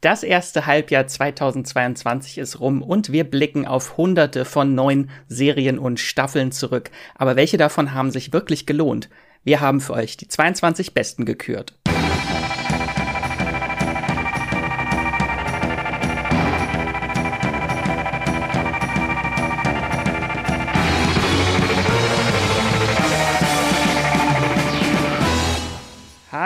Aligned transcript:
Das 0.00 0.22
erste 0.22 0.64
Halbjahr 0.64 1.06
2022 1.06 2.38
ist 2.38 2.58
rum 2.58 2.80
und 2.80 3.12
wir 3.12 3.24
blicken 3.24 3.66
auf 3.66 3.98
hunderte 3.98 4.46
von 4.46 4.74
neuen 4.74 5.10
Serien 5.28 5.78
und 5.78 6.00
Staffeln 6.00 6.52
zurück. 6.52 6.90
Aber 7.14 7.36
welche 7.36 7.58
davon 7.58 7.92
haben 7.92 8.10
sich 8.10 8.32
wirklich 8.32 8.64
gelohnt? 8.64 9.10
Wir 9.44 9.60
haben 9.60 9.82
für 9.82 9.92
euch 9.92 10.16
die 10.16 10.26
22 10.26 10.94
besten 10.94 11.26
gekürt. 11.26 11.74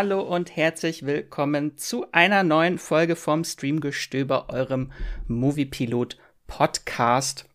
Hallo 0.04 0.20
und 0.20 0.54
herzlich 0.54 1.06
willkommen 1.06 1.78
zu 1.78 2.04
einer 2.12 2.42
neuen 2.42 2.76
Folge 2.76 3.16
vom 3.16 3.42
Streamgestöber, 3.42 4.50
eurem 4.50 4.92
Moviepilot 5.28 6.18
Podcast, 6.46 7.46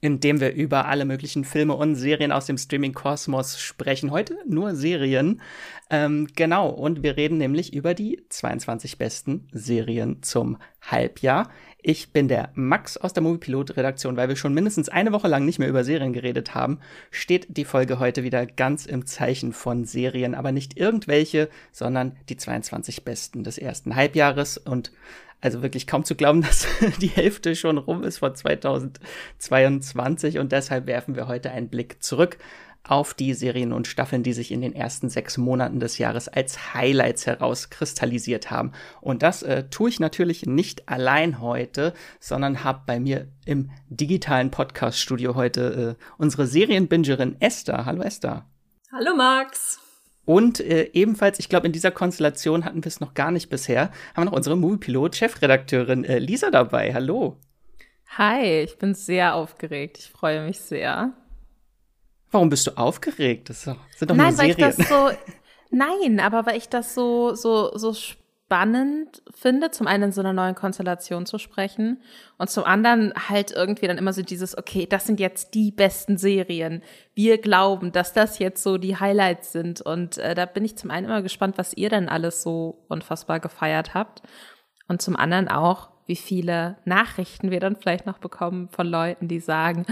in 0.00 0.18
dem 0.18 0.40
wir 0.40 0.54
über 0.54 0.86
alle 0.86 1.04
möglichen 1.04 1.44
Filme 1.44 1.76
und 1.76 1.94
Serien 1.94 2.32
aus 2.32 2.46
dem 2.46 2.58
Streaming-Kosmos 2.58 3.60
sprechen. 3.60 4.10
Heute 4.10 4.36
nur 4.44 4.74
Serien. 4.74 5.40
Ähm, 5.88 6.26
genau, 6.34 6.68
und 6.68 7.04
wir 7.04 7.16
reden 7.16 7.38
nämlich 7.38 7.72
über 7.72 7.94
die 7.94 8.24
22 8.28 8.98
besten 8.98 9.46
Serien 9.52 10.20
zum 10.24 10.58
Halbjahr. 10.82 11.48
Ich 11.90 12.12
bin 12.12 12.28
der 12.28 12.50
Max 12.52 12.98
aus 12.98 13.14
der 13.14 13.22
Moviepilot-Redaktion. 13.22 14.18
Weil 14.18 14.28
wir 14.28 14.36
schon 14.36 14.52
mindestens 14.52 14.90
eine 14.90 15.10
Woche 15.10 15.26
lang 15.26 15.46
nicht 15.46 15.58
mehr 15.58 15.70
über 15.70 15.84
Serien 15.84 16.12
geredet 16.12 16.54
haben, 16.54 16.80
steht 17.10 17.56
die 17.56 17.64
Folge 17.64 17.98
heute 17.98 18.24
wieder 18.24 18.44
ganz 18.44 18.84
im 18.84 19.06
Zeichen 19.06 19.54
von 19.54 19.86
Serien, 19.86 20.34
aber 20.34 20.52
nicht 20.52 20.76
irgendwelche, 20.76 21.48
sondern 21.72 22.14
die 22.28 22.36
22 22.36 23.04
besten 23.04 23.42
des 23.42 23.56
ersten 23.56 23.96
Halbjahres. 23.96 24.58
Und 24.58 24.92
also 25.40 25.62
wirklich 25.62 25.86
kaum 25.86 26.04
zu 26.04 26.14
glauben, 26.14 26.42
dass 26.46 26.66
die 27.00 27.06
Hälfte 27.06 27.56
schon 27.56 27.78
rum 27.78 28.04
ist 28.04 28.18
von 28.18 28.34
2022. 28.34 30.38
Und 30.38 30.52
deshalb 30.52 30.86
werfen 30.86 31.16
wir 31.16 31.26
heute 31.26 31.52
einen 31.52 31.70
Blick 31.70 32.02
zurück 32.02 32.36
auf 32.88 33.14
die 33.14 33.34
Serien 33.34 33.72
und 33.72 33.86
Staffeln, 33.86 34.22
die 34.22 34.32
sich 34.32 34.50
in 34.50 34.62
den 34.62 34.74
ersten 34.74 35.10
sechs 35.10 35.36
Monaten 35.36 35.78
des 35.78 35.98
Jahres 35.98 36.26
als 36.26 36.74
Highlights 36.74 37.26
herauskristallisiert 37.26 38.50
haben. 38.50 38.72
Und 39.00 39.22
das 39.22 39.42
äh, 39.42 39.64
tue 39.68 39.90
ich 39.90 40.00
natürlich 40.00 40.46
nicht 40.46 40.88
allein 40.88 41.40
heute, 41.40 41.92
sondern 42.18 42.64
habe 42.64 42.82
bei 42.86 42.98
mir 42.98 43.28
im 43.44 43.70
digitalen 43.88 44.50
Podcast-Studio 44.50 45.34
heute 45.34 45.96
äh, 45.98 46.04
unsere 46.16 46.46
Serienbingerin 46.46 47.36
Esther. 47.40 47.84
Hallo 47.84 48.02
Esther. 48.02 48.46
Hallo 48.90 49.14
Max. 49.14 49.80
Und 50.24 50.60
äh, 50.60 50.90
ebenfalls, 50.92 51.38
ich 51.38 51.48
glaube, 51.48 51.66
in 51.66 51.72
dieser 51.72 51.90
Konstellation 51.90 52.64
hatten 52.64 52.84
wir 52.84 52.88
es 52.88 53.00
noch 53.00 53.14
gar 53.14 53.30
nicht 53.30 53.50
bisher, 53.50 53.90
haben 54.14 54.22
wir 54.22 54.24
noch 54.26 54.32
unsere 54.32 54.56
Moviepilot-Chefredakteurin 54.56 56.04
äh, 56.04 56.18
Lisa 56.18 56.50
dabei. 56.50 56.92
Hallo. 56.94 57.36
Hi, 58.16 58.62
ich 58.62 58.78
bin 58.78 58.94
sehr 58.94 59.34
aufgeregt. 59.34 59.98
Ich 59.98 60.08
freue 60.08 60.44
mich 60.44 60.60
sehr. 60.60 61.12
Warum 62.30 62.50
bist 62.50 62.66
du 62.66 62.76
aufgeregt? 62.76 63.48
Das 63.48 63.62
sind 63.62 63.76
doch 64.00 64.14
Nein, 64.14 64.28
nur 64.28 64.32
Serien. 64.32 64.58
Weil 64.58 64.70
ich 64.70 64.76
das 64.76 64.88
so, 64.88 65.10
nein, 65.70 66.20
aber 66.20 66.46
weil 66.46 66.56
ich 66.56 66.68
das 66.68 66.94
so, 66.94 67.34
so, 67.34 67.76
so 67.76 67.94
spannend 68.48 69.22
finde, 69.34 69.70
zum 69.70 69.86
einen 69.86 70.04
in 70.04 70.12
so 70.12 70.22
einer 70.22 70.32
neuen 70.32 70.54
Konstellation 70.54 71.26
zu 71.26 71.38
sprechen 71.38 72.02
und 72.38 72.48
zum 72.48 72.64
anderen 72.64 73.12
halt 73.28 73.50
irgendwie 73.50 73.86
dann 73.86 73.98
immer 73.98 74.14
so 74.14 74.22
dieses, 74.22 74.56
okay, 74.56 74.86
das 74.86 75.06
sind 75.06 75.20
jetzt 75.20 75.52
die 75.52 75.70
besten 75.70 76.16
Serien. 76.16 76.82
Wir 77.14 77.38
glauben, 77.38 77.92
dass 77.92 78.14
das 78.14 78.38
jetzt 78.38 78.62
so 78.62 78.78
die 78.78 78.96
Highlights 78.96 79.52
sind 79.52 79.82
und 79.82 80.16
äh, 80.16 80.34
da 80.34 80.46
bin 80.46 80.64
ich 80.64 80.76
zum 80.78 80.90
einen 80.90 81.06
immer 81.06 81.20
gespannt, 81.20 81.58
was 81.58 81.74
ihr 81.74 81.90
denn 81.90 82.08
alles 82.08 82.42
so 82.42 82.84
unfassbar 82.88 83.38
gefeiert 83.38 83.92
habt 83.92 84.22
und 84.86 85.02
zum 85.02 85.14
anderen 85.16 85.48
auch, 85.48 85.90
wie 86.08 86.16
viele 86.16 86.78
Nachrichten 86.84 87.50
wir 87.50 87.60
dann 87.60 87.76
vielleicht 87.76 88.06
noch 88.06 88.18
bekommen 88.18 88.68
von 88.70 88.86
Leuten, 88.86 89.28
die 89.28 89.40
sagen, 89.40 89.84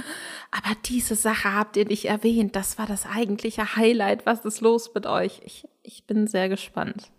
aber 0.50 0.75
diese 0.86 1.14
Sache 1.14 1.55
habt 1.55 1.77
ihr 1.77 1.84
nicht 1.84 2.06
erwähnt, 2.06 2.56
das 2.56 2.78
war 2.78 2.86
das 2.86 3.06
eigentliche 3.06 3.77
Highlight, 3.77 4.26
was 4.26 4.44
ist 4.44 4.62
los 4.62 4.91
mit 4.94 5.06
euch? 5.06 5.41
Ich, 5.44 5.69
ich 5.82 6.05
bin 6.06 6.26
sehr 6.26 6.49
gespannt. 6.49 7.10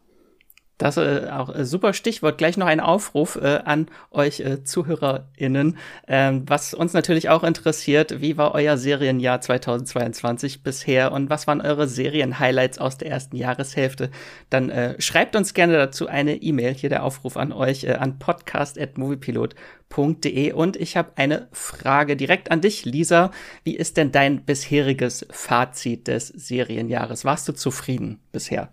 Das 0.77 0.97
äh, 0.97 1.27
auch 1.31 1.53
äh, 1.53 1.65
super 1.65 1.93
Stichwort. 1.93 2.38
Gleich 2.38 2.55
noch 2.55 2.67
ein 2.67 2.79
Aufruf 2.79 3.35
äh, 3.35 3.61
an 3.65 3.88
euch 4.11 4.41
äh, 4.41 4.63
ZuhörerInnen. 4.63 5.75
Ähm, 6.07 6.43
was 6.45 6.75
uns 6.75 6.93
natürlich 6.93 7.29
auch 7.29 7.43
interessiert, 7.43 8.21
wie 8.21 8.38
war 8.38 8.53
euer 8.53 8.77
Serienjahr 8.77 9.41
2022 9.41 10.61
bisher 10.61 11.11
und 11.11 11.31
was 11.31 11.47
waren 11.47 11.61
eure 11.61 11.88
Serien-Highlights 11.88 12.77
aus 12.77 12.99
der 12.99 13.09
ersten 13.09 13.38
Jahreshälfte? 13.38 14.11
Dann 14.51 14.69
äh, 14.69 15.01
schreibt 15.01 15.35
uns 15.35 15.55
gerne 15.55 15.73
dazu 15.73 16.05
eine 16.07 16.35
E-Mail. 16.35 16.75
Hier 16.75 16.89
der 16.89 17.03
Aufruf 17.03 17.38
an 17.38 17.51
euch 17.51 17.85
äh, 17.85 17.94
an 17.94 18.19
podcast.moviepilot.de. 18.19 20.53
Und 20.53 20.75
ich 20.75 20.95
habe 20.95 21.13
eine 21.15 21.47
Frage 21.53 22.15
direkt 22.15 22.51
an 22.51 22.61
dich, 22.61 22.85
Lisa. 22.85 23.31
Wie 23.63 23.75
ist 23.75 23.97
denn 23.97 24.11
dein 24.11 24.45
bisheriges 24.45 25.25
Fazit 25.31 26.07
des 26.07 26.27
Serienjahres? 26.27 27.25
Warst 27.25 27.47
du 27.47 27.53
zufrieden 27.53 28.19
bisher? 28.31 28.71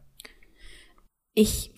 Ich 1.33 1.74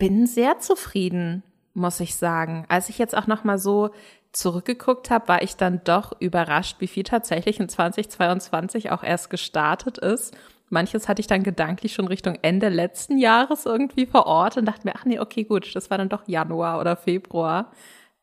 bin 0.00 0.26
sehr 0.26 0.58
zufrieden, 0.58 1.44
muss 1.74 2.00
ich 2.00 2.16
sagen. 2.16 2.64
Als 2.68 2.88
ich 2.88 2.98
jetzt 2.98 3.16
auch 3.16 3.28
noch 3.28 3.44
mal 3.44 3.58
so 3.58 3.90
zurückgeguckt 4.32 5.10
habe, 5.10 5.28
war 5.28 5.42
ich 5.42 5.56
dann 5.56 5.82
doch 5.84 6.18
überrascht, 6.20 6.76
wie 6.80 6.86
viel 6.88 7.04
tatsächlich 7.04 7.60
in 7.60 7.68
2022 7.68 8.90
auch 8.90 9.04
erst 9.04 9.30
gestartet 9.30 9.98
ist. 9.98 10.36
Manches 10.70 11.06
hatte 11.06 11.20
ich 11.20 11.26
dann 11.26 11.42
gedanklich 11.42 11.92
schon 11.92 12.08
Richtung 12.08 12.38
Ende 12.42 12.70
letzten 12.70 13.18
Jahres 13.18 13.66
irgendwie 13.66 14.06
vor 14.06 14.26
Ort 14.26 14.56
und 14.56 14.64
dachte 14.64 14.86
mir, 14.86 14.94
ach 14.96 15.04
nee, 15.04 15.20
okay, 15.20 15.44
gut, 15.44 15.74
das 15.76 15.90
war 15.90 15.98
dann 15.98 16.08
doch 16.08 16.26
Januar 16.26 16.80
oder 16.80 16.96
Februar. 16.96 17.70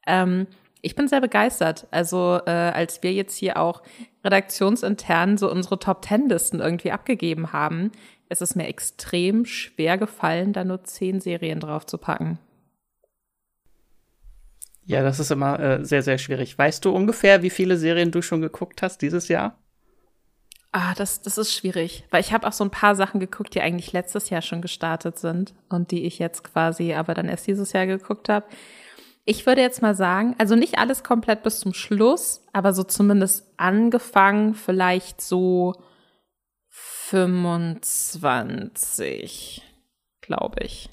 Ähm, 0.08 0.48
ich 0.82 0.96
bin 0.96 1.08
sehr 1.08 1.22
begeistert. 1.22 1.86
Also 1.92 2.40
äh, 2.46 2.52
als 2.52 3.04
wir 3.04 3.14
jetzt 3.14 3.36
hier 3.36 3.58
auch 3.58 3.84
redaktionsintern 4.24 5.38
so 5.38 5.52
unsere 5.52 5.78
Top 5.78 6.02
Ten 6.02 6.30
Listen 6.30 6.60
irgendwie 6.60 6.92
abgegeben 6.92 7.52
haben, 7.54 7.92
es 8.30 8.42
ist 8.42 8.56
mir 8.56 8.68
extrem 8.68 9.46
schwer 9.46 9.98
gefallen, 9.98 10.54
da 10.54 10.64
nur 10.64 10.84
zehn 10.84 11.22
Serien 11.22 11.60
drauf 11.60 11.86
zu 11.86 11.98
packen. 11.98 12.40
Ja, 14.86 15.04
das 15.04 15.20
ist 15.20 15.32
immer 15.32 15.60
äh, 15.60 15.86
sehr, 15.86 16.02
sehr 16.02 16.18
schwierig. 16.18 16.58
Weißt 16.58 16.86
du 16.86 16.92
ungefähr, 16.92 17.44
wie 17.44 17.50
viele 17.50 17.78
Serien 17.78 18.12
du 18.12 18.22
schon 18.22 18.42
geguckt 18.42 18.82
hast 18.82 19.02
dieses 19.02 19.28
Jahr? 19.28 19.58
Ah, 20.72 20.94
das, 20.96 21.22
das 21.22 21.38
ist 21.38 21.54
schwierig, 21.54 22.06
weil 22.10 22.22
ich 22.22 22.34
habe 22.34 22.48
auch 22.48 22.54
so 22.54 22.64
ein 22.64 22.72
paar 22.72 22.96
Sachen 22.96 23.20
geguckt, 23.20 23.56
die 23.56 23.62
eigentlich 23.62 23.94
letztes 23.94 24.30
Jahr 24.30 24.42
schon 24.42 24.62
gestartet 24.62 25.18
sind 25.18 25.54
und 25.70 25.92
die 25.92 26.06
ich 26.06 26.20
jetzt 26.20 26.44
quasi 26.44 26.94
aber 26.94 27.14
dann 27.14 27.28
erst 27.30 27.48
dieses 27.48 27.74
Jahr 27.74 27.86
geguckt 27.86 28.30
habe. 28.30 28.46
Ich 29.26 29.46
würde 29.46 29.62
jetzt 29.62 29.82
mal 29.82 29.96
sagen, 29.96 30.36
also 30.38 30.56
nicht 30.56 30.78
alles 30.78 31.04
komplett 31.04 31.44
bis 31.44 31.60
zum 31.60 31.74
Schluss, 31.74 32.44
aber 32.54 32.74
so 32.74 32.84
zumindest 32.84 33.46
angefangen, 33.58 34.54
vielleicht 34.54 35.20
so 35.20 35.74
25, 37.10 39.62
glaube 40.20 40.58
ich. 40.64 40.90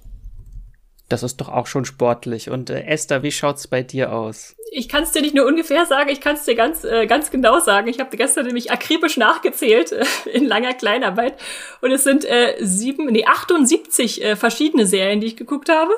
Das 1.09 1.25
ist 1.25 1.41
doch 1.41 1.49
auch 1.49 1.67
schon 1.67 1.85
sportlich. 1.85 2.51
Und 2.51 2.71
äh, 2.71 2.85
Esther, 2.85 3.25
wie 3.25 3.33
schaut's 3.33 3.67
bei 3.67 3.83
dir 3.83 4.13
aus? 4.13 4.55
Ich 4.71 4.89
kann 4.89 5.03
es 5.03 5.11
dir 5.11 5.23
nicht 5.23 5.35
nur 5.35 5.45
ungefähr 5.45 5.87
sagen, 5.87 6.11
ich 6.11 6.21
kann 6.21 6.37
es 6.37 6.45
dir 6.45 6.55
ganz, 6.55 6.85
äh, 6.85 7.07
ganz 7.07 7.33
genau 7.33 7.59
sagen. 7.59 7.89
Ich 7.89 7.99
habe 7.99 8.17
gestern 8.17 8.47
nämlich 8.47 8.71
akribisch 8.71 9.17
nachgezählt 9.17 9.91
äh, 9.91 10.05
in 10.33 10.47
langer 10.47 10.75
Kleinarbeit. 10.75 11.35
Und 11.81 11.91
es 11.91 12.05
sind 12.05 12.25
äh, 12.25 12.55
sieben, 12.61 13.07
nee, 13.07 13.27
78 13.27 14.23
äh, 14.23 14.37
verschiedene 14.37 14.87
Serien, 14.87 15.21
die 15.21 15.27
ich 15.27 15.37
geguckt 15.37 15.69
habe. 15.69 15.95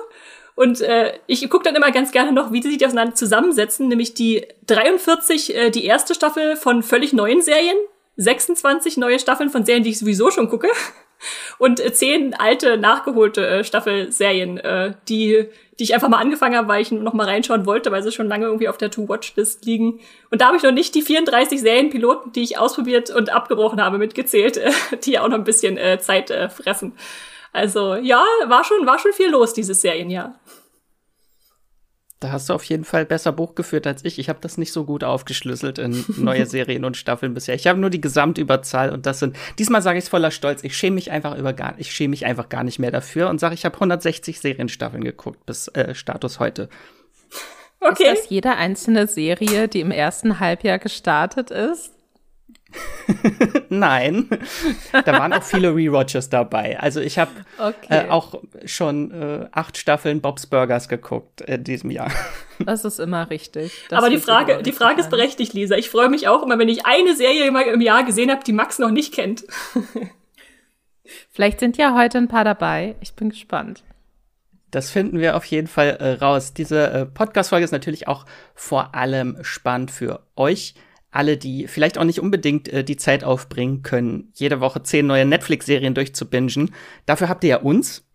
Und 0.54 0.80
äh, 0.80 1.12
ich 1.26 1.46
gucke 1.50 1.64
dann 1.64 1.76
immer 1.76 1.90
ganz 1.90 2.10
gerne 2.10 2.32
noch, 2.32 2.52
wie 2.52 2.60
die 2.60 2.70
sich 2.70 2.86
auseinander 2.86 3.14
zusammensetzen, 3.14 3.88
nämlich 3.88 4.14
die 4.14 4.46
43, 4.66 5.54
äh, 5.54 5.68
die 5.70 5.84
erste 5.84 6.14
Staffel 6.14 6.56
von 6.56 6.82
völlig 6.82 7.12
neuen 7.12 7.42
Serien, 7.42 7.76
26 8.16 8.96
neue 8.96 9.18
Staffeln 9.18 9.50
von 9.50 9.64
Serien, 9.64 9.84
die 9.84 9.90
ich 9.90 9.98
sowieso 9.98 10.30
schon 10.30 10.48
gucke. 10.48 10.68
Und 11.58 11.80
äh, 11.80 11.92
zehn 11.92 12.34
alte, 12.34 12.76
nachgeholte 12.76 13.46
äh, 13.46 13.64
Staffelserien, 13.64 14.58
äh, 14.58 14.94
die, 15.08 15.48
die 15.78 15.84
ich 15.84 15.94
einfach 15.94 16.08
mal 16.08 16.18
angefangen 16.18 16.56
habe, 16.56 16.68
weil 16.68 16.82
ich 16.82 16.92
noch 16.92 17.14
mal 17.14 17.26
reinschauen 17.26 17.66
wollte, 17.66 17.90
weil 17.90 18.02
sie 18.02 18.12
schon 18.12 18.28
lange 18.28 18.46
irgendwie 18.46 18.68
auf 18.68 18.76
der 18.76 18.90
To-Watch-List 18.90 19.64
liegen. 19.64 20.00
Und 20.30 20.40
da 20.40 20.48
habe 20.48 20.56
ich 20.56 20.62
noch 20.62 20.72
nicht 20.72 20.94
die 20.94 21.02
34 21.02 21.60
Serienpiloten, 21.60 22.32
die 22.32 22.42
ich 22.42 22.58
ausprobiert 22.58 23.10
und 23.10 23.30
abgebrochen 23.30 23.80
habe, 23.80 23.98
mitgezählt, 23.98 24.58
äh, 24.58 24.70
die 25.04 25.18
auch 25.18 25.28
noch 25.28 25.38
ein 25.38 25.44
bisschen 25.44 25.78
äh, 25.78 25.98
Zeit 25.98 26.30
äh, 26.30 26.48
fressen. 26.48 26.92
Also 27.52 27.94
ja, 27.94 28.22
war 28.46 28.64
schon, 28.64 28.86
war 28.86 28.98
schon 28.98 29.12
viel 29.14 29.30
los 29.30 29.54
dieses 29.54 29.80
Serienjahr. 29.80 30.38
Da 32.18 32.32
hast 32.32 32.48
du 32.48 32.54
auf 32.54 32.64
jeden 32.64 32.84
Fall 32.84 33.04
besser 33.04 33.30
Buch 33.30 33.54
geführt 33.54 33.86
als 33.86 34.02
ich. 34.04 34.18
Ich 34.18 34.30
habe 34.30 34.38
das 34.40 34.56
nicht 34.56 34.72
so 34.72 34.84
gut 34.84 35.04
aufgeschlüsselt 35.04 35.78
in 35.78 36.02
neue 36.16 36.46
Serien 36.46 36.84
und 36.84 36.96
Staffeln 36.96 37.34
bisher. 37.34 37.54
Ich 37.54 37.66
habe 37.66 37.78
nur 37.78 37.90
die 37.90 38.00
Gesamtüberzahl 38.00 38.90
und 38.90 39.04
das 39.04 39.18
sind. 39.18 39.36
Diesmal 39.58 39.82
sage 39.82 39.98
ich 39.98 40.04
es 40.04 40.08
voller 40.08 40.30
Stolz. 40.30 40.64
Ich 40.64 40.76
schäme 40.76 40.94
mich 40.94 41.10
einfach 41.10 41.36
über 41.36 41.52
gar. 41.52 41.74
Ich 41.76 41.92
schäme 41.92 42.10
mich 42.10 42.24
einfach 42.24 42.48
gar 42.48 42.64
nicht 42.64 42.78
mehr 42.78 42.90
dafür 42.90 43.28
und 43.28 43.38
sage, 43.38 43.54
ich 43.54 43.66
habe 43.66 43.74
160 43.74 44.40
Serienstaffeln 44.40 45.04
geguckt 45.04 45.44
bis 45.44 45.68
äh, 45.68 45.94
Status 45.94 46.40
heute. 46.40 46.70
Okay. 47.80 48.12
Ist 48.12 48.22
das 48.22 48.30
jede 48.30 48.56
einzelne 48.56 49.06
Serie, 49.06 49.68
die 49.68 49.80
im 49.80 49.90
ersten 49.90 50.40
Halbjahr 50.40 50.78
gestartet 50.78 51.50
ist? 51.50 51.95
Nein, 53.68 54.28
da 55.04 55.12
waren 55.12 55.32
auch 55.32 55.42
viele 55.42 55.74
Rewatches 55.74 56.28
dabei. 56.28 56.78
Also 56.80 57.00
ich 57.00 57.18
habe 57.18 57.30
okay. 57.58 58.06
äh, 58.06 58.08
auch 58.08 58.40
schon 58.64 59.10
äh, 59.10 59.48
acht 59.52 59.76
Staffeln 59.76 60.20
Bob's 60.20 60.46
Burgers 60.46 60.88
geguckt 60.88 61.40
in 61.42 61.64
diesem 61.64 61.90
Jahr. 61.90 62.10
Das 62.58 62.84
ist 62.84 62.98
immer 62.98 63.28
richtig. 63.30 63.84
Das 63.88 63.98
Aber 63.98 64.10
die 64.10 64.18
Frage, 64.18 64.62
die 64.62 64.72
Frage 64.72 65.00
ist 65.00 65.10
berechtigt, 65.10 65.52
Lisa. 65.52 65.76
Ich 65.76 65.90
freue 65.90 66.08
mich 66.08 66.26
auch 66.26 66.42
immer, 66.42 66.58
wenn 66.58 66.68
ich 66.68 66.86
eine 66.86 67.14
Serie 67.14 67.50
mal 67.50 67.62
im 67.62 67.80
Jahr 67.80 68.04
gesehen 68.04 68.30
habe, 68.30 68.42
die 68.44 68.52
Max 68.52 68.78
noch 68.78 68.90
nicht 68.90 69.12
kennt. 69.12 69.44
Vielleicht 71.30 71.60
sind 71.60 71.76
ja 71.76 71.94
heute 71.94 72.18
ein 72.18 72.28
paar 72.28 72.44
dabei. 72.44 72.96
Ich 73.00 73.14
bin 73.14 73.30
gespannt. 73.30 73.84
Das 74.70 74.90
finden 74.90 75.20
wir 75.20 75.36
auf 75.36 75.44
jeden 75.44 75.68
Fall 75.68 75.96
äh, 76.00 76.12
raus. 76.14 76.52
Diese 76.52 76.90
äh, 76.90 77.06
Podcast-Folge 77.06 77.64
ist 77.64 77.72
natürlich 77.72 78.08
auch 78.08 78.26
vor 78.54 78.94
allem 78.94 79.38
spannend 79.42 79.90
für 79.90 80.20
euch. 80.34 80.74
Alle, 81.16 81.36
die 81.36 81.66
vielleicht 81.66 81.98
auch 81.98 82.04
nicht 82.04 82.20
unbedingt 82.20 82.68
äh, 82.68 82.84
die 82.84 82.96
Zeit 82.96 83.24
aufbringen 83.24 83.82
können, 83.82 84.30
jede 84.34 84.60
Woche 84.60 84.82
zehn 84.82 85.06
neue 85.06 85.24
Netflix-Serien 85.24 85.94
durchzubingen. 85.94 86.74
Dafür 87.06 87.28
habt 87.28 87.42
ihr 87.44 87.50
ja 87.50 87.56
uns. 87.56 88.06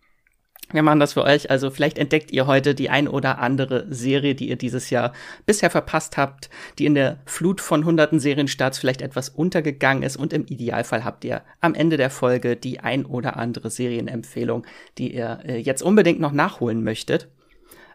Wir 0.72 0.82
machen 0.82 1.00
das 1.00 1.12
für 1.12 1.24
euch. 1.24 1.50
Also 1.50 1.70
vielleicht 1.70 1.98
entdeckt 1.98 2.30
ihr 2.30 2.46
heute 2.46 2.74
die 2.74 2.90
ein 2.90 3.08
oder 3.08 3.38
andere 3.38 3.86
Serie, 3.90 4.34
die 4.34 4.48
ihr 4.48 4.56
dieses 4.56 4.90
Jahr 4.90 5.12
bisher 5.44 5.68
verpasst 5.68 6.16
habt, 6.16 6.48
die 6.78 6.86
in 6.86 6.94
der 6.94 7.18
Flut 7.26 7.60
von 7.60 7.84
hunderten 7.84 8.20
Serienstarts 8.20 8.78
vielleicht 8.78 9.02
etwas 9.02 9.28
untergegangen 9.28 10.02
ist. 10.02 10.16
Und 10.16 10.32
im 10.32 10.46
Idealfall 10.46 11.04
habt 11.04 11.24
ihr 11.24 11.42
am 11.60 11.74
Ende 11.74 11.96
der 11.96 12.10
Folge 12.10 12.56
die 12.56 12.80
ein 12.80 13.04
oder 13.04 13.36
andere 13.36 13.68
Serienempfehlung, 13.68 14.64
die 14.98 15.14
ihr 15.14 15.40
äh, 15.44 15.58
jetzt 15.58 15.82
unbedingt 15.82 16.20
noch 16.20 16.32
nachholen 16.32 16.82
möchtet. 16.82 17.28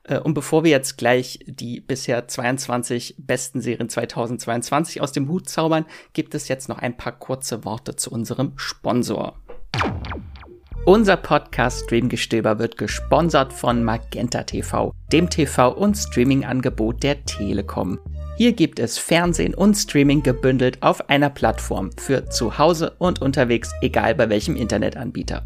Äh, 0.07 0.19
und 0.19 0.33
bevor 0.33 0.63
wir 0.63 0.71
jetzt 0.71 0.98
gleich 0.98 1.39
die 1.45 1.80
bisher 1.80 2.27
22 2.27 3.15
besten 3.19 3.62
Serien 3.62 3.89
2022 3.89 5.01
aus 5.01 5.12
dem 5.12 5.30
Hut 5.30 5.48
zaubern, 5.48 5.86
gibt 6.13 6.33
es 6.33 6.48
jetzt 6.48 6.69
noch 6.69 6.80
ein 6.80 6.98
paar 6.98 7.13
kurze 7.13 7.63
Worte 7.65 7.95
zu 7.95 8.12
unserem 8.12 8.54
Sponsor. 8.56 9.36
Unser 10.86 11.18
Podcast 11.18 11.83
Streamgestöber 11.83 12.59
wird 12.59 12.77
gesponsert 12.77 13.51
von 13.51 13.83
Magenta 13.83 14.44
TV, 14.44 14.94
dem 15.12 15.30
TV- 15.30 15.74
und 15.74 15.95
Streaming-Angebot 15.95 17.03
der 17.03 17.25
Telekom. 17.25 18.00
Hier 18.38 18.53
gibt 18.53 18.80
es 18.80 18.98
Fernsehen 18.98 19.53
und 19.53 19.75
Streaming 19.75 20.24
gebündelt 20.24 20.81
auf 20.81 21.10
einer 21.10 21.30
Plattform 21.30 21.89
für 21.98 22.30
zu 22.30 22.57
Hause 22.57 22.95
und 23.00 23.21
unterwegs, 23.21 23.74
egal 23.81 24.15
bei 24.15 24.30
welchem 24.30 24.56
Internetanbieter. 24.56 25.45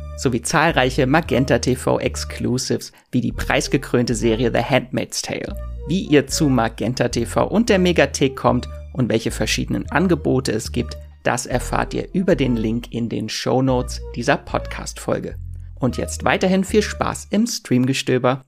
sowie 0.21 0.41
zahlreiche 0.41 1.07
Magenta 1.07 1.57
TV 1.59 1.99
Exclusives 1.99 2.91
wie 3.11 3.21
die 3.21 3.31
preisgekrönte 3.31 4.13
Serie 4.13 4.51
The 4.53 4.63
Handmaid's 4.63 5.21
Tale. 5.21 5.55
Wie 5.87 6.01
ihr 6.01 6.27
zu 6.27 6.47
Magenta 6.47 7.09
TV 7.09 7.47
und 7.47 7.69
der 7.69 7.79
Megathek 7.79 8.35
kommt 8.35 8.69
und 8.93 9.09
welche 9.09 9.31
verschiedenen 9.31 9.89
Angebote 9.89 10.51
es 10.51 10.71
gibt, 10.71 10.97
das 11.23 11.47
erfahrt 11.47 11.93
ihr 11.93 12.07
über 12.13 12.35
den 12.35 12.55
Link 12.55 12.91
in 12.91 13.09
den 13.09 13.29
Show 13.29 13.61
Notes 13.61 14.01
dieser 14.15 14.37
Podcast-Folge. 14.37 15.35
Und 15.79 15.97
jetzt 15.97 16.23
weiterhin 16.23 16.63
viel 16.63 16.83
Spaß 16.83 17.27
im 17.31 17.47
Streamgestöber. 17.47 18.43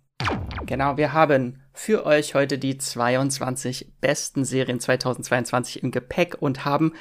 Genau, 0.67 0.97
wir 0.97 1.13
haben 1.13 1.59
für 1.73 2.05
euch 2.05 2.35
heute 2.35 2.59
die 2.59 2.77
22 2.77 3.93
besten 3.99 4.45
Serien 4.45 4.79
2022 4.79 5.81
im 5.81 5.89
Gepäck 5.89 6.37
und 6.39 6.65
haben 6.65 6.93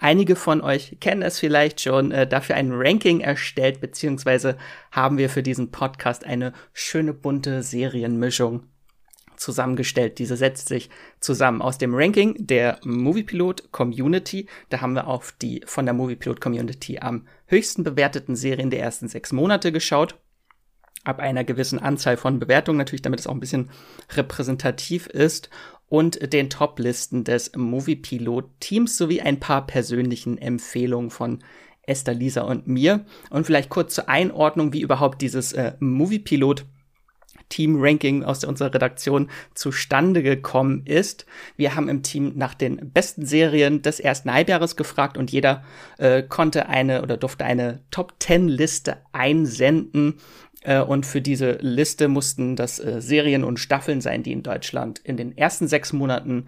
einige 0.00 0.34
von 0.34 0.60
euch 0.60 0.98
kennen 1.00 1.22
es 1.22 1.38
vielleicht 1.38 1.80
schon, 1.80 2.10
äh, 2.10 2.26
dafür 2.26 2.56
ein 2.56 2.72
Ranking 2.72 3.20
erstellt, 3.20 3.80
beziehungsweise 3.80 4.56
haben 4.90 5.18
wir 5.18 5.30
für 5.30 5.42
diesen 5.42 5.70
Podcast 5.70 6.24
eine 6.24 6.52
schöne 6.72 7.14
bunte 7.14 7.62
Serienmischung 7.62 8.64
zusammengestellt. 9.36 10.18
Diese 10.18 10.36
setzt 10.36 10.68
sich 10.68 10.90
zusammen 11.20 11.62
aus 11.62 11.78
dem 11.78 11.94
Ranking 11.94 12.34
der 12.38 12.78
Moviepilot 12.84 13.72
Community. 13.72 14.46
Da 14.68 14.80
haben 14.80 14.94
wir 14.94 15.06
auf 15.06 15.32
die 15.40 15.62
von 15.64 15.86
der 15.86 15.94
Moviepilot 15.94 16.40
Community 16.40 16.98
am 16.98 17.26
höchsten 17.46 17.84
bewerteten 17.84 18.36
Serien 18.36 18.70
der 18.70 18.80
ersten 18.80 19.08
sechs 19.08 19.32
Monate 19.32 19.72
geschaut 19.72 20.16
ab 21.04 21.18
einer 21.18 21.44
gewissen 21.44 21.78
Anzahl 21.78 22.16
von 22.16 22.38
Bewertungen, 22.38 22.78
natürlich, 22.78 23.02
damit 23.02 23.20
es 23.20 23.26
auch 23.26 23.32
ein 23.32 23.40
bisschen 23.40 23.70
repräsentativ 24.10 25.06
ist, 25.06 25.48
und 25.90 26.32
den 26.32 26.48
Top-Listen 26.48 27.24
des 27.24 27.50
Movie-Pilot-Teams 27.54 28.96
sowie 28.96 29.20
ein 29.20 29.40
paar 29.40 29.66
persönlichen 29.66 30.38
Empfehlungen 30.38 31.10
von 31.10 31.40
Esther, 31.82 32.14
Lisa 32.14 32.42
und 32.42 32.68
mir. 32.68 33.04
Und 33.28 33.44
vielleicht 33.44 33.68
kurz 33.68 33.96
zur 33.96 34.08
Einordnung, 34.08 34.72
wie 34.72 34.82
überhaupt 34.82 35.20
dieses 35.20 35.52
äh, 35.52 35.72
Movie-Pilot 35.80 36.64
Team-Ranking 37.50 38.22
aus 38.22 38.44
unserer 38.44 38.72
Redaktion 38.72 39.28
zustande 39.54 40.22
gekommen 40.22 40.82
ist. 40.86 41.26
Wir 41.56 41.74
haben 41.74 41.88
im 41.88 42.04
Team 42.04 42.32
nach 42.36 42.54
den 42.54 42.92
besten 42.92 43.26
Serien 43.26 43.82
des 43.82 43.98
ersten 43.98 44.32
Halbjahres 44.32 44.76
gefragt 44.76 45.18
und 45.18 45.32
jeder 45.32 45.64
äh, 45.98 46.22
konnte 46.22 46.68
eine 46.68 47.02
oder 47.02 47.16
durfte 47.16 47.44
eine 47.44 47.80
Top-10-Liste 47.90 48.98
einsenden 49.12 50.18
äh, 50.62 50.80
und 50.80 51.06
für 51.06 51.20
diese 51.20 51.52
Liste 51.60 52.08
mussten 52.08 52.56
das 52.56 52.78
äh, 52.78 53.00
Serien 53.00 53.44
und 53.44 53.58
Staffeln 53.58 54.00
sein, 54.00 54.22
die 54.22 54.32
in 54.32 54.42
Deutschland 54.42 54.98
in 55.00 55.16
den 55.16 55.36
ersten 55.36 55.68
sechs 55.68 55.92
Monaten 55.92 56.46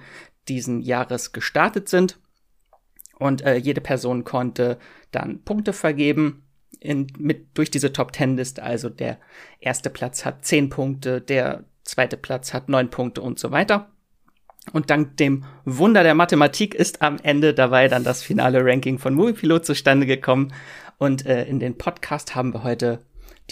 diesen 0.48 0.80
Jahres 0.82 1.32
gestartet 1.32 1.88
sind. 1.88 2.18
Und 3.18 3.42
äh, 3.42 3.56
jede 3.56 3.80
Person 3.80 4.24
konnte 4.24 4.78
dann 5.12 5.42
Punkte 5.44 5.72
vergeben 5.72 6.44
in, 6.80 7.06
mit, 7.18 7.56
durch 7.56 7.70
diese 7.70 7.92
Top 7.92 8.12
Ten 8.12 8.36
Liste. 8.36 8.62
Also 8.62 8.88
der 8.88 9.18
erste 9.60 9.90
Platz 9.90 10.24
hat 10.24 10.44
zehn 10.44 10.68
Punkte, 10.68 11.20
der 11.20 11.64
zweite 11.84 12.16
Platz 12.16 12.52
hat 12.52 12.68
neun 12.68 12.90
Punkte 12.90 13.22
und 13.22 13.38
so 13.38 13.50
weiter. 13.50 13.90
Und 14.72 14.90
dank 14.90 15.16
dem 15.16 15.44
Wunder 15.64 16.02
der 16.04 16.14
Mathematik 16.14 16.74
ist 16.74 17.02
am 17.02 17.18
Ende 17.22 17.52
dabei 17.52 17.88
dann 17.88 18.04
das 18.04 18.22
finale 18.22 18.64
Ranking 18.64 18.98
von 18.98 19.14
Moviepilot 19.14 19.66
zustande 19.66 20.06
gekommen. 20.06 20.52
Und 20.98 21.26
äh, 21.26 21.44
in 21.44 21.58
den 21.58 21.78
Podcast 21.78 22.36
haben 22.36 22.54
wir 22.54 22.62
heute 22.62 23.00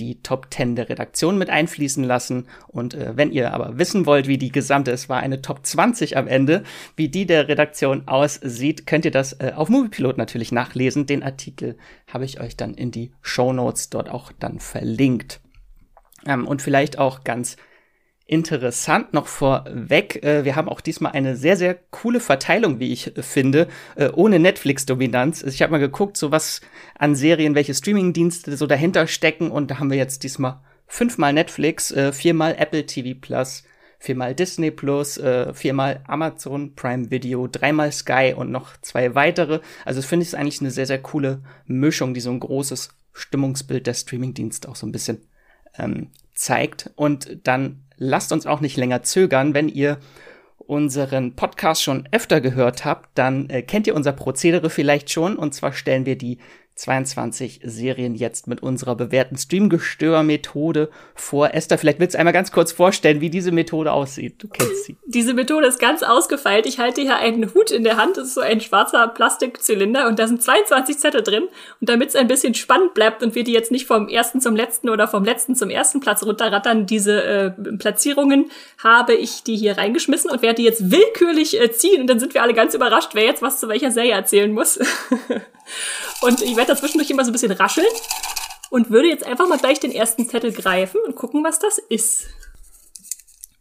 die 0.01 0.23
Top 0.23 0.49
10 0.51 0.77
der 0.77 0.89
Redaktion 0.89 1.37
mit 1.37 1.51
einfließen 1.51 2.03
lassen. 2.03 2.47
Und 2.69 2.95
äh, 2.95 3.17
wenn 3.17 3.31
ihr 3.31 3.53
aber 3.53 3.79
wissen 3.79 4.07
wollt, 4.07 4.27
wie 4.27 4.39
die 4.39 4.51
gesamte, 4.51 4.91
es 4.91 5.09
war 5.09 5.21
eine 5.21 5.43
Top 5.43 5.67
20 5.67 6.17
am 6.17 6.27
Ende, 6.27 6.65
wie 6.97 7.09
die 7.09 7.27
der 7.27 7.49
Redaktion 7.49 8.09
aussieht, 8.09 8.87
könnt 8.87 9.05
ihr 9.05 9.11
das 9.11 9.35
äh, 9.35 9.53
auf 9.55 9.69
Moviepilot 9.69 10.17
natürlich 10.17 10.53
nachlesen. 10.53 11.07
Den 11.07 11.23
Artikel 11.23 11.77
habe 12.11 12.25
ich 12.25 12.41
euch 12.41 12.57
dann 12.57 12.75
in 12.75 12.91
die 12.91 13.13
Show 13.21 13.53
Notes 13.53 13.91
dort 13.91 14.09
auch 14.09 14.33
dann 14.33 14.59
verlinkt. 14.59 15.41
Ähm, 16.27 16.47
und 16.47 16.63
vielleicht 16.63 16.99
auch 16.99 17.25
ganz 17.25 17.57
interessant 18.31 19.13
noch 19.13 19.27
vorweg. 19.27 20.23
Äh, 20.23 20.45
wir 20.45 20.55
haben 20.55 20.69
auch 20.69 20.81
diesmal 20.81 21.13
eine 21.13 21.35
sehr, 21.35 21.57
sehr 21.57 21.75
coole 21.91 22.21
Verteilung, 22.21 22.79
wie 22.79 22.93
ich 22.93 23.17
äh, 23.17 23.23
finde, 23.23 23.67
äh, 23.97 24.09
ohne 24.11 24.39
Netflix-Dominanz. 24.39 25.43
Also 25.43 25.53
ich 25.53 25.63
habe 25.63 25.73
mal 25.73 25.79
geguckt, 25.79 26.17
so 26.17 26.31
was 26.31 26.61
an 26.97 27.17
Serien, 27.17 27.57
welche 27.57 27.75
Streaming-Dienste 27.75 28.57
so 28.57 28.69
dahinter 28.69 29.09
stecken. 29.09 29.51
Und 29.51 29.73
da 29.73 29.81
haben 29.81 29.91
wir 29.91 29.97
jetzt 29.97 30.23
diesmal 30.23 30.61
fünfmal 30.87 31.33
Netflix, 31.33 31.95
viermal 32.13 32.57
Apple 32.59 32.85
TV 32.85 33.17
Plus, 33.21 33.63
viermal 34.01 34.35
Disney 34.35 34.73
Plus, 34.73 35.21
viermal 35.53 36.01
Amazon 36.09 36.75
Prime 36.75 37.13
Video, 37.13 37.47
dreimal 37.47 37.93
Sky 37.93 38.35
und 38.37 38.51
noch 38.51 38.77
zwei 38.83 39.15
weitere. 39.15 39.61
Also 39.85 40.03
finde 40.03 40.27
ich 40.27 40.37
eigentlich 40.37 40.61
eine 40.61 40.73
sehr, 40.73 40.87
sehr 40.87 41.01
coole 41.01 41.43
Mischung, 41.67 42.13
die 42.13 42.21
so 42.21 42.33
ein 42.33 42.41
großes 42.41 42.89
Stimmungsbild 43.13 43.87
der 43.87 43.95
Streaming-Dienste 43.95 44.69
auch 44.69 44.75
so 44.75 44.85
ein 44.85 44.91
bisschen 44.91 45.19
ähm, 45.79 46.09
zeigt. 46.35 46.91
Und 46.97 47.47
dann 47.47 47.85
lasst 48.01 48.33
uns 48.33 48.47
auch 48.47 48.61
nicht 48.61 48.77
länger 48.77 49.05
zögern. 49.05 49.55
Wenn 49.55 49.69
ihr 49.69 49.99
unseren 50.57 51.37
Podcast 51.37 51.83
schon 51.83 52.09
öfter 52.11 52.41
gehört 52.41 52.85
habt, 52.85 53.11
dann 53.15 53.49
äh, 53.51 53.63
kennt 53.63 53.87
ihr 53.87 53.95
unser 53.95 54.13
Prozedere 54.13 54.71
vielleicht 54.71 55.11
schon. 55.11 55.37
Und 55.37 55.55
zwar 55.55 55.73
stellen 55.73 56.07
wir 56.07 56.17
die 56.19 56.39
22 56.81 57.61
Serien 57.63 58.15
jetzt 58.15 58.47
mit 58.47 58.63
unserer 58.63 58.95
bewährten 58.95 59.37
Streamgestör-Methode 59.37 60.89
vor. 61.15 61.53
Esther, 61.53 61.77
vielleicht 61.77 62.01
willst 62.01 62.15
du 62.15 62.19
einmal 62.19 62.33
ganz 62.33 62.53
kurz 62.53 62.73
vorstellen, 62.73 63.21
wie 63.21 63.29
diese 63.29 63.53
Methode 63.53 63.93
aussieht. 63.93 64.43
Du 64.43 64.49
kennst 64.49 64.87
sie. 64.87 64.97
Diese 65.05 65.35
Methode 65.35 65.67
ist 65.67 65.79
ganz 65.79 66.03
ausgefeilt. 66.03 66.65
Ich 66.65 66.79
halte 66.79 67.03
hier 67.03 67.17
einen 67.17 67.53
Hut 67.53 67.71
in 67.71 67.85
der 67.85 67.99
Hand. 67.99 68.17
Das 68.17 68.29
ist 68.29 68.35
so 68.35 68.41
ein 68.41 68.63
schwarzer 68.63 69.09
Plastikzylinder 69.09 70.09
und 70.09 70.19
da 70.19 70.27
sind 70.27 70.43
22 70.43 70.99
Zettel 70.99 71.23
drin. 71.23 71.45
Und 71.81 71.91
damit 71.91 72.09
es 72.09 72.17
ein 72.17 72.29
bisschen 72.29 72.55
spannend 72.55 72.95
bleibt 72.95 73.23
und 73.23 73.35
wir 73.35 73.45
die 73.45 73.53
jetzt 73.53 73.71
nicht 73.71 73.87
vom 73.87 74.09
ersten 74.09 74.41
zum 74.41 74.57
letzten 74.57 74.89
oder 74.89 75.07
vom 75.07 75.23
letzten 75.23 75.55
zum 75.55 75.69
ersten 75.69 76.01
Platz 76.01 76.23
runterrattern, 76.23 76.87
diese 76.87 77.23
äh, 77.23 77.51
Platzierungen, 77.51 78.51
habe 78.83 79.13
ich 79.13 79.43
die 79.43 79.57
hier 79.57 79.77
reingeschmissen 79.77 80.31
und 80.31 80.41
werde 80.41 80.57
die 80.57 80.65
jetzt 80.65 80.91
willkürlich 80.91 81.61
äh, 81.61 81.71
ziehen. 81.71 82.01
Und 82.01 82.07
dann 82.07 82.21
sind 82.21 82.33
wir 82.33 82.43
alle 82.43 82.55
ganz 82.55 82.73
überrascht, 82.73 83.11
wer 83.13 83.25
jetzt 83.25 83.43
was 83.43 83.61
zu 83.61 83.69
welcher 83.69 83.91
Serie 83.91 84.13
erzählen 84.13 84.51
muss. 84.51 84.79
Und 86.21 86.43
ich 86.43 86.57
werde 86.57 86.73
dazwischendurch 86.73 87.11
immer 87.11 87.25
so 87.25 87.31
ein 87.31 87.33
bisschen 87.33 87.53
rascheln. 87.53 87.87
und 88.71 88.91
würde 88.91 89.09
jetzt 89.09 89.25
einfach 89.25 89.49
mal 89.49 89.59
gleich 89.59 89.81
den 89.81 89.91
ersten 89.91 90.29
Zettel 90.29 90.53
greifen 90.53 91.01
und 91.05 91.17
gucken, 91.17 91.45
was 91.45 91.59
das 91.59 91.79
ist. 91.79 92.29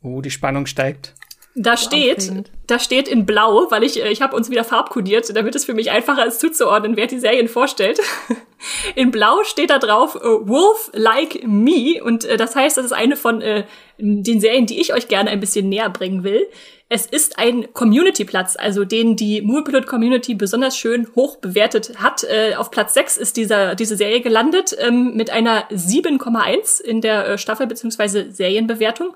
Oh, 0.02 0.22
die 0.22 0.32
Spannung 0.32 0.66
steigt. 0.66 1.16
Da 1.62 1.76
steht, 1.76 2.32
da 2.68 2.80
steht 2.80 3.10
in 3.10 3.26
Blau, 3.26 3.70
weil 3.70 3.84
ich, 3.84 4.02
äh, 4.02 4.10
ich 4.10 4.22
habe 4.22 4.34
uns 4.34 4.50
wieder 4.50 4.64
farbkodiert, 4.64 5.36
damit 5.36 5.56
es 5.56 5.66
für 5.66 5.74
mich 5.74 5.92
einfacher 5.92 6.26
ist 6.26 6.40
zuzuordnen, 6.40 6.96
wer 6.96 7.06
die 7.06 7.20
Serien 7.20 7.50
vorstellt. 7.50 8.00
in 8.96 9.12
Blau 9.12 9.44
steht 9.44 9.70
da 9.70 9.78
drauf 9.78 10.16
uh, 10.16 10.48
Wolf 10.48 10.90
Like 10.94 11.46
Me 11.46 12.02
und 12.02 12.24
äh, 12.24 12.38
das 12.38 12.56
heißt, 12.56 12.78
das 12.78 12.86
ist 12.86 12.94
eine 12.94 13.18
von 13.18 13.42
äh, 13.42 13.66
den 13.98 14.40
Serien, 14.40 14.68
die 14.68 14.80
ich 14.80 14.94
euch 14.94 15.10
gerne 15.10 15.32
ein 15.32 15.42
bisschen 15.42 15.68
näher 15.68 15.90
bringen 15.90 16.24
will. 16.24 16.48
Es 16.88 17.06
ist 17.06 17.38
ein 17.38 17.74
Community-Platz, 17.74 18.56
also 18.58 18.86
den 18.86 19.18
die 19.18 19.42
Moviepilot 19.42 19.86
Community 19.86 20.36
besonders 20.36 20.78
schön 20.78 21.10
hoch 21.14 21.36
bewertet 21.40 22.00
hat. 22.02 22.24
Äh, 22.24 22.56
auf 22.56 22.72
Platz 22.72 22.94
6 22.94 23.18
ist 23.18 23.36
dieser, 23.36 23.76
diese 23.76 23.98
Serie 23.98 24.22
gelandet 24.22 24.78
ähm, 24.80 25.14
mit 25.14 25.30
einer 25.30 25.70
7,1 25.72 26.82
in 26.82 27.02
der 27.02 27.28
äh, 27.28 27.38
Staffel- 27.38 27.68
bzw. 27.68 28.32
Serienbewertung 28.32 29.14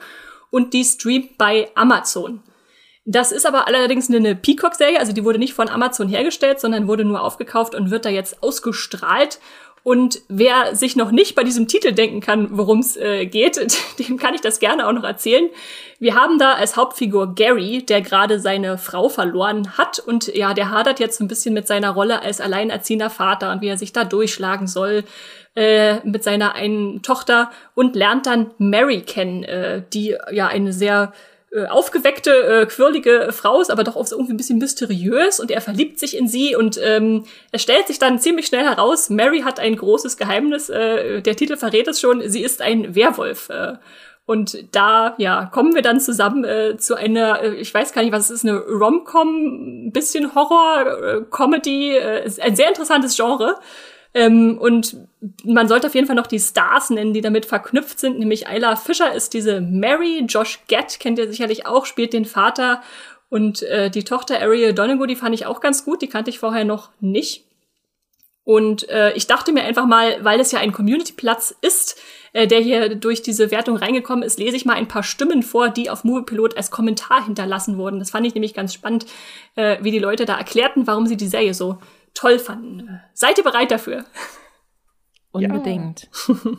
und 0.53 0.73
die 0.73 0.85
streamt 0.85 1.39
bei 1.39 1.69
Amazon. 1.73 2.43
Das 3.05 3.31
ist 3.31 3.45
aber 3.47 3.67
allerdings 3.67 4.07
eine 4.09 4.35
Peacock-Serie, 4.35 4.99
also 4.99 5.11
die 5.11 5.25
wurde 5.25 5.39
nicht 5.39 5.55
von 5.55 5.67
Amazon 5.67 6.07
hergestellt, 6.07 6.59
sondern 6.59 6.87
wurde 6.87 7.03
nur 7.03 7.23
aufgekauft 7.23 7.73
und 7.73 7.89
wird 7.89 8.05
da 8.05 8.09
jetzt 8.09 8.43
ausgestrahlt. 8.43 9.39
Und 9.83 10.21
wer 10.29 10.77
sich 10.77 10.95
noch 10.95 11.11
nicht 11.11 11.35
bei 11.35 11.43
diesem 11.43 11.67
Titel 11.67 11.91
denken 11.91 12.21
kann, 12.21 12.47
worum 12.57 12.79
es 12.79 12.95
äh, 12.95 13.25
geht, 13.25 13.59
dem 13.99 14.17
kann 14.17 14.33
ich 14.33 14.39
das 14.39 14.59
gerne 14.59 14.87
auch 14.87 14.93
noch 14.93 15.03
erzählen. 15.03 15.49
Wir 15.99 16.15
haben 16.15 16.39
da 16.39 16.53
als 16.53 16.77
Hauptfigur 16.77 17.35
Gary, 17.35 17.83
der 17.85 18.01
gerade 18.01 18.39
seine 18.39 18.77
Frau 18.77 19.09
verloren 19.09 19.77
hat 19.77 19.99
und 19.99 20.33
ja, 20.33 20.53
der 20.53 20.69
hadert 20.69 21.01
jetzt 21.01 21.19
ein 21.19 21.27
bisschen 21.27 21.53
mit 21.53 21.67
seiner 21.67 21.91
Rolle 21.91 22.21
als 22.21 22.39
alleinerziehender 22.39 23.09
Vater 23.09 23.51
und 23.51 23.61
wie 23.61 23.67
er 23.67 23.77
sich 23.77 23.91
da 23.91 24.05
durchschlagen 24.05 24.67
soll 24.67 25.03
äh, 25.55 25.99
mit 26.07 26.23
seiner 26.23 26.55
einen 26.55 27.01
Tochter 27.01 27.51
und 27.75 27.95
lernt 27.95 28.25
dann 28.25 28.51
Mary 28.57 29.01
kennen, 29.01 29.43
äh, 29.43 29.83
die 29.93 30.15
ja 30.31 30.47
eine 30.47 30.71
sehr 30.71 31.13
äh, 31.53 31.67
aufgeweckte, 31.67 32.31
äh, 32.31 32.65
quirlige 32.65 33.29
Frau 33.31 33.61
ist, 33.61 33.69
aber 33.69 33.83
doch 33.83 33.95
auch 33.95 34.11
irgendwie 34.11 34.33
ein 34.33 34.37
bisschen 34.37 34.59
mysteriös 34.59 35.39
und 35.39 35.51
er 35.51 35.61
verliebt 35.61 35.99
sich 35.99 36.17
in 36.17 36.27
sie 36.27 36.55
und 36.55 36.79
ähm, 36.81 37.25
es 37.51 37.61
stellt 37.61 37.87
sich 37.87 37.99
dann 37.99 38.19
ziemlich 38.19 38.47
schnell 38.47 38.63
heraus, 38.63 39.09
Mary 39.09 39.41
hat 39.41 39.59
ein 39.59 39.75
großes 39.75 40.17
Geheimnis, 40.17 40.69
äh, 40.69 41.21
der 41.21 41.35
Titel 41.35 41.57
verrät 41.57 41.87
es 41.87 41.99
schon, 41.99 42.27
sie 42.27 42.43
ist 42.43 42.61
ein 42.61 42.95
Werwolf. 42.95 43.49
Äh, 43.49 43.73
und 44.25 44.73
da, 44.73 45.15
ja, 45.17 45.49
kommen 45.51 45.75
wir 45.75 45.81
dann 45.81 45.99
zusammen 45.99 46.45
äh, 46.45 46.77
zu 46.77 46.95
einer, 46.95 47.41
äh, 47.41 47.55
ich 47.55 47.73
weiß 47.73 47.91
gar 47.91 48.03
nicht, 48.03 48.13
was 48.13 48.29
es 48.29 48.43
ist, 48.43 48.45
eine 48.45 48.57
Rom-Com, 48.57 49.91
bisschen 49.91 50.33
Horror, 50.33 51.03
äh, 51.03 51.21
Comedy, 51.29 51.97
äh, 51.97 52.31
ein 52.41 52.55
sehr 52.55 52.69
interessantes 52.69 53.17
Genre. 53.17 53.55
Ähm, 54.13 54.57
und 54.59 54.97
man 55.43 55.67
sollte 55.67 55.87
auf 55.87 55.95
jeden 55.95 56.07
Fall 56.07 56.15
noch 56.15 56.27
die 56.27 56.39
Stars 56.39 56.89
nennen, 56.89 57.13
die 57.13 57.21
damit 57.21 57.45
verknüpft 57.45 57.99
sind, 57.99 58.19
nämlich 58.19 58.47
Ayla 58.47 58.75
Fischer 58.75 59.13
ist 59.13 59.33
diese 59.33 59.61
Mary, 59.61 60.23
Josh 60.27 60.59
Gett 60.67 60.99
kennt 60.99 61.17
ihr 61.17 61.27
sicherlich 61.27 61.65
auch, 61.65 61.85
spielt 61.85 62.13
den 62.13 62.25
Vater 62.25 62.81
und 63.29 63.63
äh, 63.63 63.89
die 63.89 64.03
Tochter 64.03 64.39
Ariel 64.39 64.73
Donegal, 64.73 65.07
die 65.07 65.15
fand 65.15 65.33
ich 65.33 65.47
auch 65.47 65.59
ganz 65.59 65.83
gut, 65.85 66.01
die 66.01 66.07
kannte 66.07 66.29
ich 66.29 66.39
vorher 66.39 66.65
noch 66.65 66.91
nicht. 66.99 67.45
Und 68.45 68.89
äh, 68.89 69.13
ich 69.13 69.25
dachte 69.25 69.53
mir 69.53 69.63
einfach 69.63 69.87
mal, 69.87 70.23
weil 70.23 70.39
es 70.39 70.51
ja 70.51 70.59
ein 70.59 70.73
Community-Platz 70.73 71.55
ist, 71.61 71.99
äh, 72.33 72.45
der 72.45 72.59
hier 72.59 72.93
durch 72.95 73.21
diese 73.21 73.51
Wertung 73.51 73.77
reingekommen 73.77 74.23
ist, 74.23 74.37
lese 74.37 74.57
ich 74.57 74.65
mal 74.65 74.75
ein 74.75 74.89
paar 74.89 75.03
Stimmen 75.03 75.43
vor, 75.43 75.69
die 75.69 75.89
auf 75.89 76.03
Moviepilot 76.03 76.57
als 76.57 76.69
Kommentar 76.69 77.25
hinterlassen 77.25 77.77
wurden. 77.77 77.99
Das 77.99 78.11
fand 78.11 78.27
ich 78.27 78.33
nämlich 78.33 78.53
ganz 78.53 78.73
spannend, 78.73 79.05
äh, 79.55 79.77
wie 79.81 79.91
die 79.91 79.99
Leute 79.99 80.25
da 80.25 80.37
erklärten, 80.37 80.85
warum 80.87 81.07
sie 81.07 81.15
die 81.15 81.27
Serie 81.27 81.53
so 81.53 81.77
toll 82.13 82.39
fanden. 82.39 83.01
Seid 83.13 83.37
ihr 83.37 83.43
bereit 83.43 83.71
dafür? 83.71 84.05
Unbedingt. 85.31 86.09
Ja. 86.27 86.35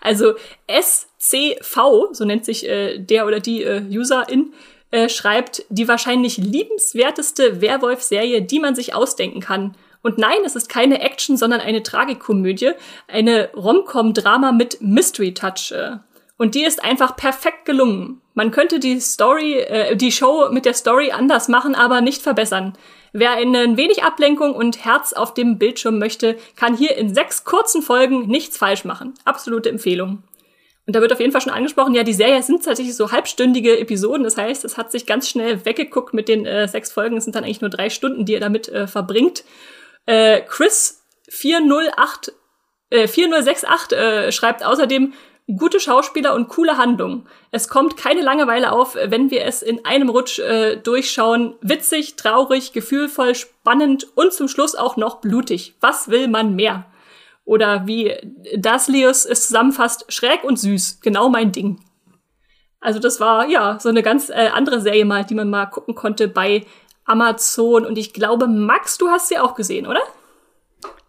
Also 0.00 0.34
SCV, 0.68 2.12
so 2.12 2.24
nennt 2.24 2.44
sich 2.44 2.66
äh, 2.66 2.98
der 2.98 3.26
oder 3.26 3.40
die 3.40 3.64
äh, 3.64 3.82
Userin, 3.90 4.52
äh, 4.90 5.08
schreibt 5.08 5.64
die 5.68 5.88
wahrscheinlich 5.88 6.38
liebenswerteste 6.38 7.60
Werwolf-Serie, 7.60 8.40
die 8.42 8.60
man 8.60 8.74
sich 8.74 8.94
ausdenken 8.94 9.40
kann. 9.40 9.76
Und 10.02 10.16
nein, 10.16 10.38
es 10.46 10.56
ist 10.56 10.68
keine 10.68 11.00
Action, 11.00 11.36
sondern 11.36 11.60
eine 11.60 11.82
Tragikomödie, 11.82 12.72
eine 13.08 13.50
Rom-Com-Drama 13.54 14.52
mit 14.52 14.80
Mystery-Touch. 14.80 15.72
Äh. 15.72 15.96
Und 16.38 16.54
die 16.54 16.64
ist 16.64 16.82
einfach 16.82 17.16
perfekt 17.16 17.64
gelungen. 17.64 18.22
Man 18.34 18.52
könnte 18.52 18.78
die 18.78 19.00
Story, 19.00 19.58
äh, 19.58 19.96
die 19.96 20.12
Show 20.12 20.48
mit 20.52 20.64
der 20.64 20.74
Story 20.74 21.10
anders 21.10 21.48
machen, 21.48 21.74
aber 21.74 22.00
nicht 22.00 22.22
verbessern. 22.22 22.78
Wer 23.12 23.32
ein 23.32 23.76
wenig 23.76 24.02
Ablenkung 24.02 24.54
und 24.54 24.84
Herz 24.84 25.12
auf 25.12 25.34
dem 25.34 25.58
Bildschirm 25.58 25.98
möchte, 25.98 26.36
kann 26.56 26.76
hier 26.76 26.96
in 26.96 27.14
sechs 27.14 27.44
kurzen 27.44 27.82
Folgen 27.82 28.26
nichts 28.26 28.56
falsch 28.56 28.84
machen. 28.84 29.14
Absolute 29.24 29.68
Empfehlung. 29.68 30.22
Und 30.86 30.96
da 30.96 31.02
wird 31.02 31.12
auf 31.12 31.20
jeden 31.20 31.32
Fall 31.32 31.42
schon 31.42 31.52
angesprochen, 31.52 31.94
ja, 31.94 32.02
die 32.02 32.14
Serie 32.14 32.42
sind 32.42 32.64
tatsächlich 32.64 32.96
so 32.96 33.12
halbstündige 33.12 33.78
Episoden. 33.78 34.24
Das 34.24 34.38
heißt, 34.38 34.64
es 34.64 34.78
hat 34.78 34.90
sich 34.90 35.04
ganz 35.04 35.28
schnell 35.28 35.66
weggeguckt 35.66 36.14
mit 36.14 36.28
den 36.28 36.46
äh, 36.46 36.66
sechs 36.66 36.90
Folgen. 36.90 37.18
Es 37.18 37.24
sind 37.24 37.36
dann 37.36 37.44
eigentlich 37.44 37.60
nur 37.60 37.68
drei 37.68 37.90
Stunden, 37.90 38.24
die 38.24 38.32
ihr 38.32 38.40
damit 38.40 38.68
äh, 38.70 38.86
verbringt. 38.86 39.44
Äh, 40.06 40.40
Chris 40.48 41.04
408, 41.28 42.32
äh, 42.88 43.06
4068 43.06 43.98
äh, 43.98 44.32
schreibt 44.32 44.64
außerdem, 44.64 45.12
gute 45.56 45.80
Schauspieler 45.80 46.34
und 46.34 46.48
coole 46.48 46.76
Handlung. 46.76 47.26
Es 47.50 47.68
kommt 47.68 47.96
keine 47.96 48.20
Langeweile 48.20 48.72
auf, 48.72 48.96
wenn 48.96 49.30
wir 49.30 49.44
es 49.44 49.62
in 49.62 49.84
einem 49.84 50.08
Rutsch 50.10 50.38
äh, 50.38 50.76
durchschauen. 50.76 51.54
Witzig, 51.60 52.16
traurig, 52.16 52.72
gefühlvoll, 52.72 53.34
spannend 53.34 54.06
und 54.14 54.32
zum 54.32 54.48
Schluss 54.48 54.74
auch 54.74 54.96
noch 54.96 55.20
blutig. 55.20 55.74
Was 55.80 56.08
will 56.08 56.28
man 56.28 56.54
mehr? 56.54 56.84
Oder 57.44 57.86
wie 57.86 58.14
Daslius 58.56 59.24
es 59.24 59.46
zusammenfasst, 59.46 60.04
schräg 60.12 60.44
und 60.44 60.58
süß. 60.58 61.00
Genau 61.00 61.30
mein 61.30 61.50
Ding. 61.50 61.80
Also 62.80 62.98
das 62.98 63.20
war 63.20 63.48
ja 63.48 63.78
so 63.80 63.88
eine 63.88 64.02
ganz 64.02 64.28
äh, 64.28 64.50
andere 64.52 64.80
Serie 64.80 65.06
mal, 65.06 65.24
die 65.24 65.34
man 65.34 65.48
mal 65.48 65.66
gucken 65.66 65.94
konnte 65.94 66.28
bei 66.28 66.66
Amazon. 67.06 67.86
Und 67.86 67.96
ich 67.96 68.12
glaube, 68.12 68.46
Max, 68.46 68.98
du 68.98 69.08
hast 69.08 69.28
sie 69.28 69.38
auch 69.38 69.54
gesehen, 69.54 69.86
oder? 69.86 70.02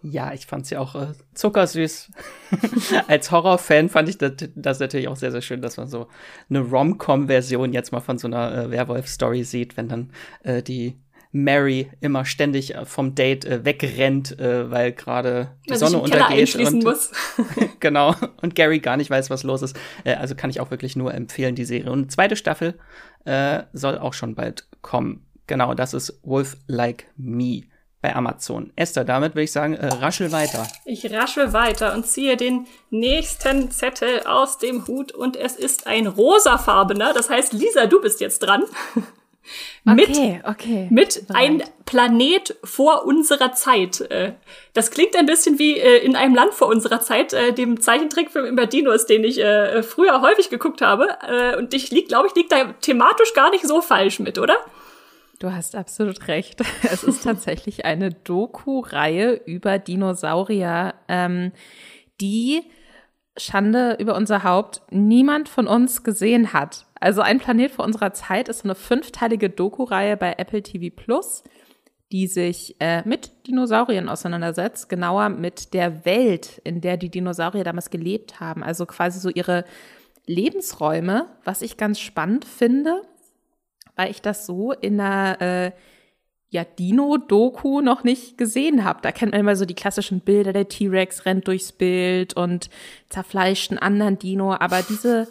Ja, 0.01 0.33
ich 0.33 0.45
fand 0.45 0.65
sie 0.65 0.77
auch 0.77 0.95
äh, 0.95 1.07
zuckersüß. 1.33 2.11
Als 3.07 3.31
Horrorfan 3.31 3.89
fand 3.89 4.07
ich 4.07 4.17
das, 4.17 4.33
das, 4.55 4.79
natürlich 4.79 5.09
auch 5.09 5.17
sehr, 5.17 5.31
sehr 5.31 5.41
schön, 5.41 5.61
dass 5.61 5.75
man 5.75 5.89
so 5.89 6.07
eine 6.49 6.61
Rom-Com-Version 6.61 7.73
jetzt 7.73 7.91
mal 7.91 7.99
von 7.99 8.17
so 8.17 8.27
einer 8.27 8.53
äh, 8.55 8.71
Werwolf-Story 8.71 9.43
sieht, 9.43 9.75
wenn 9.75 9.89
dann 9.89 10.11
äh, 10.43 10.63
die 10.63 10.97
Mary 11.31 11.91
immer 11.99 12.23
ständig 12.23 12.75
äh, 12.75 12.85
vom 12.85 13.13
Date 13.13 13.43
äh, 13.43 13.65
wegrennt, 13.65 14.39
äh, 14.39 14.71
weil 14.71 14.93
gerade 14.93 15.51
die 15.65 15.71
weil 15.71 15.77
Sonne 15.77 15.99
untergeht. 15.99 16.55
Und, 16.55 16.83
muss. 16.83 17.11
genau. 17.81 18.15
Und 18.41 18.55
Gary 18.55 18.79
gar 18.79 18.95
nicht 18.95 19.09
weiß, 19.09 19.29
was 19.29 19.43
los 19.43 19.61
ist. 19.61 19.77
Äh, 20.05 20.13
also 20.13 20.33
kann 20.33 20.49
ich 20.49 20.61
auch 20.61 20.71
wirklich 20.71 20.95
nur 20.95 21.13
empfehlen, 21.13 21.55
die 21.55 21.65
Serie. 21.65 21.91
Und 21.91 22.11
zweite 22.11 22.37
Staffel 22.37 22.79
äh, 23.25 23.63
soll 23.73 23.97
auch 23.97 24.13
schon 24.13 24.35
bald 24.35 24.67
kommen. 24.81 25.25
Genau, 25.45 25.73
das 25.73 25.93
ist 25.93 26.19
Wolf 26.23 26.57
Like 26.67 27.07
Me 27.17 27.63
bei 28.01 28.15
Amazon. 28.15 28.71
Esther, 28.75 29.03
damit 29.03 29.35
würde 29.35 29.43
ich 29.43 29.51
sagen, 29.51 29.73
äh, 29.73 29.87
raschel 29.87 30.31
weiter. 30.31 30.67
Ich 30.85 31.11
raschel 31.11 31.51
weiter 31.53 31.93
und 31.93 32.05
ziehe 32.05 32.37
den 32.37 32.65
nächsten 32.89 33.71
Zettel 33.71 34.21
aus 34.25 34.57
dem 34.57 34.87
Hut 34.87 35.11
und 35.11 35.35
es 35.35 35.55
ist 35.55 35.85
ein 35.85 36.07
rosafarbener. 36.07 37.13
Das 37.13 37.29
heißt, 37.29 37.53
Lisa, 37.53 37.87
du 37.87 38.01
bist 38.01 38.21
jetzt 38.21 38.39
dran. 38.39 38.63
mit, 39.83 40.09
okay, 40.09 40.41
okay. 40.45 40.87
Mit 40.89 41.25
ein 41.33 41.61
Planet 41.85 42.55
vor 42.63 43.05
unserer 43.05 43.51
Zeit. 43.51 43.99
Äh, 43.99 44.33
das 44.73 44.91
klingt 44.91 45.17
ein 45.17 45.25
bisschen 45.25 45.59
wie 45.59 45.77
äh, 45.77 45.97
in 45.97 46.15
einem 46.15 46.35
Land 46.35 46.53
vor 46.53 46.67
unserer 46.67 47.01
Zeit, 47.01 47.33
äh, 47.33 47.51
dem 47.51 47.81
Zeichentrickfilm 47.81 48.45
über 48.45 48.65
Dinos, 48.65 49.07
den 49.07 49.25
ich 49.25 49.41
früher 49.85 50.21
häufig 50.21 50.49
geguckt 50.49 50.81
habe. 50.81 51.17
Und 51.57 51.73
ich 51.73 51.91
lieg, 51.91 52.07
glaube 52.07 52.27
ich, 52.27 52.35
liegt 52.35 52.51
da 52.51 52.73
thematisch 52.81 53.33
gar 53.33 53.49
nicht 53.49 53.65
so 53.65 53.81
falsch 53.81 54.19
mit, 54.19 54.37
oder? 54.37 54.57
Du 55.39 55.53
hast 55.53 55.75
absolut 55.75 56.27
recht. 56.27 56.61
Es 56.83 57.03
ist 57.03 57.23
tatsächlich 57.23 57.85
eine 57.85 58.11
Doku-Reihe 58.11 59.41
über 59.45 59.79
Dinosaurier, 59.79 60.93
ähm, 61.07 61.53
die 62.19 62.63
Schande 63.37 63.95
über 63.99 64.15
unser 64.15 64.43
Haupt 64.43 64.81
niemand 64.91 65.47
von 65.47 65.67
uns 65.67 66.03
gesehen 66.03 66.51
hat. 66.51 66.85
Also 66.99 67.21
ein 67.21 67.39
Planet 67.39 67.71
vor 67.71 67.85
unserer 67.85 68.11
Zeit 68.11 68.49
ist 68.49 68.65
eine 68.65 68.75
fünfteilige 68.75 69.49
Doku-Reihe 69.49 70.17
bei 70.17 70.35
Apple 70.37 70.61
TV 70.61 70.93
Plus, 70.93 71.43
die 72.11 72.27
sich 72.27 72.75
äh, 72.81 73.07
mit 73.07 73.47
Dinosauriern 73.47 74.09
auseinandersetzt, 74.09 74.89
genauer 74.89 75.29
mit 75.29 75.73
der 75.73 76.03
Welt, 76.03 76.59
in 76.65 76.81
der 76.81 76.97
die 76.97 77.09
Dinosaurier 77.09 77.63
damals 77.63 77.89
gelebt 77.89 78.41
haben. 78.41 78.61
Also 78.61 78.85
quasi 78.85 79.21
so 79.21 79.29
ihre 79.29 79.63
Lebensräume, 80.25 81.27
was 81.45 81.61
ich 81.61 81.77
ganz 81.77 81.99
spannend 82.01 82.43
finde 82.43 83.01
weil 83.99 84.11
ich 84.11 84.21
das 84.21 84.45
so 84.45 84.71
in 84.71 84.99
einer 85.01 85.41
äh, 85.41 85.71
ja, 86.47 86.63
Dino-Doku 86.63 87.81
noch 87.81 88.05
nicht 88.05 88.37
gesehen 88.37 88.85
habe. 88.85 88.99
Da 89.01 89.11
kennt 89.11 89.33
man 89.33 89.41
immer 89.41 89.57
so 89.57 89.65
die 89.65 89.75
klassischen 89.75 90.21
Bilder, 90.21 90.53
der 90.53 90.69
T-Rex 90.69 91.25
rennt 91.25 91.47
durchs 91.47 91.73
Bild 91.73 92.33
und 92.35 92.69
zerfleischt 93.09 93.71
einen 93.71 93.79
anderen 93.79 94.17
Dino. 94.17 94.53
Aber 94.53 94.81
diese 94.81 95.27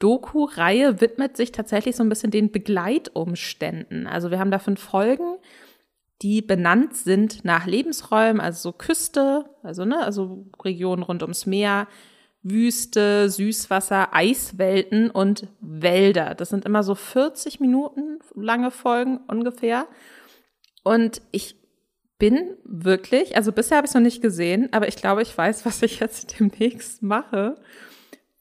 Doku-Reihe 0.00 1.00
widmet 1.00 1.36
sich 1.36 1.52
tatsächlich 1.52 1.94
so 1.94 2.02
ein 2.02 2.08
bisschen 2.08 2.32
den 2.32 2.50
Begleitumständen. 2.50 4.08
Also 4.08 4.32
wir 4.32 4.40
haben 4.40 4.50
da 4.50 4.58
fünf 4.58 4.80
Folgen 4.80 5.38
die 6.22 6.42
benannt 6.42 6.96
sind 6.96 7.44
nach 7.44 7.66
Lebensräumen, 7.66 8.40
also 8.40 8.70
so 8.70 8.72
Küste, 8.72 9.44
also 9.62 9.84
ne, 9.84 9.98
also 10.04 10.46
Regionen 10.64 11.02
rund 11.02 11.22
ums 11.22 11.46
Meer, 11.46 11.86
Wüste, 12.42 13.28
Süßwasser, 13.28 14.14
Eiswelten 14.14 15.10
und 15.10 15.48
Wälder. 15.60 16.34
Das 16.34 16.50
sind 16.50 16.64
immer 16.64 16.82
so 16.82 16.94
40 16.94 17.60
Minuten 17.60 18.18
lange 18.34 18.70
Folgen 18.70 19.18
ungefähr. 19.28 19.86
Und 20.84 21.20
ich 21.32 21.56
bin 22.18 22.56
wirklich, 22.64 23.36
also 23.36 23.52
bisher 23.52 23.76
habe 23.76 23.86
ich 23.86 23.90
es 23.90 23.94
noch 23.94 24.02
nicht 24.02 24.22
gesehen, 24.22 24.68
aber 24.72 24.88
ich 24.88 24.96
glaube, 24.96 25.22
ich 25.22 25.36
weiß, 25.36 25.66
was 25.66 25.82
ich 25.82 26.00
jetzt 26.00 26.34
demnächst 26.40 27.02
mache 27.02 27.56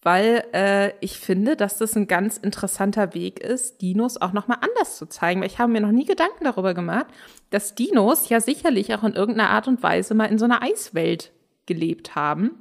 weil 0.07 0.45
äh, 0.53 0.93
ich 1.01 1.19
finde, 1.19 1.57
dass 1.57 1.79
das 1.79 1.97
ein 1.97 2.07
ganz 2.07 2.37
interessanter 2.37 3.13
Weg 3.13 3.41
ist, 3.41 3.81
Dinos 3.81 4.15
auch 4.21 4.31
nochmal 4.31 4.59
anders 4.61 4.95
zu 4.97 5.07
zeigen. 5.07 5.41
Weil 5.41 5.47
ich 5.47 5.59
habe 5.59 5.69
mir 5.69 5.81
noch 5.81 5.91
nie 5.91 6.05
Gedanken 6.05 6.45
darüber 6.45 6.73
gemacht, 6.73 7.07
dass 7.49 7.75
Dinos 7.75 8.29
ja 8.29 8.39
sicherlich 8.39 8.95
auch 8.95 9.03
in 9.03 9.15
irgendeiner 9.15 9.49
Art 9.49 9.67
und 9.67 9.83
Weise 9.83 10.13
mal 10.13 10.27
in 10.27 10.37
so 10.37 10.45
einer 10.45 10.61
Eiswelt 10.61 11.33
gelebt 11.65 12.15
haben. 12.15 12.51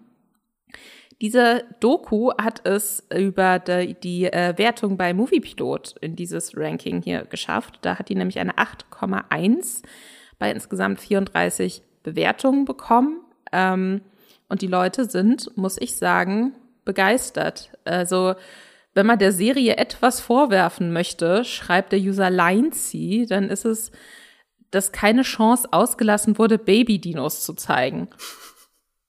Diese 1.22 1.64
Doku 1.80 2.30
hat 2.36 2.66
es 2.66 3.06
über 3.14 3.58
die, 3.58 3.94
die 3.94 4.24
äh, 4.26 4.56
Wertung 4.58 4.98
bei 4.98 5.14
Moviepilot 5.14 5.96
in 6.00 6.14
dieses 6.14 6.56
Ranking 6.56 7.00
hier 7.02 7.24
geschafft. 7.24 7.78
Da 7.82 7.98
hat 7.98 8.10
die 8.10 8.14
nämlich 8.14 8.38
eine 8.38 8.52
8,1 8.52 9.82
bei 10.38 10.50
insgesamt 10.50 11.00
34 11.00 11.82
Bewertungen 12.02 12.66
bekommen. 12.66 13.20
Ähm, 13.50 14.02
und 14.48 14.60
die 14.60 14.66
Leute 14.66 15.06
sind, 15.06 15.56
muss 15.56 15.78
ich 15.80 15.96
sagen, 15.96 16.54
begeistert. 16.84 17.70
Also, 17.84 18.34
wenn 18.94 19.06
man 19.06 19.18
der 19.18 19.32
Serie 19.32 19.76
etwas 19.76 20.20
vorwerfen 20.20 20.92
möchte, 20.92 21.44
schreibt 21.44 21.92
der 21.92 21.98
User 21.98 22.30
Lindsay, 22.30 23.26
dann 23.28 23.50
ist 23.50 23.64
es, 23.64 23.90
dass 24.70 24.92
keine 24.92 25.22
Chance 25.22 25.68
ausgelassen 25.72 26.38
wurde, 26.38 26.58
Baby-Dinos 26.58 27.44
zu 27.44 27.54
zeigen. 27.54 28.08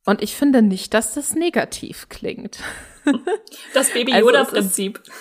Und 0.08 0.24
ich 0.24 0.38
finde 0.38 0.62
nicht, 0.62 0.94
dass 0.94 1.16
das 1.16 1.36
negativ 1.36 2.08
klingt. 2.10 2.60
Das 3.74 3.92
Baby-Yoda-Prinzip. 3.92 5.00
Also 5.00 5.12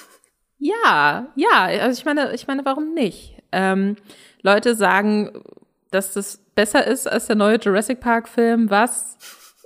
ja, 0.58 1.28
ja, 1.36 1.64
also 1.80 2.00
ich 2.00 2.04
meine, 2.04 2.34
ich 2.34 2.48
meine, 2.48 2.64
warum 2.64 2.94
nicht? 2.94 3.40
Ähm, 3.52 3.96
Leute 4.42 4.74
sagen, 4.74 5.44
dass 5.92 6.12
das 6.12 6.38
besser 6.56 6.84
ist 6.84 7.06
als 7.06 7.26
der 7.26 7.36
neue 7.36 7.58
Jurassic 7.58 8.00
Park-Film, 8.00 8.70
was 8.70 9.18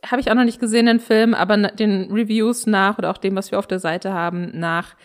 habe 0.05 0.21
ich 0.21 0.31
auch 0.31 0.35
noch 0.35 0.45
nicht 0.45 0.61
gesehen, 0.61 0.85
den 0.85 1.01
Film, 1.01 1.33
aber 1.33 1.57
den 1.57 2.13
Reviews 2.13 2.67
nach 2.67 2.99
oder 2.99 3.11
auch 3.11 3.19
dem, 3.19 3.37
was 3.37 3.51
wir 3.51 3.59
auf 3.59 3.67
der 3.67 3.79
Seite 3.79 4.13
haben, 4.13 4.51
nach, 4.59 4.97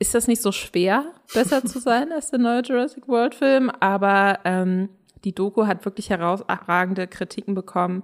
ist 0.00 0.14
das 0.16 0.26
nicht 0.26 0.42
so 0.42 0.50
schwer, 0.50 1.04
besser 1.32 1.64
zu 1.64 1.78
sein 1.80 2.10
als 2.10 2.30
der 2.30 2.40
neue 2.40 2.62
Jurassic 2.62 3.06
World 3.06 3.36
Film, 3.36 3.70
aber 3.80 4.40
ähm, 4.44 4.88
die 5.24 5.34
Doku 5.34 5.66
hat 5.66 5.84
wirklich 5.84 6.10
herausragende 6.10 7.06
Kritiken 7.06 7.54
bekommen. 7.54 8.02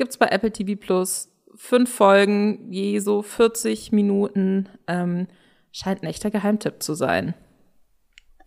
Gibt's 0.00 0.16
bei 0.16 0.28
Apple 0.28 0.50
TV 0.50 0.80
Plus 0.80 1.30
fünf 1.54 1.94
Folgen, 1.94 2.72
je 2.72 3.00
so 3.00 3.20
40 3.20 3.92
Minuten. 3.92 4.66
Ähm, 4.86 5.26
scheint 5.72 6.02
ein 6.02 6.06
echter 6.06 6.30
Geheimtipp 6.30 6.82
zu 6.82 6.94
sein. 6.94 7.34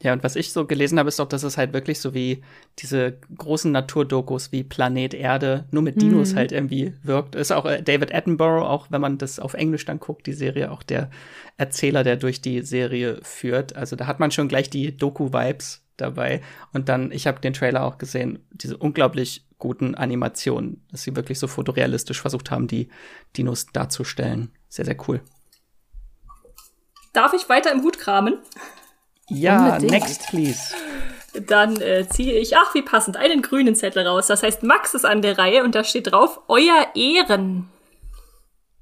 Ja, 0.02 0.14
und 0.14 0.24
was 0.24 0.36
ich 0.36 0.52
so 0.52 0.66
gelesen 0.66 0.98
habe, 0.98 1.10
ist 1.10 1.20
doch, 1.20 1.28
dass 1.28 1.44
es 1.44 1.60
halt 1.60 1.72
wirklich 1.72 2.00
so 2.00 2.16
wie 2.16 2.42
diese 2.80 3.20
großen 3.38 3.72
Naturdokus 3.72 4.52
wie 4.52 4.64
Planet 4.64 5.14
Erde 5.14 5.66
nur 5.70 5.84
mit 5.84 6.02
Dinos 6.02 6.34
mhm. 6.34 6.38
halt 6.38 6.52
irgendwie 6.52 6.96
wirkt. 7.04 7.36
Ist 7.36 7.52
auch 7.52 7.68
äh, 7.68 7.84
David 7.84 8.16
Attenborough, 8.16 8.68
auch 8.68 8.88
wenn 8.90 9.02
man 9.02 9.20
das 9.20 9.38
auf 9.40 9.54
Englisch 9.54 9.86
dann 9.86 10.00
guckt, 10.00 10.26
die 10.26 10.34
Serie, 10.34 10.72
auch 10.72 10.82
der 10.82 11.12
Erzähler, 11.58 12.04
der 12.04 12.16
durch 12.16 12.42
die 12.42 12.64
Serie 12.64 13.20
führt. 13.22 13.76
Also 13.76 13.96
da 13.96 14.08
hat 14.08 14.20
man 14.20 14.32
schon 14.32 14.48
gleich 14.48 14.72
die 14.72 14.98
Doku-Vibes 14.98 15.83
dabei. 15.98 16.42
Und 16.74 16.90
dann, 16.90 17.12
ich 17.12 17.28
habe 17.28 17.40
den 17.40 17.54
Trailer 17.54 17.84
auch 17.84 17.98
gesehen, 17.98 18.46
diese 18.52 18.78
unglaublich 18.78 19.46
guten 19.60 19.96
Animationen, 19.96 20.86
dass 20.92 21.04
sie 21.04 21.16
wirklich 21.16 21.40
so 21.40 21.48
fotorealistisch 21.48 22.20
versucht 22.22 22.52
haben, 22.52 22.68
die 22.68 22.90
Dinos 23.38 23.68
darzustellen. 23.68 24.52
Sehr, 24.70 24.86
sehr 24.86 24.98
cool. 25.08 25.22
Darf 27.14 27.34
ich 27.34 27.48
weiter 27.48 27.72
im 27.72 27.84
Hut 27.84 28.00
kramen? 28.00 28.40
Ja, 29.30 29.76
Unbedingt. 29.76 29.92
next 29.92 30.28
please. 30.28 30.74
Dann 31.48 31.80
äh, 31.82 32.08
ziehe 32.08 32.34
ich, 32.34 32.58
ach 32.58 32.76
wie 32.76 32.82
passend, 32.82 33.18
einen 33.18 33.42
grünen 33.42 33.76
Zettel 33.76 34.06
raus. 34.06 34.28
Das 34.28 34.44
heißt, 34.44 34.64
Max 34.64 34.94
ist 34.94 35.06
an 35.06 35.22
der 35.22 35.38
Reihe 35.38 35.64
und 35.64 35.74
da 35.76 35.84
steht 35.84 36.12
drauf, 36.12 36.42
Euer 36.48 36.88
Ehren. 36.96 37.70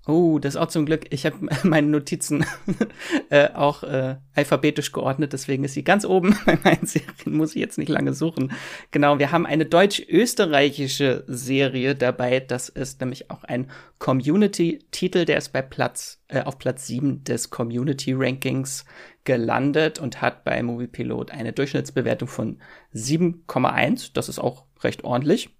Oh, 0.08 0.40
das 0.40 0.56
ist 0.56 0.60
auch 0.60 0.68
zum 0.68 0.88
Glück. 0.88 1.06
Ich 1.12 1.28
habe 1.28 1.38
meine 1.64 1.88
Notizen 1.88 2.44
äh, 3.30 3.50
auch 3.54 3.84
äh, 3.84 4.16
alphabetisch 4.34 4.92
geordnet, 4.92 5.32
deswegen 5.34 5.64
ist 5.64 5.76
sie 5.76 5.84
ganz 5.84 6.06
oben 6.06 6.36
bei 6.46 6.58
meinen 6.64 6.88
Serien, 6.88 7.38
muss 7.38 7.56
ich 7.56 7.62
jetzt 7.62 7.78
nicht 7.78 7.90
lange 7.90 8.14
suchen. 8.14 8.52
Genau, 8.90 9.20
wir 9.20 9.32
haben 9.32 9.46
eine 9.46 9.66
deutsch-österreichische 9.66 11.24
Serie 11.28 11.96
dabei. 11.96 12.40
Das 12.40 12.70
ist 12.70 13.00
nämlich 13.00 13.30
auch 13.30 13.44
ein 13.44 13.70
Community-Titel, 14.00 15.26
der 15.26 15.38
ist 15.38 15.50
bei 15.50 15.62
Platz, 15.62 16.20
äh, 16.30 16.42
auf 16.42 16.58
Platz 16.58 16.88
7 16.88 17.24
des 17.24 17.52
Community-Rankings 17.52 18.86
gelandet 19.24 20.00
und 20.00 20.20
hat 20.20 20.44
bei 20.44 20.64
Moviepilot 20.64 21.30
eine 21.30 21.54
Durchschnittsbewertung 21.54 22.28
von 22.28 22.60
7,1. 22.96 24.14
Das 24.14 24.30
ist 24.30 24.40
auch 24.40 24.66
recht 24.82 25.04
ordentlich. 25.04 25.52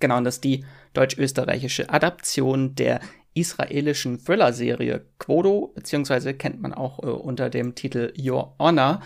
Genau, 0.00 0.16
und 0.16 0.24
das 0.24 0.36
ist 0.36 0.44
die 0.44 0.64
deutsch-österreichische 0.94 1.90
Adaption 1.90 2.74
der 2.74 3.00
israelischen 3.34 4.18
Thriller-Serie 4.18 5.04
Quodo, 5.18 5.72
beziehungsweise 5.74 6.34
kennt 6.34 6.60
man 6.60 6.74
auch 6.74 7.02
äh, 7.02 7.06
unter 7.06 7.50
dem 7.50 7.74
Titel 7.74 8.12
Your 8.18 8.54
Honor. 8.58 9.00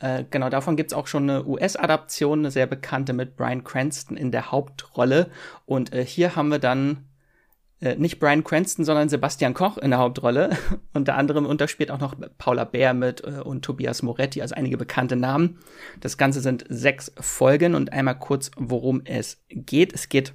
Äh, 0.00 0.24
genau, 0.30 0.48
davon 0.48 0.76
gibt's 0.76 0.94
auch 0.94 1.06
schon 1.06 1.28
eine 1.28 1.46
US-Adaption, 1.46 2.40
eine 2.40 2.50
sehr 2.50 2.66
bekannte 2.66 3.12
mit 3.12 3.36
Brian 3.36 3.64
Cranston 3.64 4.16
in 4.16 4.32
der 4.32 4.50
Hauptrolle. 4.50 5.30
Und 5.66 5.92
äh, 5.92 6.04
hier 6.04 6.36
haben 6.36 6.48
wir 6.48 6.58
dann 6.58 7.06
äh, 7.80 7.96
nicht 7.96 8.18
Brian 8.18 8.44
Cranston, 8.44 8.84
sondern 8.84 9.08
Sebastian 9.08 9.54
Koch 9.54 9.78
in 9.78 9.90
der 9.90 9.98
Hauptrolle. 9.98 10.56
Unter 10.92 11.16
anderem 11.16 11.46
unterspielt 11.46 11.90
auch 11.90 12.00
noch 12.00 12.14
Paula 12.38 12.64
Bär 12.64 12.92
mit 12.92 13.24
äh, 13.24 13.40
und 13.42 13.64
Tobias 13.64 14.02
Moretti, 14.02 14.42
also 14.42 14.54
einige 14.54 14.76
bekannte 14.76 15.16
Namen. 15.16 15.58
Das 16.00 16.18
Ganze 16.18 16.40
sind 16.40 16.64
sechs 16.68 17.12
Folgen 17.18 17.74
und 17.74 17.92
einmal 17.92 18.18
kurz, 18.18 18.50
worum 18.56 19.02
es 19.04 19.42
geht. 19.48 19.94
Es 19.94 20.08
geht 20.08 20.34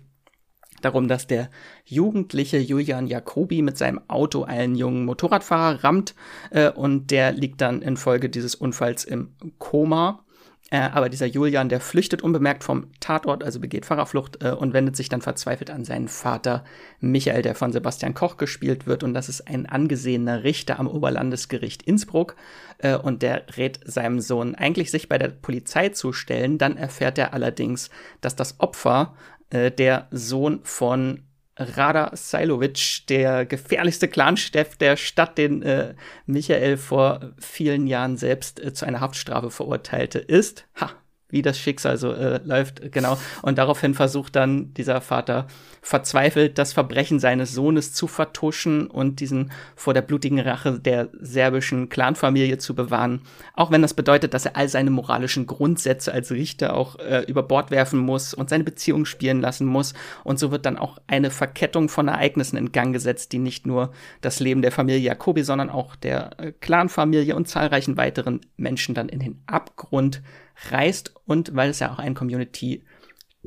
darum, 0.86 1.08
dass 1.08 1.28
der 1.28 1.50
jugendliche 1.84 2.58
Julian 2.58 3.08
Jacobi 3.08 3.62
mit 3.62 3.78
seinem 3.78 4.02
Auto 4.08 4.44
einen 4.44 4.76
jungen 4.76 5.06
Motorradfahrer 5.06 5.84
rammt 5.84 6.16
äh, 6.52 6.70
und 6.70 7.12
der 7.12 7.32
liegt 7.32 7.62
dann 7.62 7.82
infolge 7.82 8.30
dieses 8.30 8.56
Unfalls 8.56 9.04
im 9.04 9.34
Koma. 9.58 10.26
Äh, 10.72 10.80
aber 10.80 11.10
dieser 11.10 11.28
Julian, 11.28 11.70
der 11.70 11.80
flüchtet 11.80 12.24
unbemerkt 12.24 12.64
vom 12.64 12.88
Tatort, 13.00 13.44
also 13.44 13.60
begeht 13.60 13.86
Fahrerflucht 13.86 14.44
äh, 14.44 14.50
und 14.50 14.74
wendet 14.74 14.96
sich 14.96 15.10
dann 15.10 15.22
verzweifelt 15.22 15.70
an 15.70 15.86
seinen 15.86 16.08
Vater 16.08 16.64
Michael, 17.00 17.44
der 17.44 17.54
von 17.54 17.72
Sebastian 17.72 18.16
Koch 18.16 18.38
gespielt 18.38 18.88
wird. 18.88 19.04
Und 19.04 19.14
das 19.14 19.30
ist 19.30 19.48
ein 19.48 19.68
angesehener 19.68 20.44
Richter 20.44 20.80
am 20.80 20.88
Oberlandesgericht 20.88 21.84
Innsbruck. 21.84 22.36
Äh, 22.80 22.98
und 22.98 23.22
der 23.22 23.44
rät 23.58 23.80
seinem 23.86 24.20
Sohn 24.20 24.56
eigentlich, 24.56 24.90
sich 24.90 25.08
bei 25.08 25.20
der 25.20 25.28
Polizei 25.30 25.90
zu 25.90 26.14
stellen. 26.14 26.58
Dann 26.58 26.78
erfährt 26.78 27.20
er 27.20 27.34
allerdings, 27.34 27.92
dass 28.22 28.36
das 28.36 28.60
Opfer 28.60 29.14
äh, 29.50 29.72
der 29.72 30.08
Sohn 30.12 30.62
von 30.64 31.24
Rada 31.58 32.12
Sailovic, 32.14 33.08
der 33.08 33.46
gefährlichste 33.46 34.08
Clanchef 34.08 34.76
der 34.76 34.98
Stadt, 34.98 35.38
den 35.38 35.62
äh, 35.62 35.96
Michael 36.26 36.78
vor 36.78 37.34
vielen 37.40 37.88
Jahren 37.88 38.18
selbst 38.18 38.62
äh, 38.62 38.74
zu 38.74 38.86
einer 38.86 39.00
Haftstrafe 39.00 39.52
verurteilte, 39.52 40.20
ist. 40.20 40.68
Ha, 40.80 40.92
wie 41.30 41.42
das 41.42 41.58
Schicksal 41.58 41.98
so 41.98 42.12
äh, 42.12 42.40
läuft, 42.44 42.92
genau. 42.92 43.18
Und 43.42 43.58
daraufhin 43.58 43.94
versucht 43.94 44.36
dann 44.36 44.74
dieser 44.76 45.02
Vater 45.02 45.48
verzweifelt, 45.82 46.58
das 46.58 46.74
Verbrechen 46.74 47.20
seines 47.20 47.52
Sohnes 47.52 47.94
zu 47.94 48.08
vertuschen 48.08 48.88
und 48.88 49.20
diesen 49.20 49.52
vor 49.76 49.94
der 49.94 50.02
blutigen 50.02 50.40
Rache 50.40 50.80
der 50.80 51.10
serbischen 51.20 51.90
Clanfamilie 51.90 52.58
zu 52.60 52.76
bewahren. 52.76 53.22
Auch 53.54 53.72
wenn 53.72 53.82
das 53.82 53.94
bedeutet, 53.94 54.34
dass 54.34 54.46
er 54.46 54.56
all 54.56 54.70
seine 54.70 54.92
moralischen 54.92 55.48
Grundsätze 55.48 56.14
als 56.14 56.32
Richter 56.32 56.76
auch 56.76 57.00
äh, 57.00 57.24
über 57.28 57.44
Bord 57.44 57.72
werfen 57.72 58.00
muss 58.00 58.34
und 58.34 58.50
seine 58.50 58.64
Beziehung 58.64 59.06
spielen 59.06 59.42
lassen 59.42 59.66
muss. 59.66 59.94
Und 60.24 60.38
so 60.40 60.52
wird 60.52 60.66
dann 60.66 60.78
auch 60.78 61.00
eine 61.08 61.32
Verkettung 61.32 61.90
von 61.90 62.08
Ereignissen 62.08 62.58
in 62.58 62.72
Gang 62.72 62.94
gesetzt, 62.94 63.32
die 63.32 63.40
nicht 63.40 63.66
nur 63.66 63.92
das 64.22 64.40
Leben 64.40 64.62
der 64.62 64.72
Familie 64.72 65.02
Jacobi, 65.02 65.44
sondern 65.44 65.70
auch 65.70 65.96
der 65.96 66.40
äh, 66.40 66.52
Clanfamilie 66.52 67.36
und 67.36 67.48
zahlreichen 67.48 67.98
weiteren 67.98 68.42
Menschen 68.58 68.94
dann 68.94 69.10
in 69.10 69.20
den 69.20 69.42
Abgrund 69.48 70.22
reißt 70.70 71.14
und 71.26 71.56
weil 71.56 71.70
es 71.70 71.80
ja 71.80 71.92
auch 71.92 72.00
ein 72.00 72.14
Community 72.16 72.84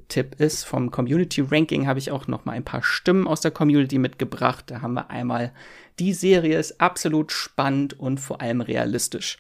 Tipp 0.07 0.37
ist 0.39 0.65
vom 0.65 0.91
Community 0.91 1.41
Ranking 1.41 1.87
habe 1.89 1.99
ich 1.99 2.13
auch 2.13 2.29
noch 2.29 2.45
mal 2.45 2.53
ein 2.53 2.65
paar 2.65 2.85
Stimmen 2.85 3.27
aus 3.27 3.41
der 3.41 3.51
Community 3.51 3.99
mitgebracht. 3.99 4.65
Da 4.69 4.81
haben 4.81 4.95
wir 4.95 5.11
einmal 5.11 5.53
die 5.99 6.15
Serie 6.15 6.59
ist 6.59 6.81
absolut 6.81 7.33
spannend 7.33 7.99
und 7.99 8.21
vor 8.21 8.41
allem 8.41 8.61
realistisch. 8.61 9.39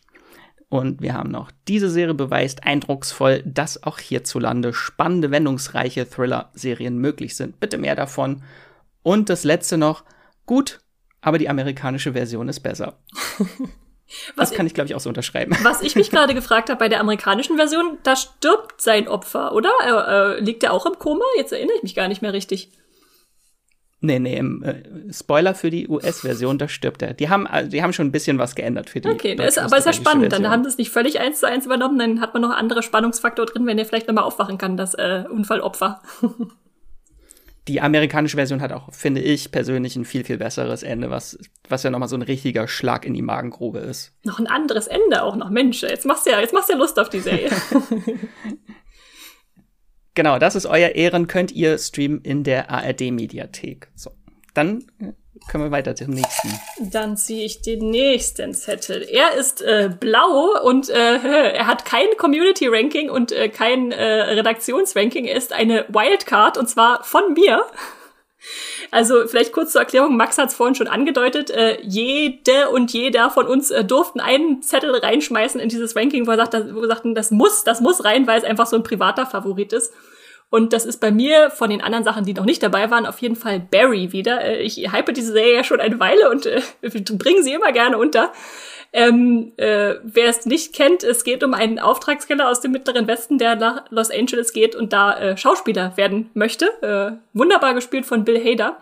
Und 0.68 1.00
wir 1.00 1.14
haben 1.14 1.30
noch 1.30 1.50
diese 1.66 1.88
Serie 1.88 2.14
beweist 2.14 2.64
eindrucksvoll, 2.64 3.42
dass 3.46 3.82
auch 3.82 3.98
hierzulande 3.98 4.74
spannende, 4.74 5.30
wendungsreiche 5.30 6.08
Thriller-Serien 6.08 6.98
möglich 6.98 7.36
sind. 7.36 7.58
Bitte 7.58 7.78
mehr 7.78 7.94
davon. 7.94 8.42
Und 9.02 9.30
das 9.30 9.44
letzte 9.44 9.78
noch, 9.78 10.04
gut, 10.44 10.80
aber 11.22 11.38
die 11.38 11.48
amerikanische 11.48 12.12
Version 12.12 12.48
ist 12.48 12.60
besser. 12.60 12.98
Was 14.36 14.50
das 14.50 14.56
kann 14.56 14.66
ich, 14.66 14.74
glaube 14.74 14.88
ich, 14.88 14.94
auch 14.94 15.00
so 15.00 15.08
unterschreiben. 15.08 15.56
Was 15.62 15.82
ich 15.82 15.94
mich 15.96 16.10
gerade 16.10 16.34
gefragt 16.36 16.70
habe 16.70 16.78
bei 16.78 16.88
der 16.88 17.00
amerikanischen 17.00 17.56
Version, 17.56 17.98
da 18.02 18.16
stirbt 18.16 18.80
sein 18.80 19.08
Opfer, 19.08 19.52
oder? 19.52 19.70
Äh, 19.84 20.38
äh, 20.38 20.40
liegt 20.40 20.62
er 20.62 20.72
auch 20.72 20.86
im 20.86 20.98
Koma? 20.98 21.24
Jetzt 21.36 21.52
erinnere 21.52 21.76
ich 21.76 21.82
mich 21.82 21.94
gar 21.94 22.08
nicht 22.08 22.22
mehr 22.22 22.32
richtig. 22.32 22.70
Nee, 24.00 24.20
nee, 24.20 24.36
im, 24.36 24.62
äh, 24.62 25.12
Spoiler 25.12 25.54
für 25.54 25.70
die 25.70 25.88
US-Version, 25.88 26.56
da 26.56 26.68
stirbt 26.68 27.02
er. 27.02 27.14
Die 27.14 27.28
haben, 27.28 27.48
also, 27.48 27.68
die 27.68 27.82
haben 27.82 27.92
schon 27.92 28.06
ein 28.06 28.12
bisschen 28.12 28.38
was 28.38 28.54
geändert 28.54 28.90
für 28.90 29.00
die. 29.00 29.08
Okay, 29.08 29.34
ist, 29.34 29.58
aber 29.58 29.76
ist 29.76 29.86
ja 29.86 29.92
spannend. 29.92 30.24
Version. 30.24 30.44
Dann 30.44 30.52
haben 30.52 30.62
sie 30.62 30.70
es 30.70 30.78
nicht 30.78 30.90
völlig 30.90 31.18
eins 31.18 31.40
zu 31.40 31.48
eins 31.48 31.66
übernommen, 31.66 31.98
dann 31.98 32.20
hat 32.20 32.32
man 32.32 32.42
noch 32.42 32.50
andere 32.50 32.84
Spannungsfaktor 32.84 33.46
drin, 33.46 33.66
wenn 33.66 33.76
er 33.76 33.84
vielleicht 33.84 34.06
nochmal 34.06 34.24
aufwachen 34.24 34.56
kann, 34.56 34.76
das 34.76 34.94
äh, 34.94 35.24
Unfallopfer. 35.28 36.00
die 37.68 37.82
amerikanische 37.82 38.36
Version 38.36 38.62
hat 38.62 38.72
auch, 38.72 38.92
finde 38.92 39.20
ich 39.20 39.52
persönlich, 39.52 39.94
ein 39.94 40.06
viel, 40.06 40.24
viel 40.24 40.38
besseres 40.38 40.82
Ende, 40.82 41.10
was, 41.10 41.38
was 41.68 41.82
ja 41.82 41.90
nochmal 41.90 42.08
so 42.08 42.16
ein 42.16 42.22
richtiger 42.22 42.66
Schlag 42.66 43.04
in 43.04 43.12
die 43.12 43.22
Magengrube 43.22 43.78
ist. 43.78 44.14
Noch 44.24 44.38
ein 44.38 44.46
anderes 44.46 44.86
Ende 44.86 45.22
auch 45.22 45.36
noch. 45.36 45.50
Mensch, 45.50 45.82
jetzt 45.82 46.06
machst 46.06 46.26
du 46.26 46.30
ja, 46.30 46.40
jetzt 46.40 46.54
machst 46.54 46.70
du 46.70 46.72
ja 46.72 46.78
Lust 46.78 46.98
auf 46.98 47.10
die 47.10 47.20
Serie. 47.20 47.50
genau, 50.14 50.38
das 50.38 50.56
ist 50.56 50.64
euer 50.64 50.90
Ehren, 50.90 51.26
könnt 51.26 51.52
ihr 51.52 51.76
streamen 51.76 52.22
in 52.22 52.42
der 52.42 52.70
ARD-Mediathek. 52.70 53.88
So, 53.94 54.12
dann 54.54 54.86
können 55.48 55.64
wir 55.64 55.70
weiter 55.70 55.94
zum 55.94 56.10
nächsten. 56.10 56.60
Dann 56.78 57.16
ziehe 57.16 57.44
ich 57.44 57.62
den 57.62 57.90
nächsten 57.90 58.54
Zettel. 58.54 59.02
Er 59.02 59.34
ist 59.34 59.62
äh, 59.62 59.90
blau 59.98 60.60
und 60.62 60.88
äh, 60.88 60.94
er 61.54 61.66
hat 61.66 61.84
kein 61.84 62.06
Community-Ranking 62.16 63.10
und 63.10 63.32
äh, 63.32 63.48
kein 63.48 63.92
äh, 63.92 64.04
Redaktionsranking. 64.04 65.24
Er 65.24 65.36
ist 65.36 65.52
eine 65.52 65.86
Wildcard 65.88 66.58
und 66.58 66.68
zwar 66.68 67.04
von 67.04 67.32
mir. 67.32 67.64
Also 68.90 69.26
vielleicht 69.26 69.52
kurz 69.52 69.72
zur 69.72 69.82
Erklärung, 69.82 70.16
Max 70.16 70.38
hat 70.38 70.48
es 70.48 70.54
vorhin 70.54 70.74
schon 70.74 70.86
angedeutet, 70.86 71.50
äh, 71.50 71.78
jede 71.82 72.70
und 72.70 72.92
jeder 72.92 73.30
von 73.30 73.46
uns 73.46 73.70
äh, 73.70 73.84
durften 73.84 74.20
einen 74.20 74.62
Zettel 74.62 74.94
reinschmeißen 74.94 75.60
in 75.60 75.68
dieses 75.68 75.94
Ranking, 75.94 76.26
wo, 76.26 76.30
er 76.30 76.36
sagt, 76.38 76.54
wo 76.74 76.80
wir 76.80 76.88
sagten, 76.88 77.14
das 77.14 77.30
muss, 77.30 77.64
das 77.64 77.80
muss 77.80 78.04
rein, 78.04 78.26
weil 78.26 78.38
es 78.38 78.44
einfach 78.44 78.66
so 78.66 78.76
ein 78.76 78.82
privater 78.82 79.26
Favorit 79.26 79.72
ist. 79.72 79.92
Und 80.50 80.72
das 80.72 80.86
ist 80.86 81.00
bei 81.00 81.10
mir 81.10 81.50
von 81.50 81.68
den 81.68 81.82
anderen 81.82 82.04
Sachen, 82.04 82.24
die 82.24 82.32
noch 82.32 82.46
nicht 82.46 82.62
dabei 82.62 82.90
waren, 82.90 83.04
auf 83.04 83.20
jeden 83.20 83.36
Fall 83.36 83.60
Barry 83.60 84.12
wieder. 84.12 84.42
Äh, 84.42 84.62
ich 84.62 84.90
hype 84.90 85.12
diese 85.14 85.32
Serie 85.32 85.56
ja 85.56 85.64
schon 85.64 85.80
eine 85.80 86.00
Weile 86.00 86.30
und 86.30 86.46
äh, 86.46 86.62
bringe 86.82 87.42
sie 87.42 87.52
immer 87.52 87.72
gerne 87.72 87.98
unter. 87.98 88.32
Ähm, 88.90 89.52
äh, 89.58 89.96
wer 90.02 90.28
es 90.28 90.46
nicht 90.46 90.74
kennt, 90.74 91.04
es 91.04 91.22
geht 91.22 91.44
um 91.44 91.52
einen 91.52 91.78
Auftragskiller 91.78 92.48
aus 92.48 92.62
dem 92.62 92.72
Mittleren 92.72 93.06
Westen, 93.06 93.36
der 93.36 93.56
nach 93.56 93.84
Los 93.90 94.10
Angeles 94.10 94.54
geht 94.54 94.74
und 94.74 94.94
da 94.94 95.18
äh, 95.18 95.36
Schauspieler 95.36 95.96
werden 95.96 96.30
möchte. 96.32 96.66
Äh, 96.82 97.18
wunderbar 97.38 97.74
gespielt 97.74 98.06
von 98.06 98.24
Bill 98.24 98.42
Hader. 98.42 98.78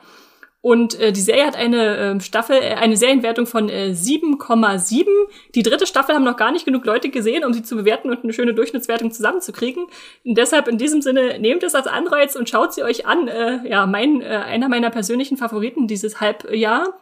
Und 0.66 0.98
äh, 0.98 1.12
die 1.12 1.20
Serie 1.20 1.46
hat 1.46 1.54
eine 1.54 1.96
äh, 1.96 2.20
Staffel, 2.20 2.56
äh, 2.56 2.74
eine 2.74 2.96
Serienwertung 2.96 3.46
von 3.46 3.68
äh, 3.68 3.94
7,7. 3.94 5.06
Die 5.54 5.62
dritte 5.62 5.86
Staffel 5.86 6.16
haben 6.16 6.24
noch 6.24 6.36
gar 6.36 6.50
nicht 6.50 6.64
genug 6.64 6.84
Leute 6.84 7.08
gesehen, 7.08 7.44
um 7.44 7.52
sie 7.52 7.62
zu 7.62 7.76
bewerten 7.76 8.10
und 8.10 8.24
eine 8.24 8.32
schöne 8.32 8.52
Durchschnittswertung 8.52 9.12
zusammenzukriegen. 9.12 9.84
Und 10.24 10.36
deshalb 10.36 10.66
in 10.66 10.76
diesem 10.76 11.02
Sinne 11.02 11.38
nehmt 11.38 11.62
es 11.62 11.76
als 11.76 11.86
Anreiz 11.86 12.34
und 12.34 12.48
schaut 12.48 12.74
sie 12.74 12.82
euch 12.82 13.06
an. 13.06 13.28
Äh, 13.28 13.60
ja, 13.68 13.86
mein 13.86 14.20
äh, 14.22 14.24
einer 14.24 14.68
meiner 14.68 14.90
persönlichen 14.90 15.36
Favoriten 15.36 15.86
dieses 15.86 16.20
Halbjahr 16.20 16.98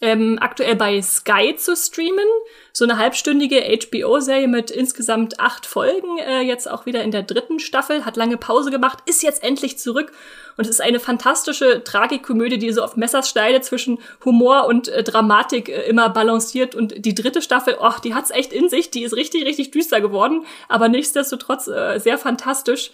ähm, 0.00 0.38
aktuell 0.40 0.76
bei 0.76 1.00
Sky 1.02 1.54
zu 1.56 1.76
streamen. 1.76 2.26
So 2.72 2.84
eine 2.84 2.98
halbstündige 2.98 3.60
HBO-Serie 3.60 4.48
mit 4.48 4.70
insgesamt 4.70 5.38
acht 5.38 5.66
Folgen, 5.66 6.18
äh, 6.18 6.40
jetzt 6.40 6.70
auch 6.70 6.86
wieder 6.86 7.02
in 7.02 7.10
der 7.10 7.22
dritten 7.22 7.58
Staffel, 7.58 8.04
hat 8.04 8.16
lange 8.16 8.36
Pause 8.36 8.70
gemacht, 8.70 8.98
ist 9.06 9.22
jetzt 9.22 9.42
endlich 9.42 9.78
zurück 9.78 10.12
und 10.56 10.64
es 10.64 10.70
ist 10.70 10.80
eine 10.80 11.00
fantastische 11.00 11.84
Tragikkomödie, 11.84 12.58
die 12.58 12.72
so 12.72 12.82
auf 12.82 12.96
Messersteine 12.96 13.60
zwischen 13.60 13.98
Humor 14.24 14.66
und 14.66 14.88
äh, 14.88 15.02
Dramatik 15.02 15.68
äh, 15.68 15.82
immer 15.82 16.08
balanciert 16.08 16.74
und 16.74 17.04
die 17.04 17.14
dritte 17.14 17.42
Staffel, 17.42 17.76
oh, 17.80 17.92
die 18.02 18.14
hat's 18.14 18.30
echt 18.30 18.52
in 18.52 18.68
sich, 18.68 18.90
die 18.90 19.02
ist 19.02 19.14
richtig, 19.14 19.44
richtig 19.44 19.70
düster 19.70 20.00
geworden, 20.00 20.44
aber 20.68 20.88
nichtsdestotrotz 20.88 21.68
äh, 21.68 21.98
sehr 21.98 22.18
fantastisch. 22.18 22.90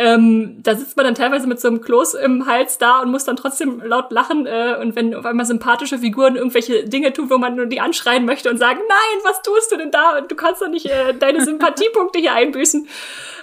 Ähm, 0.00 0.62
da 0.62 0.76
sitzt 0.76 0.96
man 0.96 1.04
dann 1.04 1.16
teilweise 1.16 1.48
mit 1.48 1.60
so 1.60 1.66
einem 1.66 1.80
Kloß 1.80 2.14
im 2.14 2.46
Hals 2.46 2.78
da 2.78 3.00
und 3.02 3.10
muss 3.10 3.24
dann 3.24 3.34
trotzdem 3.34 3.82
laut 3.82 4.12
lachen. 4.12 4.46
Äh, 4.46 4.76
und 4.80 4.94
wenn 4.94 5.12
auf 5.12 5.26
einmal 5.26 5.44
sympathische 5.44 5.98
Figuren 5.98 6.36
irgendwelche 6.36 6.84
Dinge 6.84 7.12
tun, 7.12 7.28
wo 7.30 7.38
man 7.38 7.56
nur 7.56 7.66
die 7.66 7.80
anschreien 7.80 8.24
möchte 8.24 8.48
und 8.48 8.58
sagen, 8.58 8.78
nein, 8.88 9.24
was 9.24 9.42
tust 9.42 9.72
du 9.72 9.76
denn 9.76 9.90
da? 9.90 10.16
Und 10.16 10.30
du 10.30 10.36
kannst 10.36 10.62
doch 10.62 10.68
nicht 10.68 10.86
äh, 10.86 11.14
deine 11.18 11.44
Sympathiepunkte 11.44 12.20
hier 12.20 12.32
einbüßen. 12.32 12.86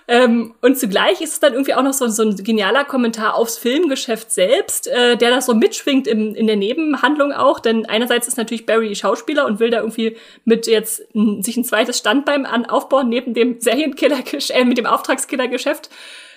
Ähm, 0.07 0.53
und 0.61 0.77
zugleich 0.77 1.19
ist 1.19 1.33
es 1.33 1.39
dann 1.41 1.53
irgendwie 1.53 1.73
auch 1.73 1.83
noch 1.83 1.91
so, 1.91 2.07
so 2.07 2.23
ein 2.23 2.35
genialer 2.37 2.85
Kommentar 2.85 3.35
aufs 3.35 3.57
Filmgeschäft 3.57 4.31
selbst, 4.31 4.87
äh, 4.87 5.17
der 5.17 5.31
das 5.31 5.47
so 5.47 5.55
mitschwingt 5.55 6.07
im, 6.07 6.35
in 6.35 6.47
der 6.47 6.55
Nebenhandlung 6.55 7.33
auch. 7.33 7.59
Denn 7.59 7.85
einerseits 7.85 8.29
ist 8.29 8.37
natürlich 8.37 8.65
Barry 8.65 8.95
Schauspieler 8.95 9.45
und 9.45 9.59
will 9.59 9.71
da 9.71 9.79
irgendwie 9.79 10.15
mit 10.45 10.67
jetzt 10.67 11.03
sich 11.39 11.57
ein 11.57 11.65
zweites 11.65 11.97
Standbein 11.97 12.45
an 12.45 12.65
aufbauen, 12.65 13.09
neben 13.09 13.33
dem 13.33 13.59
Serienkiller, 13.59 14.19
äh, 14.49 14.63
mit 14.63 14.77
dem 14.77 14.85
Auftragskillergeschäft. 14.85 15.89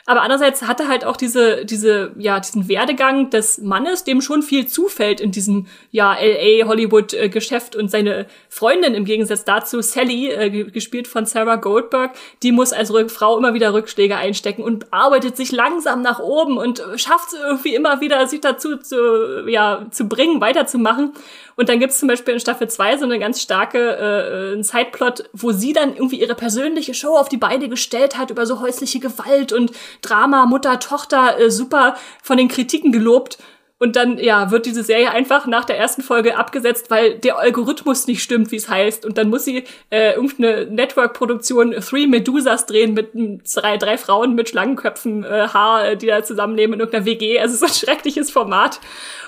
Aber 0.09 0.23
andererseits 0.23 0.63
hat 0.63 0.81
er 0.81 0.89
halt 0.89 1.05
auch 1.05 1.19
diese, 1.19 1.67
diese, 1.67 2.13
ja, 2.17 2.41
diesen 2.41 2.67
Werdegang 2.67 3.29
des 3.29 3.59
Mannes, 3.59 4.05
dem 4.05 4.23
schon 4.23 4.41
viel 4.41 4.67
zufällt 4.67 5.21
in 5.21 5.33
diesem, 5.33 5.67
ja, 5.91 6.15
LA 6.15 6.67
Hollywood-Geschäft 6.67 7.77
und 7.77 7.91
seine 7.91 8.25
Freundin 8.49 8.95
im 8.95 9.05
Gegensatz 9.05 9.45
dazu, 9.45 9.83
Sally, 9.83 10.31
äh, 10.31 10.65
gespielt 10.71 11.09
von 11.09 11.27
Sarah 11.27 11.57
Goldberg, 11.57 12.13
die 12.43 12.53
muss 12.53 12.73
als 12.73 12.91
Frau 13.09 13.37
immer 13.37 13.53
wieder 13.53 13.75
Rückschläge 13.75 14.17
einstecken 14.17 14.63
und 14.63 14.91
arbeitet 14.95 15.37
sich 15.37 15.53
langsam 15.53 16.01
nach 16.01 16.21
oben 16.21 16.57
und 16.57 16.83
schafft 16.97 17.35
es 17.35 17.39
irgendwie 17.39 17.75
immer 17.75 18.01
wieder, 18.01 18.27
sich 18.29 18.41
dazu 18.41 18.79
zu, 18.79 19.47
ja, 19.47 19.89
zu 19.91 20.09
bringen, 20.09 20.41
weiterzumachen. 20.41 21.13
Und 21.59 21.69
dann 21.69 21.81
gibt's 21.81 21.99
zum 21.99 22.07
Beispiel 22.07 22.35
in 22.35 22.41
Staffel 22.41 22.69
2 22.69 22.99
so 22.99 23.05
eine 23.05 23.19
ganz 23.19 23.43
starke 23.43 23.79
äh, 23.79 24.53
einen 24.53 24.63
Sideplot, 24.63 25.25
wo 25.33 25.51
sie 25.51 25.73
dann 25.73 25.97
irgendwie 25.97 26.21
ihre 26.21 26.37
persönliche 26.37 26.95
Show 26.95 27.17
auf 27.17 27.29
die 27.29 27.37
Beine 27.37 27.69
gestellt 27.69 28.17
hat 28.17 28.31
über 28.31 28.47
so 28.47 28.61
häusliche 28.61 29.01
Gewalt 29.01 29.53
und 29.53 29.73
Drama, 30.03 30.47
Mutter, 30.47 30.79
Tochter, 30.81 31.39
äh, 31.39 31.51
super 31.51 31.97
von 32.23 32.37
den 32.37 32.49
Kritiken 32.49 32.93
gelobt. 32.93 33.39
Und 33.81 33.95
dann, 33.95 34.19
ja, 34.19 34.51
wird 34.51 34.67
diese 34.67 34.83
Serie 34.83 35.13
einfach 35.13 35.47
nach 35.47 35.65
der 35.65 35.79
ersten 35.79 36.03
Folge 36.03 36.37
abgesetzt, 36.37 36.91
weil 36.91 37.17
der 37.21 37.39
Algorithmus 37.39 38.09
nicht 38.09 38.25
stimmt, 38.25 38.51
wie 38.51 38.57
es 38.57 38.69
heißt. 38.69 39.07
Und 39.07 39.19
dann 39.19 39.31
muss 39.31 39.45
sie 39.45 39.63
äh, 39.91 40.15
irgendeine 40.15 40.67
Network-Produktion 40.67 41.73
Three 41.81 42.09
Medusas 42.09 42.67
drehen 42.67 42.93
mit 42.93 43.11
drei, 43.55 43.77
drei 43.77 43.97
Frauen 43.97 44.35
mit 44.35 44.49
Schlangenköpfen, 44.49 45.23
äh, 45.23 45.47
Haar, 45.53 45.95
die 45.95 46.07
da 46.07 46.25
zusammenleben 46.25 46.75
in 46.75 46.81
irgendeiner 46.81 47.05
WG. 47.05 47.39
Also 47.39 47.55
so 47.55 47.67
ein 47.67 47.73
schreckliches 47.73 48.33
Format. 48.33 48.81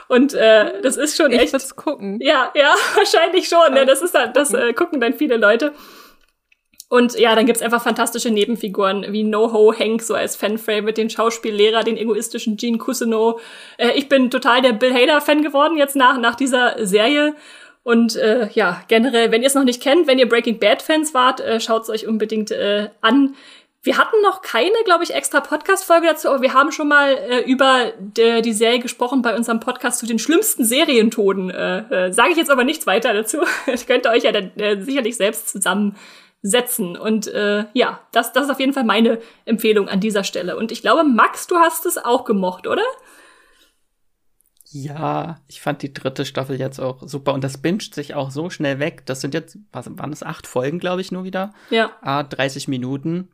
Und 0.09 0.35
äh, 0.35 0.83
das 0.83 0.97
ist 0.97 1.17
schon 1.17 1.31
echt. 1.31 1.55
Ich 1.55 1.77
gucken. 1.77 2.19
Ja, 2.21 2.51
ja, 2.57 2.75
wahrscheinlich 2.97 3.49
schon. 3.49 3.73
Ne? 3.73 3.87
Das 3.87 4.03
ist 4.03 4.17
dann, 4.17 4.33
das 4.33 4.53
äh, 4.53 4.73
gucken 4.73 5.01
dann 5.01 5.15
viele 5.15 5.37
Leute. 5.37 5.73
Und 6.91 7.17
ja, 7.17 7.37
dann 7.37 7.47
gibt's 7.47 7.63
einfach 7.63 7.81
fantastische 7.81 8.33
Nebenfiguren 8.33 9.07
wie 9.11 9.23
No-Ho 9.23 9.73
Hank, 9.73 10.03
so 10.03 10.15
als 10.15 10.35
Fanfavorite, 10.35 10.95
den 10.95 11.09
Schauspiellehrer, 11.09 11.85
den 11.85 11.97
egoistischen 11.97 12.57
Gene 12.57 12.79
Cousineau. 12.79 13.39
Äh, 13.79 13.93
ich 13.93 14.09
bin 14.09 14.29
total 14.29 14.61
der 14.61 14.73
Bill 14.73 14.93
Hader-Fan 14.93 15.43
geworden 15.43 15.77
jetzt 15.77 15.95
nach, 15.95 16.19
nach 16.19 16.35
dieser 16.35 16.85
Serie. 16.85 17.37
Und 17.85 18.17
äh, 18.17 18.49
ja, 18.55 18.83
generell, 18.89 19.31
wenn 19.31 19.43
ihr 19.43 19.47
es 19.47 19.55
noch 19.55 19.63
nicht 19.63 19.81
kennt, 19.81 20.09
wenn 20.09 20.19
ihr 20.19 20.29
Breaking 20.29 20.59
Bad-Fans 20.59 21.15
wart, 21.15 21.41
äh, 21.41 21.61
schaut 21.61 21.85
es 21.85 21.91
euch 21.91 22.09
unbedingt 22.09 22.51
äh, 22.51 22.89
an. 23.01 23.37
Wir 23.85 23.97
hatten 23.97 24.21
noch 24.25 24.43
keine, 24.43 24.75
glaube 24.85 25.05
ich, 25.05 25.15
extra 25.15 25.39
Podcast-Folge 25.39 26.09
dazu, 26.09 26.29
aber 26.29 26.43
wir 26.43 26.55
haben 26.55 26.73
schon 26.73 26.89
mal 26.89 27.13
äh, 27.13 27.43
über 27.49 27.93
de, 28.01 28.43
die 28.43 28.53
Serie 28.53 28.81
gesprochen 28.81 29.23
bei 29.23 29.37
unserem 29.37 29.61
Podcast 29.61 30.01
zu 30.01 30.07
den 30.07 30.19
schlimmsten 30.19 30.65
Serientoden. 30.65 31.51
Äh, 31.51 32.09
äh, 32.09 32.13
Sage 32.13 32.33
ich 32.33 32.37
jetzt 32.37 32.51
aber 32.51 32.65
nichts 32.65 32.89
weiter 32.89 33.15
dazu. 33.15 33.39
das 33.67 33.87
könnt 33.87 34.07
ihr 34.07 34.11
euch 34.11 34.25
ja 34.25 34.33
dann, 34.33 34.51
äh, 34.57 34.83
sicherlich 34.83 35.17
selbst 35.17 35.63
zusammensetzen. 36.43 36.97
Und 36.97 37.27
äh, 37.29 37.67
ja, 37.73 38.01
das, 38.13 38.33
das 38.33 38.45
ist 38.45 38.51
auf 38.51 38.61
jeden 38.61 38.73
Fall 38.73 38.85
meine 38.85 39.21
Empfehlung 39.45 39.89
an 39.89 40.01
dieser 40.01 40.25
Stelle. 40.25 40.57
Und 40.57 40.73
ich 40.73 40.83
glaube, 40.83 41.05
Max, 41.05 41.47
du 41.47 41.57
hast 41.57 41.87
es 41.87 41.99
auch 41.99 42.25
gemocht, 42.25 42.67
oder? 42.67 42.83
Ja, 44.73 45.41
ich 45.49 45.61
fand 45.61 45.83
die 45.83 45.93
dritte 45.93 46.25
Staffel 46.25 46.59
jetzt 46.59 46.79
auch 46.79 47.03
super 47.07 47.35
und 47.35 47.43
das 47.43 47.59
binscht 47.59 47.95
sich 47.95 48.15
auch 48.15 48.31
so 48.31 48.51
schnell 48.51 48.79
weg. 48.79 49.05
Das 49.07 49.21
sind 49.21 49.35
jetzt, 49.35 49.59
was 49.73 49.87
waren 49.99 50.13
es, 50.13 50.23
acht 50.23 50.47
Folgen, 50.47 50.79
glaube 50.79 51.01
ich, 51.01 51.11
nur 51.11 51.25
wieder. 51.25 51.53
Ja. 51.71 51.91
Ah, 52.03 52.23
30 52.23 52.69
Minuten. 52.69 53.31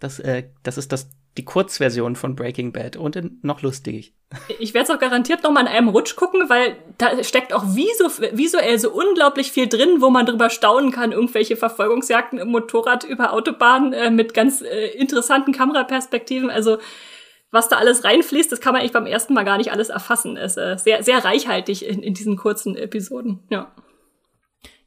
Das, 0.00 0.18
äh, 0.18 0.50
das 0.62 0.76
ist 0.76 0.92
das, 0.92 1.10
die 1.36 1.44
Kurzversion 1.44 2.16
von 2.16 2.34
Breaking 2.34 2.72
Bad 2.72 2.96
und 2.96 3.44
noch 3.44 3.62
lustig. 3.62 4.14
Ich 4.58 4.74
werde 4.74 4.84
es 4.84 4.96
auch 4.96 5.00
garantiert 5.00 5.42
noch 5.42 5.50
mal 5.50 5.60
in 5.62 5.66
einem 5.68 5.88
Rutsch 5.88 6.16
gucken, 6.16 6.48
weil 6.48 6.76
da 6.98 7.22
steckt 7.24 7.52
auch 7.52 7.64
visuell 7.66 8.78
so 8.78 8.90
unglaublich 8.90 9.50
viel 9.50 9.68
drin, 9.68 10.00
wo 10.00 10.10
man 10.10 10.26
drüber 10.26 10.50
staunen 10.50 10.92
kann. 10.92 11.12
Irgendwelche 11.12 11.56
Verfolgungsjagden 11.56 12.38
im 12.38 12.48
Motorrad 12.48 13.04
über 13.04 13.32
Autobahnen 13.32 13.92
äh, 13.92 14.10
mit 14.10 14.34
ganz 14.34 14.62
äh, 14.62 14.88
interessanten 14.96 15.52
Kameraperspektiven. 15.52 16.50
Also 16.50 16.78
was 17.50 17.68
da 17.68 17.76
alles 17.76 18.04
reinfließt, 18.04 18.50
das 18.52 18.60
kann 18.60 18.72
man 18.72 18.80
eigentlich 18.80 18.92
beim 18.92 19.06
ersten 19.06 19.34
Mal 19.34 19.44
gar 19.44 19.58
nicht 19.58 19.72
alles 19.72 19.88
erfassen. 19.88 20.36
Es 20.36 20.52
ist 20.52 20.58
äh, 20.58 20.78
sehr, 20.78 21.02
sehr 21.02 21.24
reichhaltig 21.24 21.86
in, 21.86 22.02
in 22.02 22.14
diesen 22.14 22.36
kurzen 22.36 22.76
Episoden. 22.76 23.40
Ja. 23.50 23.72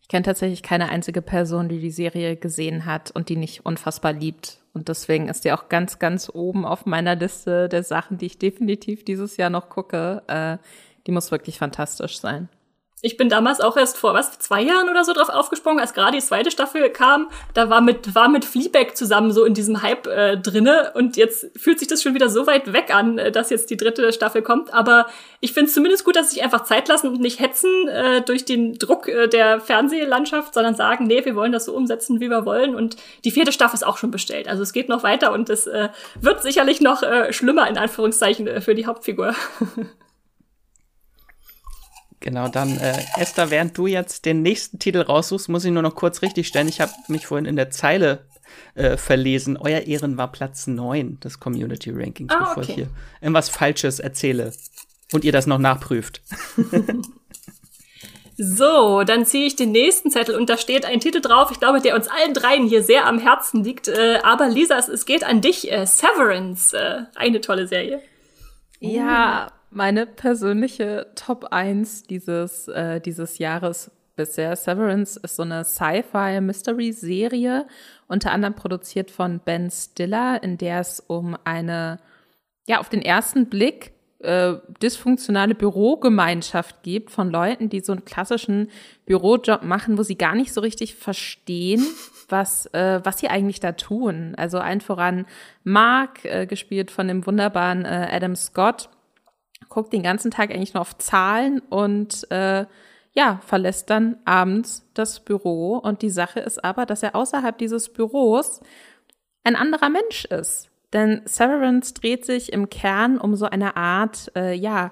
Ich 0.03 0.09
kenne 0.09 0.23
tatsächlich 0.23 0.61
keine 0.61 0.89
einzige 0.89 1.21
Person, 1.21 1.69
die 1.69 1.79
die 1.79 1.89
Serie 1.89 2.35
gesehen 2.35 2.85
hat 2.85 3.11
und 3.11 3.29
die 3.29 3.37
nicht 3.37 3.65
unfassbar 3.65 4.11
liebt. 4.11 4.59
Und 4.73 4.89
deswegen 4.89 5.29
ist 5.29 5.45
die 5.45 5.53
auch 5.53 5.69
ganz, 5.69 5.97
ganz 5.97 6.29
oben 6.31 6.65
auf 6.65 6.85
meiner 6.85 7.15
Liste 7.15 7.69
der 7.69 7.83
Sachen, 7.83 8.17
die 8.17 8.25
ich 8.25 8.37
definitiv 8.37 9.05
dieses 9.05 9.37
Jahr 9.37 9.49
noch 9.49 9.69
gucke. 9.69 10.21
Äh, 10.27 10.57
die 11.07 11.13
muss 11.13 11.31
wirklich 11.31 11.57
fantastisch 11.57 12.19
sein. 12.19 12.49
Ich 13.05 13.17
bin 13.17 13.27
damals 13.27 13.59
auch 13.59 13.75
erst 13.75 13.97
vor, 13.97 14.13
was, 14.13 14.39
zwei 14.39 14.61
Jahren 14.61 14.87
oder 14.87 15.03
so 15.03 15.11
drauf 15.11 15.27
aufgesprungen, 15.27 15.81
als 15.81 15.93
gerade 15.93 16.13
die 16.13 16.23
zweite 16.23 16.51
Staffel 16.51 16.89
kam. 16.89 17.27
Da 17.53 17.69
war 17.69 17.81
mit, 17.81 18.15
war 18.15 18.29
mit 18.29 18.45
Fleabag 18.45 18.95
zusammen 18.95 19.33
so 19.33 19.43
in 19.43 19.53
diesem 19.53 19.81
Hype 19.81 20.07
äh, 20.07 20.37
drinne. 20.37 20.93
Und 20.95 21.17
jetzt 21.17 21.47
fühlt 21.57 21.79
sich 21.79 21.89
das 21.89 22.01
schon 22.01 22.13
wieder 22.13 22.29
so 22.29 22.47
weit 22.47 22.71
weg 22.71 22.95
an, 22.95 23.17
äh, 23.17 23.29
dass 23.29 23.49
jetzt 23.49 23.69
die 23.69 23.75
dritte 23.75 24.13
Staffel 24.13 24.41
kommt. 24.41 24.73
Aber 24.73 25.07
ich 25.41 25.51
finde 25.51 25.67
es 25.67 25.73
zumindest 25.73 26.05
gut, 26.05 26.15
dass 26.15 26.29
sie 26.29 26.35
sich 26.35 26.43
einfach 26.45 26.63
Zeit 26.63 26.87
lassen 26.87 27.09
und 27.09 27.19
nicht 27.19 27.41
hetzen 27.41 27.89
äh, 27.89 28.21
durch 28.21 28.45
den 28.45 28.79
Druck 28.79 29.09
äh, 29.09 29.27
der 29.27 29.59
Fernsehlandschaft, 29.59 30.53
sondern 30.53 30.75
sagen, 30.75 31.05
nee, 31.05 31.25
wir 31.25 31.35
wollen 31.35 31.51
das 31.51 31.65
so 31.65 31.75
umsetzen, 31.75 32.21
wie 32.21 32.29
wir 32.29 32.45
wollen. 32.45 32.73
Und 32.73 32.95
die 33.25 33.31
vierte 33.31 33.51
Staffel 33.51 33.75
ist 33.75 33.85
auch 33.85 33.97
schon 33.97 34.11
bestellt. 34.11 34.47
Also 34.47 34.63
es 34.63 34.71
geht 34.71 34.87
noch 34.87 35.03
weiter 35.03 35.33
und 35.33 35.49
es 35.49 35.67
äh, 35.67 35.89
wird 36.21 36.41
sicherlich 36.41 36.79
noch 36.79 37.03
äh, 37.03 37.33
schlimmer, 37.33 37.67
in 37.67 37.77
Anführungszeichen, 37.77 38.47
äh, 38.47 38.61
für 38.61 38.75
die 38.75 38.85
Hauptfigur. 38.85 39.35
Genau, 42.23 42.47
dann 42.47 42.77
äh, 42.77 42.93
Esther, 43.17 43.51
während 43.51 43.77
du 43.77 43.85
jetzt 43.85 44.23
den 44.23 44.41
nächsten 44.41 44.79
Titel 44.79 45.01
raussuchst, 45.01 45.49
muss 45.49 45.65
ich 45.65 45.71
nur 45.71 45.81
noch 45.81 45.93
kurz 45.93 46.21
richtig 46.21 46.47
stellen. 46.47 46.69
Ich 46.69 46.79
habe 46.79 46.93
mich 47.09 47.27
vorhin 47.27 47.45
in 47.45 47.57
der 47.57 47.69
Zeile 47.69 48.25
äh, 48.75 48.95
verlesen. 48.95 49.57
Euer 49.57 49.81
Ehren 49.81 50.15
war 50.15 50.31
Platz 50.31 50.65
9 50.65 51.19
des 51.19 51.41
Community 51.41 51.91
Rankings, 51.91 52.33
ah, 52.33 52.45
bevor 52.45 52.63
ich 52.63 52.75
hier 52.75 52.87
irgendwas 53.19 53.49
Falsches 53.49 53.99
erzähle 53.99 54.53
und 55.11 55.25
ihr 55.25 55.33
das 55.33 55.47
noch 55.47 55.59
nachprüft. 55.59 56.21
So, 58.35 59.03
dann 59.03 59.27
ziehe 59.27 59.45
ich 59.45 59.55
den 59.55 59.71
nächsten 59.71 60.09
Zettel 60.09 60.35
und 60.35 60.49
da 60.49 60.57
steht 60.57 60.85
ein 60.85 60.99
Titel 60.99 61.21
drauf, 61.21 61.51
ich 61.51 61.59
glaube, 61.59 61.81
der 61.81 61.93
uns 61.93 62.07
allen 62.07 62.33
dreien 62.33 62.67
hier 62.67 62.81
sehr 62.81 63.05
am 63.05 63.19
Herzen 63.19 63.63
liegt. 63.63 63.87
Äh, 63.87 64.21
aber 64.23 64.49
Lisa, 64.49 64.79
es, 64.79 65.05
geht 65.05 65.23
an 65.23 65.41
dich. 65.41 65.71
Äh, 65.71 65.85
Severance, 65.85 66.75
äh, 66.75 67.03
eine 67.13 67.41
tolle 67.41 67.67
Serie. 67.67 68.01
Ja, 68.79 69.51
meine 69.73 70.05
persönliche 70.05 71.07
Top 71.15 71.47
1 71.51 72.03
dieses, 72.03 72.67
äh, 72.67 73.01
dieses 73.01 73.37
Jahres 73.37 73.91
bisher. 74.15 74.55
Severance 74.55 75.17
ist 75.17 75.35
so 75.35 75.43
eine 75.43 75.63
Sci-Fi-Mystery-Serie, 75.63 77.65
unter 78.07 78.31
anderem 78.31 78.53
produziert 78.53 79.11
von 79.11 79.39
Ben 79.39 79.69
Stiller, 79.71 80.41
in 80.43 80.57
der 80.57 80.79
es 80.79 80.99
um 80.99 81.37
eine, 81.43 81.99
ja, 82.67 82.79
auf 82.79 82.89
den 82.89 83.01
ersten 83.01 83.49
Blick 83.49 83.91
äh, 84.19 84.53
dysfunktionale 84.81 85.55
Bürogemeinschaft 85.55 86.83
gibt 86.83 87.11
von 87.11 87.29
Leuten, 87.29 87.69
die 87.69 87.81
so 87.81 87.91
einen 87.91 88.05
klassischen 88.05 88.69
Bürojob 89.05 89.63
machen, 89.63 89.97
wo 89.97 90.03
sie 90.03 90.17
gar 90.17 90.35
nicht 90.35 90.53
so 90.53 90.61
richtig 90.61 90.95
verstehen, 90.95 91.85
was, 92.29 92.67
äh, 92.67 93.01
was 93.03 93.19
sie 93.19 93.27
eigentlich 93.27 93.59
da 93.59 93.73
tun. 93.73 94.33
Also 94.37 94.59
ein 94.59 94.79
voran 94.79 95.25
Mark, 95.63 96.23
äh, 96.23 96.45
gespielt 96.45 96.91
von 96.91 97.07
dem 97.07 97.25
wunderbaren 97.25 97.83
äh, 97.83 98.07
Adam 98.11 98.35
Scott, 98.35 98.89
guckt 99.69 99.93
den 99.93 100.03
ganzen 100.03 100.31
Tag 100.31 100.51
eigentlich 100.51 100.73
nur 100.73 100.81
auf 100.81 100.97
Zahlen 100.97 101.59
und 101.59 102.29
äh, 102.31 102.65
ja, 103.13 103.39
verlässt 103.45 103.89
dann 103.89 104.17
abends 104.25 104.89
das 104.93 105.19
Büro. 105.19 105.77
Und 105.77 106.01
die 106.01 106.09
Sache 106.09 106.39
ist 106.39 106.63
aber, 106.63 106.85
dass 106.85 107.03
er 107.03 107.15
außerhalb 107.15 107.57
dieses 107.57 107.93
Büros 107.93 108.61
ein 109.43 109.55
anderer 109.55 109.89
Mensch 109.89 110.25
ist. 110.25 110.69
Denn 110.93 111.21
Severance 111.25 111.93
dreht 111.93 112.25
sich 112.25 112.53
im 112.53 112.69
Kern 112.69 113.17
um 113.17 113.35
so 113.35 113.45
eine 113.45 113.75
Art, 113.75 114.31
äh, 114.35 114.53
ja, 114.53 114.91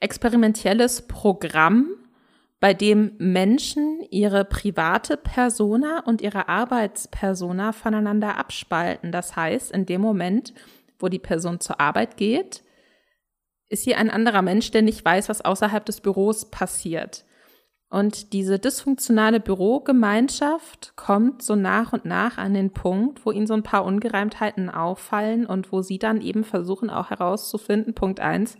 experimentelles 0.00 1.02
Programm, 1.02 1.88
bei 2.64 2.72
dem 2.72 3.12
Menschen 3.18 4.00
ihre 4.10 4.46
private 4.46 5.18
Persona 5.18 6.02
und 6.06 6.22
ihre 6.22 6.48
Arbeitspersona 6.48 7.72
voneinander 7.72 8.38
abspalten. 8.38 9.12
Das 9.12 9.36
heißt, 9.36 9.70
in 9.70 9.84
dem 9.84 10.00
Moment, 10.00 10.54
wo 10.98 11.08
die 11.08 11.18
Person 11.18 11.60
zur 11.60 11.78
Arbeit 11.78 12.16
geht, 12.16 12.63
ist 13.74 13.84
hier 13.84 13.98
ein 13.98 14.08
anderer 14.08 14.40
Mensch, 14.40 14.70
der 14.70 14.82
nicht 14.82 15.04
weiß, 15.04 15.28
was 15.28 15.44
außerhalb 15.44 15.84
des 15.84 16.00
Büros 16.00 16.50
passiert. 16.50 17.24
Und 17.90 18.32
diese 18.32 18.58
dysfunktionale 18.58 19.40
Bürogemeinschaft 19.40 20.94
kommt 20.96 21.42
so 21.42 21.54
nach 21.54 21.92
und 21.92 22.04
nach 22.04 22.38
an 22.38 22.54
den 22.54 22.70
Punkt, 22.72 23.26
wo 23.26 23.30
ihnen 23.30 23.46
so 23.46 23.54
ein 23.54 23.62
paar 23.62 23.84
Ungereimtheiten 23.84 24.70
auffallen 24.70 25.44
und 25.44 25.70
wo 25.70 25.82
sie 25.82 25.98
dann 25.98 26.20
eben 26.20 26.44
versuchen 26.44 26.88
auch 26.88 27.10
herauszufinden, 27.10 27.94
Punkt 27.94 28.20
eins, 28.20 28.56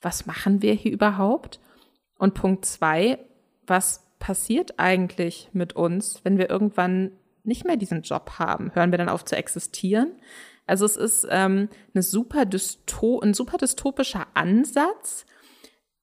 was 0.00 0.26
machen 0.26 0.62
wir 0.62 0.72
hier 0.72 0.92
überhaupt? 0.92 1.60
Und 2.18 2.34
Punkt 2.34 2.64
zwei, 2.64 3.18
was 3.66 4.06
passiert 4.18 4.78
eigentlich 4.78 5.50
mit 5.52 5.74
uns, 5.74 6.20
wenn 6.24 6.38
wir 6.38 6.48
irgendwann 6.48 7.12
nicht 7.42 7.64
mehr 7.64 7.76
diesen 7.76 8.02
Job 8.02 8.38
haben? 8.38 8.74
Hören 8.74 8.90
wir 8.90 8.98
dann 8.98 9.08
auf 9.08 9.24
zu 9.24 9.36
existieren? 9.36 10.12
Also 10.66 10.84
es 10.84 10.96
ist 10.96 11.26
ähm, 11.30 11.68
eine 11.94 12.02
super 12.02 12.46
Dysto 12.46 13.20
ein 13.20 13.34
super 13.34 13.58
dystopischer 13.58 14.26
Ansatz, 14.34 15.26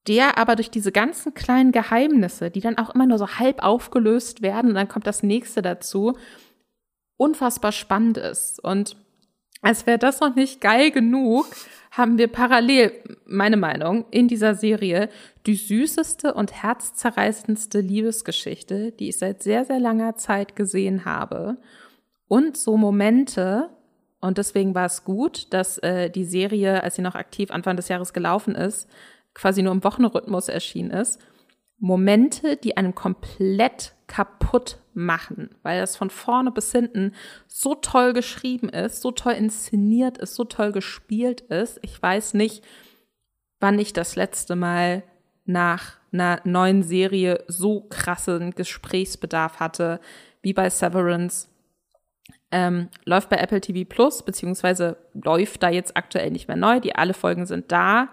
der 0.07 0.37
aber 0.37 0.55
durch 0.55 0.69
diese 0.69 0.91
ganzen 0.91 1.33
kleinen 1.33 1.71
Geheimnisse, 1.71 2.51
die 2.51 2.61
dann 2.61 2.77
auch 2.77 2.93
immer 2.93 3.05
nur 3.05 3.17
so 3.17 3.27
halb 3.27 3.63
aufgelöst 3.63 4.41
werden 4.41 4.69
und 4.69 4.75
dann 4.75 4.87
kommt 4.87 5.07
das 5.07 5.23
nächste 5.23 5.61
dazu, 5.61 6.17
unfassbar 7.17 7.71
spannend 7.71 8.17
ist. 8.17 8.63
Und 8.63 8.97
als 9.61 9.85
wäre 9.85 9.99
das 9.99 10.19
noch 10.19 10.35
nicht 10.35 10.59
geil 10.59 10.91
genug, 10.91 11.45
haben 11.91 12.17
wir 12.17 12.29
parallel, 12.29 12.93
meine 13.25 13.57
Meinung, 13.57 14.05
in 14.09 14.27
dieser 14.27 14.55
Serie 14.55 15.09
die 15.45 15.55
süßeste 15.55 16.33
und 16.33 16.63
herzzerreißendste 16.63 17.79
Liebesgeschichte, 17.79 18.91
die 18.93 19.09
ich 19.09 19.17
seit 19.17 19.43
sehr, 19.43 19.65
sehr 19.65 19.79
langer 19.79 20.15
Zeit 20.15 20.55
gesehen 20.55 21.05
habe. 21.05 21.57
Und 22.27 22.57
so 22.57 22.77
Momente, 22.77 23.69
und 24.21 24.37
deswegen 24.37 24.75
war 24.75 24.85
es 24.85 25.03
gut, 25.03 25.51
dass 25.51 25.79
äh, 25.79 26.09
die 26.09 26.25
Serie, 26.25 26.83
als 26.83 26.95
sie 26.95 27.01
noch 27.01 27.15
aktiv 27.15 27.51
Anfang 27.51 27.75
des 27.75 27.87
Jahres 27.87 28.13
gelaufen 28.13 28.55
ist, 28.55 28.87
quasi 29.33 29.63
nur 29.63 29.73
im 29.73 29.83
Wochenrhythmus 29.83 30.47
erschienen 30.47 30.91
ist. 30.91 31.19
Momente, 31.79 32.57
die 32.57 32.77
einen 32.77 32.93
komplett 32.93 33.95
kaputt 34.05 34.77
machen, 34.93 35.49
weil 35.63 35.79
das 35.79 35.95
von 35.95 36.11
vorne 36.11 36.51
bis 36.51 36.71
hinten 36.71 37.13
so 37.47 37.73
toll 37.73 38.13
geschrieben 38.13 38.69
ist, 38.69 39.01
so 39.01 39.11
toll 39.11 39.33
inszeniert 39.33 40.19
ist, 40.19 40.35
so 40.35 40.43
toll 40.43 40.71
gespielt 40.71 41.41
ist. 41.41 41.79
Ich 41.81 41.99
weiß 41.99 42.35
nicht, 42.35 42.63
wann 43.59 43.79
ich 43.79 43.93
das 43.93 44.15
letzte 44.15 44.55
Mal 44.55 45.01
nach 45.45 45.93
einer 46.11 46.41
neuen 46.43 46.83
Serie 46.83 47.43
so 47.47 47.81
krassen 47.89 48.51
Gesprächsbedarf 48.51 49.59
hatte 49.59 49.99
wie 50.43 50.53
bei 50.53 50.69
Severance 50.69 51.47
ähm, 52.51 52.89
läuft 53.05 53.29
bei 53.29 53.37
Apple 53.37 53.61
TV 53.61 53.87
Plus, 53.87 54.23
beziehungsweise 54.23 54.97
läuft 55.13 55.63
da 55.63 55.69
jetzt 55.69 55.95
aktuell 55.95 56.31
nicht 56.31 56.47
mehr 56.47 56.57
neu. 56.57 56.79
Die 56.79 56.95
alle 56.95 57.13
Folgen 57.13 57.45
sind 57.45 57.71
da. 57.71 58.09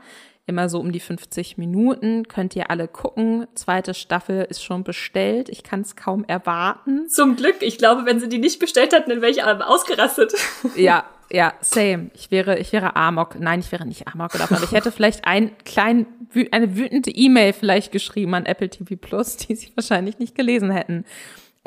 Immer 0.46 0.70
so 0.70 0.80
um 0.80 0.92
die 0.92 1.00
50 1.00 1.58
Minuten. 1.58 2.26
Könnt 2.26 2.56
ihr 2.56 2.70
alle 2.70 2.88
gucken. 2.88 3.46
Zweite 3.54 3.92
Staffel 3.92 4.46
ist 4.48 4.64
schon 4.64 4.82
bestellt. 4.82 5.50
Ich 5.50 5.62
kann 5.62 5.82
es 5.82 5.94
kaum 5.94 6.24
erwarten. 6.24 7.06
Zum 7.08 7.36
Glück. 7.36 7.56
Ich 7.60 7.76
glaube, 7.76 8.06
wenn 8.06 8.18
sie 8.18 8.30
die 8.30 8.38
nicht 8.38 8.58
bestellt 8.58 8.94
hätten, 8.94 9.10
dann 9.10 9.20
wäre 9.20 9.30
ich 9.30 9.42
ausgerastet. 9.44 10.34
Ja, 10.76 11.04
ja, 11.30 11.52
same. 11.60 12.10
Ich 12.14 12.30
wäre, 12.30 12.58
ich 12.58 12.72
wäre 12.72 12.96
Amok. 12.96 13.38
Nein, 13.38 13.60
ich 13.60 13.70
wäre 13.70 13.84
nicht 13.84 14.08
Amok 14.08 14.32
gelaufen, 14.32 14.54
aber 14.54 14.64
ich 14.64 14.72
hätte 14.72 14.90
vielleicht 14.90 15.26
ein 15.26 15.50
klein, 15.64 16.06
eine 16.50 16.76
wütende 16.76 17.10
E-Mail 17.10 17.52
vielleicht 17.52 17.92
geschrieben 17.92 18.34
an 18.34 18.46
Apple 18.46 18.70
TV 18.70 18.96
Plus, 18.96 19.36
die 19.36 19.54
sie 19.54 19.70
wahrscheinlich 19.74 20.18
nicht 20.18 20.34
gelesen 20.34 20.70
hätten. 20.70 21.04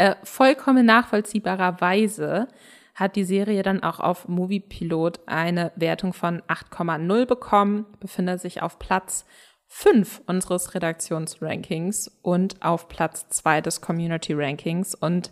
Äh, 0.01 0.15
vollkommen 0.23 0.83
nachvollziehbarerweise 0.87 2.47
hat 2.95 3.15
die 3.15 3.23
Serie 3.23 3.61
dann 3.61 3.83
auch 3.83 3.99
auf 3.99 4.27
Moviepilot 4.27 5.19
eine 5.27 5.71
Wertung 5.75 6.13
von 6.13 6.41
8,0 6.47 7.27
bekommen, 7.27 7.85
befindet 7.99 8.41
sich 8.41 8.63
auf 8.63 8.79
Platz 8.79 9.25
5 9.67 10.23
unseres 10.25 10.73
Redaktionsrankings 10.73 12.19
und 12.23 12.63
auf 12.63 12.87
Platz 12.87 13.29
2 13.29 13.61
des 13.61 13.81
Community 13.81 14.33
Rankings. 14.33 14.95
Und 14.95 15.31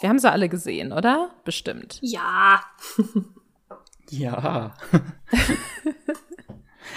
wir 0.00 0.08
haben 0.08 0.18
sie 0.18 0.32
alle 0.32 0.48
gesehen, 0.48 0.94
oder? 0.94 1.34
Bestimmt. 1.44 1.98
Ja. 2.00 2.62
ja. 4.08 4.72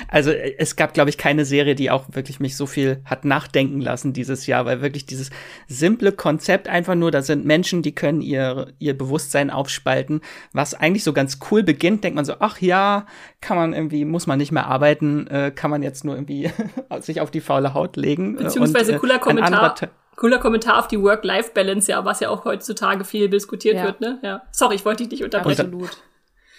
Also 0.07 0.31
äh, 0.31 0.55
es 0.57 0.75
gab, 0.75 0.93
glaube 0.93 1.09
ich, 1.09 1.17
keine 1.17 1.45
Serie, 1.45 1.75
die 1.75 1.91
auch 1.91 2.05
wirklich 2.11 2.39
mich 2.39 2.55
so 2.55 2.65
viel 2.65 3.01
hat 3.05 3.25
nachdenken 3.25 3.81
lassen 3.81 4.13
dieses 4.13 4.47
Jahr, 4.47 4.65
weil 4.65 4.81
wirklich 4.81 5.05
dieses 5.05 5.29
simple 5.67 6.11
Konzept 6.11 6.67
einfach 6.67 6.95
nur, 6.95 7.11
da 7.11 7.21
sind 7.21 7.45
Menschen, 7.45 7.81
die 7.81 7.93
können 7.93 8.21
ihr, 8.21 8.67
ihr 8.79 8.97
Bewusstsein 8.97 9.49
aufspalten, 9.49 10.21
was 10.53 10.73
eigentlich 10.73 11.03
so 11.03 11.13
ganz 11.13 11.39
cool 11.49 11.63
beginnt, 11.63 12.03
denkt 12.03 12.15
man 12.15 12.25
so, 12.25 12.35
ach 12.39 12.59
ja, 12.59 13.05
kann 13.41 13.57
man 13.57 13.73
irgendwie, 13.73 14.05
muss 14.05 14.27
man 14.27 14.37
nicht 14.37 14.51
mehr 14.51 14.67
arbeiten, 14.67 15.27
äh, 15.27 15.51
kann 15.51 15.71
man 15.71 15.83
jetzt 15.83 16.05
nur 16.05 16.15
irgendwie 16.15 16.51
sich 16.99 17.21
auf 17.21 17.31
die 17.31 17.41
faule 17.41 17.73
Haut 17.73 17.97
legen. 17.97 18.37
Äh, 18.37 18.43
Beziehungsweise 18.43 18.93
und, 18.93 18.97
äh, 18.97 18.99
cooler 18.99 19.19
Kommentar. 19.19 19.75
Cooler 20.17 20.37
Kommentar 20.37 20.77
auf 20.77 20.87
die 20.87 21.01
Work-Life-Balance, 21.01 21.89
ja, 21.89 22.05
was 22.05 22.19
ja 22.19 22.29
auch 22.29 22.45
heutzutage 22.45 23.05
viel 23.05 23.27
diskutiert 23.27 23.77
ja. 23.77 23.85
wird, 23.85 24.01
ne? 24.01 24.19
Ja. 24.21 24.43
Sorry, 24.51 24.75
ich 24.75 24.85
wollte 24.85 25.03
dich 25.03 25.11
nicht 25.11 25.23
unterbrechen. 25.23 25.73
Absolut. 25.73 25.97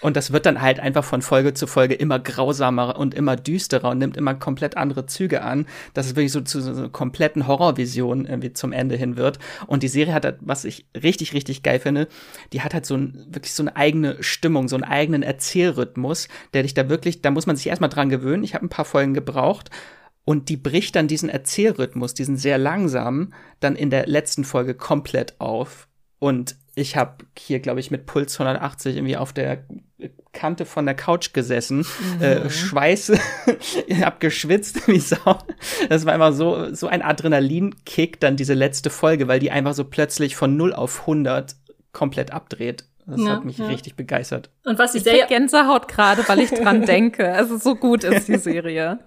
Und 0.02 0.16
das 0.16 0.32
wird 0.32 0.46
dann 0.46 0.60
halt 0.60 0.80
einfach 0.80 1.04
von 1.04 1.22
Folge 1.22 1.54
zu 1.54 1.66
Folge 1.66 1.94
immer 1.94 2.18
grausamer 2.18 2.98
und 2.98 3.14
immer 3.14 3.36
düsterer 3.36 3.90
und 3.90 3.98
nimmt 3.98 4.16
immer 4.16 4.34
komplett 4.34 4.76
andere 4.76 5.06
Züge 5.06 5.42
an, 5.42 5.66
dass 5.94 6.06
es 6.06 6.16
wirklich 6.16 6.32
so 6.32 6.40
zu 6.40 6.60
so 6.60 6.72
einer 6.72 6.88
kompletten 6.88 7.46
Horrorvision 7.46 8.26
irgendwie 8.26 8.52
zum 8.52 8.72
Ende 8.72 8.96
hin 8.96 9.16
wird. 9.16 9.38
Und 9.68 9.84
die 9.84 9.88
Serie 9.88 10.12
hat, 10.12 10.24
halt, 10.24 10.38
was 10.40 10.64
ich 10.64 10.86
richtig, 11.00 11.32
richtig 11.34 11.62
geil 11.62 11.78
finde, 11.78 12.08
die 12.52 12.62
hat 12.62 12.74
halt 12.74 12.84
so 12.84 12.96
ein, 12.96 13.26
wirklich 13.30 13.54
so 13.54 13.62
eine 13.62 13.76
eigene 13.76 14.20
Stimmung, 14.22 14.68
so 14.68 14.74
einen 14.74 14.84
eigenen 14.84 15.22
Erzählrhythmus, 15.22 16.28
der 16.52 16.64
dich 16.64 16.74
da 16.74 16.88
wirklich, 16.88 17.22
da 17.22 17.30
muss 17.30 17.46
man 17.46 17.56
sich 17.56 17.68
erstmal 17.68 17.90
dran 17.90 18.08
gewöhnen. 18.08 18.42
Ich 18.42 18.54
habe 18.54 18.66
ein 18.66 18.70
paar 18.70 18.84
Folgen 18.84 19.14
gebraucht. 19.14 19.70
Und 20.24 20.48
die 20.48 20.56
bricht 20.56 20.94
dann 20.96 21.08
diesen 21.08 21.28
Erzählrhythmus, 21.28 22.14
diesen 22.14 22.36
sehr 22.36 22.58
langsamen, 22.58 23.34
dann 23.60 23.76
in 23.76 23.90
der 23.90 24.06
letzten 24.06 24.44
Folge 24.44 24.74
komplett 24.74 25.40
auf. 25.40 25.88
Und 26.18 26.56
ich 26.74 26.96
habe 26.96 27.24
hier, 27.38 27.60
glaube 27.60 27.80
ich, 27.80 27.90
mit 27.90 28.06
Puls 28.06 28.38
180 28.40 28.96
irgendwie 28.96 29.16
auf 29.16 29.32
der 29.32 29.64
Kante 30.32 30.64
von 30.64 30.86
der 30.86 30.94
Couch 30.94 31.32
gesessen, 31.32 31.84
mhm. 32.18 32.22
äh, 32.22 32.50
Schweiß, 32.50 33.12
ich 33.86 34.02
hab 34.02 34.20
geschwitzt 34.20 34.88
wie 34.88 34.98
Sau. 34.98 35.38
Das 35.88 36.06
war 36.06 36.14
einfach 36.14 36.32
so, 36.32 36.74
so 36.74 36.86
ein 36.86 37.02
Adrenalinkick, 37.02 38.18
dann 38.20 38.36
diese 38.36 38.54
letzte 38.54 38.90
Folge, 38.90 39.28
weil 39.28 39.40
die 39.40 39.50
einfach 39.50 39.74
so 39.74 39.84
plötzlich 39.84 40.34
von 40.34 40.56
0 40.56 40.72
auf 40.72 41.00
100 41.00 41.56
komplett 41.92 42.30
abdreht. 42.30 42.86
Das 43.04 43.20
ja, 43.20 43.30
hat 43.30 43.44
mich 43.44 43.58
ja. 43.58 43.66
richtig 43.66 43.96
begeistert. 43.96 44.48
Und 44.64 44.78
was 44.78 44.92
die 44.92 45.00
Serie 45.00 45.26
Gänsehaut 45.26 45.88
gerade, 45.88 46.26
weil 46.28 46.38
ich 46.38 46.50
dran 46.50 46.82
denke. 46.86 47.32
Also 47.32 47.56
so 47.56 47.74
gut 47.74 48.04
ist 48.04 48.28
die 48.28 48.38
Serie. 48.38 49.00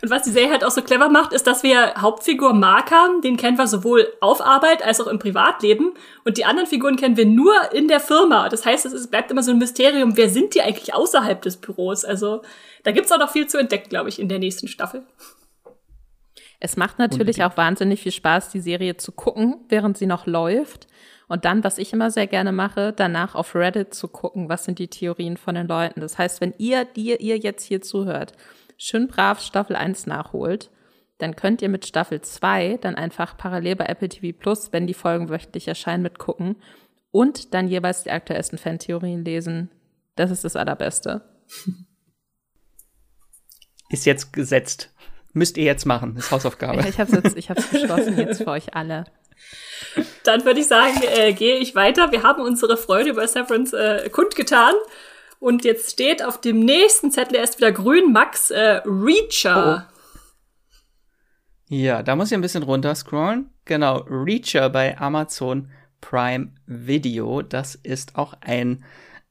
Und 0.00 0.10
was 0.10 0.22
die 0.22 0.30
Serie 0.30 0.50
halt 0.50 0.64
auch 0.64 0.70
so 0.70 0.80
clever 0.80 1.10
macht, 1.10 1.34
ist, 1.34 1.46
dass 1.46 1.62
wir 1.62 1.94
Hauptfigur 1.96 2.54
Mark 2.54 2.90
haben, 2.90 3.20
den 3.20 3.36
kennen 3.36 3.58
wir 3.58 3.66
sowohl 3.66 4.08
auf 4.22 4.40
Arbeit 4.40 4.82
als 4.82 5.02
auch 5.02 5.06
im 5.06 5.18
Privatleben. 5.18 5.92
Und 6.24 6.38
die 6.38 6.46
anderen 6.46 6.66
Figuren 6.66 6.96
kennen 6.96 7.18
wir 7.18 7.26
nur 7.26 7.52
in 7.72 7.88
der 7.88 8.00
Firma. 8.00 8.48
Das 8.48 8.64
heißt, 8.64 8.86
es 8.86 9.08
bleibt 9.08 9.30
immer 9.30 9.42
so 9.42 9.50
ein 9.50 9.58
Mysterium, 9.58 10.16
wer 10.16 10.30
sind 10.30 10.54
die 10.54 10.62
eigentlich 10.62 10.94
außerhalb 10.94 11.42
des 11.42 11.58
Büros? 11.58 12.06
Also 12.06 12.40
da 12.84 12.90
gibt's 12.90 13.12
auch 13.12 13.18
noch 13.18 13.30
viel 13.30 13.48
zu 13.48 13.58
entdecken, 13.58 13.90
glaube 13.90 14.08
ich, 14.08 14.18
in 14.18 14.30
der 14.30 14.38
nächsten 14.38 14.66
Staffel. 14.66 15.02
Es 16.58 16.76
macht 16.76 16.98
natürlich 16.98 17.42
auch 17.42 17.56
wahnsinnig 17.56 18.00
viel 18.00 18.12
Spaß, 18.12 18.50
die 18.50 18.60
Serie 18.60 18.96
zu 18.96 19.10
gucken, 19.10 19.56
während 19.68 19.98
sie 19.98 20.06
noch 20.06 20.26
läuft. 20.26 20.86
Und 21.28 21.44
dann, 21.44 21.64
was 21.64 21.78
ich 21.78 21.92
immer 21.92 22.10
sehr 22.10 22.26
gerne 22.26 22.52
mache, 22.52 22.92
danach 22.92 23.34
auf 23.34 23.54
Reddit 23.54 23.94
zu 23.94 24.08
gucken, 24.08 24.48
was 24.48 24.64
sind 24.64 24.78
die 24.78 24.88
Theorien 24.88 25.36
von 25.36 25.54
den 25.54 25.68
Leuten. 25.68 26.00
Das 26.00 26.18
heißt, 26.18 26.40
wenn 26.40 26.54
ihr, 26.58 26.84
die 26.84 27.16
ihr 27.16 27.38
jetzt 27.38 27.64
hier 27.64 27.80
zuhört, 27.80 28.32
schön 28.76 29.08
brav 29.08 29.40
Staffel 29.40 29.76
1 29.76 30.06
nachholt, 30.06 30.70
dann 31.18 31.36
könnt 31.36 31.62
ihr 31.62 31.68
mit 31.68 31.86
Staffel 31.86 32.20
2 32.20 32.78
dann 32.80 32.96
einfach 32.96 33.36
parallel 33.36 33.76
bei 33.76 33.86
Apple 33.86 34.08
TV 34.08 34.36
Plus, 34.36 34.72
wenn 34.72 34.86
die 34.86 34.94
Folgen 34.94 35.28
wöchentlich 35.28 35.68
erscheinen, 35.68 36.02
mitgucken 36.02 36.56
und 37.12 37.54
dann 37.54 37.68
jeweils 37.68 38.02
die 38.02 38.10
aktuellsten 38.10 38.58
Fantheorien 38.58 39.24
lesen. 39.24 39.70
Das 40.16 40.30
ist 40.30 40.44
das 40.44 40.56
Allerbeste. 40.56 41.22
Ist 43.88 44.06
jetzt 44.06 44.32
gesetzt. 44.32 44.92
Müsst 45.32 45.56
ihr 45.56 45.64
jetzt 45.64 45.86
machen. 45.86 46.14
Das 46.14 46.24
ist 46.24 46.30
Hausaufgabe. 46.30 46.86
Ich 46.88 46.98
habe 46.98 47.10
es 47.10 47.22
jetzt, 47.22 47.36
ich 47.36 47.50
hab's 47.50 47.68
beschlossen 47.68 48.18
jetzt 48.18 48.38
für 48.38 48.48
euch 48.48 48.74
alle. 48.74 49.04
Dann 50.24 50.44
würde 50.44 50.60
ich 50.60 50.66
sagen, 50.66 51.00
äh, 51.02 51.32
gehe 51.32 51.56
ich 51.56 51.74
weiter. 51.74 52.12
Wir 52.12 52.22
haben 52.22 52.42
unsere 52.42 52.76
Freude 52.76 53.10
über 53.10 53.26
Severance 53.26 53.72
äh, 53.72 54.08
kundgetan. 54.10 54.74
Und 55.38 55.64
jetzt 55.64 55.90
steht 55.90 56.24
auf 56.24 56.40
dem 56.40 56.60
nächsten 56.60 57.10
Zettel 57.10 57.36
erst 57.36 57.58
wieder 57.58 57.72
grün 57.72 58.12
Max 58.12 58.50
äh, 58.50 58.80
Reacher. 58.84 59.88
Oh. 59.88 59.92
Ja, 61.68 62.02
da 62.02 62.14
muss 62.14 62.30
ich 62.30 62.34
ein 62.34 62.42
bisschen 62.42 62.62
runterscrollen. 62.62 63.50
Genau, 63.64 64.04
Reacher 64.08 64.70
bei 64.70 64.98
Amazon 64.98 65.70
Prime 66.00 66.52
Video. 66.66 67.42
Das 67.42 67.74
ist 67.74 68.16
auch 68.16 68.34
ein 68.40 68.84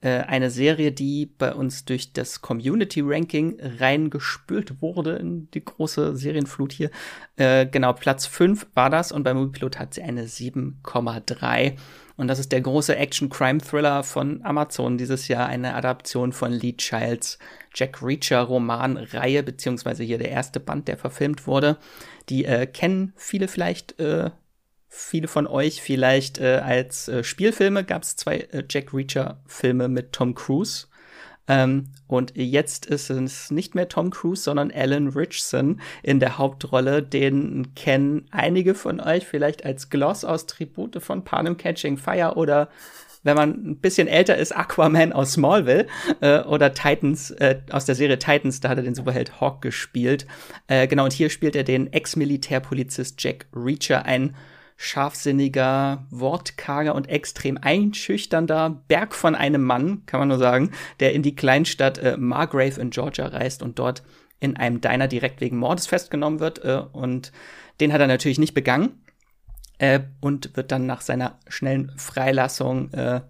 eine 0.10 0.50
Serie, 0.50 0.92
die 0.92 1.28
bei 1.28 1.54
uns 1.54 1.86
durch 1.86 2.12
das 2.14 2.42
Community 2.42 3.02
Ranking 3.04 3.60
reingespült 3.62 4.82
wurde 4.82 5.18
in 5.18 5.50
die 5.52 5.64
große 5.64 6.16
Serienflut 6.16 6.74
hier. 6.74 6.90
Äh, 7.36 7.68
genau, 7.68 7.94
Platz 7.94 8.26
5 8.26 8.68
war 8.74 8.90
das 8.90 9.12
und 9.12 9.24
bei 9.24 9.34
Moviepilot 9.34 9.78
hat 9.78 9.94
sie 9.94 10.02
eine 10.02 10.26
7,3. 10.26 11.78
Und 12.18 12.28
das 12.28 12.40
ist 12.40 12.52
der 12.52 12.62
große 12.62 12.96
Action-Crime-Thriller 12.96 14.04
von 14.04 14.44
Amazon 14.44 14.98
dieses 14.98 15.28
Jahr, 15.28 15.48
eine 15.48 15.74
Adaption 15.76 16.34
von 16.34 16.52
Lee 16.52 16.74
Childs 16.74 17.40
Jack 17.74 18.04
Reacher 18.04 18.42
Romanreihe, 18.42 19.44
beziehungsweise 19.44 20.04
hier 20.04 20.18
der 20.18 20.30
erste 20.30 20.60
Band, 20.60 20.88
der 20.88 20.98
verfilmt 20.98 21.48
wurde. 21.48 21.78
Die 22.30 22.46
äh, 22.46 22.68
kennen 22.68 23.14
viele 23.16 23.48
vielleicht 23.48 24.00
äh, 24.00 24.30
viele 24.94 25.30
von 25.30 25.48
euch 25.48 25.82
vielleicht 25.82 26.38
äh, 26.40 26.62
als 26.64 27.08
äh, 27.08 27.24
Spielfilme 27.24 27.86
gab 27.86 28.04
es 28.04 28.18
zwei 28.18 28.40
äh, 28.52 28.64
Jack 28.70 28.94
Reacher-Filme 28.94 29.88
mit 29.88 30.12
Tom 30.12 30.36
Cruise. 30.36 30.88
Ähm, 31.48 31.88
und 32.08 32.34
jetzt 32.36 32.86
ist 32.86 33.10
es 33.10 33.52
nicht 33.52 33.74
mehr 33.74 33.88
Tom 33.88 34.12
Cruise, 34.12 34.44
sondern 34.44 34.70
Alan 34.70 35.08
Richson 35.08 35.80
in 36.04 36.20
der 36.20 36.38
Hauptrolle. 36.38 37.02
Den 37.02 37.74
kennen 37.74 38.26
einige 38.32 38.76
von 38.76 39.00
euch 39.00 39.26
vielleicht 39.26 39.66
als 39.66 39.90
Gloss 39.90 40.26
aus 40.26 40.46
Tribute 40.46 41.02
von 41.02 41.24
Panem 41.24 41.56
Catching 41.56 41.98
Fire 41.98 42.36
oder 42.36 42.70
wenn 43.24 43.38
man 43.38 43.50
ein 43.52 43.78
bisschen 43.78 44.08
älter 44.08 44.36
ist, 44.36 44.52
Aquaman 44.52 45.14
aus 45.14 45.34
Smallville 45.34 45.88
äh, 46.22 46.42
oder 46.42 46.74
Titans 46.74 47.32
äh, 47.32 47.62
aus 47.70 47.86
der 47.86 47.96
Serie 47.96 48.20
Titans, 48.20 48.60
da 48.60 48.70
hat 48.70 48.78
er 48.78 48.84
den 48.84 48.96
Superheld 48.96 49.40
Hawk 49.40 49.62
gespielt. 49.62 50.26
Äh, 50.68 50.88
genau, 50.88 51.06
und 51.06 51.14
hier 51.14 51.30
spielt 51.30 51.56
er 51.56 51.64
den 51.64 51.94
Ex-Militärpolizist 51.94 53.24
Jack 53.24 53.46
Reacher, 53.56 54.06
ein 54.06 54.36
scharfsinniger, 54.82 56.08
wortkarger 56.10 56.96
und 56.96 57.08
extrem 57.08 57.60
einschüchternder 57.62 58.82
Berg 58.88 59.14
von 59.14 59.36
einem 59.36 59.62
Mann, 59.62 60.08
kann 60.08 60.20
man 60.20 60.30
nur 60.30 60.40
sagen, 60.40 60.72
der 61.00 61.14
in 61.14 61.22
die 61.22 61.36
Kleinstadt 61.36 62.00
äh, 62.00 62.18
Margrave 62.18 62.82
in 62.82 62.90
Georgia 62.90 63.28
reist 63.28 63.62
und 63.62 63.78
dort 63.78 64.02
in 64.40 64.58
einem 64.58 64.82
Diner 64.82 65.08
direkt 65.08 65.40
wegen 65.40 65.58
Mordes 65.58 65.86
festgenommen 65.86 66.40
wird. 66.40 66.66
Äh, 66.66 66.82
und 66.94 67.32
den 67.80 67.94
hat 67.94 68.02
er 68.02 68.08
natürlich 68.08 68.40
nicht 68.40 68.56
begangen 68.56 69.04
äh, 69.78 70.00
und 70.20 70.58
wird 70.58 70.72
dann 70.72 70.88
nach 70.88 71.02
seiner 71.02 71.38
schnellen 71.48 71.92
Freilassung 71.98 72.92
äh, 72.92 73.22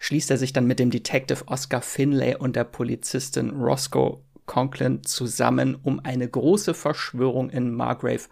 schließt 0.00 0.32
er 0.32 0.38
sich 0.38 0.52
dann 0.52 0.66
mit 0.66 0.80
dem 0.80 0.90
Detective 0.90 1.46
Oscar 1.46 1.82
Finlay 1.82 2.34
und 2.34 2.56
der 2.56 2.64
Polizistin 2.64 3.50
Roscoe 3.50 4.18
Conklin 4.46 5.04
zusammen, 5.04 5.76
um 5.80 6.00
eine 6.00 6.28
große 6.28 6.74
Verschwörung 6.74 7.48
in 7.48 7.72
Margrave 7.72 8.24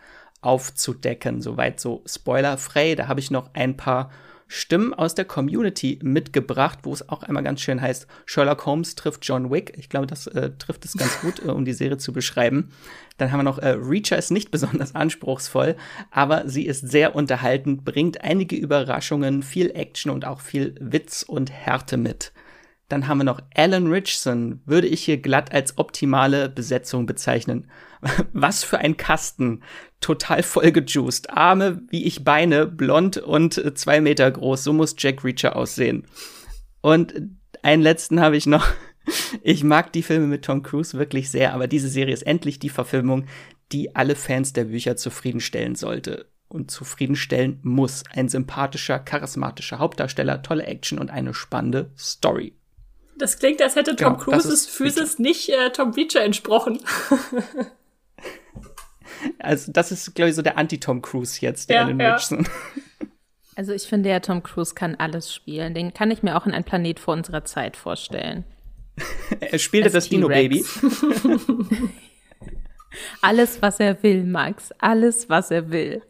aufzudecken. 0.42 1.40
Soweit 1.40 1.80
so 1.80 2.02
spoilerfrei. 2.06 2.94
Da 2.94 3.08
habe 3.08 3.20
ich 3.20 3.30
noch 3.30 3.50
ein 3.54 3.76
paar 3.76 4.10
Stimmen 4.54 4.92
aus 4.92 5.14
der 5.14 5.24
Community 5.24 5.98
mitgebracht, 6.02 6.80
wo 6.82 6.92
es 6.92 7.08
auch 7.08 7.22
einmal 7.22 7.42
ganz 7.42 7.62
schön 7.62 7.80
heißt, 7.80 8.06
Sherlock 8.26 8.66
Holmes 8.66 8.96
trifft 8.96 9.26
John 9.26 9.50
Wick. 9.50 9.72
Ich 9.78 9.88
glaube, 9.88 10.06
das 10.06 10.26
äh, 10.26 10.50
trifft 10.58 10.84
es 10.84 10.92
ganz 10.92 11.22
gut, 11.22 11.42
äh, 11.42 11.48
um 11.48 11.64
die 11.64 11.72
Serie 11.72 11.96
zu 11.96 12.12
beschreiben. 12.12 12.68
Dann 13.16 13.32
haben 13.32 13.38
wir 13.38 13.44
noch, 13.44 13.58
äh, 13.58 13.68
Reacher 13.68 14.18
ist 14.18 14.30
nicht 14.30 14.50
besonders 14.50 14.94
anspruchsvoll, 14.94 15.74
aber 16.10 16.46
sie 16.50 16.66
ist 16.66 16.86
sehr 16.86 17.14
unterhaltend, 17.14 17.86
bringt 17.86 18.22
einige 18.22 18.56
Überraschungen, 18.56 19.42
viel 19.42 19.70
Action 19.70 20.10
und 20.10 20.26
auch 20.26 20.40
viel 20.40 20.74
Witz 20.78 21.22
und 21.22 21.50
Härte 21.50 21.96
mit. 21.96 22.32
Dann 22.92 23.08
haben 23.08 23.18
wir 23.18 23.24
noch 23.24 23.40
Alan 23.54 23.86
Richson, 23.86 24.60
würde 24.66 24.86
ich 24.86 25.02
hier 25.02 25.16
glatt 25.16 25.50
als 25.50 25.78
optimale 25.78 26.50
Besetzung 26.50 27.06
bezeichnen. 27.06 27.70
Was 28.34 28.64
für 28.64 28.76
ein 28.80 28.98
Kasten. 28.98 29.62
Total 30.00 30.42
vollgejuiced. 30.42 31.30
Arme 31.30 31.80
wie 31.88 32.04
ich 32.04 32.22
Beine, 32.22 32.66
blond 32.66 33.16
und 33.16 33.56
äh, 33.56 33.72
zwei 33.72 34.02
Meter 34.02 34.30
groß. 34.30 34.64
So 34.64 34.74
muss 34.74 34.94
Jack 34.98 35.24
Reacher 35.24 35.56
aussehen. 35.56 36.06
Und 36.82 37.14
einen 37.62 37.82
letzten 37.82 38.20
habe 38.20 38.36
ich 38.36 38.46
noch. 38.46 38.66
Ich 39.42 39.64
mag 39.64 39.92
die 39.92 40.04
Filme 40.04 40.28
mit 40.28 40.44
Tom 40.44 40.62
Cruise 40.62 40.96
wirklich 40.96 41.28
sehr, 41.28 41.54
aber 41.54 41.66
diese 41.66 41.88
Serie 41.88 42.14
ist 42.14 42.22
endlich 42.22 42.60
die 42.60 42.68
Verfilmung, 42.68 43.26
die 43.72 43.96
alle 43.96 44.14
Fans 44.14 44.52
der 44.52 44.66
Bücher 44.66 44.94
zufriedenstellen 44.94 45.74
sollte 45.74 46.30
und 46.46 46.70
zufriedenstellen 46.70 47.58
muss. 47.64 48.04
Ein 48.12 48.28
sympathischer, 48.28 49.00
charismatischer 49.00 49.80
Hauptdarsteller, 49.80 50.42
tolle 50.42 50.66
Action 50.66 51.00
und 51.00 51.10
eine 51.10 51.34
spannende 51.34 51.90
Story. 51.98 52.54
Das 53.16 53.38
klingt, 53.38 53.62
als 53.62 53.76
hätte 53.76 53.96
Tom 53.96 54.14
genau, 54.14 54.24
Cruises 54.24 54.66
Physis 54.66 55.18
nicht 55.18 55.48
äh, 55.48 55.70
Tom 55.70 55.90
Reacher 55.90 56.22
entsprochen. 56.22 56.80
also, 59.38 59.72
das 59.72 59.92
ist, 59.92 60.14
glaube 60.14 60.30
ich, 60.30 60.36
so 60.36 60.42
der 60.42 60.58
Anti-Tom 60.58 61.02
Cruise 61.02 61.40
jetzt, 61.40 61.68
der 61.68 61.76
ja, 61.76 61.82
Alan 61.82 62.00
ja. 62.00 62.14
Richardson. 62.14 62.48
Also, 63.54 63.74
ich 63.74 63.82
finde 63.82 64.08
ja, 64.08 64.18
Tom 64.20 64.42
Cruise 64.42 64.74
kann 64.74 64.94
alles 64.94 65.32
spielen. 65.32 65.74
Den 65.74 65.92
kann 65.92 66.10
ich 66.10 66.22
mir 66.22 66.38
auch 66.38 66.46
in 66.46 66.54
ein 66.54 66.64
Planet 66.64 66.98
vor 66.98 67.12
unserer 67.12 67.44
Zeit 67.44 67.76
vorstellen. 67.76 68.44
er 69.40 69.58
spielte 69.58 69.90
das 69.90 70.08
Dino-Baby. 70.08 70.64
alles, 73.20 73.60
was 73.60 73.78
er 73.78 74.02
will, 74.02 74.24
Max. 74.24 74.70
Alles, 74.78 75.28
was 75.28 75.50
er 75.50 75.70
will 75.70 76.00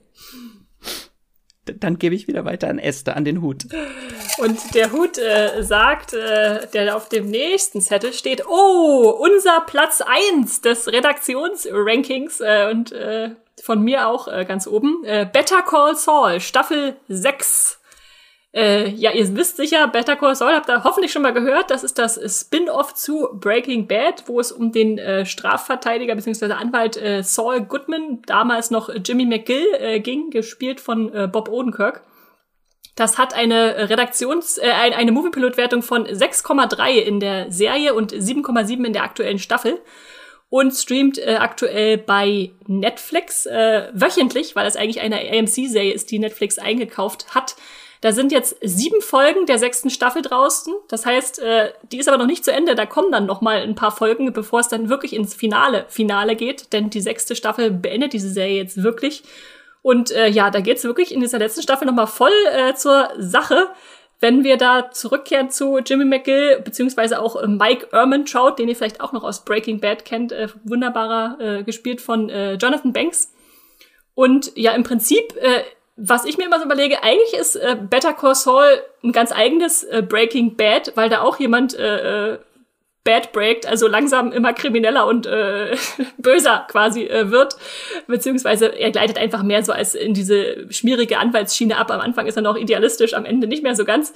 dann 1.65 1.99
gebe 1.99 2.15
ich 2.15 2.27
wieder 2.27 2.45
weiter 2.45 2.69
an 2.69 2.79
Esther, 2.79 3.17
an 3.17 3.25
den 3.25 3.41
Hut. 3.41 3.67
Und 4.39 4.75
der 4.75 4.93
Hut 4.93 5.19
äh, 5.19 5.63
sagt, 5.63 6.13
äh, 6.13 6.67
der 6.69 6.97
auf 6.97 7.09
dem 7.09 7.31
nächsten 7.31 7.81
Zettel 7.81 8.13
steht, 8.13 8.47
oh, 8.47 9.17
unser 9.19 9.61
Platz 9.61 10.03
eins 10.05 10.61
des 10.61 10.89
Redaktionsrankings 10.89 12.41
äh, 12.41 12.69
und 12.71 12.93
äh, 12.93 13.31
von 13.63 13.83
mir 13.83 14.09
auch 14.09 14.29
äh, 14.29 14.45
ganz 14.45 14.67
oben. 14.67 15.05
Äh, 15.05 15.27
Better 15.31 15.63
Call 15.63 15.95
Saul, 15.95 16.41
Staffel 16.41 16.97
6. 17.09 17.82
Äh, 18.55 18.91
ja, 18.91 19.13
ihr 19.13 19.35
wisst 19.35 19.57
sicher, 19.57 19.89
Better 19.89 20.17
Call 20.17 20.35
Saul 20.35 20.53
habt 20.53 20.69
ihr 20.69 20.85
hoffentlich 20.85 21.11
schon 21.11 21.23
mal 21.23 21.33
gehört. 21.33 21.71
Das 21.71 21.83
ist 21.83 21.99
das 21.99 22.21
Spin-off 22.41 22.93
zu 22.95 23.29
Breaking 23.33 23.87
Bad, 23.87 24.25
wo 24.27 24.41
es 24.41 24.53
um 24.53 24.73
den 24.73 24.99
äh, 24.99 25.25
Strafverteidiger 25.25 26.15
bzw. 26.15 26.53
Anwalt 26.53 26.99
äh, 26.99 27.23
Saul 27.23 27.63
Goodman, 27.63 28.21
damals 28.27 28.71
noch 28.71 28.91
Jimmy 29.05 29.25
McGill, 29.25 29.67
äh, 29.79 30.01
ging, 30.01 30.29
gespielt 30.29 30.81
von 30.81 31.13
äh, 31.15 31.29
Bob 31.29 31.49
Odenkirk. 31.49 32.03
Das 32.95 33.17
hat 33.17 33.33
eine 33.33 33.89
Redaktions-, 33.89 34.59
äh, 34.59 34.71
eine 34.71 35.13
Moviepilot-Wertung 35.13 35.81
von 35.81 36.07
6,3 36.07 36.91
in 36.91 37.21
der 37.21 37.51
Serie 37.51 37.95
und 37.95 38.13
7,7 38.13 38.85
in 38.85 38.93
der 38.93 39.05
aktuellen 39.05 39.39
Staffel. 39.39 39.81
und 40.51 40.73
streamt 40.73 41.17
äh, 41.17 41.37
aktuell 41.37 41.97
bei 41.97 42.51
Netflix 42.67 43.47
äh, 43.47 43.89
wöchentlich, 43.95 44.55
weil 44.55 44.67
es 44.67 44.77
eigentlich 44.77 45.01
eine 45.01 45.19
AMC-Serie 45.19 45.95
ist, 45.95 46.11
die 46.11 46.19
Netflix 46.19 46.59
eingekauft 46.59 47.35
hat. 47.35 47.57
Da 48.03 48.13
sind 48.13 48.33
jetzt 48.33 48.57
sieben 48.61 49.01
Folgen 49.01 49.47
der 49.47 49.59
sechsten 49.59 49.89
Staffel 49.89 50.21
draußen. 50.21 50.75
Das 50.89 51.07
heißt, 51.07 51.39
äh, 51.39 51.73
die 51.91 51.99
ist 51.99 52.09
aber 52.09 52.19
noch 52.19 52.27
nicht 52.27 52.45
zu 52.45 52.53
Ende. 52.53 52.75
Da 52.75 52.85
kommen 52.85 53.11
dann 53.11 53.25
noch 53.25 53.41
mal 53.41 53.63
ein 53.63 53.75
paar 53.75 53.93
Folgen, 53.93 54.33
bevor 54.35 54.61
es 54.61 54.69
dann 54.69 54.91
wirklich 54.91 55.15
ins 55.15 55.35
Finale 55.35 55.87
Finale 55.89 56.37
geht. 56.37 56.75
Denn 56.75 56.91
die 56.91 57.01
sechste 57.01 57.35
Staffel 57.35 57.71
beendet 57.71 58.13
diese 58.13 58.29
Serie 58.29 58.57
jetzt 58.57 58.83
wirklich. 58.83 59.23
Und 59.81 60.11
äh, 60.11 60.29
ja, 60.29 60.51
da 60.51 60.61
geht's 60.61 60.85
wirklich 60.85 61.15
in 61.15 61.21
dieser 61.21 61.39
letzten 61.39 61.63
Staffel 61.63 61.87
noch 61.87 61.95
mal 61.95 62.07
voll 62.07 62.31
äh, 62.53 62.75
zur 62.75 63.09
Sache 63.19 63.69
wenn 64.23 64.45
wir 64.45 64.57
da 64.57 64.93
zurückkehren 64.93 65.51
zu 65.51 65.79
Jimmy 65.79 66.05
McGill, 66.05 66.61
beziehungsweise 66.65 67.21
auch 67.21 67.35
äh, 67.35 67.49
Mike 67.49 67.89
Ehrmantraut, 67.93 68.57
den 68.59 68.69
ihr 68.69 68.77
vielleicht 68.77 69.01
auch 69.01 69.13
noch 69.13 69.25
aus 69.25 69.45
Breaking 69.45 69.81
Bad 69.81 70.05
kennt, 70.05 70.31
äh, 70.31 70.47
wunderbarer, 70.63 71.39
äh, 71.41 71.63
gespielt 71.65 72.01
von 72.01 72.31
äh, 72.31 72.55
Jonathan 72.55 72.93
Banks. 72.93 73.35
Und 74.15 74.53
ja, 74.55 74.73
im 74.73 74.85
Prinzip, 74.85 75.35
äh, 75.41 75.65
was 75.97 76.25
ich 76.25 76.39
mir 76.39 76.47
immer 76.47 76.59
so 76.59 76.65
überlege, 76.65 77.03
eigentlich 77.03 77.35
ist 77.35 77.57
äh, 77.57 77.77
Better 77.79 78.15
Call 78.15 78.35
Saul 78.35 78.83
ein 79.05 79.13
ganz 79.13 79.33
eigenes 79.33 79.85
äh, 79.85 80.03
Breaking 80.03 80.57
Bad, 80.57 80.93
weil 80.95 81.09
da 81.09 81.21
auch 81.21 81.39
jemand 81.39 81.75
äh, 81.75 82.33
äh 82.33 82.39
bad 83.05 83.33
breakt, 83.33 83.67
also 83.67 83.89
langsam 83.89 84.31
immer 84.31 84.53
krimineller 84.53 85.07
und 85.07 85.27
äh, 85.27 85.77
böser 86.19 86.67
quasi 86.71 87.05
äh, 87.05 87.31
wird, 87.31 87.57
beziehungsweise 88.07 88.67
er 88.67 88.91
gleitet 88.91 89.19
einfach 89.19 89.43
mehr 89.43 89.63
so 89.65 89.73
als 89.73 89.95
in 89.95 90.15
diese 90.15 90.73
schmierige 90.73 91.19
Anwaltsschiene 91.19 91.77
ab. 91.77 91.91
Am 91.91 92.01
Anfang 92.01 92.27
ist 92.27 92.37
er 92.37 92.43
noch 92.43 92.57
idealistisch, 92.57 93.15
am 93.15 93.25
Ende 93.25 93.47
nicht 93.47 93.63
mehr 93.63 93.75
so 93.75 93.85
ganz. 93.85 94.13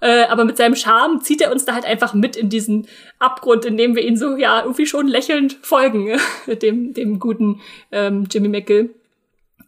Äh, 0.00 0.24
aber 0.24 0.44
mit 0.44 0.56
seinem 0.56 0.74
Charme 0.74 1.20
zieht 1.20 1.40
er 1.40 1.52
uns 1.52 1.64
da 1.64 1.74
halt 1.74 1.84
einfach 1.84 2.12
mit 2.12 2.36
in 2.36 2.48
diesen 2.48 2.88
Abgrund, 3.20 3.64
in 3.64 3.76
dem 3.76 3.94
wir 3.94 4.02
ihn 4.02 4.16
so 4.16 4.36
ja 4.36 4.62
irgendwie 4.62 4.86
schon 4.86 5.06
lächelnd 5.06 5.56
folgen, 5.62 6.18
dem 6.62 6.92
dem 6.92 7.20
guten 7.20 7.60
ähm, 7.92 8.26
Jimmy 8.30 8.48
McGill. 8.48 8.94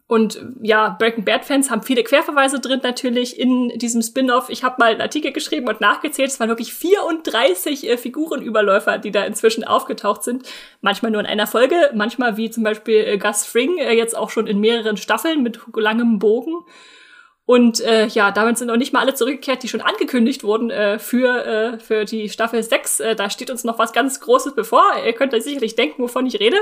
Und 0.07 0.41
ja, 0.61 0.95
Breaking 0.97 1.25
Bad 1.25 1.43
Fans 1.43 1.69
haben 1.69 1.83
viele 1.83 2.01
Querverweise 2.01 2.61
drin 2.61 2.79
natürlich 2.81 3.37
in 3.37 3.77
diesem 3.77 4.01
Spin-off. 4.01 4.49
Ich 4.49 4.63
habe 4.63 4.77
mal 4.79 4.91
einen 4.91 5.01
Artikel 5.01 5.33
geschrieben 5.33 5.67
und 5.67 5.81
nachgezählt. 5.81 6.29
Es 6.29 6.39
waren 6.39 6.47
wirklich 6.47 6.73
34 6.73 7.89
äh, 7.89 7.97
Figurenüberläufer, 7.97 8.99
die 8.99 9.11
da 9.11 9.25
inzwischen 9.25 9.65
aufgetaucht 9.65 10.23
sind. 10.23 10.47
Manchmal 10.79 11.11
nur 11.11 11.19
in 11.19 11.27
einer 11.27 11.45
Folge, 11.45 11.91
manchmal 11.93 12.37
wie 12.37 12.49
zum 12.49 12.63
Beispiel 12.63 13.03
äh, 13.03 13.17
Gus 13.17 13.45
Fring, 13.45 13.79
äh, 13.79 13.93
jetzt 13.93 14.15
auch 14.15 14.29
schon 14.29 14.47
in 14.47 14.61
mehreren 14.61 14.95
Staffeln 14.95 15.43
mit 15.43 15.59
langem 15.75 16.19
Bogen. 16.19 16.55
Und 17.45 17.81
äh, 17.81 18.07
ja, 18.07 18.31
damit 18.31 18.57
sind 18.57 18.67
noch 18.67 18.77
nicht 18.77 18.93
mal 18.93 19.01
alle 19.01 19.13
zurückgekehrt, 19.13 19.61
die 19.63 19.67
schon 19.67 19.81
angekündigt 19.81 20.45
wurden 20.45 20.69
äh, 20.69 20.99
für, 20.99 21.45
äh, 21.45 21.79
für 21.79 22.05
die 22.05 22.29
Staffel 22.29 22.63
6. 22.63 23.01
Äh, 23.01 23.15
da 23.15 23.29
steht 23.29 23.49
uns 23.49 23.65
noch 23.65 23.77
was 23.77 23.91
ganz 23.91 24.21
Großes 24.21 24.55
bevor. 24.55 24.83
Ihr 25.05 25.13
könnt 25.13 25.33
euch 25.33 25.43
sicherlich 25.43 25.75
denken, 25.75 26.01
wovon 26.01 26.25
ich 26.25 26.39
rede. 26.39 26.57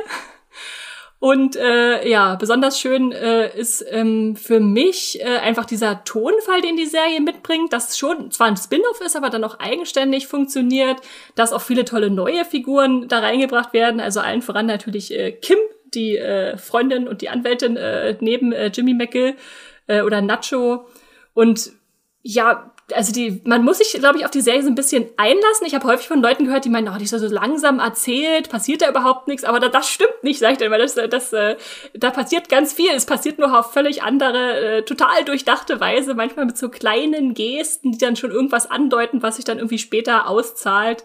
Und 1.20 1.56
äh, 1.56 2.08
ja, 2.08 2.36
besonders 2.36 2.80
schön 2.80 3.12
äh, 3.12 3.58
ist 3.58 3.84
ähm, 3.90 4.36
für 4.36 4.60
mich 4.60 5.20
äh, 5.22 5.38
einfach 5.38 5.66
dieser 5.66 6.04
Tonfall, 6.04 6.62
den 6.62 6.76
die 6.76 6.86
Serie 6.86 7.22
mitbringt, 7.22 7.72
das 7.72 7.98
schon 7.98 8.32
zwar 8.32 8.48
ein 8.48 8.58
Spin-off 8.58 9.02
ist, 9.02 9.16
aber 9.16 9.30
dann 9.30 9.44
auch 9.44 9.60
eigenständig 9.60 10.28
funktioniert, 10.28 10.98
dass 11.36 11.54
auch 11.54 11.62
viele 11.62 11.86
tolle 11.86 12.10
neue 12.10 12.44
Figuren 12.46 13.08
da 13.08 13.20
reingebracht 13.20 13.74
werden. 13.74 14.00
Also 14.02 14.20
allen 14.20 14.42
voran 14.42 14.66
natürlich 14.66 15.14
äh, 15.14 15.32
Kim, 15.32 15.58
die 15.94 16.18
äh, 16.18 16.58
Freundin 16.58 17.08
und 17.08 17.22
die 17.22 17.30
Anwältin 17.30 17.78
äh, 17.78 18.18
neben 18.20 18.52
äh, 18.52 18.68
Jimmy 18.68 18.94
McGill 18.94 19.36
äh, 19.88 20.02
oder 20.02 20.22
Nacho. 20.22 20.88
Und 21.34 21.72
ja, 22.22 22.75
also 22.94 23.12
die, 23.12 23.42
man 23.46 23.64
muss 23.64 23.80
sich, 23.80 23.94
glaube 23.94 24.20
ich, 24.20 24.26
auf 24.26 24.32
die 24.32 24.42
Serie 24.42 24.62
so 24.62 24.70
ein 24.70 24.76
bisschen 24.76 25.06
einlassen. 25.18 25.66
Ich 25.66 25.74
habe 25.74 25.88
häufig 25.88 26.08
von 26.08 26.22
Leuten 26.22 26.46
gehört, 26.46 26.66
die 26.66 26.70
meinen, 26.70 26.88
oh, 26.88 26.98
die 26.98 27.06
ist 27.06 27.12
so 27.12 27.28
langsam 27.28 27.80
erzählt, 27.80 28.50
passiert 28.50 28.82
da 28.82 28.90
überhaupt 28.90 29.28
nichts, 29.28 29.44
aber 29.44 29.60
da, 29.60 29.70
das 29.70 29.90
stimmt 29.90 30.24
nicht, 30.24 30.40
sag 30.40 30.52
ich 30.52 30.58
dann, 30.60 30.72
weil 30.72 30.82
das, 30.82 30.94
das, 30.94 31.34
äh, 31.34 31.56
da 31.94 32.12
passiert 32.12 32.48
ganz 32.48 32.74
viel. 32.74 32.92
Es 32.92 33.06
passiert 33.06 33.40
nur 33.40 33.58
auf 33.58 33.74
völlig 33.74 34.04
andere, 34.04 34.78
äh, 34.78 34.82
total 34.84 35.26
durchdachte 35.26 35.80
Weise, 35.80 36.14
manchmal 36.14 36.46
mit 36.46 36.58
so 36.58 36.70
kleinen 36.70 37.34
Gesten, 37.34 37.92
die 37.92 37.98
dann 37.98 38.16
schon 38.16 38.32
irgendwas 38.32 38.70
andeuten, 38.70 39.24
was 39.24 39.38
sich 39.38 39.46
dann 39.46 39.58
irgendwie 39.58 39.80
später 39.80 40.30
auszahlt. 40.30 41.04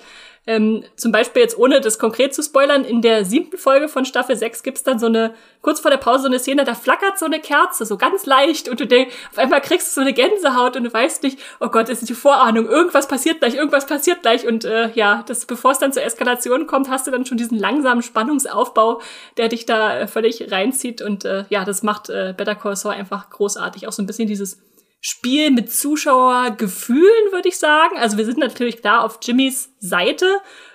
Ähm, 0.51 0.83
zum 0.97 1.13
Beispiel 1.13 1.43
jetzt 1.43 1.57
ohne 1.57 1.81
das 1.81 2.01
konkret 2.01 2.35
zu 2.35 2.43
spoilern, 2.43 2.83
in 2.83 3.03
der 3.03 3.25
siebten 3.25 3.57
Folge 3.57 3.89
von 3.89 4.05
Staffel 4.05 4.35
6 4.35 4.65
gibt's 4.65 4.83
dann 4.83 4.99
so 4.99 5.07
eine, 5.07 5.33
kurz 5.63 5.79
vor 5.79 5.93
der 5.93 5.99
Pause 5.99 6.23
so 6.23 6.27
eine 6.27 6.41
Szene, 6.41 6.65
da 6.65 6.75
flackert 6.75 7.21
so 7.21 7.25
eine 7.25 7.39
Kerze, 7.39 7.87
so 7.87 7.97
ganz 7.97 8.27
leicht 8.27 8.69
und 8.69 8.81
du 8.81 8.87
denkst, 8.89 9.15
auf 9.31 9.39
einmal 9.39 9.61
kriegst 9.61 9.87
du 9.87 9.93
so 9.93 10.01
eine 10.01 10.13
Gänsehaut 10.13 10.75
und 10.77 10.83
du 10.83 10.93
weißt 10.93 11.23
nicht, 11.23 11.39
oh 11.61 11.69
Gott, 11.69 11.89
das 11.89 12.01
ist 12.01 12.09
die 12.09 12.15
Vorahnung, 12.15 12.67
irgendwas 12.67 13.07
passiert 13.07 13.39
gleich, 13.39 13.55
irgendwas 13.55 13.87
passiert 13.87 14.23
gleich 14.23 14.45
und 14.45 14.65
äh, 14.65 14.91
ja, 14.95 15.23
das, 15.29 15.47
bevor 15.47 15.71
es 15.71 15.79
dann 15.79 15.93
zur 15.93 16.03
Eskalation 16.03 16.67
kommt, 16.67 16.91
hast 16.91 17.07
du 17.07 17.13
dann 17.13 17.27
schon 17.27 17.39
diesen 17.39 17.57
langsamen 17.57 18.03
Spannungsaufbau, 18.03 19.01
der 19.37 19.47
dich 19.51 19.67
da 19.67 20.01
äh, 20.01 20.09
völlig 20.09 20.51
reinzieht 20.51 21.01
und 21.01 21.25
äh, 21.25 21.45
ja, 21.51 21.65
das 21.65 21.85
macht 21.85 22.11
äh, 22.11 22.35
Better 22.37 22.57
Call 22.57 22.75
Saul 22.75 22.95
einfach 22.95 23.31
großartig, 23.31 23.87
auch 23.87 23.93
so 23.93 24.03
ein 24.03 24.07
bisschen 24.07 24.27
dieses 24.27 24.61
Spiel 25.03 25.51
mit 25.51 25.73
Zuschauergefühlen, 25.73 27.33
würde 27.33 27.49
ich 27.49 27.59
sagen. 27.59 27.97
Also 27.97 28.19
wir 28.19 28.27
sind 28.27 28.39
natürlich 28.39 28.83
da 28.83 29.01
auf 29.01 29.19
Jimmys 29.23 29.73
Seite 29.79 30.27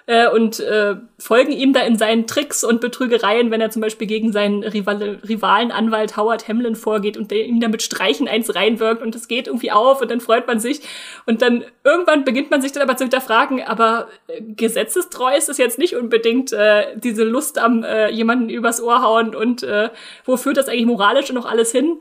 äh, 0.07 0.27
und 0.27 0.59
äh, 0.59 0.95
folgen 1.19 1.51
ihm 1.51 1.73
da 1.73 1.81
in 1.81 1.95
seinen 1.95 2.25
Tricks 2.25 2.63
und 2.63 2.81
Betrügereien, 2.81 3.51
wenn 3.51 3.61
er 3.61 3.69
zum 3.69 3.83
Beispiel 3.83 4.07
gegen 4.07 4.31
seinen 4.31 4.63
Rival 4.63 5.19
Rivalenanwalt 5.27 6.17
Howard 6.17 6.47
Hamlin 6.47 6.75
vorgeht 6.75 7.17
und 7.17 7.31
ihm 7.31 7.59
da 7.59 7.67
mit 7.67 7.83
Streichen 7.83 8.27
eins 8.27 8.55
reinwirkt 8.55 9.03
und 9.03 9.13
es 9.13 9.27
geht 9.27 9.45
irgendwie 9.45 9.71
auf 9.71 10.01
und 10.01 10.09
dann 10.09 10.21
freut 10.21 10.47
man 10.47 10.59
sich 10.59 10.81
und 11.27 11.43
dann 11.43 11.63
irgendwann 11.83 12.23
beginnt 12.23 12.49
man 12.49 12.63
sich 12.63 12.71
dann 12.71 12.81
aber 12.81 12.97
zu 12.97 13.03
hinterfragen, 13.03 13.61
aber 13.61 14.07
äh, 14.27 14.41
gesetzestreu 14.41 15.35
ist 15.35 15.49
es 15.49 15.59
jetzt 15.59 15.77
nicht 15.77 15.95
unbedingt 15.95 16.51
äh, 16.51 16.97
diese 16.97 17.23
Lust 17.23 17.59
am 17.59 17.83
äh, 17.83 18.09
jemanden 18.09 18.49
übers 18.49 18.81
Ohr 18.81 19.03
hauen 19.03 19.35
und 19.35 19.61
äh, 19.61 19.89
wo 20.23 20.35
führt 20.35 20.57
das 20.57 20.67
eigentlich 20.67 20.87
moralisch 20.87 21.29
und 21.29 21.35
noch 21.35 21.45
alles 21.45 21.71
hin? 21.71 21.99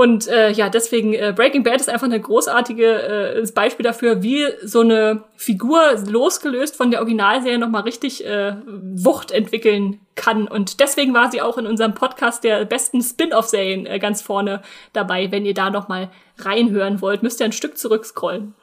Und 0.00 0.28
äh, 0.28 0.50
ja, 0.50 0.70
deswegen 0.70 1.12
äh, 1.12 1.34
Breaking 1.36 1.62
Bad 1.62 1.78
ist 1.78 1.90
einfach 1.90 2.06
eine 2.06 2.18
großartige 2.18 3.34
äh, 3.34 3.46
Beispiel 3.54 3.84
dafür, 3.84 4.22
wie 4.22 4.46
so 4.62 4.80
eine 4.80 5.24
Figur 5.36 5.94
losgelöst 6.08 6.74
von 6.74 6.90
der 6.90 7.00
Originalserie 7.00 7.58
noch 7.58 7.68
mal 7.68 7.82
richtig 7.82 8.24
äh, 8.24 8.56
Wucht 8.64 9.30
entwickeln 9.30 10.00
kann. 10.14 10.48
Und 10.48 10.80
deswegen 10.80 11.12
war 11.12 11.30
sie 11.30 11.42
auch 11.42 11.58
in 11.58 11.66
unserem 11.66 11.92
Podcast 11.92 12.44
der 12.44 12.64
besten 12.64 13.02
Spin-off-Serien 13.02 13.84
äh, 13.84 13.98
ganz 13.98 14.22
vorne 14.22 14.62
dabei. 14.94 15.30
Wenn 15.32 15.44
ihr 15.44 15.52
da 15.52 15.68
noch 15.68 15.88
mal 15.88 16.10
reinhören 16.38 17.02
wollt, 17.02 17.22
müsst 17.22 17.40
ihr 17.40 17.44
ein 17.44 17.52
Stück 17.52 17.76
zurückscrollen. 17.76 18.54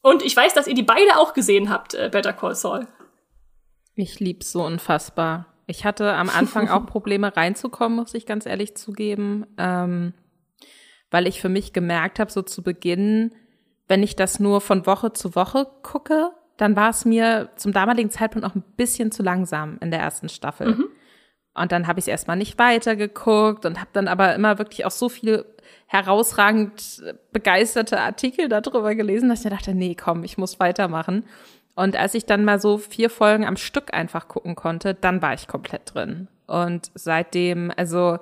Und 0.00 0.24
ich 0.24 0.34
weiß, 0.34 0.54
dass 0.54 0.66
ihr 0.66 0.74
die 0.74 0.82
beide 0.82 1.18
auch 1.18 1.34
gesehen 1.34 1.68
habt, 1.68 1.92
äh, 1.92 2.08
Better 2.10 2.32
Call 2.32 2.54
Saul. 2.54 2.88
Ich 3.96 4.18
lieb's 4.18 4.52
so 4.52 4.64
unfassbar. 4.64 5.44
Ich 5.66 5.84
hatte 5.84 6.14
am 6.14 6.30
Anfang 6.30 6.68
auch 6.70 6.86
Probleme 6.86 7.36
reinzukommen, 7.36 7.98
muss 7.98 8.14
ich 8.14 8.24
ganz 8.24 8.46
ehrlich 8.46 8.74
zugeben. 8.78 9.44
Ähm 9.58 10.14
weil 11.10 11.26
ich 11.26 11.40
für 11.40 11.48
mich 11.48 11.72
gemerkt 11.72 12.18
habe, 12.18 12.30
so 12.30 12.42
zu 12.42 12.62
Beginn, 12.62 13.34
wenn 13.88 14.02
ich 14.02 14.16
das 14.16 14.40
nur 14.40 14.60
von 14.60 14.86
Woche 14.86 15.12
zu 15.12 15.34
Woche 15.34 15.66
gucke, 15.82 16.30
dann 16.56 16.76
war 16.76 16.90
es 16.90 17.04
mir 17.04 17.50
zum 17.56 17.72
damaligen 17.72 18.10
Zeitpunkt 18.10 18.46
auch 18.46 18.54
ein 18.54 18.64
bisschen 18.76 19.10
zu 19.10 19.22
langsam 19.22 19.78
in 19.80 19.90
der 19.90 20.00
ersten 20.00 20.28
Staffel. 20.28 20.74
Mhm. 20.74 20.84
Und 21.54 21.70
dann 21.70 21.86
habe 21.86 22.00
ich 22.00 22.08
erstmal 22.08 22.36
nicht 22.36 22.58
weitergeguckt 22.58 23.64
und 23.64 23.78
habe 23.78 23.90
dann 23.92 24.08
aber 24.08 24.34
immer 24.34 24.58
wirklich 24.58 24.84
auch 24.86 24.90
so 24.90 25.08
viele 25.08 25.54
herausragend 25.86 27.02
begeisterte 27.32 28.00
Artikel 28.00 28.48
darüber 28.48 28.94
gelesen, 28.94 29.28
dass 29.28 29.44
ich 29.44 29.50
dachte, 29.50 29.74
nee, 29.74 29.94
komm, 29.94 30.24
ich 30.24 30.36
muss 30.36 30.58
weitermachen. 30.58 31.24
Und 31.76 31.96
als 31.96 32.14
ich 32.14 32.26
dann 32.26 32.44
mal 32.44 32.60
so 32.60 32.78
vier 32.78 33.10
Folgen 33.10 33.44
am 33.44 33.56
Stück 33.56 33.94
einfach 33.94 34.28
gucken 34.28 34.54
konnte, 34.54 34.94
dann 34.94 35.22
war 35.22 35.34
ich 35.34 35.46
komplett 35.46 35.94
drin. 35.94 36.28
Und 36.46 36.90
seitdem, 36.94 37.72
also 37.76 38.18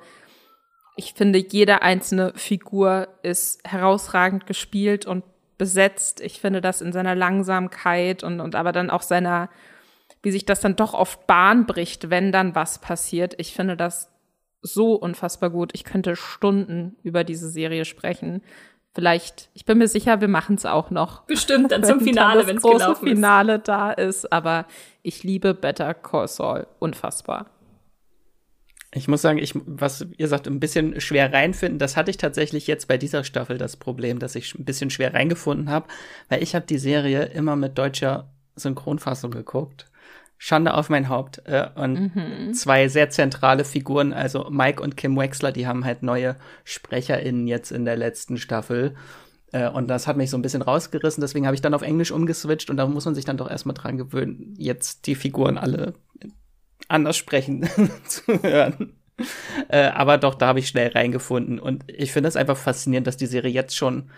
ich 0.96 1.14
finde, 1.14 1.38
jede 1.38 1.82
einzelne 1.82 2.32
Figur 2.34 3.08
ist 3.22 3.60
herausragend 3.64 4.46
gespielt 4.46 5.06
und 5.06 5.24
besetzt. 5.56 6.20
Ich 6.20 6.40
finde 6.40 6.60
das 6.60 6.80
in 6.80 6.92
seiner 6.92 7.14
Langsamkeit 7.14 8.22
und, 8.22 8.40
und 8.40 8.54
aber 8.54 8.72
dann 8.72 8.90
auch 8.90 9.02
seiner, 9.02 9.48
wie 10.22 10.30
sich 10.30 10.44
das 10.44 10.60
dann 10.60 10.76
doch 10.76 10.92
oft 10.92 11.26
Bahn 11.26 11.66
bricht, 11.66 12.10
wenn 12.10 12.32
dann 12.32 12.54
was 12.54 12.80
passiert. 12.80 13.34
Ich 13.38 13.54
finde 13.54 13.76
das 13.76 14.10
so 14.60 14.94
unfassbar 14.94 15.50
gut. 15.50 15.70
Ich 15.74 15.84
könnte 15.84 16.16
Stunden 16.16 16.96
über 17.02 17.24
diese 17.24 17.48
Serie 17.48 17.84
sprechen. 17.84 18.42
Vielleicht, 18.94 19.48
ich 19.54 19.64
bin 19.64 19.78
mir 19.78 19.88
sicher, 19.88 20.20
wir 20.20 20.28
machen 20.28 20.56
es 20.56 20.66
auch 20.66 20.90
noch. 20.90 21.22
Bestimmt, 21.22 21.72
dann 21.72 21.82
zum 21.84 22.00
Finale, 22.00 22.46
wenn 22.46 22.58
es 22.58 22.62
gelaufen 22.62 23.08
Finale 23.08 23.58
da 23.58 23.92
ist. 23.92 24.30
Aber 24.30 24.66
ich 25.02 25.22
liebe 25.22 25.54
Better 25.54 25.94
Call 25.94 26.28
Saul. 26.28 26.66
Unfassbar. 26.78 27.46
Ich 28.94 29.08
muss 29.08 29.22
sagen, 29.22 29.38
ich, 29.38 29.54
was 29.54 30.06
ihr 30.18 30.28
sagt, 30.28 30.46
ein 30.46 30.60
bisschen 30.60 31.00
schwer 31.00 31.32
reinfinden, 31.32 31.78
das 31.78 31.96
hatte 31.96 32.10
ich 32.10 32.18
tatsächlich 32.18 32.66
jetzt 32.66 32.88
bei 32.88 32.98
dieser 32.98 33.24
Staffel 33.24 33.56
das 33.56 33.76
Problem, 33.76 34.18
dass 34.18 34.34
ich 34.34 34.54
ein 34.54 34.66
bisschen 34.66 34.90
schwer 34.90 35.14
reingefunden 35.14 35.70
habe, 35.70 35.88
weil 36.28 36.42
ich 36.42 36.54
habe 36.54 36.66
die 36.66 36.78
Serie 36.78 37.24
immer 37.24 37.56
mit 37.56 37.78
deutscher 37.78 38.30
Synchronfassung 38.54 39.30
geguckt. 39.30 39.86
Schande 40.36 40.74
auf 40.74 40.90
mein 40.90 41.08
Haupt. 41.08 41.40
Äh, 41.44 41.68
und 41.76 42.14
mhm. 42.14 42.52
zwei 42.52 42.88
sehr 42.88 43.08
zentrale 43.10 43.64
Figuren, 43.64 44.12
also 44.12 44.50
Mike 44.50 44.82
und 44.82 44.96
Kim 44.96 45.16
Wexler, 45.16 45.52
die 45.52 45.66
haben 45.66 45.84
halt 45.84 46.02
neue 46.02 46.36
SprecherInnen 46.64 47.46
jetzt 47.46 47.70
in 47.70 47.84
der 47.84 47.96
letzten 47.96 48.36
Staffel. 48.36 48.96
Äh, 49.52 49.70
und 49.70 49.88
das 49.88 50.06
hat 50.06 50.16
mich 50.16 50.30
so 50.30 50.36
ein 50.36 50.42
bisschen 50.42 50.62
rausgerissen, 50.62 51.20
deswegen 51.20 51.46
habe 51.46 51.54
ich 51.54 51.62
dann 51.62 51.74
auf 51.74 51.82
Englisch 51.82 52.10
umgeswitcht 52.10 52.70
und 52.70 52.76
da 52.76 52.86
muss 52.86 53.04
man 53.04 53.14
sich 53.14 53.24
dann 53.24 53.36
doch 53.36 53.48
erstmal 53.48 53.74
dran 53.74 53.96
gewöhnen, 53.96 54.54
jetzt 54.58 55.06
die 55.06 55.14
Figuren 55.14 55.58
alle 55.58 55.94
anders 56.88 57.16
sprechen 57.16 57.68
zu 58.06 58.42
hören. 58.42 58.96
Äh, 59.68 59.82
aber 59.88 60.18
doch, 60.18 60.34
da 60.34 60.46
habe 60.48 60.58
ich 60.58 60.68
schnell 60.68 60.88
reingefunden. 60.88 61.58
Und 61.58 61.84
ich 61.86 62.12
finde 62.12 62.28
es 62.28 62.36
einfach 62.36 62.56
faszinierend, 62.56 63.06
dass 63.06 63.16
die 63.16 63.26
Serie 63.26 63.52
jetzt 63.52 63.76
schon 63.76 64.10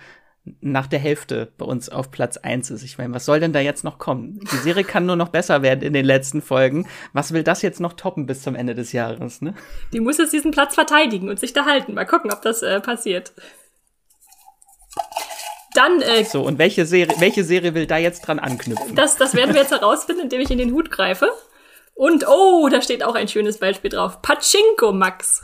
nach 0.61 0.87
der 0.87 0.99
Hälfte 0.99 1.53
bei 1.57 1.65
uns 1.65 1.89
auf 1.89 2.11
Platz 2.11 2.37
eins 2.37 2.71
ist. 2.71 2.83
Ich 2.83 2.99
meine, 2.99 3.15
was 3.15 3.25
soll 3.25 3.41
denn 3.41 3.55
da 3.55 3.61
jetzt 3.61 3.83
noch 3.83 3.99
kommen? 3.99 4.41
Die 4.53 4.57
Serie 4.59 4.85
kann 4.85 5.07
nur 5.07 5.17
noch 5.17 5.31
besser 5.31 5.62
werden 5.62 5.83
in 5.83 5.95
den 5.95 6.05
letzten 6.05 6.43
Folgen. 6.43 6.87
Was 7.15 7.33
will 7.33 7.43
das 7.43 7.62
jetzt 7.62 7.81
noch 7.81 7.95
toppen 7.95 8.27
bis 8.27 8.43
zum 8.43 8.55
Ende 8.55 8.75
des 8.75 8.93
Jahres, 8.93 9.41
ne? 9.41 9.55
Die 9.95 10.01
muss 10.01 10.19
jetzt 10.19 10.35
diesen 10.35 10.51
Platz 10.51 10.75
verteidigen 10.75 11.31
und 11.31 11.41
sich 11.41 11.55
da 11.55 11.65
halten. 11.65 11.95
Mal 11.95 12.05
gucken, 12.05 12.31
ob 12.31 12.43
das 12.43 12.62
äh, 12.62 12.81
passiert. 12.81 13.33
Dann, 15.75 16.03
äh, 16.03 16.25
So, 16.25 16.43
und 16.43 16.59
welche 16.59 16.87
Serie, 16.87 17.17
welche 17.19 17.43
Serie 17.43 17.75
will 17.75 17.87
da 17.87 17.97
jetzt 17.97 18.21
dran 18.21 18.39
anknüpfen? 18.39 18.95
das, 18.95 19.17
das 19.17 19.35
werden 19.35 19.55
wir 19.55 19.62
jetzt 19.62 19.73
herausfinden, 19.73 20.23
indem 20.23 20.41
ich 20.41 20.51
in 20.51 20.59
den 20.59 20.73
Hut 20.73 20.91
greife. 20.91 21.31
Und, 21.95 22.27
oh, 22.27 22.69
da 22.69 22.83
steht 22.83 23.05
auch 23.05 23.15
ein 23.15 23.29
schönes 23.29 23.59
Beispiel 23.59 23.91
drauf. 23.91 24.21
Pachinko 24.21 24.93
Max. 24.93 25.43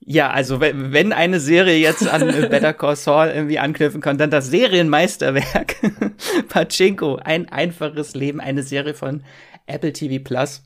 Ja, 0.00 0.30
also 0.30 0.60
wenn 0.60 1.12
eine 1.12 1.40
Serie 1.40 1.76
jetzt 1.78 2.08
an 2.08 2.26
Better 2.48 2.72
Call 2.72 2.94
Saul 2.94 3.26
irgendwie 3.26 3.58
anknüpfen 3.58 4.00
kann, 4.00 4.18
dann 4.18 4.30
das 4.30 4.46
Serienmeisterwerk 4.46 5.76
Pachinko, 6.48 7.16
ein 7.16 7.48
einfaches 7.48 8.14
Leben, 8.14 8.40
eine 8.40 8.62
Serie 8.62 8.94
von 8.94 9.24
Apple 9.66 9.92
TV 9.92 10.22
Plus. 10.22 10.62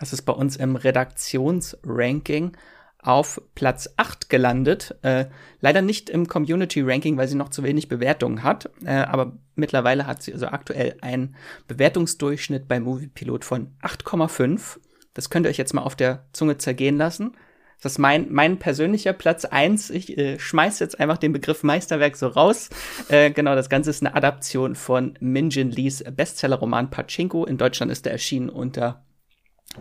Das 0.00 0.12
ist 0.12 0.22
bei 0.22 0.32
uns 0.32 0.56
im 0.56 0.74
Redaktionsranking 0.74 2.56
auf 2.98 3.40
Platz 3.54 3.88
8 3.96 4.28
gelandet. 4.28 4.96
Äh, 5.02 5.26
leider 5.60 5.82
nicht 5.82 6.10
im 6.10 6.26
Community 6.26 6.80
Ranking, 6.82 7.16
weil 7.16 7.28
sie 7.28 7.36
noch 7.36 7.50
zu 7.50 7.62
wenig 7.62 7.88
Bewertungen 7.88 8.42
hat. 8.42 8.70
Äh, 8.84 8.94
aber 8.94 9.38
mittlerweile 9.54 10.06
hat 10.06 10.22
sie 10.22 10.32
also 10.32 10.46
aktuell 10.48 10.96
einen 11.00 11.36
Bewertungsdurchschnitt 11.68 12.68
bei 12.68 12.80
Moviepilot 12.80 13.44
von 13.44 13.76
8,5. 13.82 14.78
Das 15.14 15.30
könnt 15.30 15.46
ihr 15.46 15.50
euch 15.50 15.56
jetzt 15.56 15.74
mal 15.74 15.82
auf 15.82 15.96
der 15.96 16.26
Zunge 16.32 16.58
zergehen 16.58 16.96
lassen. 16.96 17.36
Das 17.82 17.92
ist 17.92 17.98
mein, 17.98 18.32
mein 18.32 18.58
persönlicher 18.58 19.12
Platz 19.12 19.44
eins. 19.44 19.90
Ich 19.90 20.16
äh, 20.16 20.38
schmeiß 20.38 20.78
jetzt 20.78 20.98
einfach 20.98 21.18
den 21.18 21.32
Begriff 21.32 21.62
Meisterwerk 21.62 22.16
so 22.16 22.26
raus. 22.26 22.70
Äh, 23.08 23.30
genau, 23.30 23.54
das 23.54 23.68
Ganze 23.68 23.90
ist 23.90 24.04
eine 24.04 24.14
Adaption 24.14 24.74
von 24.74 25.14
Min 25.20 25.50
Jin 25.50 25.70
Lees 25.70 26.02
Bestsellerroman 26.02 26.90
Pachinko. 26.90 27.44
In 27.44 27.58
Deutschland 27.58 27.92
ist 27.92 28.06
er 28.06 28.12
erschienen 28.12 28.48
unter 28.48 29.04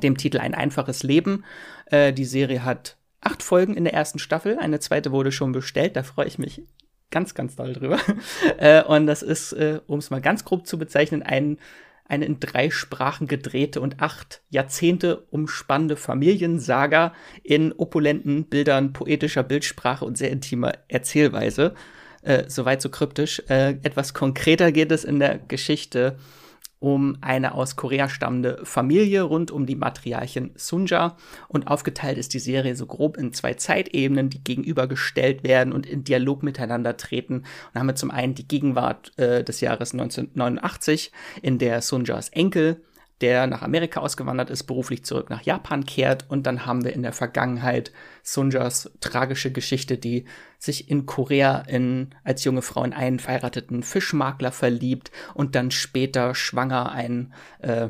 dem 0.03 0.17
Titel 0.17 0.39
Ein 0.39 0.53
einfaches 0.53 1.03
Leben. 1.03 1.45
Äh, 1.85 2.11
die 2.11 2.25
Serie 2.25 2.65
hat 2.65 2.97
acht 3.25 3.43
Folgen 3.43 3.75
in 3.75 3.83
der 3.83 3.93
ersten 3.93 4.19
Staffel. 4.19 4.57
Eine 4.59 4.79
zweite 4.79 5.11
wurde 5.11 5.31
schon 5.31 5.51
bestellt. 5.51 5.95
Da 5.95 6.03
freue 6.03 6.27
ich 6.27 6.37
mich 6.37 6.63
ganz, 7.11 7.33
ganz 7.33 7.55
doll 7.55 7.73
drüber. 7.73 7.99
äh, 8.57 8.83
und 8.83 9.07
das 9.07 9.23
ist, 9.23 9.53
äh, 9.53 9.79
um 9.87 9.99
es 9.99 10.09
mal 10.09 10.21
ganz 10.21 10.45
grob 10.45 10.67
zu 10.67 10.77
bezeichnen, 10.77 11.23
ein 11.23 11.57
eine 12.07 12.25
in 12.25 12.39
drei 12.39 12.69
Sprachen 12.69 13.27
gedrehte 13.27 13.81
und 13.81 13.99
acht 13.99 14.43
Jahrzehnte 14.49 15.25
umspannende 15.31 15.95
Familiensaga 15.95 17.13
in 17.43 17.73
opulenten 17.73 18.45
Bildern, 18.45 18.93
poetischer 18.93 19.41
Bildsprache 19.43 20.05
und 20.05 20.17
sehr 20.17 20.29
intimer 20.29 20.73
Erzählweise. 20.87 21.73
Äh, 22.21 22.43
Soweit 22.47 22.81
so 22.81 22.89
kryptisch. 22.89 23.41
Äh, 23.49 23.77
etwas 23.81 24.13
konkreter 24.13 24.71
geht 24.71 24.91
es 24.91 25.03
in 25.03 25.19
der 25.19 25.39
Geschichte 25.39 26.17
um 26.79 27.17
eine 27.21 27.55
aus 27.55 27.75
Korea 27.75 28.09
stammende 28.09 28.59
Familie 28.63 29.23
rund 29.23 29.51
um 29.51 29.65
die 29.65 29.75
Matriarchin 29.75 30.51
Sunja 30.55 31.15
und 31.47 31.67
aufgeteilt 31.67 32.17
ist 32.17 32.33
die 32.33 32.39
Serie 32.39 32.75
so 32.75 32.85
grob 32.85 33.17
in 33.17 33.33
zwei 33.33 33.53
Zeitebenen, 33.53 34.29
die 34.29 34.43
gegenübergestellt 34.43 35.43
werden 35.43 35.73
und 35.73 35.85
in 35.85 36.03
Dialog 36.03 36.43
miteinander 36.43 36.97
treten. 36.97 37.43
Und 37.73 37.79
haben 37.79 37.87
wir 37.87 37.95
zum 37.95 38.11
einen 38.11 38.35
die 38.35 38.47
Gegenwart 38.47 39.17
äh, 39.17 39.43
des 39.43 39.61
Jahres 39.61 39.93
1989, 39.93 41.11
in 41.41 41.57
der 41.57 41.81
Sunjas 41.81 42.29
Enkel 42.29 42.81
der 43.21 43.47
nach 43.47 43.61
Amerika 43.61 44.01
ausgewandert 44.01 44.49
ist, 44.49 44.63
beruflich 44.63 45.05
zurück 45.05 45.29
nach 45.29 45.41
Japan 45.41 45.85
kehrt. 45.85 46.25
Und 46.29 46.45
dann 46.45 46.65
haben 46.65 46.83
wir 46.83 46.93
in 46.93 47.03
der 47.03 47.13
Vergangenheit 47.13 47.91
Sunjas 48.23 48.91
tragische 48.99 49.51
Geschichte, 49.51 49.97
die 49.97 50.25
sich 50.59 50.89
in 50.89 51.05
Korea 51.05 51.59
in, 51.59 52.13
als 52.23 52.43
junge 52.43 52.61
Frau 52.61 52.83
in 52.83 52.93
einen 52.93 53.19
verheirateten 53.19 53.83
Fischmakler 53.83 54.51
verliebt 54.51 55.11
und 55.33 55.55
dann 55.55 55.71
später 55.71 56.35
schwanger 56.35 56.91
einen 56.91 57.33
äh, 57.59 57.89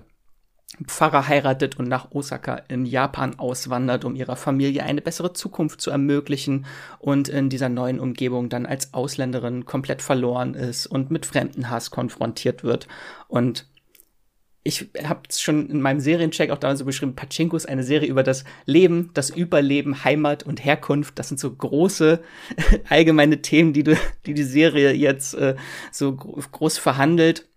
Pfarrer 0.84 1.28
heiratet 1.28 1.78
und 1.80 1.88
nach 1.88 2.12
Osaka 2.12 2.56
in 2.68 2.86
Japan 2.86 3.40
auswandert, 3.40 4.04
um 4.04 4.16
ihrer 4.16 4.36
Familie 4.36 4.84
eine 4.84 5.02
bessere 5.02 5.32
Zukunft 5.32 5.80
zu 5.80 5.90
ermöglichen 5.90 6.66
und 7.00 7.30
in 7.30 7.50
dieser 7.50 7.70
neuen 7.70 8.00
Umgebung 8.00 8.50
dann 8.50 8.66
als 8.66 8.94
Ausländerin 8.94 9.66
komplett 9.66 10.02
verloren 10.02 10.54
ist 10.54 10.86
und 10.86 11.12
mit 11.12 11.26
Fremdenhass 11.26 11.92
konfrontiert 11.92 12.64
wird. 12.64 12.88
Und 13.28 13.68
ich 14.68 14.90
habe 15.04 15.22
es 15.30 15.42
schon 15.42 15.70
in 15.70 15.80
meinem 15.80 16.00
Seriencheck 16.00 16.50
auch 16.50 16.58
damals 16.58 16.80
so 16.80 16.86
beschrieben, 16.86 17.16
Pachinko 17.16 17.56
ist 17.56 17.70
eine 17.70 17.84
Serie 17.84 18.10
über 18.10 18.24
das 18.24 18.44
Leben, 18.66 19.12
das 19.14 19.30
Überleben, 19.30 20.04
Heimat 20.04 20.42
und 20.42 20.66
Herkunft. 20.66 21.20
Das 21.20 21.28
sind 21.28 21.40
so 21.40 21.54
große 21.54 22.20
allgemeine 22.90 23.44
Themen, 23.44 23.74
die, 23.74 23.84
du, 23.84 23.96
die 24.26 24.34
die 24.34 24.44
Serie 24.44 24.92
jetzt 24.92 25.36
äh, 25.36 25.56
so 25.92 26.16
groß 26.16 26.80
verhandelt. 26.80 27.48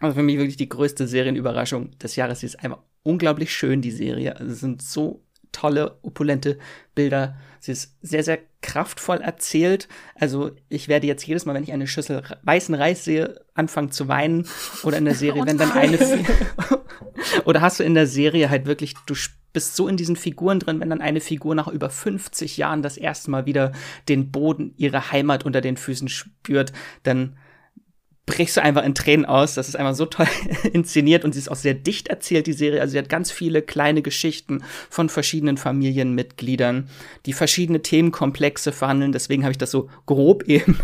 Also 0.00 0.16
für 0.16 0.24
mich 0.24 0.38
wirklich 0.38 0.56
die 0.56 0.68
größte 0.68 1.06
Serienüberraschung 1.06 1.96
des 1.98 2.16
Jahres. 2.16 2.40
Sie 2.40 2.46
ist 2.46 2.58
einfach 2.64 2.80
unglaublich 3.04 3.54
schön, 3.54 3.80
die 3.80 3.92
Serie. 3.92 4.36
Also 4.36 4.52
es 4.52 4.58
sind 4.58 4.82
so 4.82 5.22
tolle, 5.52 5.98
opulente 6.02 6.58
Bilder. 6.94 7.36
Sie 7.60 7.72
ist 7.72 7.96
sehr, 8.02 8.24
sehr 8.24 8.38
kraftvoll 8.62 9.18
erzählt. 9.18 9.88
Also 10.14 10.52
ich 10.68 10.88
werde 10.88 11.06
jetzt 11.06 11.26
jedes 11.26 11.44
Mal, 11.44 11.54
wenn 11.54 11.62
ich 11.62 11.72
eine 11.72 11.86
Schüssel 11.86 12.22
weißen 12.42 12.74
Reis 12.74 13.04
sehe, 13.04 13.40
anfangen 13.54 13.90
zu 13.90 14.08
weinen. 14.08 14.46
Oder 14.82 14.98
in 14.98 15.04
der 15.04 15.14
Serie, 15.16 15.44
wenn 15.46 15.58
dann 15.58 15.72
eine... 15.72 15.98
oder 17.44 17.60
hast 17.60 17.80
du 17.80 17.84
in 17.84 17.94
der 17.94 18.06
Serie 18.06 18.50
halt 18.50 18.66
wirklich, 18.66 18.94
du 19.06 19.14
bist 19.52 19.76
so 19.76 19.88
in 19.88 19.96
diesen 19.96 20.16
Figuren 20.16 20.60
drin, 20.60 20.80
wenn 20.80 20.90
dann 20.90 21.00
eine 21.00 21.20
Figur 21.20 21.54
nach 21.54 21.68
über 21.68 21.90
50 21.90 22.56
Jahren 22.56 22.82
das 22.82 22.96
erste 22.96 23.30
Mal 23.30 23.46
wieder 23.46 23.72
den 24.08 24.30
Boden 24.30 24.74
ihrer 24.76 25.10
Heimat 25.12 25.44
unter 25.44 25.60
den 25.60 25.76
Füßen 25.76 26.08
spürt, 26.08 26.72
dann 27.02 27.36
brichst 28.30 28.56
du 28.56 28.62
einfach 28.62 28.84
in 28.84 28.94
Tränen 28.94 29.26
aus. 29.26 29.54
Das 29.54 29.68
ist 29.68 29.74
einfach 29.74 29.94
so 29.94 30.06
toll 30.06 30.28
inszeniert 30.72 31.24
und 31.24 31.32
sie 31.32 31.40
ist 31.40 31.50
auch 31.50 31.56
sehr 31.56 31.74
dicht 31.74 32.08
erzählt, 32.08 32.46
die 32.46 32.52
Serie. 32.52 32.80
Also 32.80 32.92
sie 32.92 32.98
hat 32.98 33.08
ganz 33.08 33.32
viele 33.32 33.60
kleine 33.60 34.02
Geschichten 34.02 34.62
von 34.88 35.08
verschiedenen 35.08 35.56
Familienmitgliedern, 35.56 36.88
die 37.26 37.32
verschiedene 37.32 37.82
Themenkomplexe 37.82 38.70
verhandeln. 38.70 39.10
Deswegen 39.10 39.42
habe 39.42 39.50
ich 39.50 39.58
das 39.58 39.72
so 39.72 39.90
grob 40.06 40.44
eben 40.46 40.78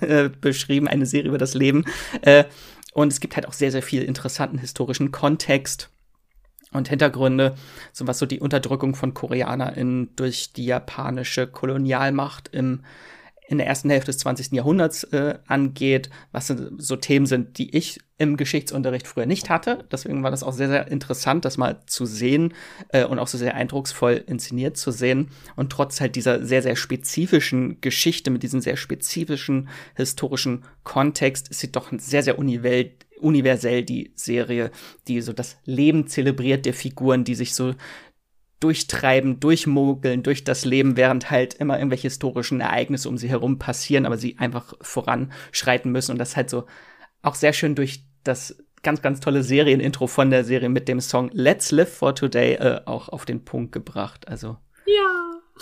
äh, 0.00 0.28
beschrieben, 0.28 0.88
eine 0.88 1.06
Serie 1.06 1.28
über 1.28 1.38
das 1.38 1.54
Leben. 1.54 1.84
Äh, 2.22 2.44
und 2.92 3.12
es 3.12 3.20
gibt 3.20 3.36
halt 3.36 3.46
auch 3.46 3.52
sehr, 3.52 3.70
sehr 3.70 3.82
viel 3.82 4.02
interessanten 4.02 4.58
historischen 4.58 5.12
Kontext 5.12 5.90
und 6.72 6.88
Hintergründe, 6.88 7.54
so 7.92 8.08
was 8.08 8.18
so 8.18 8.26
die 8.26 8.40
Unterdrückung 8.40 8.96
von 8.96 9.14
KoreanerInnen 9.14 10.16
durch 10.16 10.52
die 10.52 10.66
japanische 10.66 11.46
Kolonialmacht 11.46 12.48
im 12.48 12.80
in 13.46 13.58
der 13.58 13.66
ersten 13.66 13.90
Hälfte 13.90 14.10
des 14.10 14.18
20. 14.18 14.52
Jahrhunderts 14.52 15.04
äh, 15.04 15.38
angeht, 15.46 16.10
was 16.32 16.46
so 16.78 16.96
Themen 16.96 17.26
sind, 17.26 17.58
die 17.58 17.76
ich 17.76 18.00
im 18.16 18.36
Geschichtsunterricht 18.36 19.06
früher 19.06 19.26
nicht 19.26 19.50
hatte. 19.50 19.84
Deswegen 19.90 20.22
war 20.22 20.30
das 20.30 20.42
auch 20.42 20.52
sehr, 20.52 20.68
sehr 20.68 20.88
interessant, 20.88 21.44
das 21.44 21.58
mal 21.58 21.80
zu 21.86 22.06
sehen 22.06 22.54
äh, 22.88 23.04
und 23.04 23.18
auch 23.18 23.26
so 23.26 23.36
sehr 23.36 23.54
eindrucksvoll 23.54 24.22
inszeniert 24.26 24.76
zu 24.76 24.92
sehen. 24.92 25.28
Und 25.56 25.70
trotz 25.70 26.00
halt 26.00 26.16
dieser 26.16 26.44
sehr, 26.44 26.62
sehr 26.62 26.76
spezifischen 26.76 27.80
Geschichte 27.80 28.30
mit 28.30 28.42
diesem 28.42 28.60
sehr 28.60 28.76
spezifischen 28.76 29.68
historischen 29.94 30.64
Kontext 30.84 31.48
ist 31.48 31.60
sie 31.60 31.72
doch 31.72 31.92
sehr, 31.98 32.22
sehr 32.22 32.38
universell 32.38 33.82
die 33.82 34.12
Serie, 34.14 34.70
die 35.08 35.20
so 35.20 35.32
das 35.32 35.58
Leben 35.64 36.06
zelebriert 36.06 36.66
der 36.66 36.74
Figuren, 36.74 37.24
die 37.24 37.34
sich 37.34 37.54
so 37.54 37.74
durchtreiben, 38.60 39.40
durchmogeln 39.40 40.22
durch 40.22 40.44
das 40.44 40.64
Leben, 40.64 40.96
während 40.96 41.30
halt 41.30 41.54
immer 41.54 41.78
irgendwelche 41.78 42.08
historischen 42.08 42.60
Ereignisse 42.60 43.08
um 43.08 43.18
sie 43.18 43.28
herum 43.28 43.58
passieren, 43.58 44.06
aber 44.06 44.16
sie 44.16 44.38
einfach 44.38 44.74
voranschreiten 44.80 45.92
müssen 45.92 46.12
und 46.12 46.18
das 46.18 46.36
halt 46.36 46.50
so 46.50 46.64
auch 47.22 47.34
sehr 47.34 47.52
schön 47.52 47.74
durch 47.74 48.04
das 48.22 48.56
ganz, 48.82 49.02
ganz 49.02 49.20
tolle 49.20 49.42
Serienintro 49.42 50.06
von 50.06 50.30
der 50.30 50.44
Serie 50.44 50.68
mit 50.68 50.88
dem 50.88 51.00
Song 51.00 51.30
Let's 51.32 51.70
Live 51.72 51.92
for 51.92 52.14
Today 52.14 52.54
äh, 52.54 52.80
auch 52.84 53.08
auf 53.08 53.24
den 53.24 53.44
Punkt 53.44 53.72
gebracht. 53.72 54.28
Also. 54.28 54.58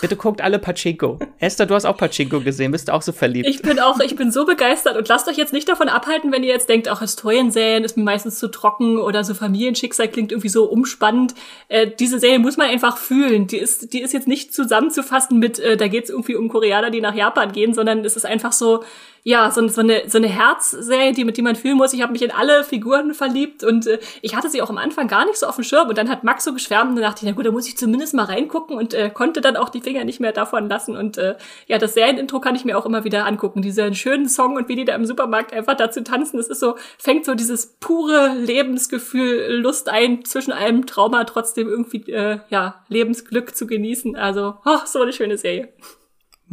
Bitte 0.01 0.15
guckt 0.15 0.41
alle 0.41 0.57
Pachinko. 0.57 1.19
Esther, 1.37 1.67
du 1.67 1.75
hast 1.75 1.85
auch 1.85 1.95
Pachinko 1.95 2.39
gesehen, 2.41 2.71
bist 2.71 2.87
du 2.87 2.93
auch 2.93 3.03
so 3.03 3.11
verliebt? 3.11 3.47
Ich 3.47 3.61
bin 3.61 3.79
auch, 3.79 3.99
ich 3.99 4.15
bin 4.15 4.31
so 4.31 4.43
begeistert 4.43 4.97
und 4.97 5.07
lasst 5.07 5.27
euch 5.27 5.37
jetzt 5.37 5.53
nicht 5.53 5.69
davon 5.69 5.87
abhalten, 5.87 6.31
wenn 6.31 6.43
ihr 6.43 6.51
jetzt 6.51 6.67
denkt, 6.67 6.89
auch 6.89 7.01
Historienserien 7.01 7.83
ist 7.83 7.95
mir 7.95 8.03
meistens 8.03 8.39
zu 8.39 8.47
trocken 8.47 8.97
oder 8.97 9.23
so 9.23 9.35
Familienschicksal 9.35 10.07
klingt 10.07 10.31
irgendwie 10.31 10.49
so 10.49 10.65
umspannend. 10.65 11.35
Äh, 11.67 11.91
diese 11.99 12.17
Serie 12.17 12.39
muss 12.39 12.57
man 12.57 12.69
einfach 12.69 12.97
fühlen. 12.97 13.45
Die 13.45 13.57
ist, 13.57 13.93
die 13.93 14.01
ist 14.01 14.13
jetzt 14.13 14.27
nicht 14.27 14.51
zusammenzufassen 14.53 15.37
mit, 15.37 15.59
äh, 15.59 15.77
da 15.77 15.87
geht 15.87 16.05
es 16.05 16.09
irgendwie 16.09 16.35
um 16.35 16.49
Koreaner, 16.49 16.89
die 16.89 17.01
nach 17.01 17.15
Japan 17.15 17.51
gehen, 17.51 17.75
sondern 17.75 18.03
es 18.03 18.15
ist 18.15 18.25
einfach 18.25 18.51
so, 18.51 18.83
ja, 19.25 19.49
so, 19.51 19.65
so 19.69 19.79
eine, 19.79 20.09
so 20.09 20.17
eine 20.17 20.27
Herzserie, 20.27 21.13
die, 21.13 21.23
mit 21.23 21.37
die 21.37 21.41
man 21.41 21.55
fühlen 21.55 21.77
muss. 21.77 21.93
Ich 21.93 22.01
habe 22.01 22.11
mich 22.11 22.21
in 22.21 22.31
alle 22.31 22.65
Figuren 22.65 23.13
verliebt 23.13 23.63
und 23.63 23.87
äh, 23.87 23.99
ich 24.21 24.35
hatte 24.35 24.49
sie 24.49 24.61
auch 24.61 24.69
am 24.69 24.77
Anfang 24.77 25.07
gar 25.07 25.25
nicht 25.25 25.37
so 25.37 25.47
auf 25.47 25.55
dem 25.55 25.63
Schirm. 25.63 25.87
Und 25.87 25.97
dann 25.97 26.09
hat 26.09 26.25
Max 26.25 26.43
so 26.43 26.53
geschwärmt 26.53 26.89
und 26.89 26.95
dann 26.97 27.03
dachte 27.03 27.21
ich, 27.21 27.29
na 27.29 27.35
gut, 27.35 27.45
da 27.45 27.51
muss 27.51 27.67
ich 27.67 27.77
zumindest 27.77 28.13
mal 28.13 28.25
reingucken 28.25 28.77
und 28.77 28.93
äh, 28.93 29.09
konnte 29.09 29.39
dann 29.39 29.55
auch 29.55 29.69
die 29.69 29.79
Finger 29.79 30.03
nicht 30.03 30.19
mehr 30.19 30.33
davon 30.33 30.67
lassen. 30.67 30.97
Und 30.97 31.17
äh, 31.17 31.35
ja, 31.67 31.77
das 31.77 31.93
Serienintro 31.93 32.41
kann 32.41 32.55
ich 32.55 32.65
mir 32.65 32.77
auch 32.77 32.85
immer 32.85 33.05
wieder 33.05 33.25
angucken. 33.25 33.61
Diesen 33.61 33.95
schönen 33.95 34.27
Song 34.27 34.57
und 34.57 34.67
wie 34.67 34.75
die 34.75 34.85
da 34.85 34.93
im 34.93 35.05
Supermarkt 35.05 35.53
einfach 35.53 35.77
dazu 35.77 36.01
tanzen. 36.01 36.35
Das 36.35 36.47
ist 36.47 36.59
so, 36.59 36.75
fängt 36.97 37.23
so 37.23 37.33
dieses 37.33 37.77
pure 37.79 38.35
Lebensgefühl, 38.35 39.53
Lust 39.53 39.87
ein, 39.87 40.25
zwischen 40.25 40.51
allem 40.51 40.85
Trauma 40.85 41.23
trotzdem 41.23 41.69
irgendwie, 41.69 42.11
äh, 42.11 42.39
ja, 42.49 42.83
Lebensglück 42.89 43.55
zu 43.55 43.67
genießen. 43.67 44.17
Also, 44.17 44.55
oh, 44.65 44.79
so 44.85 45.01
eine 45.01 45.13
schöne 45.13 45.37
Serie. 45.37 45.69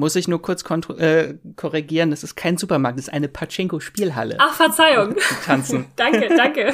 Muss 0.01 0.17
ich 0.17 0.29
nur 0.29 0.41
kurz 0.41 0.65
äh, 0.97 1.35
korrigieren, 1.57 2.11
das 2.11 2.25
ist 2.25 2.35
kein 2.35 2.57
Supermarkt, 2.57 2.99
das 2.99 3.09
ist 3.09 3.13
eine 3.13 3.29
Pachinko-Spielhalle. 3.29 4.37
Ach, 4.39 4.55
Verzeihung. 4.55 5.15
Tanzen. 5.45 5.89
danke, 5.97 6.27
danke. 6.35 6.73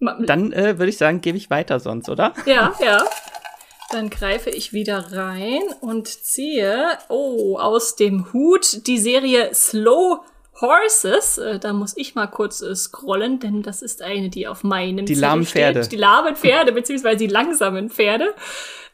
Dann 0.26 0.52
äh, 0.52 0.80
würde 0.80 0.88
ich 0.88 0.98
sagen, 0.98 1.20
gebe 1.20 1.38
ich 1.38 1.48
weiter 1.48 1.78
sonst, 1.78 2.08
oder? 2.08 2.34
Ja, 2.44 2.74
ja. 2.84 3.04
Dann 3.92 4.10
greife 4.10 4.50
ich 4.50 4.72
wieder 4.72 5.12
rein 5.12 5.62
und 5.80 6.08
ziehe, 6.08 6.98
oh, 7.08 7.56
aus 7.58 7.94
dem 7.94 8.32
Hut 8.32 8.84
die 8.88 8.98
Serie 8.98 9.54
Slow 9.54 10.24
Horses. 10.60 11.38
Äh, 11.38 11.58
da 11.58 11.72
muss 11.72 11.96
ich 11.96 12.14
mal 12.14 12.26
kurz 12.26 12.62
äh, 12.62 12.74
scrollen, 12.74 13.40
denn 13.40 13.62
das 13.62 13.82
ist 13.82 14.02
eine, 14.02 14.28
die 14.28 14.46
auf 14.46 14.64
meinem 14.64 15.06
Die 15.06 15.14
lahmen 15.14 15.44
Pferde. 15.44 15.86
Die 15.86 15.96
lahmen 15.96 16.36
Pferde, 16.36 16.72
beziehungsweise 16.72 17.18
die 17.18 17.26
langsamen 17.26 17.90
Pferde. 17.90 18.34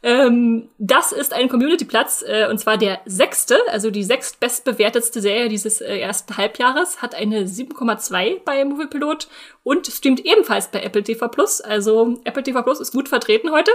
Ähm, 0.04 0.68
das 0.78 1.12
ist 1.12 1.32
ein 1.32 1.48
Community-Platz, 1.48 2.24
äh, 2.26 2.48
und 2.48 2.58
zwar 2.58 2.76
der 2.76 3.00
sechste, 3.04 3.56
also 3.68 3.90
die 3.90 4.02
sechstbestbewertetste 4.02 5.20
Serie 5.20 5.48
dieses 5.48 5.80
äh, 5.80 5.96
ersten 5.98 6.36
Halbjahres, 6.36 7.00
hat 7.02 7.14
eine 7.14 7.44
7,2 7.44 8.40
bei 8.44 8.64
Moviepilot 8.64 9.28
und 9.62 9.86
streamt 9.86 10.24
ebenfalls 10.24 10.68
bei 10.68 10.82
Apple 10.82 11.04
TV 11.04 11.28
Plus. 11.28 11.60
Also 11.60 12.18
Apple 12.24 12.42
TV 12.42 12.62
Plus 12.62 12.80
ist 12.80 12.92
gut 12.92 13.08
vertreten 13.08 13.52
heute. 13.52 13.70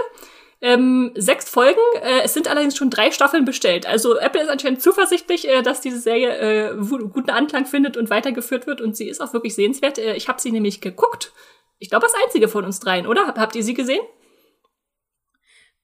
Ähm, 0.60 1.12
sechs 1.14 1.48
Folgen, 1.48 1.78
äh, 2.02 2.22
es 2.24 2.34
sind 2.34 2.48
allerdings 2.48 2.76
schon 2.76 2.90
drei 2.90 3.12
Staffeln 3.12 3.44
bestellt. 3.44 3.86
Also 3.86 4.18
Apple 4.18 4.42
ist 4.42 4.48
anscheinend 4.48 4.82
zuversichtlich, 4.82 5.48
äh, 5.48 5.62
dass 5.62 5.80
diese 5.80 6.00
Serie 6.00 6.72
äh, 6.72 6.76
guten 6.76 7.30
Anklang 7.30 7.64
findet 7.64 7.96
und 7.96 8.10
weitergeführt 8.10 8.66
wird 8.66 8.80
und 8.80 8.96
sie 8.96 9.08
ist 9.08 9.20
auch 9.20 9.32
wirklich 9.32 9.54
sehenswert. 9.54 9.98
Äh, 9.98 10.14
ich 10.14 10.28
habe 10.28 10.40
sie 10.40 10.50
nämlich 10.50 10.80
geguckt. 10.80 11.32
Ich 11.78 11.90
glaube, 11.90 12.06
als 12.06 12.14
einzige 12.24 12.48
von 12.48 12.64
uns 12.64 12.80
dreien, 12.80 13.06
oder? 13.06 13.34
Habt 13.36 13.54
ihr 13.54 13.62
sie 13.62 13.74
gesehen? 13.74 14.02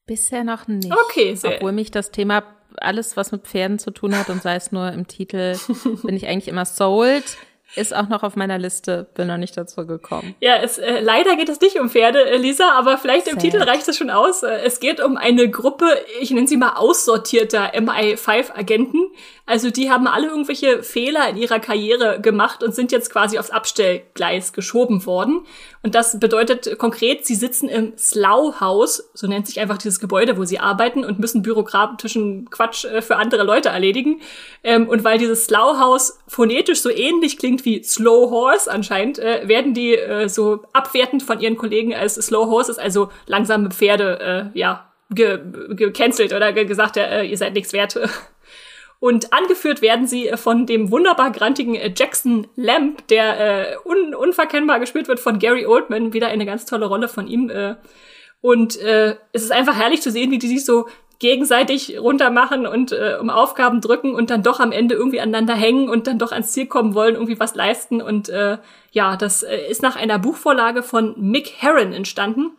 Bisher 0.06 0.42
noch 0.42 0.66
nicht. 0.66 0.92
Okay, 0.92 1.34
sehr. 1.36 1.56
Obwohl 1.56 1.72
mich 1.72 1.92
das 1.92 2.10
Thema 2.10 2.42
alles, 2.76 3.16
was 3.16 3.30
mit 3.30 3.46
Pferden 3.46 3.78
zu 3.78 3.92
tun 3.92 4.18
hat 4.18 4.28
und 4.28 4.42
sei 4.42 4.56
es 4.56 4.72
nur 4.72 4.90
im 4.90 5.06
Titel, 5.06 5.56
bin 6.02 6.16
ich 6.16 6.26
eigentlich 6.26 6.48
immer 6.48 6.64
sold. 6.64 7.24
Ist 7.76 7.94
auch 7.94 8.08
noch 8.08 8.22
auf 8.22 8.36
meiner 8.36 8.58
Liste, 8.58 9.06
bin 9.14 9.26
noch 9.26 9.36
nicht 9.36 9.56
dazu 9.56 9.86
gekommen. 9.86 10.34
Ja, 10.40 10.56
es, 10.62 10.78
äh, 10.78 11.00
leider 11.00 11.34
geht 11.34 11.48
es 11.48 11.60
nicht 11.60 11.80
um 11.80 11.90
Pferde, 11.90 12.24
äh, 12.24 12.36
Lisa, 12.36 12.70
aber 12.78 12.98
vielleicht 12.98 13.26
im 13.26 13.34
Sad. 13.34 13.42
Titel 13.42 13.62
reicht 13.62 13.88
es 13.88 13.96
schon 13.96 14.10
aus. 14.10 14.42
Äh, 14.44 14.60
es 14.64 14.78
geht 14.78 15.00
um 15.00 15.16
eine 15.16 15.50
Gruppe, 15.50 15.86
ich 16.20 16.30
nenne 16.30 16.46
sie 16.46 16.56
mal 16.56 16.74
aussortierter 16.76 17.74
MI5-Agenten. 17.74 19.10
Also 19.46 19.70
die 19.70 19.90
haben 19.90 20.06
alle 20.06 20.28
irgendwelche 20.28 20.82
Fehler 20.82 21.28
in 21.28 21.36
ihrer 21.36 21.60
Karriere 21.60 22.18
gemacht 22.18 22.62
und 22.62 22.74
sind 22.74 22.92
jetzt 22.92 23.10
quasi 23.10 23.38
aufs 23.38 23.50
Abstellgleis 23.50 24.54
geschoben 24.54 25.04
worden. 25.04 25.44
Und 25.82 25.94
das 25.94 26.18
bedeutet 26.18 26.78
konkret, 26.78 27.26
sie 27.26 27.34
sitzen 27.34 27.68
im 27.68 27.92
Slough-Haus, 27.98 29.10
so 29.12 29.26
nennt 29.26 29.46
sich 29.46 29.60
einfach 29.60 29.76
dieses 29.76 30.00
Gebäude, 30.00 30.38
wo 30.38 30.44
sie 30.44 30.60
arbeiten 30.60 31.04
und 31.04 31.18
müssen 31.18 31.42
bürokratischen 31.42 32.48
Quatsch 32.48 32.86
äh, 32.86 33.02
für 33.02 33.16
andere 33.16 33.42
Leute 33.42 33.68
erledigen. 33.68 34.22
Ähm, 34.62 34.88
und 34.88 35.04
weil 35.04 35.18
dieses 35.18 35.44
Slough-Haus 35.44 36.20
phonetisch 36.26 36.80
so 36.80 36.88
ähnlich 36.88 37.36
klingt 37.36 37.66
wie 37.66 37.82
Slow 37.82 38.30
Horse 38.30 38.70
anscheinend, 38.70 39.18
äh, 39.18 39.46
werden 39.46 39.74
die 39.74 39.94
äh, 39.94 40.28
so 40.28 40.62
abwertend 40.72 41.22
von 41.22 41.40
ihren 41.40 41.58
Kollegen 41.58 41.94
als 41.94 42.14
Slow 42.14 42.46
Horses, 42.46 42.78
also 42.78 43.10
langsame 43.26 43.70
Pferde, 43.70 44.52
ja, 44.54 44.90
gecancelt 45.10 46.30
ge 46.30 46.36
oder 46.36 46.52
gesagt, 46.52 46.96
äh, 46.96 47.24
ihr 47.24 47.36
seid 47.36 47.54
nichts 47.54 47.72
wert. 47.72 47.98
Und 49.04 49.34
angeführt 49.34 49.82
werden 49.82 50.06
sie 50.06 50.30
von 50.34 50.64
dem 50.64 50.90
wunderbar 50.90 51.30
grantigen 51.30 51.74
äh, 51.74 51.92
Jackson 51.94 52.46
Lamb, 52.56 53.06
der 53.08 53.38
äh, 53.38 53.76
un 53.84 54.14
unverkennbar 54.14 54.80
gespielt 54.80 55.08
wird 55.08 55.20
von 55.20 55.38
Gary 55.38 55.66
Oldman. 55.66 56.14
Wieder 56.14 56.28
eine 56.28 56.46
ganz 56.46 56.64
tolle 56.64 56.86
Rolle 56.86 57.08
von 57.08 57.26
ihm. 57.26 57.50
Äh. 57.50 57.74
Und 58.40 58.80
äh, 58.80 59.16
es 59.32 59.42
ist 59.42 59.52
einfach 59.52 59.76
herrlich 59.76 60.00
zu 60.00 60.10
sehen, 60.10 60.30
wie 60.30 60.38
die 60.38 60.48
sich 60.48 60.64
so 60.64 60.86
gegenseitig 61.18 62.00
runtermachen 62.00 62.66
und 62.66 62.92
äh, 62.92 63.18
um 63.20 63.28
Aufgaben 63.28 63.82
drücken 63.82 64.14
und 64.14 64.30
dann 64.30 64.42
doch 64.42 64.58
am 64.58 64.72
Ende 64.72 64.94
irgendwie 64.94 65.20
aneinander 65.20 65.54
hängen 65.54 65.90
und 65.90 66.06
dann 66.06 66.18
doch 66.18 66.32
ans 66.32 66.52
Ziel 66.52 66.64
kommen 66.64 66.94
wollen, 66.94 67.12
irgendwie 67.12 67.38
was 67.38 67.54
leisten. 67.54 68.00
Und 68.00 68.30
äh, 68.30 68.56
ja, 68.92 69.18
das 69.18 69.42
äh, 69.42 69.68
ist 69.68 69.82
nach 69.82 69.96
einer 69.96 70.18
Buchvorlage 70.18 70.82
von 70.82 71.14
Mick 71.18 71.52
Herron 71.58 71.92
entstanden. 71.92 72.52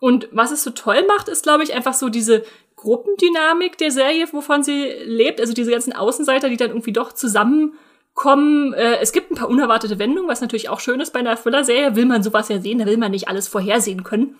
Und 0.00 0.30
was 0.32 0.50
es 0.50 0.64
so 0.64 0.70
toll 0.70 1.04
macht, 1.06 1.28
ist, 1.28 1.42
glaube 1.42 1.62
ich, 1.62 1.74
einfach 1.74 1.92
so 1.92 2.08
diese 2.08 2.42
Gruppendynamik 2.80 3.76
der 3.78 3.90
Serie, 3.90 4.26
wovon 4.32 4.62
sie 4.62 4.90
lebt. 5.04 5.40
Also 5.40 5.52
diese 5.52 5.70
ganzen 5.70 5.92
Außenseiter, 5.92 6.48
die 6.48 6.56
dann 6.56 6.70
irgendwie 6.70 6.92
doch 6.92 7.12
zusammenkommen. 7.12 8.72
Äh, 8.72 8.98
es 9.00 9.12
gibt 9.12 9.30
ein 9.30 9.36
paar 9.36 9.50
unerwartete 9.50 9.98
Wendungen, 9.98 10.28
was 10.28 10.40
natürlich 10.40 10.68
auch 10.70 10.80
schön 10.80 11.00
ist 11.00 11.12
bei 11.12 11.20
einer 11.20 11.36
Thriller-Serie. 11.36 11.96
Will 11.96 12.06
man 12.06 12.22
sowas 12.22 12.48
ja 12.48 12.60
sehen, 12.60 12.78
da 12.78 12.86
will 12.86 12.96
man 12.96 13.10
nicht 13.10 13.28
alles 13.28 13.48
vorhersehen 13.48 14.02
können. 14.02 14.36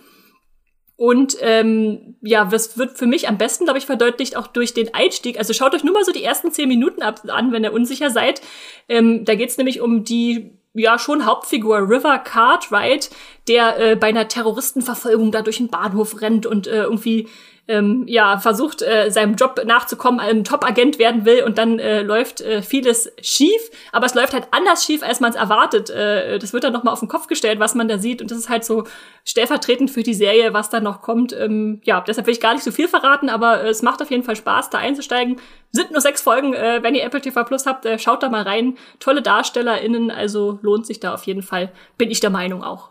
Und 0.97 1.37
ähm, 1.41 2.17
ja, 2.21 2.45
das 2.45 2.77
wird 2.77 2.99
für 2.99 3.07
mich 3.07 3.29
am 3.29 3.39
besten, 3.39 3.65
glaube 3.65 3.79
ich, 3.79 3.87
verdeutlicht 3.87 4.37
auch 4.37 4.47
durch 4.47 4.75
den 4.75 4.93
Einstieg. 4.95 5.39
Also 5.39 5.55
schaut 5.55 5.75
euch 5.75 5.85
nur 5.85 5.95
mal 5.95 6.05
so 6.05 6.13
die 6.13 6.25
ersten 6.25 6.53
zehn 6.53 6.69
Minuten 6.69 7.03
ab 7.03 7.23
an, 7.29 7.53
wenn 7.53 7.65
ihr 7.65 7.73
unsicher 7.73 8.11
seid. 8.11 8.43
Ähm, 8.87 9.25
da 9.25 9.35
geht's 9.35 9.57
nämlich 9.57 9.81
um 9.81 10.05
die 10.05 10.59
ja 10.75 10.99
schon 10.99 11.27
Hauptfigur 11.27 11.89
River 11.89 12.19
Cartwright, 12.19 13.11
der 13.49 13.79
äh, 13.79 13.97
bei 13.97 14.09
einer 14.09 14.29
Terroristenverfolgung 14.29 15.33
da 15.33 15.43
durch 15.43 15.57
den 15.57 15.69
Bahnhof 15.69 16.21
rennt 16.21 16.47
und 16.47 16.67
äh, 16.67 16.83
irgendwie 16.83 17.29
ähm, 17.71 18.05
ja, 18.09 18.39
versucht, 18.39 18.83
äh, 18.83 19.11
seinem 19.11 19.37
Job 19.37 19.63
nachzukommen, 19.65 20.19
ein 20.19 20.43
Top-Agent 20.43 20.99
werden 20.99 21.25
will 21.25 21.45
und 21.45 21.57
dann 21.57 21.79
äh, 21.79 22.03
läuft 22.03 22.41
äh, 22.41 22.63
vieles 22.63 23.13
schief, 23.23 23.71
aber 23.93 24.07
es 24.07 24.15
läuft 24.15 24.35
halt 24.35 24.49
anders 24.51 24.85
schief, 24.85 25.05
als 25.05 25.21
man 25.21 25.31
es 25.31 25.37
erwartet. 25.37 25.89
Äh, 25.89 26.41
das 26.41 26.53
wird 26.53 26.65
dann 26.65 26.73
nochmal 26.73 26.93
auf 26.93 27.01
den 27.01 27.09
Kopf 27.09 27.29
gestellt, 27.29 27.61
was 27.61 27.77
man 27.77 27.87
da 27.87 27.99
sieht 27.99 28.21
und 28.21 28.31
das 28.31 28.39
ist 28.39 28.49
halt 28.49 28.65
so 28.65 28.85
stellvertretend 29.25 29.91
für 29.91 30.03
die 30.03 30.15
Serie, 30.15 30.53
was 30.53 30.69
da 30.69 30.81
noch 30.81 31.01
kommt. 31.01 31.33
Ähm, 31.33 31.81
ja, 31.85 32.01
deshalb 32.01 32.27
will 32.27 32.35
ich 32.35 32.41
gar 32.41 32.55
nicht 32.55 32.65
so 32.65 32.73
viel 32.73 32.89
verraten, 32.89 33.29
aber 33.29 33.63
äh, 33.63 33.69
es 33.69 33.83
macht 33.83 34.03
auf 34.03 34.11
jeden 34.11 34.25
Fall 34.25 34.37
Spaß, 34.37 34.71
da 34.71 34.79
einzusteigen. 34.79 35.41
Sind 35.71 35.93
nur 35.93 36.01
sechs 36.01 36.23
Folgen, 36.23 36.55
äh, 36.55 36.83
wenn 36.83 36.97
ihr 36.97 37.05
Apple 37.05 37.21
TV 37.21 37.45
Plus 37.45 37.67
habt, 37.67 37.87
äh, 37.87 38.01
schaut 38.01 38.25
da 38.25 38.29
mal 38.29 38.43
rein. 38.43 38.77
Tolle 38.99 39.23
DarstellerInnen, 39.23 40.11
also 40.11 40.59
lohnt 40.63 40.87
sich 40.87 40.99
da 40.99 41.15
auf 41.15 41.25
jeden 41.25 41.43
Fall, 41.43 41.71
bin 41.97 42.11
ich 42.11 42.19
der 42.19 42.31
Meinung 42.31 42.65
auch. 42.65 42.91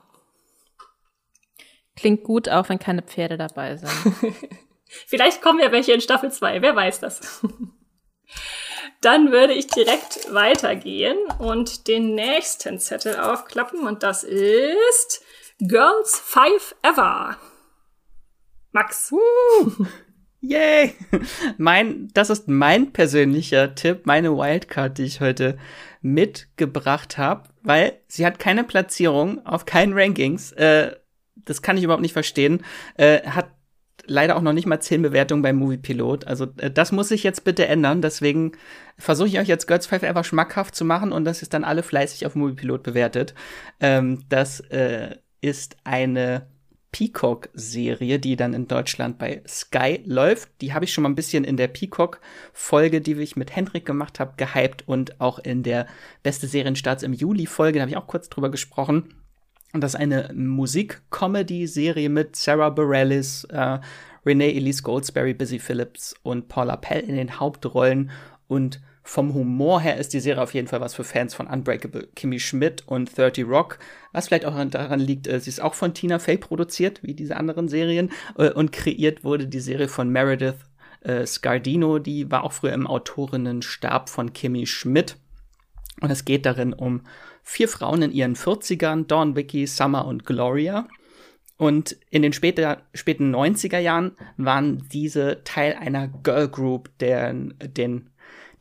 Klingt 1.99 2.23
gut, 2.23 2.47
auch 2.47 2.69
wenn 2.69 2.79
keine 2.79 3.01
Pferde 3.01 3.37
dabei 3.37 3.75
sind. 3.75 3.91
Vielleicht 5.07 5.41
kommen 5.41 5.59
ja 5.59 5.71
welche 5.71 5.93
in 5.93 6.01
Staffel 6.01 6.31
2, 6.31 6.61
wer 6.61 6.75
weiß 6.75 6.99
das. 6.99 7.41
Dann 9.01 9.31
würde 9.31 9.53
ich 9.53 9.67
direkt 9.67 10.33
weitergehen 10.33 11.17
und 11.37 11.87
den 11.87 12.15
nächsten 12.15 12.79
Zettel 12.79 13.17
aufklappen 13.17 13.87
und 13.87 14.03
das 14.03 14.23
ist 14.23 15.23
Girls 15.59 16.19
Five 16.19 16.75
Ever. 16.81 17.37
Max. 18.71 19.11
Uh, 19.11 19.85
yay! 20.41 20.95
Mein, 21.57 22.09
das 22.13 22.29
ist 22.29 22.47
mein 22.47 22.91
persönlicher 22.91 23.73
Tipp, 23.73 24.05
meine 24.05 24.35
Wildcard, 24.35 24.97
die 24.97 25.03
ich 25.03 25.21
heute 25.21 25.57
mitgebracht 26.01 27.17
habe, 27.17 27.49
weil 27.61 27.99
sie 28.07 28.25
hat 28.25 28.39
keine 28.39 28.63
Platzierung 28.63 29.45
auf 29.45 29.65
keinen 29.65 29.93
Rankings. 29.93 30.51
Äh, 30.53 30.95
das 31.35 31.61
kann 31.61 31.77
ich 31.77 31.83
überhaupt 31.83 32.01
nicht 32.01 32.13
verstehen. 32.13 32.63
Äh, 32.95 33.21
hat 33.23 33.49
leider 34.07 34.35
auch 34.35 34.41
noch 34.41 34.53
nicht 34.53 34.65
mal 34.65 34.79
zehn 34.79 35.01
Bewertungen 35.01 35.41
beim 35.41 35.57
Movie 35.57 35.77
Pilot. 35.77 36.27
Also 36.27 36.47
äh, 36.57 36.71
das 36.71 36.91
muss 36.91 37.09
sich 37.09 37.23
jetzt 37.23 37.43
bitte 37.43 37.67
ändern. 37.67 38.01
Deswegen 38.01 38.53
versuche 38.97 39.27
ich 39.27 39.39
euch 39.39 39.47
jetzt 39.47 39.67
Girls 39.67 39.87
Five 39.87 40.03
Ever 40.03 40.23
schmackhaft 40.23 40.75
zu 40.75 40.85
machen 40.85 41.11
und 41.11 41.25
das 41.25 41.41
ist 41.41 41.53
dann 41.53 41.63
alle 41.63 41.83
fleißig 41.83 42.25
auf 42.25 42.35
Movie 42.35 42.55
Pilot 42.55 42.83
bewertet. 42.83 43.33
Ähm, 43.79 44.23
das 44.29 44.59
äh, 44.59 45.15
ist 45.41 45.77
eine 45.83 46.47
Peacock-Serie, 46.91 48.19
die 48.19 48.35
dann 48.35 48.53
in 48.53 48.67
Deutschland 48.67 49.19
bei 49.19 49.43
Sky 49.47 50.01
läuft. 50.05 50.49
Die 50.61 50.73
habe 50.73 50.85
ich 50.85 50.93
schon 50.93 51.03
mal 51.03 51.09
ein 51.09 51.15
bisschen 51.15 51.43
in 51.43 51.55
der 51.55 51.67
Peacock-Folge, 51.67 53.01
die 53.01 53.13
ich 53.13 53.35
mit 53.35 53.55
Hendrik 53.55 53.85
gemacht 53.85 54.19
habe, 54.19 54.33
gehypt 54.37 54.87
und 54.87 55.21
auch 55.21 55.39
in 55.39 55.61
der 55.63 55.85
Beste 56.23 56.47
Serienstarts 56.47 57.03
im 57.03 57.13
Juli-Folge, 57.13 57.77
da 57.79 57.81
habe 57.83 57.91
ich 57.91 57.97
auch 57.97 58.07
kurz 58.07 58.29
drüber 58.29 58.49
gesprochen. 58.49 59.13
Und 59.73 59.81
das 59.81 59.93
ist 59.93 59.99
eine 59.99 60.31
Musik-Comedy-Serie 60.33 62.09
mit 62.09 62.35
Sarah 62.35 62.69
Bareilles, 62.69 63.43
äh, 63.45 63.79
Renee 64.25 64.55
Elise 64.55 64.83
Goldsberry, 64.83 65.33
Busy 65.33 65.59
Phillips 65.59 66.15
und 66.23 66.47
Paula 66.47 66.75
Pell 66.75 67.01
in 67.01 67.15
den 67.15 67.39
Hauptrollen. 67.39 68.11
Und 68.47 68.81
vom 69.03 69.33
Humor 69.33 69.81
her 69.81 69.97
ist 69.97 70.13
die 70.13 70.19
Serie 70.19 70.41
auf 70.41 70.53
jeden 70.53 70.67
Fall 70.67 70.81
was 70.81 70.93
für 70.93 71.03
Fans 71.03 71.33
von 71.33 71.47
Unbreakable 71.47 72.07
Kimmy 72.15 72.39
Schmidt 72.39 72.83
und 72.87 73.15
30 73.17 73.45
Rock. 73.47 73.79
Was 74.11 74.27
vielleicht 74.27 74.45
auch 74.45 74.63
daran 74.65 74.99
liegt, 74.99 75.27
äh, 75.27 75.39
sie 75.39 75.49
ist 75.49 75.61
auch 75.61 75.73
von 75.73 75.93
Tina 75.93 76.19
Fey 76.19 76.37
produziert, 76.37 77.01
wie 77.03 77.13
diese 77.13 77.37
anderen 77.37 77.69
Serien. 77.69 78.11
Äh, 78.37 78.51
und 78.51 78.71
kreiert 78.71 79.23
wurde 79.23 79.47
die 79.47 79.59
Serie 79.59 79.87
von 79.87 80.09
Meredith 80.09 80.57
äh, 81.01 81.25
Scardino, 81.25 81.99
die 81.99 82.29
war 82.29 82.43
auch 82.43 82.53
früher 82.53 82.73
im 82.73 82.87
Autorinnenstab 82.87 84.09
von 84.09 84.33
Kimmy 84.33 84.65
Schmidt. 84.65 85.17
Und 86.01 86.11
es 86.11 86.25
geht 86.25 86.45
darin 86.45 86.73
um 86.73 87.01
vier 87.49 87.67
Frauen 87.67 88.03
in 88.03 88.11
ihren 88.11 88.35
40ern, 88.35 89.07
Dawn, 89.07 89.35
Vicky, 89.35 89.65
Summer 89.65 90.05
und 90.05 90.23
Gloria. 90.23 90.87
Und 91.57 91.97
in 92.11 92.21
den 92.21 92.31
später, 92.31 92.83
späten 92.93 93.35
90er 93.35 93.79
Jahren 93.79 94.11
waren 94.37 94.87
diese 94.93 95.43
Teil 95.43 95.73
einer 95.73 96.07
Girl 96.07 96.47
Group, 96.47 96.89
der 96.99 97.33
den 97.33 98.11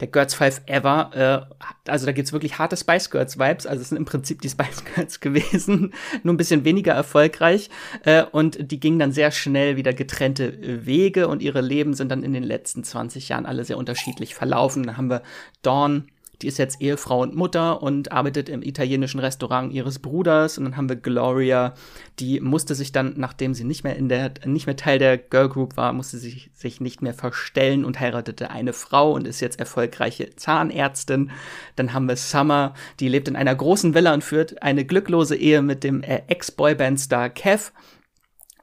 der 0.00 0.08
Girls 0.08 0.34
Five 0.34 0.62
Ever. 0.66 1.46
Äh, 1.86 1.90
also 1.90 2.06
da 2.06 2.12
gibt's 2.12 2.32
wirklich 2.32 2.58
harte 2.58 2.76
Spice 2.76 3.10
Girls 3.10 3.38
Vibes. 3.38 3.66
Also 3.66 3.82
es 3.82 3.88
sind 3.88 3.98
im 3.98 4.04
Prinzip 4.04 4.40
die 4.40 4.48
Spice 4.48 4.84
Girls 4.94 5.20
gewesen, 5.20 5.92
nur 6.22 6.34
ein 6.34 6.38
bisschen 6.38 6.64
weniger 6.64 6.92
erfolgreich. 6.92 7.68
Äh, 8.04 8.22
und 8.22 8.70
die 8.70 8.80
gingen 8.80 8.98
dann 8.98 9.12
sehr 9.12 9.32
schnell 9.32 9.76
wieder 9.76 9.92
getrennte 9.92 10.86
Wege 10.86 11.28
und 11.28 11.42
ihre 11.42 11.60
Leben 11.60 11.94
sind 11.94 12.10
dann 12.10 12.22
in 12.22 12.32
den 12.32 12.44
letzten 12.44 12.84
20 12.84 13.28
Jahren 13.28 13.46
alle 13.46 13.64
sehr 13.64 13.76
unterschiedlich 13.76 14.34
verlaufen. 14.34 14.84
Dann 14.84 14.96
haben 14.96 15.10
wir 15.10 15.22
Dawn, 15.62 16.08
die 16.42 16.46
ist 16.46 16.58
jetzt 16.58 16.80
Ehefrau 16.80 17.22
und 17.22 17.34
Mutter 17.34 17.82
und 17.82 18.12
arbeitet 18.12 18.48
im 18.48 18.62
italienischen 18.62 19.18
Restaurant 19.18 19.72
ihres 19.72 19.98
Bruders. 19.98 20.56
Und 20.56 20.64
dann 20.64 20.76
haben 20.76 20.88
wir 20.88 20.96
Gloria, 20.96 21.74
die 22.20 22.40
musste 22.40 22.74
sich 22.74 22.92
dann, 22.92 23.14
nachdem 23.16 23.54
sie 23.54 23.64
nicht 23.64 23.82
mehr 23.82 23.96
in 23.96 24.08
der, 24.08 24.32
nicht 24.44 24.66
mehr 24.66 24.76
Teil 24.76 24.98
der 24.98 25.18
Girl 25.18 25.48
Group 25.48 25.76
war, 25.76 25.92
musste 25.92 26.18
sich, 26.18 26.50
sich 26.54 26.80
nicht 26.80 27.02
mehr 27.02 27.14
verstellen 27.14 27.84
und 27.84 27.98
heiratete 27.98 28.50
eine 28.50 28.72
Frau 28.72 29.12
und 29.12 29.26
ist 29.26 29.40
jetzt 29.40 29.58
erfolgreiche 29.58 30.30
Zahnärztin. 30.36 31.30
Dann 31.74 31.92
haben 31.92 32.06
wir 32.06 32.16
Summer, 32.16 32.74
die 33.00 33.08
lebt 33.08 33.28
in 33.28 33.36
einer 33.36 33.54
großen 33.54 33.94
Villa 33.94 34.14
und 34.14 34.22
führt 34.22 34.62
eine 34.62 34.84
glücklose 34.84 35.34
Ehe 35.34 35.62
mit 35.62 35.82
dem 35.82 36.02
äh, 36.02 36.22
Ex-Boyband-Star 36.28 37.30
Kev. 37.30 37.72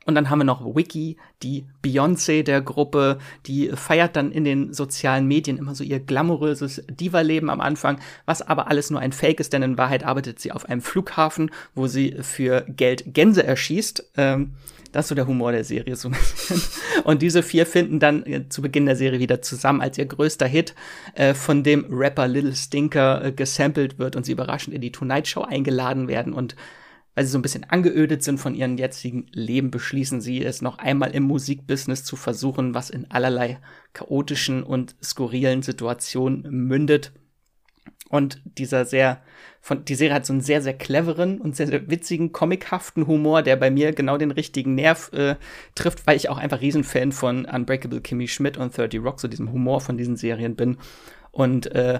Und 0.05 0.13
dann 0.13 0.29
haben 0.29 0.39
wir 0.39 0.45
noch 0.45 0.63
Wiki, 0.75 1.17
die 1.41 1.65
Beyoncé 1.83 2.43
der 2.43 2.61
Gruppe, 2.61 3.17
die 3.47 3.69
feiert 3.69 4.15
dann 4.15 4.31
in 4.31 4.43
den 4.43 4.71
sozialen 4.71 5.27
Medien 5.27 5.57
immer 5.57 5.73
so 5.73 5.83
ihr 5.83 5.99
glamouröses 5.99 6.83
Diva-Leben 6.89 7.49
am 7.49 7.59
Anfang, 7.59 7.99
was 8.25 8.43
aber 8.43 8.69
alles 8.69 8.91
nur 8.91 8.99
ein 8.99 9.11
Fake 9.11 9.39
ist, 9.39 9.51
denn 9.51 9.63
in 9.63 9.77
Wahrheit 9.79 10.03
arbeitet 10.03 10.39
sie 10.39 10.51
auf 10.51 10.69
einem 10.69 10.81
Flughafen, 10.81 11.49
wo 11.73 11.87
sie 11.87 12.17
für 12.21 12.65
Geld 12.67 13.15
Gänse 13.15 13.43
erschießt. 13.43 14.11
Ähm, 14.17 14.51
das 14.91 15.05
ist 15.05 15.09
so 15.09 15.15
der 15.15 15.27
Humor 15.27 15.51
der 15.51 15.65
Serie 15.65 15.97
so 15.97 16.07
ein 16.07 16.13
bisschen. 16.13 16.61
Und 17.03 17.21
diese 17.21 17.43
vier 17.43 17.65
finden 17.65 17.99
dann 17.99 18.25
äh, 18.25 18.47
zu 18.47 18.61
Beginn 18.61 18.85
der 18.85 18.95
Serie 18.95 19.19
wieder 19.19 19.41
zusammen, 19.41 19.81
als 19.81 19.97
ihr 19.97 20.05
größter 20.05 20.45
Hit 20.45 20.73
äh, 21.15 21.33
von 21.33 21.63
dem 21.63 21.85
Rapper 21.89 22.29
Little 22.29 22.55
Stinker 22.55 23.25
äh, 23.25 23.31
gesampelt 23.33 23.99
wird 23.99 24.15
und 24.15 24.25
sie 24.25 24.31
überraschend 24.31 24.73
in 24.73 24.81
die 24.81 24.93
Tonight 24.93 25.27
Show 25.27 25.41
eingeladen 25.41 26.07
werden 26.07 26.31
und 26.31 26.55
weil 27.15 27.25
sie 27.25 27.31
so 27.31 27.39
ein 27.39 27.41
bisschen 27.41 27.63
angeödet 27.63 28.23
sind 28.23 28.37
von 28.39 28.53
ihrem 28.53 28.77
jetzigen 28.77 29.25
Leben, 29.31 29.71
beschließen 29.71 30.21
sie 30.21 30.43
es 30.43 30.61
noch 30.61 30.77
einmal 30.77 31.11
im 31.11 31.23
Musikbusiness 31.23 32.03
zu 32.03 32.17
versuchen, 32.17 32.75
was 32.75 32.89
in 32.89 33.09
allerlei 33.09 33.59
chaotischen 33.93 34.63
und 34.63 34.95
skurrilen 35.01 35.61
Situationen 35.61 36.43
mündet. 36.49 37.13
Und 38.09 38.41
dieser 38.43 38.85
sehr, 38.85 39.21
von, 39.61 39.83
die 39.83 39.95
Serie 39.95 40.13
hat 40.13 40.25
so 40.25 40.33
einen 40.33 40.41
sehr, 40.41 40.61
sehr 40.61 40.75
cleveren 40.77 41.41
und 41.41 41.55
sehr, 41.55 41.67
sehr 41.67 41.89
witzigen, 41.89 42.31
comichaften 42.31 43.07
Humor, 43.07 43.41
der 43.41 43.55
bei 43.55 43.71
mir 43.71 43.93
genau 43.93 44.17
den 44.17 44.31
richtigen 44.31 44.75
Nerv 44.75 45.11
äh, 45.13 45.35
trifft, 45.73 46.05
weil 46.05 46.15
ich 46.15 46.29
auch 46.29 46.37
einfach 46.37 46.61
Riesenfan 46.61 47.11
von 47.11 47.45
Unbreakable 47.45 48.01
Kimmy 48.01 48.27
Schmidt 48.27 48.57
und 48.57 48.77
30 48.77 49.01
Rock, 49.01 49.19
so 49.19 49.27
diesem 49.27 49.51
Humor 49.51 49.81
von 49.81 49.97
diesen 49.97 50.17
Serien 50.17 50.55
bin. 50.55 50.77
Und 51.31 51.67
äh, 51.73 51.99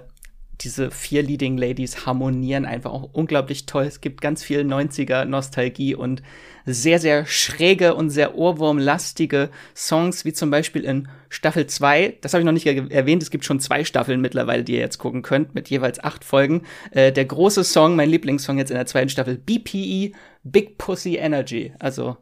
diese 0.61 0.91
vier 0.91 1.23
Leading 1.23 1.57
Ladies 1.57 2.05
harmonieren 2.05 2.65
einfach 2.65 2.91
auch 2.91 3.09
unglaublich 3.13 3.65
toll. 3.65 3.83
Es 3.85 4.01
gibt 4.01 4.21
ganz 4.21 4.43
viel 4.43 4.61
90er 4.61 5.25
Nostalgie 5.25 5.95
und 5.95 6.21
sehr, 6.65 6.99
sehr 6.99 7.25
schräge 7.25 7.93
und 7.93 8.09
sehr 8.09 8.35
ohrwurmlastige 8.35 9.49
Songs, 9.75 10.25
wie 10.25 10.33
zum 10.33 10.49
Beispiel 10.49 10.83
in 10.83 11.07
Staffel 11.29 11.67
2. 11.67 12.17
Das 12.21 12.33
habe 12.33 12.41
ich 12.41 12.45
noch 12.45 12.51
nicht 12.51 12.65
erwähnt. 12.65 13.21
Es 13.21 13.29
gibt 13.29 13.45
schon 13.45 13.59
zwei 13.59 13.83
Staffeln 13.83 14.21
mittlerweile, 14.21 14.63
die 14.63 14.73
ihr 14.73 14.79
jetzt 14.79 14.97
gucken 14.97 15.21
könnt, 15.21 15.53
mit 15.53 15.69
jeweils 15.69 16.03
acht 16.03 16.23
Folgen. 16.23 16.63
Äh, 16.91 17.11
der 17.11 17.25
große 17.25 17.63
Song, 17.63 17.95
mein 17.95 18.09
Lieblingssong 18.09 18.57
jetzt 18.57 18.71
in 18.71 18.77
der 18.77 18.87
zweiten 18.87 19.09
Staffel, 19.09 19.37
BPE, 19.37 20.13
Big 20.43 20.77
Pussy 20.77 21.15
Energy. 21.15 21.73
Also 21.79 22.17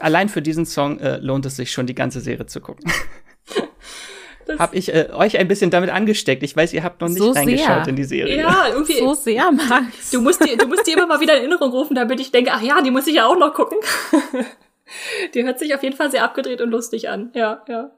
allein 0.00 0.28
für 0.28 0.42
diesen 0.42 0.66
Song 0.66 0.98
äh, 1.00 1.18
lohnt 1.18 1.44
es 1.46 1.56
sich 1.56 1.70
schon, 1.72 1.86
die 1.86 1.94
ganze 1.94 2.20
Serie 2.20 2.46
zu 2.46 2.60
gucken. 2.60 2.90
habe 4.58 4.76
ich 4.76 4.92
äh, 4.92 5.08
euch 5.12 5.38
ein 5.38 5.48
bisschen 5.48 5.70
damit 5.70 5.90
angesteckt. 5.90 6.42
Ich 6.42 6.56
weiß, 6.56 6.72
ihr 6.72 6.82
habt 6.82 7.00
noch 7.00 7.08
nicht 7.08 7.18
so 7.18 7.30
reingeschaut 7.30 7.86
in 7.86 7.96
die 7.96 8.04
Serie. 8.04 8.38
Ja, 8.38 8.68
irgendwie. 8.70 8.98
So 8.98 9.14
sehr, 9.14 9.50
Max. 9.50 10.10
Du 10.10 10.20
musst 10.20 10.44
die, 10.44 10.56
du 10.56 10.66
musst 10.66 10.86
die 10.86 10.92
immer 10.92 11.06
mal 11.06 11.20
wieder 11.20 11.34
in 11.34 11.40
Erinnerung 11.40 11.70
rufen, 11.70 11.94
damit 11.94 12.20
ich 12.20 12.30
denke, 12.30 12.50
ach 12.52 12.62
ja, 12.62 12.80
die 12.80 12.90
muss 12.90 13.06
ich 13.06 13.14
ja 13.14 13.26
auch 13.26 13.38
noch 13.38 13.54
gucken. 13.54 13.78
die 15.34 15.44
hört 15.44 15.58
sich 15.58 15.74
auf 15.74 15.82
jeden 15.82 15.96
Fall 15.96 16.10
sehr 16.10 16.24
abgedreht 16.24 16.60
und 16.60 16.70
lustig 16.70 17.08
an. 17.08 17.30
Ja, 17.34 17.62
ja. 17.68 17.90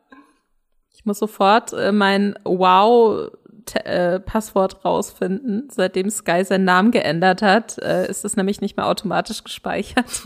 Ich 0.94 1.04
muss 1.04 1.18
sofort 1.18 1.72
äh, 1.72 1.92
mein 1.92 2.38
Wow 2.44 3.30
äh, 3.74 4.20
Passwort 4.20 4.84
rausfinden. 4.84 5.68
Seitdem 5.70 6.10
Sky 6.10 6.44
seinen 6.44 6.64
Namen 6.64 6.90
geändert 6.90 7.42
hat, 7.42 7.78
äh, 7.78 8.08
ist 8.08 8.24
es 8.24 8.36
nämlich 8.36 8.60
nicht 8.60 8.76
mehr 8.76 8.86
automatisch 8.86 9.42
gespeichert. 9.42 10.06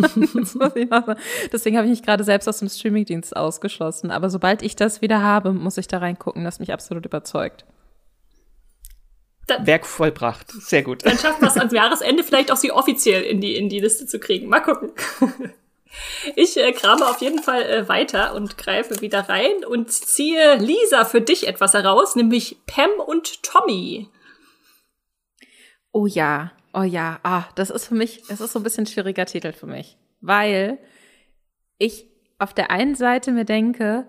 Deswegen 1.52 1.76
habe 1.76 1.86
ich 1.86 1.90
mich 1.90 2.02
gerade 2.02 2.24
selbst 2.24 2.48
aus 2.48 2.58
dem 2.58 2.68
Streamingdienst 2.68 3.36
ausgeschlossen. 3.36 4.10
Aber 4.10 4.30
sobald 4.30 4.62
ich 4.62 4.76
das 4.76 5.00
wieder 5.00 5.22
habe, 5.22 5.52
muss 5.52 5.78
ich 5.78 5.88
da 5.88 5.98
reingucken. 5.98 6.44
Das 6.44 6.60
mich 6.60 6.72
absolut 6.72 7.06
überzeugt. 7.06 7.64
Dann, 9.46 9.66
Werk 9.66 9.86
vollbracht. 9.86 10.50
Sehr 10.52 10.82
gut. 10.82 11.04
Dann 11.04 11.18
schafft 11.18 11.40
man 11.40 11.50
es 11.50 11.56
ans 11.56 11.72
Jahresende 11.72 12.22
vielleicht 12.22 12.52
auch 12.52 12.56
sie 12.56 12.70
offiziell 12.70 13.22
in 13.22 13.40
die, 13.40 13.56
in 13.56 13.68
die 13.68 13.80
Liste 13.80 14.06
zu 14.06 14.20
kriegen. 14.20 14.48
Mal 14.48 14.60
gucken. 14.60 14.90
Ich 16.36 16.56
äh, 16.56 16.72
krame 16.72 17.08
auf 17.08 17.20
jeden 17.20 17.42
Fall 17.42 17.62
äh, 17.62 17.88
weiter 17.88 18.34
und 18.34 18.56
greife 18.56 19.00
wieder 19.00 19.28
rein 19.28 19.64
und 19.66 19.90
ziehe 19.90 20.56
Lisa 20.56 21.04
für 21.04 21.20
dich 21.20 21.48
etwas 21.48 21.74
heraus, 21.74 22.16
nämlich 22.16 22.58
Pam 22.66 22.90
und 23.06 23.42
Tommy. 23.42 24.08
Oh 25.92 26.06
ja, 26.06 26.52
oh 26.72 26.82
ja, 26.82 27.18
ah, 27.24 27.44
das 27.56 27.70
ist 27.70 27.86
für 27.86 27.94
mich, 27.94 28.22
es 28.28 28.40
ist 28.40 28.52
so 28.52 28.60
ein 28.60 28.62
bisschen 28.62 28.84
ein 28.84 28.86
schwieriger 28.86 29.26
Titel 29.26 29.52
für 29.52 29.66
mich, 29.66 29.96
weil 30.20 30.78
ich 31.78 32.06
auf 32.38 32.54
der 32.54 32.70
einen 32.70 32.94
Seite 32.94 33.32
mir 33.32 33.44
denke, 33.44 34.06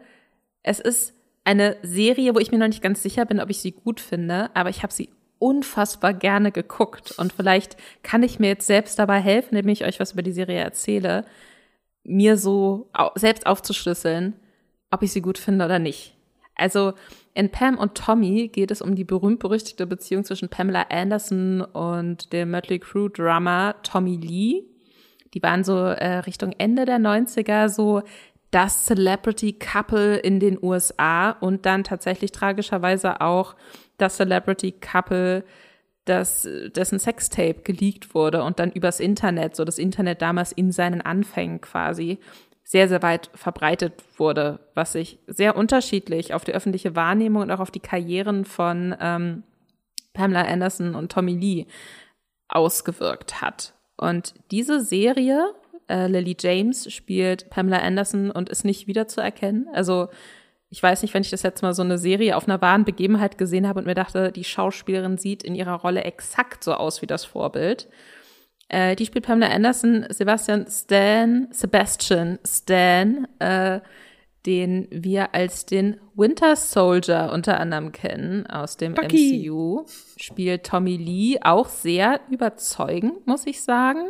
es 0.62 0.80
ist 0.80 1.14
eine 1.44 1.78
Serie, 1.82 2.36
wo 2.36 2.40
ich 2.40 2.52
mir 2.52 2.60
noch 2.60 2.68
nicht 2.68 2.84
ganz 2.84 3.02
sicher 3.02 3.26
bin, 3.26 3.40
ob 3.40 3.50
ich 3.50 3.60
sie 3.60 3.72
gut 3.72 4.00
finde, 4.00 4.52
aber 4.54 4.70
ich 4.70 4.84
habe 4.84 4.94
sie 4.94 5.10
unfassbar 5.40 6.14
gerne 6.14 6.52
geguckt. 6.52 7.18
Und 7.18 7.34
vielleicht 7.34 7.76
kann 8.04 8.22
ich 8.22 8.38
mir 8.38 8.50
jetzt 8.50 8.68
selbst 8.68 9.00
dabei 9.00 9.20
helfen, 9.20 9.56
indem 9.56 9.70
ich 9.70 9.84
euch 9.84 10.00
was 10.00 10.12
über 10.12 10.22
die 10.22 10.32
Serie 10.32 10.60
erzähle 10.60 11.26
mir 12.04 12.38
so 12.38 12.90
selbst 13.16 13.46
aufzuschlüsseln, 13.46 14.34
ob 14.90 15.04
ich 15.04 15.12
sie 15.12 15.22
gut 15.22 15.38
finde 15.38 15.66
oder 15.66 15.80
nicht. 15.80 16.16
Also 16.56 16.94
in 17.34 17.50
Pam 17.50 17.78
und 17.78 17.96
Tommy 17.96 18.50
geht 18.50 18.72
es 18.72 18.82
um 18.82 18.96
die 18.96 19.04
berühmt-berüchtigte 19.04 19.88
Beziehung 19.88 20.24
zwischen 20.26 20.50
Pamela 20.50 20.86
Anderson 20.90 21.62
und 21.62 22.34
dem 22.34 22.52
Mötley 22.52 22.80
Crew 22.80 23.08
Drummer 23.08 23.76
Tommy 23.84 24.18
Lee. 24.18 24.64
Die 25.34 25.42
waren 25.42 25.64
so 25.64 25.78
äh, 25.78 26.18
Richtung 26.20 26.54
Ende 26.58 26.86
der 26.86 27.00
90er 27.00 27.70
so 27.70 28.04
das 28.52 28.86
Celebrity 28.86 29.54
Couple 29.54 30.18
in 30.18 30.42
den 30.42 30.62
USA 30.62 31.32
und 31.32 31.66
dann 31.66 31.86
tatsächlich 31.86 32.34
tragischerweise 32.34 33.22
auch 33.22 33.56
das 33.98 34.18
Celebrity 34.18 34.74
Couple 34.74 35.46
dass 36.06 36.48
dessen 36.76 37.00
Sextape 37.00 37.62
geleakt 37.64 38.16
wurde 38.16 38.44
und 38.44 38.60
dann 38.60 38.72
übers 38.72 39.00
Internet, 39.00 39.56
so 39.56 39.66
das 39.66 39.78
Internet 39.78 40.22
damals 40.22 40.52
in 40.52 40.72
seinen 40.72 41.02
Anfängen 41.02 41.62
quasi, 41.62 42.20
sehr, 42.64 42.88
sehr 42.88 43.02
weit 43.04 43.30
verbreitet 43.34 44.02
wurde, 44.18 44.60
was 44.76 44.94
sich 44.94 45.20
sehr 45.28 45.58
unterschiedlich 45.58 46.34
auf 46.34 46.44
die 46.44 46.54
öffentliche 46.54 46.96
Wahrnehmung 46.96 47.44
und 47.44 47.52
auch 47.52 47.60
auf 47.60 47.72
die 47.72 47.82
Karrieren 47.82 48.46
von 48.46 48.96
ähm, 49.00 49.44
Pamela 50.14 50.44
Anderson 50.44 50.96
und 50.96 51.12
Tommy 51.12 51.34
Lee 51.34 51.66
ausgewirkt 52.48 53.42
hat. 53.42 53.74
Und 53.98 54.34
diese 54.52 54.80
Serie, 54.80 55.54
äh, 55.90 56.08
Lily 56.08 56.36
James 56.40 56.92
spielt 56.92 57.50
Pamela 57.50 57.80
Anderson 57.80 58.32
und 58.32 58.50
ist 58.50 58.66
nicht 58.66 58.88
wiederzuerkennen. 58.88 59.68
Also 59.74 60.10
ich 60.72 60.82
weiß 60.82 61.02
nicht, 61.02 61.14
wenn 61.14 61.22
ich 61.22 61.30
das 61.30 61.44
jetzt 61.44 61.62
mal 61.62 61.74
so 61.74 61.84
eine 61.84 61.98
Serie 61.98 62.38
auf 62.38 62.48
einer 62.48 62.62
wahren 62.62 62.86
Begebenheit 62.86 63.38
gesehen 63.38 63.68
habe 63.68 63.80
und 63.80 63.86
mir 63.86 63.94
dachte, 63.94 64.32
die 64.32 64.46
Schauspielerin 64.46 65.18
sieht 65.18 65.44
in 65.44 65.54
ihrer 65.54 65.76
Rolle 65.76 66.06
exakt 66.06 66.64
so 66.64 66.74
aus 66.74 67.02
wie 67.02 67.08
das 67.08 67.26
Vorbild. 67.26 67.90
Äh, 68.70 68.96
die 68.96 69.06
spielt 69.06 69.26
Pamela 69.26 69.54
Anderson, 69.54 70.06
Sebastian 70.10 70.66
Stan, 70.70 71.50
Sebastian 71.52 72.40
Stan, 72.48 73.28
äh, 73.40 73.82
den 74.46 74.88
wir 74.92 75.36
als 75.36 75.66
den 75.66 76.00
Winter 76.16 76.56
Soldier 76.56 77.32
unter 77.34 77.60
anderem 77.60 77.92
kennen 77.92 78.48
aus 78.48 78.78
dem 78.78 78.94
Bucky. 78.94 79.50
MCU, 79.50 79.84
spielt 80.16 80.66
Tommy 80.66 80.96
Lee 80.96 81.38
auch 81.44 81.68
sehr 81.68 82.22
überzeugend, 82.30 83.28
muss 83.28 83.46
ich 83.46 83.62
sagen. 83.62 84.10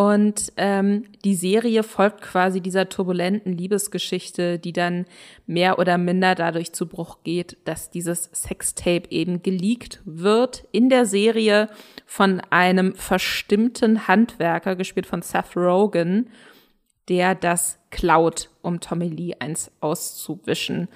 Und 0.00 0.54
ähm, 0.56 1.04
die 1.26 1.34
Serie 1.34 1.82
folgt 1.82 2.22
quasi 2.22 2.62
dieser 2.62 2.88
turbulenten 2.88 3.52
Liebesgeschichte, 3.52 4.58
die 4.58 4.72
dann 4.72 5.04
mehr 5.46 5.78
oder 5.78 5.98
minder 5.98 6.34
dadurch 6.34 6.72
zu 6.72 6.86
Bruch 6.86 7.18
geht, 7.22 7.58
dass 7.66 7.90
dieses 7.90 8.30
Sextape 8.32 9.10
eben 9.10 9.42
geleakt 9.42 10.00
wird 10.06 10.66
in 10.72 10.88
der 10.88 11.04
Serie 11.04 11.68
von 12.06 12.40
einem 12.48 12.94
verstimmten 12.94 14.08
Handwerker, 14.08 14.74
gespielt 14.74 15.04
von 15.04 15.20
Seth 15.20 15.54
Rogen, 15.54 16.30
der 17.10 17.34
das 17.34 17.78
klaut, 17.90 18.48
um 18.62 18.80
Tommy 18.80 19.08
Lee 19.08 19.34
eins 19.38 19.70
auszuwischen. 19.80 20.88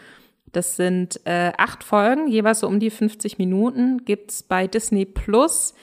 Das 0.50 0.76
sind 0.76 1.20
äh, 1.26 1.52
acht 1.58 1.84
Folgen, 1.84 2.26
jeweils 2.26 2.60
so 2.60 2.68
um 2.68 2.80
die 2.80 2.88
50 2.88 3.36
Minuten, 3.36 4.06
gibt's 4.06 4.42
bei 4.42 4.66
Disney 4.66 5.04
Plus. 5.04 5.74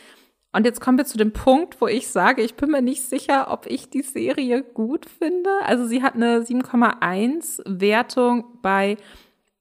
Und 0.53 0.65
jetzt 0.65 0.81
kommen 0.81 0.97
wir 0.97 1.05
zu 1.05 1.17
dem 1.17 1.31
Punkt, 1.31 1.79
wo 1.79 1.87
ich 1.87 2.09
sage, 2.09 2.41
ich 2.41 2.55
bin 2.55 2.71
mir 2.71 2.81
nicht 2.81 3.03
sicher, 3.03 3.51
ob 3.51 3.67
ich 3.67 3.89
die 3.89 4.01
Serie 4.01 4.63
gut 4.63 5.05
finde. 5.05 5.49
Also 5.63 5.85
sie 5.85 6.03
hat 6.03 6.15
eine 6.15 6.41
7,1 6.41 7.61
Wertung 7.65 8.43
bei 8.61 8.97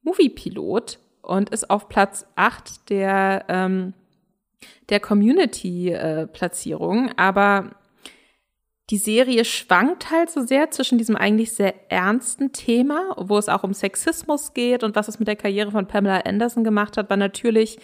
Moviepilot 0.02 0.98
und 1.22 1.50
ist 1.50 1.70
auf 1.70 1.88
Platz 1.88 2.26
8 2.34 2.90
der, 2.90 3.44
ähm, 3.48 3.94
der 4.88 4.98
Community-Platzierung. 4.98 7.12
Aber 7.16 7.76
die 8.90 8.98
Serie 8.98 9.44
schwankt 9.44 10.10
halt 10.10 10.30
so 10.30 10.44
sehr 10.44 10.72
zwischen 10.72 10.98
diesem 10.98 11.14
eigentlich 11.14 11.52
sehr 11.52 11.92
ernsten 11.92 12.52
Thema, 12.52 13.14
wo 13.16 13.38
es 13.38 13.48
auch 13.48 13.62
um 13.62 13.72
Sexismus 13.72 14.54
geht 14.54 14.82
und 14.82 14.96
was 14.96 15.06
es 15.06 15.20
mit 15.20 15.28
der 15.28 15.36
Karriere 15.36 15.70
von 15.70 15.86
Pamela 15.86 16.22
Anderson 16.22 16.64
gemacht 16.64 16.96
hat, 16.96 17.08
weil 17.08 17.18
natürlich 17.18 17.78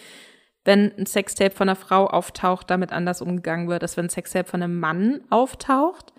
wenn 0.67 0.91
ein 0.97 1.05
Sextape 1.05 1.55
von 1.55 1.69
einer 1.69 1.77
Frau 1.77 2.07
auftaucht, 2.07 2.69
damit 2.69 2.91
anders 2.91 3.21
umgegangen 3.21 3.69
wird, 3.69 3.83
als 3.83 3.95
wenn 3.95 4.07
ein 4.07 4.09
Sextape 4.09 4.49
von 4.49 4.61
einem 4.61 4.81
Mann 4.81 5.21
auftaucht. 5.29 6.11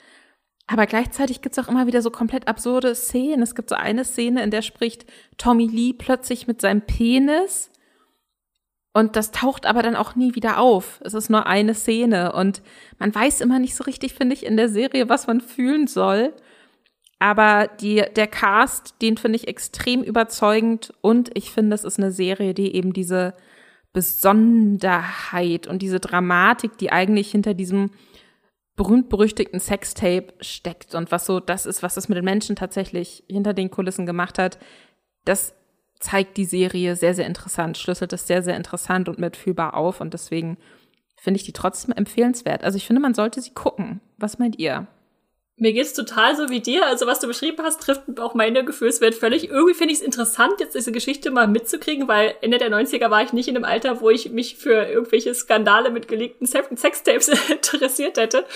Aber 0.67 0.87
gleichzeitig 0.87 1.43
gibt's 1.43 1.59
auch 1.59 1.69
immer 1.69 1.87
wieder 1.87 2.01
so 2.01 2.11
komplett 2.11 2.49
absurde 2.49 2.95
Szenen. 2.95 3.43
Es 3.43 3.55
gibt 3.55 3.69
so 3.69 3.75
eine 3.75 4.07
Szene, 4.07 4.43
in 4.43 4.51
der 4.51 4.63
spricht 4.63 5.05
Tommy 5.37 5.67
Lee 5.67 5.93
plötzlich 5.93 6.47
mit 6.47 6.63
seinem 6.63 6.81
Penis. 6.81 7.71
Und 8.95 9.17
das 9.17 9.33
taucht 9.33 9.67
aber 9.67 9.83
dann 9.83 9.97
auch 9.97 10.15
nie 10.17 10.35
wieder 10.35 10.59
auf. 10.59 11.03
Es 11.05 11.13
ist 11.13 11.29
nur 11.29 11.47
eine 11.47 11.75
Szene. 11.75 12.33
Und 12.33 12.63
man 12.99 13.15
weiß 13.15 13.43
immer 13.43 13.59
nicht 13.59 13.77
so 13.77 13.85
richtig, 13.85 14.15
finde 14.15 14.35
ich, 14.35 14.47
in 14.47 14.57
der 14.57 14.71
Serie, 14.71 15.11
was 15.11 15.27
man 15.27 15.43
fühlen 15.43 15.87
soll. 15.89 16.33
Aber 17.19 17.69
die, 17.83 18.03
der 18.17 18.29
Cast, 18.29 18.95
den 19.03 19.19
finde 19.19 19.37
ich 19.37 19.47
extrem 19.47 20.03
überzeugend. 20.03 20.95
Und 21.03 21.37
ich 21.37 21.51
finde, 21.51 21.75
es 21.75 21.85
ist 21.85 21.99
eine 21.99 22.13
Serie, 22.13 22.55
die 22.55 22.75
eben 22.75 22.95
diese 22.95 23.35
Besonderheit 23.93 25.67
und 25.67 25.81
diese 25.81 26.01
Dramatik, 26.01 26.79
die 26.79 26.93
eigentlich 26.93 27.31
hinter 27.31 27.55
diesem 27.55 27.91
berühmt-berüchtigten 28.77 29.61
Sextape 29.61 30.33
steckt 30.41 30.95
und 30.95 31.11
was 31.11 31.27
so 31.27 31.41
das 31.41 31.67
ist, 31.67 31.83
was 31.83 31.97
es 31.97 32.09
mit 32.09 32.17
den 32.17 32.25
Menschen 32.25 32.55
tatsächlich 32.55 33.25
hinter 33.29 33.53
den 33.53 33.71
Kulissen 33.71 34.07
gemacht 34.07 34.39
hat, 34.39 34.59
das 35.25 35.55
zeigt 35.99 36.37
die 36.37 36.45
Serie 36.45 36.95
sehr, 36.95 37.15
sehr 37.15 37.27
interessant, 37.27 37.77
schlüsselt 37.77 38.13
es 38.13 38.27
sehr, 38.27 38.43
sehr 38.43 38.57
interessant 38.57 39.09
und 39.09 39.19
mitfühlbar 39.19 39.75
auf 39.75 40.01
und 40.01 40.15
deswegen 40.15 40.59
finde 41.17 41.39
ich 41.39 41.45
die 41.45 41.53
trotzdem 41.53 41.93
empfehlenswert. 41.93 42.63
Also 42.63 42.77
ich 42.77 42.87
finde, 42.87 43.03
man 43.03 43.15
sollte 43.15 43.41
sie 43.41 43.53
gucken. 43.53 44.01
Was 44.17 44.39
meint 44.39 44.59
ihr? 44.59 44.87
Mir 45.61 45.73
geht's 45.73 45.93
total 45.93 46.37
so 46.37 46.51
wie 46.51 46.61
dir. 46.61 46.87
Also 46.87 47.09
was 47.09 47.19
du 47.19 47.27
beschrieben 47.27 47.65
hast, 47.65 47.83
trifft 47.83 48.21
auch 48.21 48.35
meine 48.35 48.65
Gefühlswelt 48.65 49.17
völlig. 49.17 49.51
Irgendwie 49.51 49.75
finde 49.75 49.93
ich 49.93 49.99
es 49.99 50.05
interessant, 50.05 50.61
jetzt 50.61 50.77
diese 50.77 50.93
Geschichte 50.93 51.33
mal 51.33 51.49
mitzukriegen, 51.49 52.07
weil 52.07 52.37
Ende 52.43 52.59
der 52.59 52.71
90er 52.71 53.11
war 53.11 53.23
ich 53.25 53.33
nicht 53.33 53.49
in 53.49 53.57
einem 53.57 53.65
Alter, 53.65 54.01
wo 54.01 54.09
ich 54.09 54.31
mich 54.31 54.57
für 54.57 54.85
irgendwelche 54.89 55.35
Skandale 55.35 55.91
mit 55.91 56.07
geleakten 56.07 56.47
Sextapes 56.47 57.29
interessiert 57.51 58.19
hätte. 58.19 58.47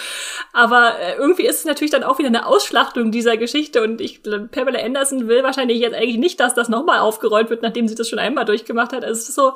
Aber 0.53 0.97
äh, 1.01 1.17
irgendwie 1.17 1.45
ist 1.45 1.59
es 1.59 1.65
natürlich 1.65 1.91
dann 1.91 2.05
auch 2.05 2.19
wieder 2.19 2.29
eine 2.29 2.47
Ausschlachtung 2.47 3.11
dieser 3.11 3.37
Geschichte 3.37 3.83
und 3.83 4.01
ich 4.01 4.23
Pamela 4.23 4.79
Anderson 4.79 5.27
will 5.27 5.43
wahrscheinlich 5.43 5.81
jetzt 5.81 5.97
eigentlich 5.97 6.19
nicht, 6.19 6.39
dass 6.39 6.55
das 6.55 6.69
nochmal 6.69 7.01
aufgerollt 7.01 7.51
wird, 7.51 7.63
nachdem 7.63 7.89
sie 7.89 7.97
das 7.97 8.09
schon 8.09 8.21
einmal 8.21 8.45
durchgemacht 8.45 8.93
hat. 8.93 9.05
Also 9.05 9.21
es 9.21 9.29
ist 9.29 9.35
so, 9.35 9.55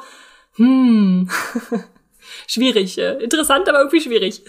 hm, 0.56 1.30
schwierig. 2.48 2.98
Äh, 2.98 3.22
interessant, 3.22 3.68
aber 3.68 3.78
irgendwie 3.78 4.00
schwierig 4.00 4.42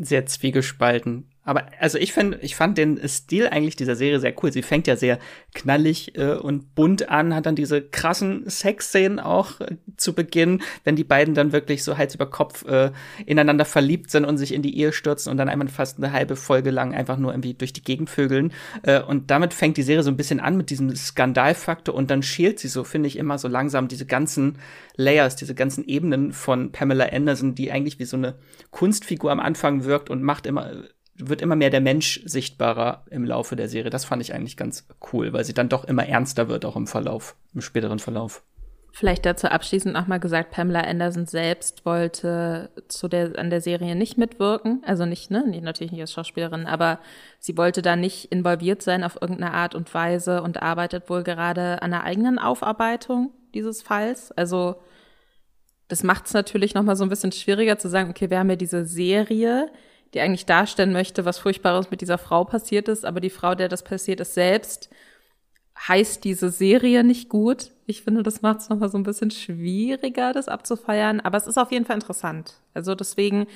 sehr 0.00 0.26
zwiegespalten. 0.26 1.29
Aber 1.42 1.66
also 1.78 1.96
ich 1.96 2.12
finde, 2.12 2.38
ich 2.42 2.54
fand 2.54 2.76
den 2.76 3.00
Stil 3.08 3.48
eigentlich 3.48 3.74
dieser 3.74 3.96
Serie 3.96 4.20
sehr 4.20 4.34
cool. 4.42 4.52
Sie 4.52 4.62
fängt 4.62 4.86
ja 4.86 4.96
sehr 4.96 5.18
knallig 5.54 6.16
äh, 6.18 6.34
und 6.34 6.74
bunt 6.74 7.08
an, 7.08 7.34
hat 7.34 7.46
dann 7.46 7.56
diese 7.56 7.80
krassen 7.80 8.48
Sexszenen 8.48 9.18
auch 9.18 9.60
äh, 9.60 9.76
zu 9.96 10.14
Beginn, 10.14 10.60
wenn 10.84 10.96
die 10.96 11.04
beiden 11.04 11.34
dann 11.34 11.52
wirklich 11.52 11.82
so 11.82 11.96
Hals 11.96 12.14
über 12.14 12.28
Kopf 12.30 12.66
äh, 12.66 12.90
ineinander 13.24 13.64
verliebt 13.64 14.10
sind 14.10 14.26
und 14.26 14.36
sich 14.36 14.52
in 14.52 14.60
die 14.60 14.76
Ehe 14.78 14.92
stürzen 14.92 15.30
und 15.30 15.38
dann 15.38 15.48
einmal 15.48 15.68
fast 15.68 15.96
eine 15.96 16.12
halbe 16.12 16.36
Folge 16.36 16.70
lang 16.70 16.94
einfach 16.94 17.16
nur 17.16 17.32
irgendwie 17.32 17.54
durch 17.54 17.72
die 17.72 17.82
Gegend 17.82 18.10
vögeln. 18.10 18.52
Äh, 18.82 19.00
und 19.00 19.30
damit 19.30 19.54
fängt 19.54 19.78
die 19.78 19.82
Serie 19.82 20.02
so 20.02 20.10
ein 20.10 20.18
bisschen 20.18 20.40
an 20.40 20.58
mit 20.58 20.68
diesem 20.68 20.94
Skandalfaktor 20.94 21.94
und 21.94 22.10
dann 22.10 22.22
schält 22.22 22.58
sie 22.58 22.68
so, 22.68 22.84
finde 22.84 23.06
ich, 23.06 23.16
immer 23.16 23.38
so 23.38 23.48
langsam 23.48 23.88
diese 23.88 24.04
ganzen 24.04 24.58
Layers, 24.96 25.36
diese 25.36 25.54
ganzen 25.54 25.84
Ebenen 25.84 26.32
von 26.32 26.70
Pamela 26.70 27.06
Anderson, 27.06 27.54
die 27.54 27.72
eigentlich 27.72 27.98
wie 27.98 28.04
so 28.04 28.18
eine 28.18 28.34
Kunstfigur 28.70 29.32
am 29.32 29.40
Anfang 29.40 29.84
wirkt 29.84 30.10
und 30.10 30.22
macht 30.22 30.44
immer 30.44 30.70
wird 31.28 31.42
immer 31.42 31.56
mehr 31.56 31.70
der 31.70 31.80
Mensch 31.80 32.20
sichtbarer 32.24 33.04
im 33.10 33.24
Laufe 33.24 33.56
der 33.56 33.68
Serie. 33.68 33.90
Das 33.90 34.04
fand 34.04 34.22
ich 34.22 34.34
eigentlich 34.34 34.56
ganz 34.56 34.86
cool, 35.12 35.32
weil 35.32 35.44
sie 35.44 35.54
dann 35.54 35.68
doch 35.68 35.84
immer 35.84 36.06
ernster 36.06 36.48
wird, 36.48 36.64
auch 36.64 36.76
im 36.76 36.86
Verlauf, 36.86 37.36
im 37.54 37.60
späteren 37.60 37.98
Verlauf. 37.98 38.42
Vielleicht 38.92 39.24
dazu 39.24 39.46
abschließend 39.46 39.94
nochmal 39.94 40.18
gesagt, 40.18 40.50
Pamela 40.50 40.80
Anderson 40.80 41.26
selbst 41.26 41.86
wollte 41.86 42.70
zu 42.88 43.06
der, 43.06 43.38
an 43.38 43.48
der 43.48 43.60
Serie 43.60 43.94
nicht 43.94 44.18
mitwirken. 44.18 44.82
Also 44.84 45.06
nicht, 45.06 45.30
ne, 45.30 45.44
natürlich 45.62 45.92
nicht 45.92 46.00
als 46.00 46.12
Schauspielerin, 46.12 46.66
aber 46.66 46.98
sie 47.38 47.56
wollte 47.56 47.82
da 47.82 47.94
nicht 47.94 48.32
involviert 48.32 48.82
sein 48.82 49.04
auf 49.04 49.16
irgendeine 49.20 49.54
Art 49.54 49.74
und 49.76 49.92
Weise 49.94 50.42
und 50.42 50.60
arbeitet 50.60 51.08
wohl 51.08 51.22
gerade 51.22 51.82
an 51.82 51.92
einer 51.92 52.04
eigenen 52.04 52.38
Aufarbeitung 52.38 53.30
dieses 53.54 53.80
Falls. 53.80 54.32
Also, 54.32 54.76
das 55.86 56.02
macht 56.02 56.26
es 56.26 56.34
natürlich 56.34 56.74
nochmal 56.74 56.96
so 56.96 57.04
ein 57.04 57.10
bisschen 57.10 57.32
schwieriger 57.32 57.78
zu 57.78 57.88
sagen, 57.88 58.10
okay, 58.10 58.28
wir 58.28 58.38
haben 58.38 58.50
ja 58.50 58.56
diese 58.56 58.84
Serie, 58.84 59.70
die 60.14 60.20
eigentlich 60.20 60.46
darstellen 60.46 60.92
möchte, 60.92 61.24
was 61.24 61.38
Furchtbares 61.38 61.90
mit 61.90 62.00
dieser 62.00 62.18
Frau 62.18 62.44
passiert 62.44 62.88
ist, 62.88 63.04
aber 63.04 63.20
die 63.20 63.30
Frau, 63.30 63.54
der 63.54 63.68
das 63.68 63.84
passiert 63.84 64.20
ist, 64.20 64.34
selbst 64.34 64.90
heißt 65.88 66.24
diese 66.24 66.50
Serie 66.50 67.04
nicht 67.04 67.28
gut. 67.28 67.70
Ich 67.86 68.02
finde, 68.02 68.22
das 68.22 68.42
macht 68.42 68.60
es 68.60 68.68
nochmal 68.68 68.90
so 68.90 68.98
ein 68.98 69.02
bisschen 69.02 69.30
schwieriger, 69.30 70.32
das 70.32 70.48
abzufeiern, 70.48 71.20
aber 71.20 71.38
es 71.38 71.46
ist 71.46 71.58
auf 71.58 71.72
jeden 71.72 71.86
Fall 71.86 71.96
interessant. 71.96 72.54
Also 72.74 72.94
deswegen, 72.94 73.46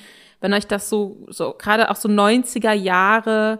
wenn 0.41 0.53
euch 0.53 0.65
das 0.65 0.89
so, 0.89 1.25
so 1.29 1.53
gerade 1.57 1.91
auch 1.91 1.95
so 1.95 2.09
90er 2.09 2.73
Jahre 2.73 3.59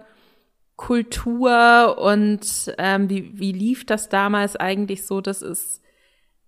Kultur 0.77 1.97
und 1.99 2.41
ähm, 2.77 3.09
wie, 3.09 3.31
wie 3.39 3.51
lief 3.51 3.85
das 3.85 4.09
damals 4.09 4.55
eigentlich 4.55 5.05
so, 5.05 5.21
das 5.21 5.41
ist, 5.41 5.81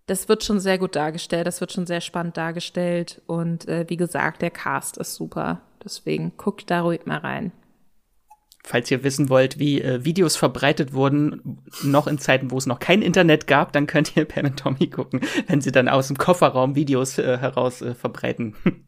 das 0.05 0.27
wird 0.27 0.43
schon 0.43 0.59
sehr 0.59 0.77
gut 0.77 0.95
dargestellt, 0.95 1.47
das 1.47 1.61
wird 1.61 1.71
schon 1.71 1.85
sehr 1.85 2.01
spannend 2.01 2.35
dargestellt 2.35 3.21
und 3.27 3.67
äh, 3.67 3.85
wie 3.87 3.97
gesagt, 3.97 4.41
der 4.41 4.51
Cast 4.51 4.97
ist 4.97 5.15
super. 5.15 5.61
Deswegen 5.87 6.33
guckt 6.35 6.69
da 6.69 6.81
ruhig 6.81 7.05
mal 7.05 7.19
rein. 7.19 7.53
Falls 8.65 8.91
ihr 8.91 9.05
wissen 9.05 9.29
wollt, 9.29 9.59
wie 9.59 9.81
äh, 9.81 10.03
Videos 10.03 10.35
verbreitet 10.35 10.91
wurden, 10.91 11.61
noch 11.83 12.05
in 12.05 12.17
Zeiten, 12.17 12.51
wo 12.51 12.57
es 12.57 12.65
noch 12.65 12.79
kein 12.79 13.01
Internet 13.01 13.47
gab, 13.47 13.71
dann 13.71 13.87
könnt 13.87 14.17
ihr 14.17 14.25
Pam 14.27 14.47
und 14.47 14.59
Tommy 14.59 14.87
gucken, 14.87 15.21
wenn 15.47 15.61
sie 15.61 15.71
dann 15.71 15.87
aus 15.87 16.07
dem 16.07 16.17
Kofferraum 16.17 16.75
Videos 16.75 17.17
äh, 17.17 17.37
heraus 17.37 17.81
äh, 17.81 17.95
verbreiten. 17.95 18.55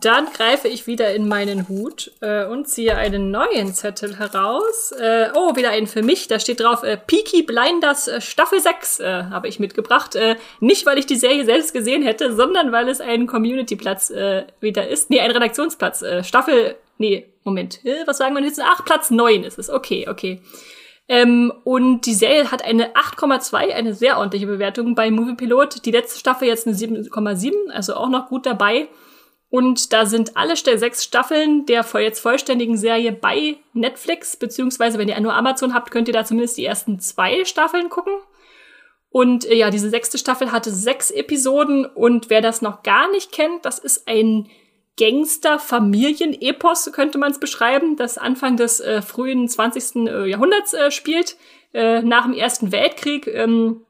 Dann 0.00 0.26
greife 0.32 0.68
ich 0.68 0.86
wieder 0.86 1.12
in 1.12 1.26
meinen 1.26 1.68
Hut 1.68 2.12
äh, 2.20 2.44
und 2.44 2.68
ziehe 2.68 2.96
einen 2.96 3.32
neuen 3.32 3.74
Zettel 3.74 4.16
heraus. 4.18 4.92
Äh, 4.92 5.30
oh, 5.34 5.56
wieder 5.56 5.70
einen 5.70 5.88
für 5.88 6.02
mich. 6.02 6.28
Da 6.28 6.38
steht 6.38 6.60
drauf, 6.60 6.84
äh, 6.84 6.96
Peaky 6.96 7.42
Blinders 7.42 8.06
äh, 8.06 8.20
Staffel 8.20 8.60
6 8.60 9.00
äh, 9.00 9.24
habe 9.30 9.48
ich 9.48 9.58
mitgebracht. 9.58 10.14
Äh, 10.14 10.36
nicht, 10.60 10.86
weil 10.86 10.98
ich 10.98 11.06
die 11.06 11.16
Serie 11.16 11.44
selbst 11.44 11.72
gesehen 11.72 12.02
hätte, 12.02 12.34
sondern 12.34 12.70
weil 12.70 12.88
es 12.88 13.00
ein 13.00 13.26
Community-Platz 13.26 14.10
äh, 14.10 14.44
wieder 14.60 14.86
ist. 14.86 15.10
Nee, 15.10 15.20
ein 15.20 15.32
Redaktionsplatz. 15.32 16.02
Äh, 16.02 16.22
Staffel, 16.22 16.76
nee, 16.98 17.26
Moment. 17.42 17.84
Äh, 17.84 18.06
was 18.06 18.18
sagen 18.18 18.36
wir 18.36 18.42
jetzt? 18.44 18.60
Ach, 18.64 18.84
Platz 18.84 19.10
9 19.10 19.42
ist 19.42 19.58
es. 19.58 19.68
Okay, 19.68 20.06
okay. 20.08 20.40
Ähm, 21.08 21.52
und 21.64 22.06
die 22.06 22.14
Serie 22.14 22.52
hat 22.52 22.64
eine 22.64 22.94
8,2, 22.94 23.72
eine 23.72 23.94
sehr 23.94 24.18
ordentliche 24.18 24.46
Bewertung 24.46 24.94
bei 24.94 25.10
Movie 25.10 25.34
Pilot. 25.34 25.84
Die 25.84 25.90
letzte 25.90 26.20
Staffel 26.20 26.46
jetzt 26.46 26.68
eine 26.68 26.76
7,7, 26.76 27.70
also 27.72 27.94
auch 27.94 28.08
noch 28.08 28.28
gut 28.28 28.46
dabei. 28.46 28.86
Und 29.52 29.92
da 29.92 30.06
sind 30.06 30.34
alle 30.34 30.56
sechs 30.56 31.04
Staffeln 31.04 31.66
der 31.66 31.84
jetzt 31.96 32.20
vollständigen 32.20 32.78
Serie 32.78 33.12
bei 33.12 33.58
Netflix, 33.74 34.34
beziehungsweise 34.38 34.96
wenn 34.96 35.08
ihr 35.08 35.20
nur 35.20 35.34
Amazon 35.34 35.74
habt, 35.74 35.90
könnt 35.90 36.08
ihr 36.08 36.14
da 36.14 36.24
zumindest 36.24 36.56
die 36.56 36.64
ersten 36.64 37.00
zwei 37.00 37.44
Staffeln 37.44 37.90
gucken. 37.90 38.14
Und 39.10 39.44
äh, 39.44 39.54
ja, 39.54 39.68
diese 39.68 39.90
sechste 39.90 40.16
Staffel 40.16 40.52
hatte 40.52 40.70
sechs 40.70 41.10
Episoden 41.10 41.84
und 41.84 42.30
wer 42.30 42.40
das 42.40 42.62
noch 42.62 42.82
gar 42.82 43.10
nicht 43.10 43.30
kennt, 43.30 43.66
das 43.66 43.78
ist 43.78 44.08
ein 44.08 44.48
Gangster-Familien-Epos, 44.98 46.90
könnte 46.94 47.18
man 47.18 47.32
es 47.32 47.38
beschreiben, 47.38 47.96
das 47.96 48.16
Anfang 48.16 48.56
des 48.56 48.80
äh, 48.80 49.02
frühen 49.02 49.46
20. 49.46 50.06
Äh, 50.06 50.30
Jahrhunderts 50.30 50.72
äh, 50.72 50.90
spielt, 50.90 51.36
äh, 51.74 52.00
nach 52.00 52.24
dem 52.24 52.32
Ersten 52.32 52.72
Weltkrieg. 52.72 53.26
Ähm, 53.26 53.84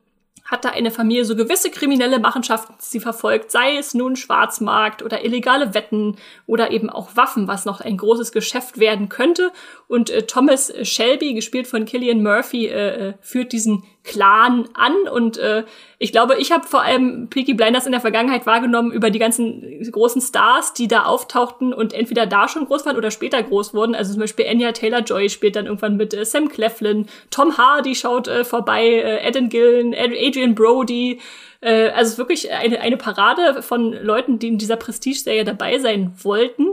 hat 0.52 0.66
da 0.66 0.68
eine 0.68 0.90
Familie 0.90 1.24
so 1.24 1.34
gewisse 1.34 1.70
kriminelle 1.70 2.20
Machenschaften, 2.20 2.74
die 2.78 2.84
sie 2.84 3.00
verfolgt, 3.00 3.50
sei 3.50 3.78
es 3.78 3.94
nun 3.94 4.16
Schwarzmarkt 4.16 5.02
oder 5.02 5.24
illegale 5.24 5.72
Wetten 5.74 6.16
oder 6.46 6.70
eben 6.70 6.90
auch 6.90 7.16
Waffen, 7.16 7.48
was 7.48 7.64
noch 7.64 7.80
ein 7.80 7.96
großes 7.96 8.32
Geschäft 8.32 8.78
werden 8.78 9.08
könnte. 9.08 9.50
Und 9.88 10.10
äh, 10.10 10.26
Thomas 10.26 10.72
Shelby, 10.82 11.32
gespielt 11.32 11.66
von 11.66 11.86
Killian 11.86 12.22
Murphy, 12.22 12.66
äh, 12.66 13.08
äh 13.08 13.14
führt 13.22 13.52
diesen 13.52 13.82
Clan 14.04 14.68
an 14.74 15.08
und 15.12 15.38
äh, 15.38 15.64
ich 15.98 16.10
glaube, 16.10 16.36
ich 16.38 16.50
habe 16.50 16.66
vor 16.66 16.82
allem 16.82 17.28
Peaky 17.28 17.54
Blinders 17.54 17.86
in 17.86 17.92
der 17.92 18.00
Vergangenheit 18.00 18.46
wahrgenommen 18.46 18.90
über 18.90 19.10
die 19.10 19.20
ganzen 19.20 19.80
großen 19.90 20.20
Stars, 20.20 20.74
die 20.74 20.88
da 20.88 21.04
auftauchten 21.04 21.72
und 21.72 21.92
entweder 21.92 22.26
da 22.26 22.48
schon 22.48 22.64
groß 22.66 22.84
waren 22.84 22.96
oder 22.96 23.12
später 23.12 23.40
groß 23.40 23.74
wurden. 23.74 23.94
Also 23.94 24.12
zum 24.12 24.20
Beispiel 24.20 24.48
Anya 24.48 24.72
Taylor-Joy 24.72 25.28
spielt 25.28 25.54
dann 25.54 25.66
irgendwann 25.66 25.96
mit 25.96 26.14
äh, 26.14 26.24
Sam 26.24 26.48
Cleflin, 26.48 27.06
Tom 27.30 27.56
Hardy 27.56 27.94
schaut 27.94 28.26
äh, 28.26 28.44
vorbei, 28.44 28.86
äh, 28.86 29.26
Adam 29.26 29.48
Gillen, 29.48 29.94
Adrian 29.94 30.56
Brody. 30.56 31.20
Äh, 31.60 31.90
also 31.90 32.02
es 32.02 32.10
ist 32.12 32.18
wirklich 32.18 32.52
eine, 32.52 32.80
eine 32.80 32.96
Parade 32.96 33.62
von 33.62 33.92
Leuten, 33.92 34.40
die 34.40 34.48
in 34.48 34.58
dieser 34.58 34.76
Prestige-Serie 34.76 35.44
dabei 35.44 35.78
sein 35.78 36.12
wollten. 36.22 36.66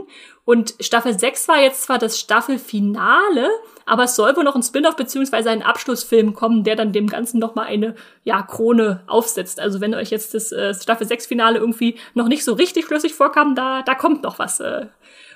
Und 0.44 0.74
Staffel 0.80 1.16
6 1.16 1.46
war 1.46 1.62
jetzt 1.62 1.84
zwar 1.84 1.98
das 1.98 2.18
Staffelfinale, 2.18 3.48
aber 3.90 4.04
es 4.04 4.14
soll 4.14 4.36
wohl 4.36 4.44
noch 4.44 4.54
ein 4.54 4.62
Spin-off 4.62 4.94
beziehungsweise 4.94 5.50
ein 5.50 5.64
Abschlussfilm 5.64 6.32
kommen, 6.32 6.62
der 6.62 6.76
dann 6.76 6.92
dem 6.92 7.08
Ganzen 7.08 7.40
noch 7.40 7.56
mal 7.56 7.64
eine 7.64 7.96
ja, 8.22 8.40
Krone 8.40 9.02
aufsetzt. 9.08 9.58
Also 9.58 9.80
wenn 9.80 9.96
euch 9.96 10.10
jetzt 10.10 10.32
das 10.32 10.52
äh, 10.52 10.72
Staffel 10.74 11.08
6 11.08 11.26
Finale 11.26 11.58
irgendwie 11.58 11.96
noch 12.14 12.28
nicht 12.28 12.44
so 12.44 12.52
richtig 12.52 12.86
schlüssig 12.86 13.14
vorkam, 13.14 13.56
da, 13.56 13.82
da 13.82 13.96
kommt 13.96 14.22
noch 14.22 14.38
was. 14.38 14.60
Äh. 14.60 14.86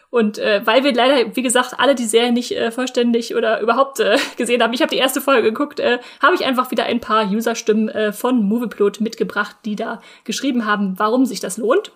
Und 0.09 0.39
äh, 0.39 0.65
weil 0.65 0.85
wir 0.85 0.95
leider, 0.95 1.35
wie 1.35 1.43
gesagt, 1.43 1.75
alle 1.79 1.97
die 1.97 2.05
Serie 2.05 2.31
nicht 2.31 2.53
äh, 2.53 2.71
vollständig 2.71 3.35
oder 3.35 3.61
überhaupt 3.61 3.99
äh, 3.99 4.19
gesehen 4.37 4.63
haben, 4.63 4.73
ich 4.73 4.83
habe 4.83 4.91
die 4.91 4.99
erste 4.99 5.21
Folge 5.21 5.51
geguckt, 5.51 5.81
äh, 5.81 5.99
habe 6.23 6.37
ich 6.37 6.45
einfach 6.45 6.71
wieder 6.71 6.85
ein 6.85 7.01
paar 7.01 7.29
Userstimmen 7.29 7.89
äh, 7.89 8.13
von 8.13 8.41
Movieplot 8.41 9.01
mitgebracht, 9.01 9.57
die 9.65 9.75
da 9.75 10.01
geschrieben 10.23 10.65
haben, 10.65 10.95
warum 10.97 11.27
sich 11.27 11.41
das 11.41 11.57
lohnt. 11.57 11.91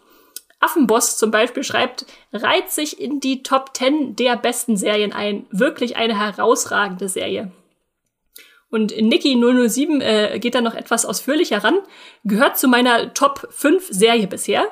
Affenboss 0.61 1.16
zum 1.16 1.30
Beispiel 1.30 1.62
schreibt, 1.62 2.06
reiht 2.32 2.70
sich 2.70 3.00
in 3.00 3.20
die 3.20 3.42
Top 3.42 3.76
10 3.76 4.16
der 4.16 4.36
besten 4.36 4.76
Serien 4.76 5.12
ein. 5.12 5.46
Wirklich 5.50 5.96
eine 5.96 6.18
herausragende 6.18 7.09
Serie. 7.09 7.52
Und 8.70 8.94
Niki 9.00 9.36
007 9.36 10.00
äh, 10.00 10.38
geht 10.40 10.54
da 10.54 10.61
noch 10.61 10.74
etwas 10.74 11.06
ausführlicher 11.06 11.64
ran. 11.64 11.78
Gehört 12.24 12.59
zu 12.59 12.68
meiner 12.68 13.14
Top 13.14 13.48
5 13.50 13.86
Serie 13.90 14.26
bisher. 14.26 14.66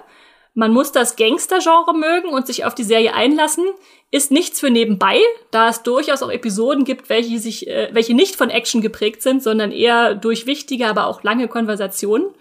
Man 0.52 0.72
muss 0.72 0.90
das 0.90 1.16
Gangster-Genre 1.16 1.94
mögen 1.94 2.28
und 2.30 2.46
sich 2.46 2.64
auf 2.64 2.74
die 2.74 2.82
Serie 2.82 3.14
einlassen. 3.14 3.64
Ist 4.10 4.30
nichts 4.30 4.58
für 4.58 4.70
nebenbei, 4.70 5.20
da 5.50 5.68
es 5.68 5.82
durchaus 5.82 6.22
auch 6.22 6.30
Episoden 6.30 6.84
gibt, 6.84 7.08
welche 7.08 7.38
sich, 7.38 7.68
äh, 7.68 7.90
welche 7.92 8.14
nicht 8.14 8.36
von 8.36 8.50
Action 8.50 8.80
geprägt 8.80 9.22
sind, 9.22 9.42
sondern 9.42 9.72
eher 9.72 10.14
durch 10.14 10.46
wichtige, 10.46 10.88
aber 10.88 11.06
auch 11.06 11.22
lange 11.22 11.48
Konversationen. 11.48 12.34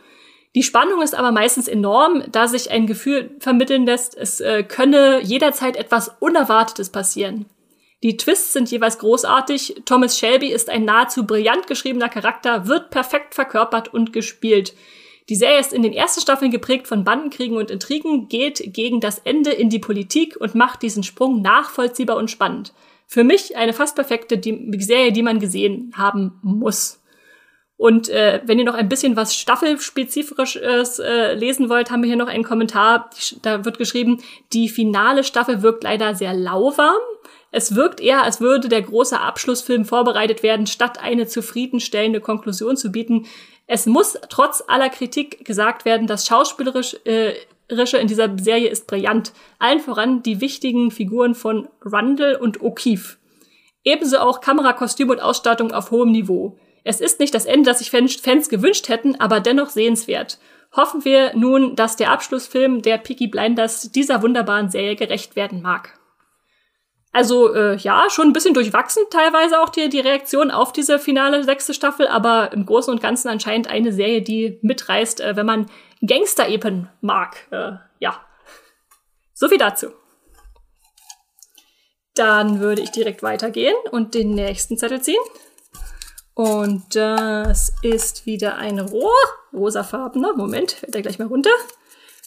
Die 0.56 0.64
Spannung 0.64 1.02
ist 1.02 1.14
aber 1.14 1.34
meistens 1.34 1.68
enorm, 1.68 2.24
da 2.32 2.48
sich 2.48 2.72
ein 2.72 2.88
Gefühl 2.88 3.36
vermitteln 3.40 3.86
lässt, 3.86 4.16
es 4.18 4.40
äh, 4.40 4.64
könne 4.64 5.22
jederzeit 5.22 5.76
etwas 5.76 6.16
Unerwartetes 6.20 6.90
passieren. 6.90 7.46
Die 8.04 8.16
Twists 8.16 8.54
sind 8.54 8.72
jeweils 8.72 9.00
großartig. 9.00 9.82
Thomas 9.84 10.18
Shelby 10.18 10.48
ist 10.48 10.70
ein 10.70 10.86
nahezu 10.86 11.26
brillant 11.26 11.68
geschriebener 11.68 12.08
Charakter, 12.08 12.68
wird 12.68 12.90
perfekt 12.90 13.36
verkörpert 13.36 13.94
und 13.94 14.14
gespielt. 14.14 14.74
Die 15.28 15.36
Serie 15.36 15.60
ist 15.60 15.74
in 15.74 15.82
den 15.82 15.92
ersten 15.92 16.22
Staffeln 16.22 16.52
geprägt 16.52 16.88
von 16.88 17.04
Bandenkriegen 17.04 17.58
und 17.58 17.72
Intrigen, 17.72 18.30
geht 18.30 18.62
gegen 18.74 19.02
das 19.02 19.20
Ende 19.20 19.52
in 19.52 19.70
die 19.70 19.80
Politik 19.80 20.38
und 20.40 20.56
macht 20.56 20.84
diesen 20.84 21.04
Sprung 21.04 21.42
nachvollziehbar 21.42 22.16
und 22.16 22.32
spannend. 22.32 22.74
Für 23.08 23.26
mich 23.26 23.58
eine 23.58 23.74
fast 23.74 23.96
perfekte 23.96 24.40
Serie, 24.80 25.12
die 25.12 25.24
man 25.24 25.40
gesehen 25.40 25.92
haben 25.98 26.40
muss. 26.44 27.02
Und 27.78 28.08
äh, 28.08 28.42
wenn 28.46 28.58
ihr 28.58 28.66
noch 28.66 28.74
ein 28.74 28.88
bisschen 28.88 29.18
was 29.18 29.36
Staffelspezifisches 29.36 31.00
äh, 31.00 31.34
lesen 31.34 31.68
wollt, 31.70 31.92
haben 31.92 32.04
wir 32.04 32.08
hier 32.08 32.16
noch 32.18 32.30
einen 32.30 32.44
Kommentar. 32.44 33.10
Da 33.42 33.66
wird 33.66 33.78
geschrieben, 33.78 34.22
die 34.54 34.70
finale 34.70 35.24
Staffel 35.24 35.62
wirkt 35.62 35.84
leider 35.84 36.16
sehr 36.16 36.34
lauwarm. 36.34 37.02
Es 37.52 37.76
wirkt 37.76 38.00
eher, 38.00 38.24
als 38.24 38.40
würde 38.40 38.70
der 38.70 38.82
große 38.82 39.20
Abschlussfilm 39.20 39.86
vorbereitet 39.86 40.42
werden, 40.44 40.68
statt 40.68 41.00
eine 41.02 41.28
zufriedenstellende 41.28 42.22
Konklusion 42.22 42.78
zu 42.78 42.92
bieten. 42.92 43.28
Es 43.68 43.86
muss 43.86 44.18
trotz 44.30 44.64
aller 44.68 44.90
Kritik 44.90 45.44
gesagt 45.44 45.86
werden, 45.86 46.08
das 46.08 46.28
Schauspielerisch 46.28 46.98
äh, 47.06 47.34
in 47.68 48.08
dieser 48.08 48.38
Serie 48.38 48.70
ist 48.70 48.88
brillant. 48.88 49.34
Allen 49.58 49.80
voran 49.80 50.22
die 50.22 50.40
wichtigen 50.40 50.92
Figuren 50.92 51.34
von 51.34 51.68
Rundle 51.84 52.38
und 52.40 52.60
O'Keefe. 52.60 53.18
Ebenso 53.84 54.20
auch 54.20 54.40
Kamera, 54.40 54.74
Kostüm 54.74 55.10
und 55.10 55.22
Ausstattung 55.22 55.72
auf 55.72 55.92
hohem 55.92 56.12
Niveau. 56.12 56.58
Es 56.86 57.02
ist 57.02 57.20
nicht 57.20 57.34
das 57.34 57.46
Ende, 57.46 57.70
das 57.70 57.80
sich 57.80 57.90
Fans 57.90 58.48
gewünscht 58.48 58.88
hätten, 58.90 59.20
aber 59.20 59.40
dennoch 59.40 59.70
sehenswert. 59.70 60.38
Hoffen 60.76 61.04
wir 61.04 61.36
nun, 61.36 61.76
dass 61.76 61.96
der 61.96 62.12
Abschlussfilm 62.12 62.84
der 62.84 63.00
Peaky 63.00 63.28
Blinders 63.28 63.92
dieser 63.92 64.22
wunderbaren 64.22 64.70
Serie 64.70 64.96
gerecht 64.96 65.36
werden 65.36 65.64
mag. 65.64 65.98
Also 67.12 67.54
äh, 67.56 67.76
ja, 67.78 68.06
schon 68.10 68.28
ein 68.28 68.34
bisschen 68.34 68.54
durchwachsen 68.54 69.04
teilweise 69.10 69.62
auch 69.62 69.70
die, 69.70 69.90
die 69.90 70.02
Reaktion 70.02 70.52
auf 70.52 70.74
diese 70.74 71.00
finale 71.00 71.44
sechste 71.44 71.74
Staffel, 71.74 72.08
aber 72.08 72.52
im 72.52 72.66
Großen 72.66 72.94
und 72.94 73.02
Ganzen 73.02 73.30
anscheinend 73.30 73.68
eine 73.68 73.92
Serie, 73.92 74.22
die 74.22 74.60
mitreißt, 74.62 75.22
äh, 75.22 75.36
wenn 75.36 75.46
man 75.46 75.72
Gangster-Epen 76.06 76.90
mag. 77.02 77.48
Äh, 77.52 77.72
ja. 78.00 78.20
So 79.34 79.48
viel 79.48 79.58
dazu. 79.58 79.88
Dann 82.14 82.60
würde 82.60 82.82
ich 82.82 82.92
direkt 82.92 83.24
weitergehen 83.24 83.76
und 83.92 84.14
den 84.14 84.32
nächsten 84.32 84.78
Zettel 84.78 85.02
ziehen. 85.02 85.22
Und 86.36 86.96
das 86.96 87.74
ist 87.82 88.26
wieder 88.26 88.58
ein 88.58 88.80
Rohr, 88.80 89.16
rosafarbener. 89.54 90.34
Moment, 90.36 90.74
fällt 90.74 90.94
er 90.94 91.02
gleich 91.02 91.18
mal 91.18 91.30
runter. 91.30 91.50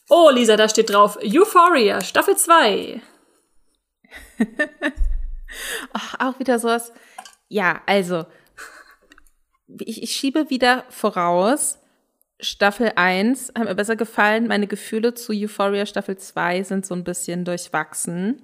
Oh, 0.09 0.31
Lisa, 0.31 0.57
da 0.57 0.67
steht 0.69 0.91
drauf 0.91 1.19
Euphoria, 1.23 2.01
Staffel 2.01 2.35
2. 2.35 3.03
Ach, 5.93 6.15
auch 6.21 6.39
wieder 6.39 6.59
sowas. 6.59 6.93
Ja, 7.49 7.83
also, 7.85 8.25
ich, 9.81 10.03
ich 10.03 10.13
schiebe 10.13 10.49
wieder 10.49 10.85
voraus. 10.89 11.79
Staffel 12.41 12.93
1 12.97 13.53
hat 13.59 13.65
mir 13.65 13.75
besser 13.75 13.97
gefallen. 13.97 14.47
Meine 14.47 14.67
Gefühle 14.67 15.13
zu 15.13 15.33
Euphoria 15.35 15.85
Staffel 15.85 16.17
2 16.17 16.63
sind 16.63 16.87
so 16.87 16.95
ein 16.95 17.05
bisschen 17.05 17.45
durchwachsen. 17.45 18.43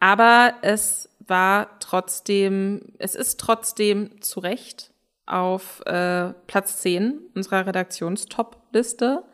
Aber 0.00 0.54
es 0.62 1.10
war 1.28 1.78
trotzdem, 1.80 2.92
es 2.98 3.14
ist 3.14 3.38
trotzdem 3.38 4.20
zu 4.20 4.40
Recht 4.40 4.92
auf 5.26 5.82
äh, 5.86 6.32
Platz 6.46 6.80
10 6.80 7.20
unserer 7.34 7.66
Redaktionstop-Liste 7.66 9.24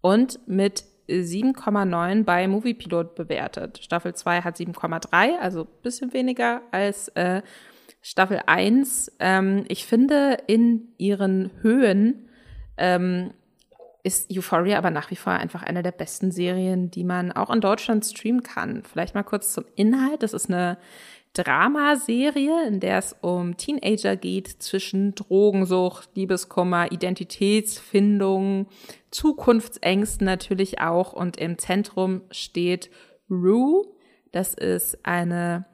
und 0.00 0.46
mit 0.48 0.84
7,9 1.08 2.24
bei 2.24 2.46
Moviepilot 2.48 3.14
bewertet. 3.14 3.80
Staffel 3.82 4.14
2 4.14 4.42
hat 4.42 4.56
7,3, 4.56 5.38
also 5.38 5.64
bisschen 5.64 6.12
weniger 6.12 6.62
als 6.70 7.08
äh, 7.08 7.42
Staffel 8.02 8.40
1. 8.46 9.16
Ähm, 9.18 9.64
ich 9.68 9.86
finde, 9.86 10.38
in 10.46 10.88
ihren 10.98 11.50
Höhen 11.62 12.28
ähm, 12.76 13.32
ist 14.02 14.30
Euphoria 14.30 14.78
aber 14.78 14.90
nach 14.90 15.10
wie 15.10 15.16
vor 15.16 15.32
einfach 15.32 15.62
eine 15.62 15.82
der 15.82 15.92
besten 15.92 16.30
Serien, 16.30 16.90
die 16.90 17.04
man 17.04 17.32
auch 17.32 17.50
in 17.50 17.60
Deutschland 17.60 18.04
streamen 18.04 18.42
kann. 18.42 18.82
Vielleicht 18.84 19.14
mal 19.14 19.24
kurz 19.24 19.52
zum 19.52 19.64
Inhalt. 19.76 20.22
Das 20.22 20.32
ist 20.32 20.48
eine 20.48 20.78
Dramaserie, 21.32 22.66
in 22.66 22.80
der 22.80 22.98
es 22.98 23.16
um 23.20 23.56
Teenager 23.56 24.16
geht 24.16 24.48
zwischen 24.48 25.14
Drogensucht, 25.14 26.10
Liebeskummer, 26.14 26.90
Identitätsfindung, 26.90 28.66
Zukunftsängsten 29.10 30.24
natürlich 30.24 30.80
auch. 30.80 31.12
Und 31.12 31.36
im 31.36 31.58
Zentrum 31.58 32.22
steht 32.30 32.90
Rue. 33.30 33.86
Das 34.32 34.54
ist 34.54 35.04
eine 35.04 35.66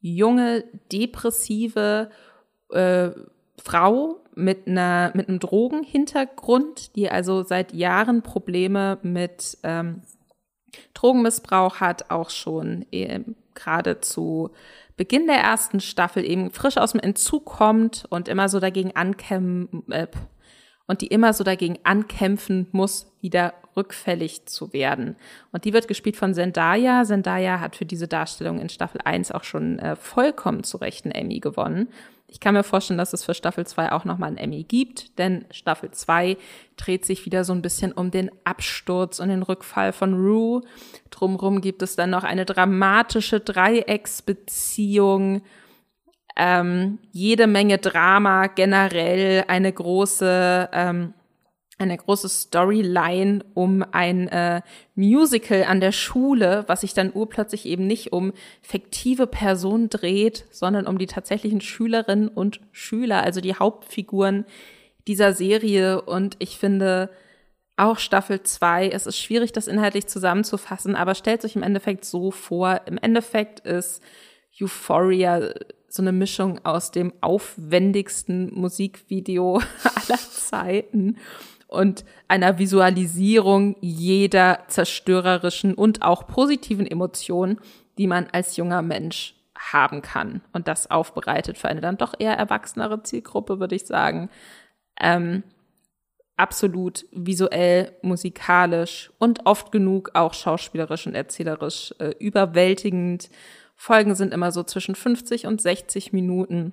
junge, 0.00 0.64
depressive 0.90 2.10
äh, 2.70 3.10
Frau 3.58 4.20
mit 4.34 4.66
einer 4.66 5.12
mit 5.14 5.28
einem 5.28 5.38
Drogenhintergrund, 5.38 6.96
die 6.96 7.10
also 7.10 7.42
seit 7.42 7.72
Jahren 7.72 8.22
Probleme 8.22 8.98
mit 9.02 9.58
ähm, 9.62 10.02
Drogenmissbrauch 10.94 11.80
hat, 11.80 12.10
auch 12.10 12.30
schon 12.30 12.86
äh, 12.92 13.20
gerade 13.54 14.00
zu 14.00 14.50
Beginn 14.96 15.26
der 15.26 15.38
ersten 15.38 15.80
Staffel 15.80 16.24
eben 16.24 16.50
frisch 16.50 16.76
aus 16.76 16.92
dem 16.92 17.00
Entzug 17.00 17.46
kommt 17.46 18.04
und 18.10 18.28
immer 18.28 18.48
so 18.48 18.60
dagegen 18.60 18.94
ankämpfen 18.94 19.84
äh, 19.90 20.06
und 20.86 21.00
die 21.00 21.06
immer 21.06 21.32
so 21.32 21.44
dagegen 21.44 21.78
ankämpfen 21.84 22.66
muss, 22.72 23.12
wieder 23.20 23.54
rückfällig 23.76 24.46
zu 24.46 24.72
werden. 24.72 25.16
Und 25.50 25.64
die 25.64 25.72
wird 25.72 25.88
gespielt 25.88 26.16
von 26.16 26.34
Zendaya. 26.34 27.04
Zendaya 27.04 27.60
hat 27.60 27.76
für 27.76 27.86
diese 27.86 28.08
Darstellung 28.08 28.58
in 28.58 28.68
Staffel 28.68 29.00
1 29.02 29.32
auch 29.32 29.44
schon 29.44 29.78
äh, 29.78 29.96
vollkommen 29.96 30.64
zu 30.64 30.76
Recht 30.76 31.04
einen 31.04 31.12
Emmy 31.12 31.40
gewonnen. 31.40 31.88
Ich 32.32 32.40
kann 32.40 32.54
mir 32.54 32.64
vorstellen, 32.64 32.96
dass 32.96 33.12
es 33.12 33.24
für 33.24 33.34
Staffel 33.34 33.66
2 33.66 33.92
auch 33.92 34.06
nochmal 34.06 34.28
einen 34.28 34.38
Emmy 34.38 34.64
gibt, 34.64 35.18
denn 35.18 35.44
Staffel 35.50 35.90
2 35.90 36.38
dreht 36.78 37.04
sich 37.04 37.26
wieder 37.26 37.44
so 37.44 37.52
ein 37.52 37.60
bisschen 37.60 37.92
um 37.92 38.10
den 38.10 38.30
Absturz 38.44 39.20
und 39.20 39.28
den 39.28 39.42
Rückfall 39.42 39.92
von 39.92 40.14
Rue. 40.14 40.62
Drumrum 41.10 41.60
gibt 41.60 41.82
es 41.82 41.94
dann 41.94 42.08
noch 42.08 42.24
eine 42.24 42.46
dramatische 42.46 43.40
Dreiecksbeziehung, 43.40 45.42
ähm, 46.34 47.00
jede 47.10 47.46
Menge 47.46 47.76
Drama 47.76 48.46
generell, 48.46 49.44
eine 49.48 49.70
große 49.70 50.70
ähm, 50.72 51.12
eine 51.82 51.96
große 51.96 52.28
Storyline 52.28 53.44
um 53.54 53.84
ein 53.92 54.28
äh, 54.28 54.62
Musical 54.94 55.64
an 55.64 55.80
der 55.80 55.92
Schule, 55.92 56.64
was 56.66 56.82
sich 56.82 56.94
dann 56.94 57.12
urplötzlich 57.12 57.66
eben 57.66 57.86
nicht 57.86 58.12
um 58.12 58.32
fiktive 58.60 59.26
Personen 59.26 59.88
dreht, 59.90 60.46
sondern 60.50 60.86
um 60.86 60.98
die 60.98 61.06
tatsächlichen 61.06 61.60
Schülerinnen 61.60 62.28
und 62.28 62.60
Schüler, 62.72 63.22
also 63.22 63.40
die 63.40 63.54
Hauptfiguren, 63.54 64.44
dieser 65.06 65.32
Serie. 65.32 66.02
Und 66.02 66.36
ich 66.38 66.58
finde 66.58 67.10
auch 67.76 67.98
Staffel 67.98 68.42
2, 68.42 68.90
es 68.90 69.06
ist 69.06 69.18
schwierig, 69.18 69.52
das 69.52 69.66
inhaltlich 69.66 70.06
zusammenzufassen, 70.06 70.94
aber 70.94 71.14
stellt 71.14 71.44
euch 71.44 71.56
im 71.56 71.62
Endeffekt 71.62 72.04
so 72.04 72.30
vor, 72.30 72.82
im 72.86 72.98
Endeffekt 72.98 73.60
ist 73.60 74.02
Euphoria 74.60 75.54
so 75.88 76.02
eine 76.02 76.12
Mischung 76.12 76.64
aus 76.64 76.90
dem 76.90 77.12
aufwendigsten 77.20 78.52
Musikvideo 78.54 79.60
aller 80.08 80.18
Zeiten 80.18 81.18
und 81.72 82.04
einer 82.28 82.58
Visualisierung 82.58 83.76
jeder 83.80 84.60
zerstörerischen 84.68 85.74
und 85.74 86.02
auch 86.02 86.26
positiven 86.26 86.86
Emotion, 86.86 87.58
die 87.98 88.06
man 88.06 88.28
als 88.32 88.56
junger 88.56 88.82
Mensch 88.82 89.34
haben 89.58 90.02
kann. 90.02 90.42
Und 90.52 90.68
das 90.68 90.90
aufbereitet 90.90 91.56
für 91.58 91.68
eine 91.68 91.80
dann 91.80 91.96
doch 91.96 92.14
eher 92.18 92.34
erwachsenere 92.36 93.02
Zielgruppe, 93.02 93.60
würde 93.60 93.74
ich 93.74 93.86
sagen. 93.86 94.28
Ähm, 95.00 95.44
absolut 96.36 97.06
visuell, 97.12 97.96
musikalisch 98.02 99.10
und 99.18 99.46
oft 99.46 99.72
genug 99.72 100.10
auch 100.14 100.34
schauspielerisch 100.34 101.06
und 101.06 101.14
erzählerisch 101.14 101.94
äh, 101.98 102.14
überwältigend. 102.18 103.30
Folgen 103.76 104.14
sind 104.14 104.34
immer 104.34 104.52
so 104.52 104.62
zwischen 104.62 104.94
50 104.94 105.46
und 105.46 105.60
60 105.60 106.12
Minuten. 106.12 106.72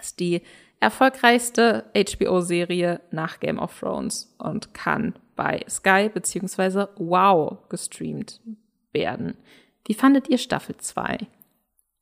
Ist 0.00 0.20
die 0.20 0.42
erfolgreichste 0.80 1.84
HBO-Serie 1.94 3.00
nach 3.10 3.38
Game 3.38 3.58
of 3.58 3.78
Thrones 3.78 4.34
und 4.38 4.74
kann 4.74 5.14
bei 5.36 5.64
Sky 5.68 6.10
beziehungsweise 6.12 6.88
Wow 6.96 7.58
gestreamt 7.68 8.40
werden. 8.92 9.36
Wie 9.86 9.94
fandet 9.94 10.28
ihr 10.28 10.38
Staffel 10.38 10.76
2? 10.76 11.18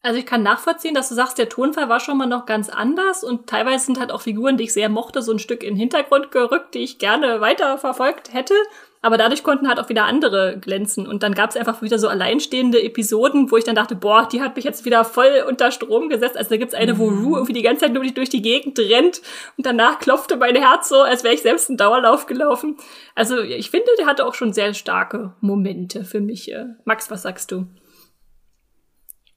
Also 0.01 0.21
ich 0.21 0.27
kann 0.27 0.45
nachvollziehen, 0.45 0.95
dass 0.95 1.09
du 1.09 1.17
sagst, 1.17 1.39
der 1.39 1.49
Tonfall 1.49 1.89
war 1.89 1.99
schon 1.99 2.19
mal 2.19 2.27
noch 2.27 2.47
ganz 2.47 2.69
anders 2.69 3.25
und 3.25 3.49
teilweise 3.49 3.87
sind 3.87 3.99
halt 3.99 4.13
auch 4.13 4.23
Figuren, 4.23 4.57
die 4.57 4.65
ich 4.65 4.73
sehr 4.73 4.89
mochte, 4.89 5.23
so 5.23 5.33
ein 5.33 5.41
Stück 5.41 5.63
in 5.65 5.75
den 5.75 5.81
Hintergrund 5.81 6.31
gerückt, 6.31 6.75
die 6.75 6.79
ich 6.79 6.99
gerne 6.99 7.41
weiter 7.41 7.79
verfolgt 7.79 8.33
hätte. 8.33 8.55
Aber 9.01 9.17
dadurch 9.17 9.45
konnten 9.45 9.69
halt 9.69 9.79
auch 9.79 9.89
wieder 9.89 10.07
andere 10.07 10.59
glänzen. 10.61 11.07
Und 11.07 11.23
dann 11.23 11.35
gab 11.35 11.51
es 11.51 11.57
einfach 11.57 11.83
wieder 11.83 11.99
so 11.99 12.09
alleinstehende 12.09 12.83
Episoden, 12.83 13.51
wo 13.51 13.57
ich 13.57 13.65
dann 13.65 13.77
dachte, 13.77 13.95
boah, 13.95 14.29
die 14.31 14.41
hat 14.41 14.57
mich 14.57 14.65
jetzt 14.65 14.85
wieder 14.85 15.05
voll 15.05 15.45
unter 15.47 15.71
Strom 15.71 16.09
gesetzt. 16.09 16.37
Also 16.37 16.51
da 16.51 16.57
gibt's 16.57 16.75
eine, 16.75 16.99
wo 16.99 17.11
mhm. 17.11 17.25
Rue 17.25 17.39
irgendwie 17.39 17.53
die 17.53 17.63
ganze 17.63 17.85
Zeit 17.85 17.93
nur 17.93 18.05
durch 18.05 18.29
die 18.29 18.43
Gegend 18.43 18.79
rennt 18.79 19.23
und 19.57 19.67
danach 19.67 20.01
klopfte 20.01 20.37
mein 20.37 20.57
Herz 20.57 20.89
so, 20.89 21.03
als 21.03 21.23
wäre 21.23 21.35
ich 21.35 21.43
selbst 21.43 21.69
einen 21.69 21.77
Dauerlauf 21.77 22.27
gelaufen. 22.27 22.77
Also 23.15 23.41
ich 23.41 23.71
finde, 23.71 23.87
der 23.99 24.07
hatte 24.07 24.27
auch 24.27 24.35
schon 24.35 24.53
sehr 24.53 24.75
starke 24.75 25.35
Momente 25.41 26.05
für 26.05 26.21
mich. 26.21 26.53
Äh, 26.53 26.67
Max, 26.85 27.11
was 27.11 27.23
sagst 27.23 27.53
du? 27.53 27.67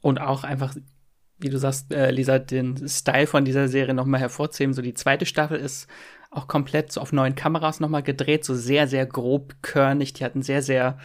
Und 0.02 0.20
auch 0.20 0.44
einfach, 0.44 0.76
wie 1.38 1.50
du 1.50 1.60
sagst, 1.60 1.94
äh, 1.94 2.10
Lisa, 2.10 2.40
den 2.40 2.88
Style 2.88 3.28
von 3.28 3.46
dieser 3.46 3.68
Serie 3.68 3.94
nochmal 3.94 4.20
hervorzuheben. 4.20 4.74
So 4.74 4.82
die 4.82 4.96
zweite 4.96 5.28
Staffel 5.28 5.60
ist 5.60 5.88
auch 6.32 6.48
komplett 6.48 6.92
so 6.92 7.02
auf 7.02 7.12
neuen 7.12 7.36
Kameras 7.36 7.80
nochmal 7.80 8.04
gedreht, 8.04 8.46
so 8.46 8.56
sehr, 8.56 8.88
sehr 8.88 9.06
grobkörnig. 9.06 10.14
Die 10.14 10.24
hatten 10.24 10.42
sehr, 10.42 10.62
sehr 10.62 10.98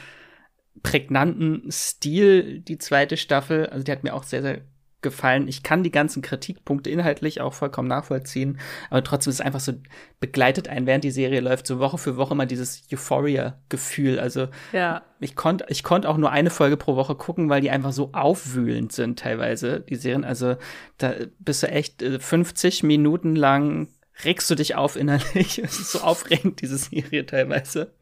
prägnanten 0.82 1.70
Stil, 1.70 2.60
die 2.60 2.78
zweite 2.78 3.16
Staffel. 3.16 3.66
Also 3.66 3.84
die 3.84 3.92
hat 3.92 4.04
mir 4.04 4.14
auch 4.14 4.22
sehr, 4.22 4.42
sehr 4.42 4.62
gefallen. 5.02 5.46
Ich 5.46 5.62
kann 5.62 5.82
die 5.82 5.90
ganzen 5.90 6.22
Kritikpunkte 6.22 6.90
inhaltlich 6.90 7.40
auch 7.40 7.52
vollkommen 7.52 7.86
nachvollziehen, 7.86 8.58
aber 8.90 9.04
trotzdem 9.04 9.30
ist 9.30 9.36
es 9.36 9.44
einfach 9.44 9.60
so, 9.60 9.74
begleitet 10.18 10.68
einen, 10.68 10.86
während 10.86 11.04
die 11.04 11.10
Serie 11.10 11.40
läuft, 11.40 11.66
so 11.66 11.78
Woche 11.78 11.98
für 11.98 12.16
Woche 12.16 12.34
mal 12.34 12.46
dieses 12.46 12.82
Euphoria-Gefühl. 12.92 14.18
Also 14.18 14.48
ja. 14.72 15.02
ich 15.20 15.36
konnte 15.36 15.66
ich 15.68 15.84
konnte 15.84 16.08
auch 16.08 16.16
nur 16.16 16.32
eine 16.32 16.50
Folge 16.50 16.76
pro 16.76 16.96
Woche 16.96 17.14
gucken, 17.14 17.48
weil 17.48 17.60
die 17.60 17.70
einfach 17.70 17.92
so 17.92 18.10
aufwühlend 18.14 18.90
sind 18.92 19.18
teilweise, 19.18 19.80
die 19.80 19.96
Serien. 19.96 20.24
Also 20.24 20.56
da 20.98 21.12
bist 21.38 21.62
du 21.62 21.68
echt 21.68 22.02
50 22.02 22.82
äh, 22.82 22.86
Minuten 22.86 23.36
lang 23.36 23.88
regst 24.24 24.50
du 24.50 24.54
dich 24.54 24.74
auf 24.74 24.96
innerlich. 24.96 25.58
Es 25.62 25.78
ist 25.78 25.92
so 25.92 26.00
aufregend, 26.00 26.60
diese 26.60 26.78
Serie 26.78 27.26
teilweise. 27.26 27.92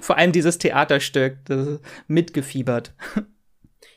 Vor 0.00 0.16
allem 0.16 0.32
dieses 0.32 0.58
Theaterstück, 0.58 1.38
das 1.46 1.80
mitgefiebert. 2.06 2.92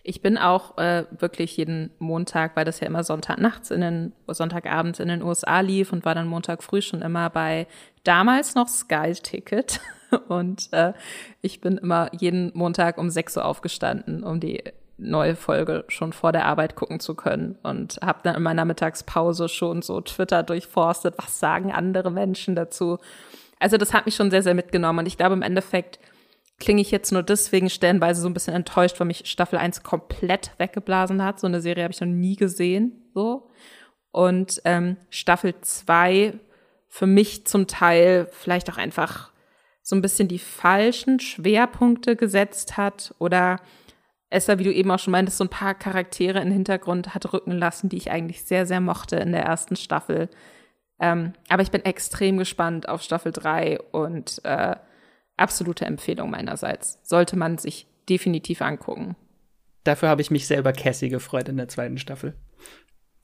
Ich 0.03 0.21
bin 0.21 0.37
auch 0.37 0.77
äh, 0.77 1.05
wirklich 1.11 1.55
jeden 1.57 1.91
Montag, 1.99 2.55
weil 2.55 2.65
das 2.65 2.79
ja 2.79 2.87
immer 2.87 3.03
Sonntagnachts 3.03 3.69
in 3.69 3.81
den 3.81 4.13
Sonntagabends 4.27 4.99
in 4.99 5.07
den 5.07 5.21
USA 5.21 5.59
lief 5.59 5.93
und 5.93 6.05
war 6.05 6.15
dann 6.15 6.27
Montag 6.27 6.63
früh 6.63 6.81
schon 6.81 7.01
immer 7.01 7.29
bei 7.29 7.67
damals 8.03 8.55
noch 8.55 8.67
Sky 8.67 9.13
Ticket. 9.13 9.79
Und 10.27 10.69
äh, 10.71 10.93
ich 11.41 11.61
bin 11.61 11.77
immer 11.77 12.09
jeden 12.17 12.51
Montag 12.55 12.97
um 12.97 13.11
6 13.11 13.37
Uhr 13.37 13.45
aufgestanden, 13.45 14.23
um 14.23 14.39
die 14.39 14.63
neue 14.99 15.35
Folge 15.35 15.85
schon 15.87 16.13
vor 16.13 16.31
der 16.31 16.45
Arbeit 16.45 16.75
gucken 16.75 16.99
zu 16.99 17.15
können 17.15 17.57
und 17.63 17.99
habe 18.01 18.19
dann 18.23 18.35
in 18.35 18.43
meiner 18.43 18.65
Mittagspause 18.65 19.49
schon 19.49 19.81
so 19.81 20.01
Twitter 20.01 20.43
durchforstet, 20.43 21.15
was 21.17 21.39
sagen 21.39 21.71
andere 21.71 22.11
Menschen 22.11 22.55
dazu. 22.55 22.99
Also 23.59 23.77
das 23.77 23.93
hat 23.93 24.05
mich 24.05 24.15
schon 24.15 24.31
sehr, 24.31 24.43
sehr 24.43 24.53
mitgenommen 24.53 24.99
und 24.99 25.05
ich 25.05 25.17
glaube 25.17 25.33
im 25.33 25.41
Endeffekt 25.41 25.99
klinge 26.59 26.81
ich 26.81 26.91
jetzt 26.91 27.11
nur 27.11 27.23
deswegen 27.23 27.69
stellenweise 27.69 28.21
so 28.21 28.27
ein 28.27 28.33
bisschen 28.33 28.53
enttäuscht, 28.53 28.99
weil 28.99 29.07
mich 29.07 29.23
Staffel 29.25 29.57
1 29.57 29.83
komplett 29.83 30.51
weggeblasen 30.57 31.23
hat. 31.23 31.39
So 31.39 31.47
eine 31.47 31.61
Serie 31.61 31.83
habe 31.83 31.93
ich 31.93 32.01
noch 32.01 32.07
nie 32.07 32.35
gesehen. 32.35 33.09
So. 33.13 33.49
Und 34.11 34.61
ähm, 34.65 34.97
Staffel 35.09 35.55
2 35.61 36.33
für 36.87 37.07
mich 37.07 37.47
zum 37.47 37.67
Teil 37.67 38.27
vielleicht 38.31 38.69
auch 38.69 38.77
einfach 38.77 39.31
so 39.81 39.95
ein 39.95 40.01
bisschen 40.01 40.27
die 40.27 40.39
falschen 40.39 41.19
Schwerpunkte 41.19 42.15
gesetzt 42.15 42.77
hat 42.77 43.15
oder 43.19 43.59
Esther, 44.29 44.59
wie 44.59 44.63
du 44.63 44.73
eben 44.73 44.91
auch 44.91 44.99
schon 44.99 45.11
meintest, 45.11 45.37
so 45.37 45.43
ein 45.43 45.49
paar 45.49 45.73
Charaktere 45.73 46.39
im 46.39 46.51
Hintergrund 46.51 47.15
hat 47.15 47.33
rücken 47.33 47.51
lassen, 47.51 47.89
die 47.89 47.97
ich 47.97 48.11
eigentlich 48.11 48.43
sehr, 48.43 48.65
sehr 48.65 48.79
mochte 48.79 49.15
in 49.15 49.31
der 49.31 49.43
ersten 49.43 49.75
Staffel. 49.75 50.29
Ähm, 50.99 51.33
aber 51.47 51.63
ich 51.63 51.71
bin 51.71 51.83
extrem 51.83 52.37
gespannt 52.37 52.87
auf 52.87 53.01
Staffel 53.01 53.31
3 53.31 53.79
und 53.91 54.41
äh, 54.43 54.75
absolute 55.37 55.85
Empfehlung 55.85 56.29
meinerseits. 56.29 56.99
Sollte 57.03 57.37
man 57.37 57.57
sich 57.57 57.87
definitiv 58.07 58.61
angucken. 58.61 59.15
Dafür 59.83 60.09
habe 60.09 60.21
ich 60.21 60.29
mich 60.29 60.45
sehr 60.45 60.59
über 60.59 60.73
Cassie 60.73 61.09
gefreut 61.09 61.49
in 61.49 61.57
der 61.57 61.67
zweiten 61.67 61.97
Staffel. 61.97 62.35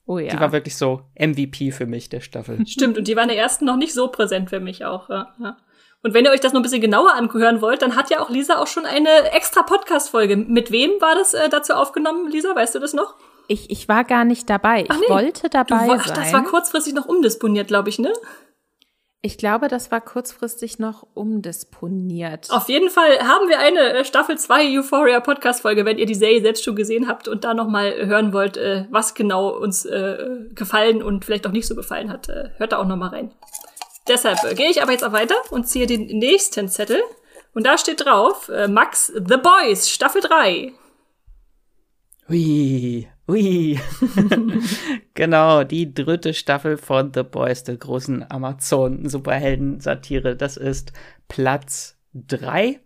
Oh 0.08 0.20
ja. 0.20 0.32
Die 0.32 0.40
war 0.40 0.52
wirklich 0.52 0.78
so 0.78 1.02
MVP 1.20 1.72
für 1.72 1.86
mich 1.86 2.10
der 2.10 2.22
Staffel. 2.22 2.66
Stimmt, 2.68 2.98
und 2.98 3.08
die 3.08 3.16
war 3.16 3.24
in 3.24 3.30
der 3.30 3.38
ersten 3.38 3.66
noch 3.66 3.78
nicht 3.78 3.94
so 3.94 4.08
präsent 4.08 4.50
für 4.50 4.60
mich 4.60 4.86
auch. 4.86 5.10
Ja. 5.10 5.58
Und 6.06 6.14
wenn 6.14 6.24
ihr 6.24 6.30
euch 6.30 6.40
das 6.40 6.54
noch 6.54 6.60
ein 6.60 6.62
bisschen 6.62 6.82
genauer 6.82 7.16
anhören 7.16 7.62
wollt, 7.62 7.82
dann 7.82 7.96
hat 7.96 8.12
ja 8.12 8.20
auch 8.20 8.30
Lisa 8.30 8.60
auch 8.60 8.68
schon 8.68 8.86
eine 8.86 9.32
extra 9.32 9.64
Podcast-Folge. 9.64 10.38
Mit 10.38 10.70
wem 10.70 10.92
war 11.02 11.16
das 11.16 11.34
äh, 11.34 11.50
dazu 11.50 11.74
aufgenommen, 11.74 12.30
Lisa? 12.30 12.56
Weißt 12.56 12.76
du 12.76 12.80
das 12.80 12.94
noch? 12.94 13.16
Ich, 13.48 13.72
ich 13.72 13.90
war 13.90 14.04
gar 14.04 14.24
nicht 14.24 14.48
dabei. 14.48 14.86
Ach, 14.88 14.98
nee. 15.00 15.06
Ich 15.06 15.10
wollte 15.10 15.50
dabei 15.50 15.88
du, 15.88 15.94
ach, 15.94 16.06
sein. 16.06 16.16
Das 16.16 16.32
war 16.32 16.44
kurzfristig 16.44 16.94
noch 16.94 17.08
umdisponiert, 17.08 17.70
glaube 17.70 17.90
ich, 17.90 17.98
ne? 17.98 18.14
Ich 19.24 19.40
glaube, 19.40 19.68
das 19.68 19.90
war 19.90 20.00
kurzfristig 20.00 20.78
noch 20.78 21.08
umdisponiert. 21.16 22.52
Auf 22.52 22.70
jeden 22.70 22.92
Fall 22.92 23.28
haben 23.28 23.50
wir 23.50 23.58
eine 23.58 23.94
äh, 23.96 24.06
Staffel 24.06 24.38
2 24.38 24.78
Euphoria 24.78 25.22
Podcast 25.22 25.64
Folge, 25.64 25.86
wenn 25.86 25.98
ihr 25.98 26.06
die 26.06 26.14
Serie 26.14 26.40
selbst 26.40 26.64
schon 26.64 26.76
gesehen 26.76 27.08
habt 27.08 27.28
und 27.28 27.44
da 27.44 27.56
noch 27.56 27.68
mal 27.68 28.06
hören 28.06 28.32
wollt, 28.32 28.58
äh, 28.58 28.86
was 28.92 29.16
genau 29.16 29.58
uns 29.58 29.86
äh, 29.86 30.18
gefallen 30.54 31.02
und 31.02 31.26
vielleicht 31.26 31.48
auch 31.48 31.52
nicht 31.52 31.66
so 31.66 31.74
gefallen 31.74 32.12
hat. 32.12 32.28
hört 32.28 32.74
da 32.74 32.78
auch 32.78 32.86
noch 32.86 32.96
mal 32.96 33.10
rein. 33.10 33.32
Deshalb 34.08 34.44
äh, 34.44 34.56
gehe 34.56 34.70
ich 34.70 34.82
aber 34.82 34.92
jetzt 34.92 35.04
auch 35.04 35.12
weiter 35.12 35.36
und 35.50 35.68
ziehe 35.68 35.88
den 35.88 36.06
nächsten 36.06 36.70
Zettel. 36.70 37.02
Und 37.54 37.66
da 37.66 37.78
steht 37.78 38.06
drauf, 38.06 38.50
äh, 38.50 38.68
Max 38.68 39.08
The 39.08 39.38
Boys, 39.38 39.90
Staffel 39.90 40.22
3. 40.22 40.74
Hui, 42.28 43.08
hui. 43.28 43.80
genau, 45.14 45.64
die 45.64 45.94
dritte 45.94 46.34
Staffel 46.34 46.78
von 46.78 47.12
The 47.14 47.24
Boys, 47.24 47.64
der 47.64 47.78
großen 47.78 48.30
Amazon-Superhelden-Satire. 48.30 50.36
Das 50.36 50.58
ist 50.58 50.92
Platz 51.28 51.98
3 52.14 52.80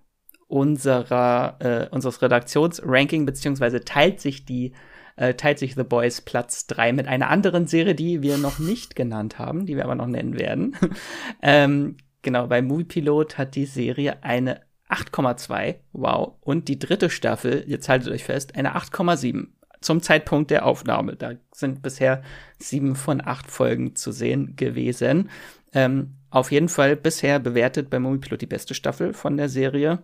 unserer, 0.48 1.58
äh, 1.60 1.88
unseres 1.92 2.22
Redaktionsranking, 2.22 3.26
beziehungsweise 3.26 3.86
teilt 3.86 4.20
sich 4.20 4.44
die 4.46 4.74
äh, 5.20 5.34
teilt 5.34 5.60
sich 5.60 5.76
The 5.76 5.84
Boys 5.84 6.22
Platz 6.22 6.66
3 6.68 6.94
mit 6.94 7.08
einer 7.08 7.30
anderen 7.30 7.68
Serie, 7.68 7.94
die 7.94 8.22
wir 8.22 8.38
noch 8.38 8.58
nicht 8.58 8.96
genannt 8.96 9.38
haben, 9.38 9.66
die 9.66 9.76
wir 9.76 9.84
aber 9.84 9.96
noch 9.96 10.08
nennen 10.08 10.40
werden. 10.40 10.78
ähm, 11.42 11.98
genau, 12.22 12.48
bei 12.48 12.62
Movie 12.62 12.86
Pilot 12.86 13.38
hat 13.38 13.56
die 13.56 13.66
Serie 13.66 14.24
eine 14.24 14.62
8,2, 14.90 15.76
wow. 15.92 16.36
Und 16.40 16.70
die 16.70 16.80
dritte 16.80 17.10
Staffel, 17.10 17.66
jetzt 17.68 17.90
haltet 17.90 18.14
euch 18.14 18.24
fest, 18.24 18.56
eine 18.56 18.78
8,7 18.78 19.48
zum 19.82 20.02
Zeitpunkt 20.02 20.52
der 20.52 20.66
Aufnahme. 20.66 21.18
Da 21.18 21.34
sind 21.52 21.82
bisher 21.82 22.24
sieben 22.58 22.96
von 22.96 23.22
acht 23.24 23.52
Folgen 23.52 23.96
zu 23.96 24.14
sehen 24.14 24.56
gewesen. 24.56 25.30
Ähm, 25.74 26.16
auf 26.30 26.52
jeden 26.52 26.70
Fall 26.70 26.96
bisher 26.96 27.40
bewertet 27.40 27.90
bei 27.90 28.00
Movie 28.00 28.20
Pilot 28.20 28.42
die 28.42 28.46
beste 28.46 28.74
Staffel 28.74 29.14
von 29.14 29.36
der 29.36 29.50
Serie. 29.50 30.00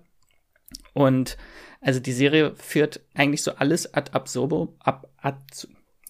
Und 0.93 1.37
also 1.81 1.99
die 1.99 2.13
Serie 2.13 2.53
führt 2.55 3.01
eigentlich 3.13 3.43
so 3.43 3.51
alles 3.55 3.93
ad 3.93 4.11
absurdum, 4.13 4.73
ab, 4.79 5.07
ad, 5.21 5.37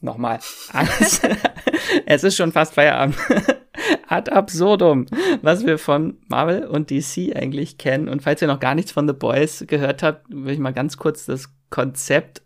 nochmal, 0.01 0.39
alles, 0.71 1.21
es 2.05 2.23
ist 2.23 2.35
schon 2.35 2.51
fast 2.51 2.73
Feierabend, 2.73 3.17
ad 4.07 4.31
absurdum, 4.31 5.05
was 5.41 5.65
wir 5.65 5.77
von 5.77 6.17
Marvel 6.27 6.65
und 6.65 6.91
DC 6.91 7.35
eigentlich 7.35 7.77
kennen. 7.77 8.09
Und 8.09 8.21
falls 8.23 8.41
ihr 8.41 8.47
noch 8.47 8.59
gar 8.59 8.75
nichts 8.75 8.91
von 8.91 9.07
The 9.07 9.13
Boys 9.13 9.65
gehört 9.67 10.03
habt, 10.03 10.25
will 10.29 10.53
ich 10.53 10.59
mal 10.59 10.73
ganz 10.73 10.97
kurz 10.97 11.25
das 11.25 11.49
Konzept 11.69 12.41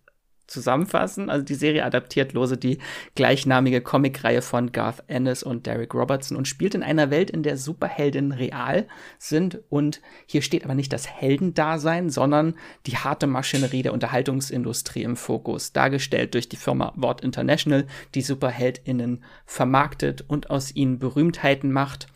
zusammenfassen. 0.50 1.30
Also 1.30 1.46
die 1.46 1.56
Serie 1.56 1.86
adaptiert 1.86 2.34
lose 2.34 2.58
die 2.58 2.80
gleichnamige 3.16 3.82
Comicreihe 3.82 4.42
von 4.42 4.72
Garth 4.72 5.04
Ennis 5.08 5.44
und 5.44 5.66
Derek 5.66 5.94
Robertson 5.94 6.38
und 6.38 6.48
spielt 6.48 6.76
in 6.76 6.84
einer 6.84 7.12
Welt, 7.12 7.30
in 7.30 7.44
der 7.44 7.58
Superheldinnen 7.58 8.32
real 8.32 8.88
sind. 9.18 9.60
Und 9.70 10.02
hier 10.26 10.42
steht 10.42 10.66
aber 10.66 10.76
nicht 10.76 10.94
das 10.94 11.08
Heldendasein, 11.08 12.10
sondern 12.10 12.56
die 12.86 12.98
harte 12.98 13.28
Maschinerie 13.28 13.84
der 13.84 13.94
Unterhaltungsindustrie 13.94 15.04
im 15.04 15.16
Fokus, 15.16 15.74
dargestellt 15.74 16.34
durch 16.34 16.50
die 16.50 16.58
Firma 16.58 16.94
Wort 16.96 17.22
International, 17.22 17.86
die 18.16 18.22
SuperheldInnen 18.22 19.24
vermarktet 19.46 20.24
und 20.28 20.50
aus 20.50 20.76
ihnen 20.76 21.00
Berühmtheiten 21.00 21.72
macht. 21.72 22.08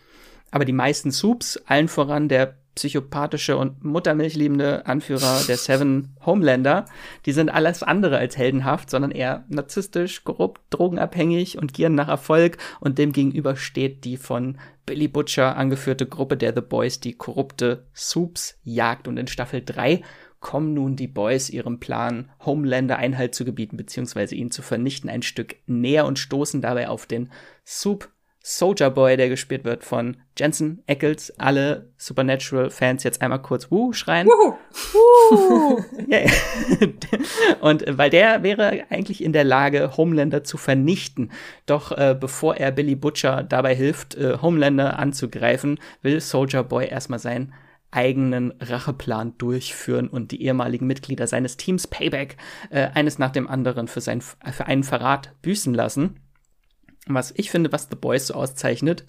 Aber 0.52 0.66
die 0.66 0.74
meisten 0.74 1.12
Soups, 1.12 1.58
allen 1.66 1.88
voran 1.88 2.30
der 2.30 2.56
psychopathische 2.76 3.58
und 3.58 3.84
muttermilchliebende 3.84 4.86
Anführer 4.86 5.42
der 5.48 5.58
Seven 5.58 6.16
Homelander, 6.26 6.86
die 7.26 7.32
sind 7.32 7.50
alles 7.50 7.84
andere 7.84 8.18
als 8.18 8.38
heldenhaft, 8.38 8.90
sondern 8.90 9.12
eher 9.12 9.46
narzisstisch, 9.48 10.24
korrupt, 10.24 10.62
drogenabhängig 10.72 11.58
und 11.58 11.74
gieren 11.74 11.96
nach 11.96 12.08
Erfolg 12.08 12.58
und 12.80 12.98
dem 12.98 13.12
gegenüber 13.12 13.56
steht 13.56 14.06
die 14.06 14.18
von 14.18 14.58
Billy 14.86 15.08
Butcher 15.08 15.56
angeführte 15.56 16.06
Gruppe 16.06 16.36
der 16.36 16.54
The 16.54 16.62
Boys, 16.62 17.00
die 17.00 17.14
korrupte 17.14 17.86
Soups 17.94 18.58
jagt 18.64 19.08
und 19.08 19.18
in 19.18 19.28
Staffel 19.28 19.64
3 19.64 20.02
kommen 20.44 20.74
nun 20.74 20.96
die 20.96 21.08
Boys 21.08 21.50
ihrem 21.50 21.80
Plan, 21.80 22.30
Homelander 22.46 22.98
Einhalt 22.98 23.34
zu 23.34 23.46
gebieten 23.46 23.78
bzw. 23.78 24.36
ihn 24.36 24.52
zu 24.52 24.62
vernichten, 24.62 25.10
ein 25.10 25.24
Stück 25.24 25.56
näher 25.66 26.06
und 26.06 26.20
stoßen 26.20 26.62
dabei 26.62 26.90
auf 26.90 27.06
den 27.06 27.32
Soup 27.66 28.10
Soldier 28.46 28.90
Boy, 28.90 29.16
der 29.16 29.30
gespielt 29.30 29.64
wird 29.64 29.86
von 29.86 30.18
Jensen 30.38 30.84
Ackles. 30.86 31.34
Alle 31.40 31.90
Supernatural-Fans 31.96 33.06
jetzt 33.06 33.22
einmal 33.22 33.42
kurz 33.42 33.72
Wuh 33.72 33.94
schreien. 33.94 34.28
Wuhu. 34.28 34.58
Wuhu. 35.32 35.84
yeah. 36.12 36.30
Und 37.62 37.86
weil 37.88 38.10
der 38.10 38.44
wäre 38.44 38.84
eigentlich 38.90 39.24
in 39.24 39.32
der 39.32 39.46
Lage, 39.46 39.96
Homelander 39.96 40.44
zu 40.44 40.58
vernichten. 40.58 41.32
Doch 41.66 41.94
äh, 41.94 42.18
bevor 42.20 42.58
er 42.58 42.72
Billy 42.72 42.96
Butcher 42.96 43.44
dabei 43.44 43.74
hilft, 43.76 44.16
äh, 44.16 44.38
Homelander 44.42 45.00
anzugreifen, 45.00 45.80
will 46.02 46.20
Soldier 46.20 46.64
Boy 46.64 46.88
erstmal 46.88 47.20
seinen 47.20 47.54
eigenen 47.92 48.54
Racheplan 48.60 49.38
durchführen 49.38 50.10
und 50.10 50.32
die 50.32 50.44
ehemaligen 50.44 50.88
Mitglieder 50.88 51.28
seines 51.28 51.56
Teams 51.56 51.88
Payback 51.88 52.36
äh, 52.72 52.90
eines 52.94 53.20
nach 53.20 53.32
dem 53.32 53.48
anderen 53.48 53.88
für, 53.88 54.02
sein, 54.02 54.20
für 54.22 54.66
einen 54.66 54.84
Verrat 54.84 55.32
büßen 55.44 55.74
lassen. 55.74 56.20
Was 57.08 57.34
ich 57.36 57.52
finde, 57.52 57.72
was 57.72 57.88
The 57.90 57.96
Boys 57.96 58.28
so 58.28 58.34
auszeichnet, 58.36 59.06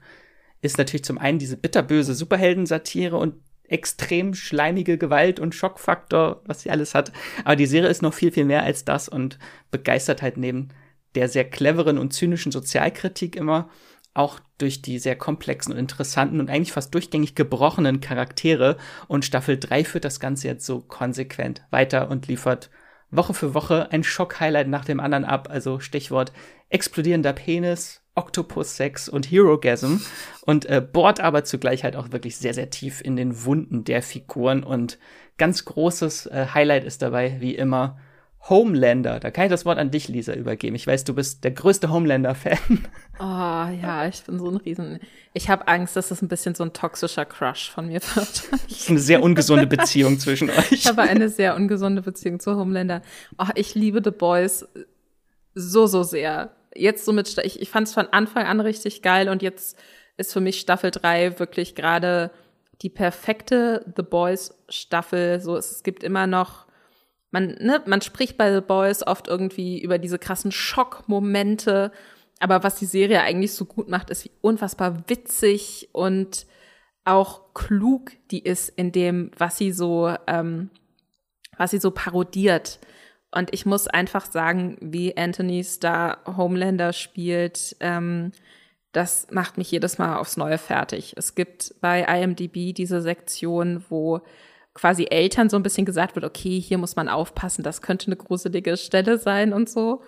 ist 0.63 0.79
natürlich 0.79 1.05
zum 1.05 1.19
einen 1.19 1.39
diese 1.39 1.57
bitterböse 1.57 2.15
Superhelden-Satire 2.15 3.17
und 3.17 3.35
extrem 3.67 4.35
schleimige 4.35 4.99
Gewalt 4.99 5.41
und 5.41 5.55
Schockfaktor, 5.55 6.43
was 6.47 6.63
sie 6.63 6.71
alles 6.71 6.95
hat. 6.95 7.13
Aber 7.45 7.57
die 7.57 7.67
Serie 7.67 7.89
ist 7.89 8.03
noch 8.03 8.15
viel, 8.15 8.33
viel 8.33 8.45
mehr 8.45 8.63
als 8.63 8.85
das 8.85 9.09
und 9.09 9.39
begeistert 9.71 10.23
halt 10.23 10.37
neben 10.37 10.69
der 11.15 11.29
sehr 11.29 11.49
cleveren 11.49 11.99
und 11.99 12.13
zynischen 12.13 12.53
Sozialkritik 12.53 13.37
immer 13.37 13.69
auch 14.15 14.39
durch 14.59 14.81
die 14.81 14.99
sehr 14.99 15.17
komplexen 15.17 15.73
und 15.73 15.79
interessanten 15.79 16.41
und 16.41 16.49
eigentlich 16.49 16.73
fast 16.73 16.95
durchgängig 16.95 17.35
gebrochenen 17.35 18.01
Charaktere. 18.01 18.77
Und 19.09 19.25
Staffel 19.25 19.59
3 19.59 19.85
führt 19.85 20.05
das 20.05 20.21
Ganze 20.21 20.47
jetzt 20.47 20.65
so 20.65 20.81
konsequent 20.81 21.63
weiter 21.71 22.09
und 22.11 22.29
liefert 22.29 22.71
Woche 23.17 23.35
für 23.35 23.55
Woche 23.55 23.91
ein 23.93 24.05
Schock-Highlight 24.05 24.69
nach 24.69 24.85
dem 24.85 25.01
anderen 25.01 25.25
ab. 25.25 25.49
Also 25.51 25.81
Stichwort 25.81 26.33
explodierender 26.69 27.33
Penis, 27.33 28.03
Octopus-Sex 28.15 29.09
und 29.09 29.31
Herogasm 29.31 29.97
und 30.43 30.67
äh, 30.67 30.81
bohrt 30.81 31.21
aber 31.21 31.45
zugleich 31.45 31.85
halt 31.85 31.97
auch 31.97 32.13
wirklich 32.13 32.37
sehr, 32.37 32.55
sehr 32.55 32.71
tief 32.71 33.01
in 33.01 33.17
den 33.17 33.45
Wunden 33.45 33.85
der 33.85 34.03
Figuren 34.03 34.63
und 34.63 34.99
ganz 35.37 35.65
großes 35.65 36.27
äh, 36.27 36.47
Highlight 36.55 36.85
ist 36.85 37.03
dabei, 37.03 37.41
wie 37.41 37.55
immer, 37.55 37.99
Homelander. 38.49 39.21
Da 39.21 39.31
kann 39.31 39.45
ich 39.45 39.51
das 39.51 39.65
Wort 39.65 39.79
an 39.79 39.91
dich, 39.91 40.09
Lisa, 40.09 40.35
übergeben. 40.35 40.77
Ich 40.77 40.87
weiß, 40.87 41.05
du 41.05 41.15
bist 41.15 41.45
der 41.45 41.53
größte 41.53 41.91
Homelander-Fan. 41.91 42.87
Oh 43.19 43.23
ja, 43.23 44.07
ich 44.09 44.23
bin 44.25 44.39
so 44.39 44.51
ein 44.51 44.57
Riesen. 44.57 44.99
Ich 45.33 45.49
habe 45.49 45.69
Angst, 45.69 45.97
dass 45.97 46.11
es 46.11 46.21
ein 46.21 46.29
bisschen 46.29 46.55
so 46.55 46.65
ein 46.65 46.73
toxischer 46.73 47.25
Crush 47.25 47.71
von 47.71 47.87
mir 47.87 48.01
wird. 48.15 48.51
Das 48.51 48.63
ist 48.69 48.91
eine 48.91 48.99
sehr 48.99 49.23
ungesunde 49.23 49.67
Beziehung 49.67 50.19
zwischen 50.19 50.51
euch. 50.51 50.73
Ich 50.73 50.87
habe 50.87 51.03
eine 51.03 51.29
sehr 51.29 51.55
ungesunde 51.55 52.03
Beziehung 52.03 52.41
zu 52.41 52.57
Homelander. 52.57 53.03
Oh, 53.39 53.51
ich 53.55 53.75
liebe 53.75 54.01
The 54.03 54.11
Boys 54.11 54.67
so, 55.55 55.87
so 55.87 56.03
sehr. 56.03 56.51
Jetzt 56.75 57.05
so 57.05 57.13
mit, 57.13 57.39
ich, 57.45 57.63
ich 57.63 57.71
fand 57.71 57.87
es 57.87 57.95
von 57.95 58.09
Anfang 58.09 58.47
an 58.47 58.61
richtig 58.61 59.03
geil 59.03 59.29
und 59.29 59.43
jetzt 59.43 59.79
ist 60.17 60.33
für 60.33 60.41
mich 60.41 60.61
Staffel 60.61 60.91
3 60.91 61.39
wirklich 61.39 61.75
gerade 61.75 62.31
die 62.83 62.91
perfekte 62.91 63.85
The 63.97 64.03
Boys 64.03 64.55
Staffel. 64.69 65.41
So, 65.41 65.57
es 65.57 65.83
gibt 65.83 66.03
immer 66.03 66.27
noch, 66.27 66.64
man, 67.35 67.57
ne, 67.59 67.83
man 67.85 68.01
spricht 68.01 68.39
bei 68.39 68.55
The 68.55 68.61
Boys 68.61 69.05
oft 69.05 69.27
irgendwie 69.27 69.83
über 69.83 69.99
diese 69.99 70.21
krassen 70.21 70.53
Schockmomente. 70.53 71.91
Aber 72.39 72.63
was 72.63 72.77
die 72.77 72.87
Serie 72.87 73.23
eigentlich 73.23 73.55
so 73.55 73.65
gut 73.65 73.89
macht, 73.89 74.09
ist 74.11 74.25
wie 74.25 74.31
unfassbar 74.41 75.09
witzig 75.09 75.89
und 75.91 76.47
auch 77.05 77.53
klug 77.53 78.13
die 78.31 78.39
ist 78.39 78.69
in 78.69 78.93
dem, 78.93 79.33
was 79.37 79.59
sie 79.59 79.73
so, 79.73 80.15
ähm, 80.29 80.71
was 81.59 81.73
sie 81.73 81.79
so 81.79 81.91
parodiert. 81.91 82.79
Und 83.33 83.53
ich 83.53 83.67
muss 83.67 83.89
einfach 83.89 84.31
sagen, 84.31 84.77
wie 84.81 85.17
Anthony 85.17 85.65
Star 85.65 86.19
Homelander 86.37 86.93
spielt, 86.93 87.75
ähm, 87.81 88.31
das 88.93 89.27
macht 89.33 89.59
mich 89.59 89.73
jedes 89.73 89.99
Mal 89.99 90.19
aufs 90.19 90.37
Neue 90.37 90.59
fertig. 90.59 91.15
Es 91.17 91.35
gibt 91.35 91.75
bei 91.81 92.03
IMDb 92.03 92.73
diese 92.73 93.03
Sektion, 93.03 93.85
wo 93.89 94.21
quasi 94.75 95.07
Eltern 95.09 95.49
so 95.49 95.57
ein 95.57 95.63
bisschen 95.63 95.87
gesagt 95.87 96.17
wird, 96.17 96.25
okay, 96.25 96.61
hier 96.61 96.79
muss 96.79 96.97
man 96.97 97.09
aufpassen, 97.09 97.63
das 97.63 97.81
könnte 97.81 98.07
eine 98.07 98.17
gruselige 98.17 98.77
Stelle 98.77 99.19
sein 99.19 99.53
und 99.53 99.71
so. 99.71 100.03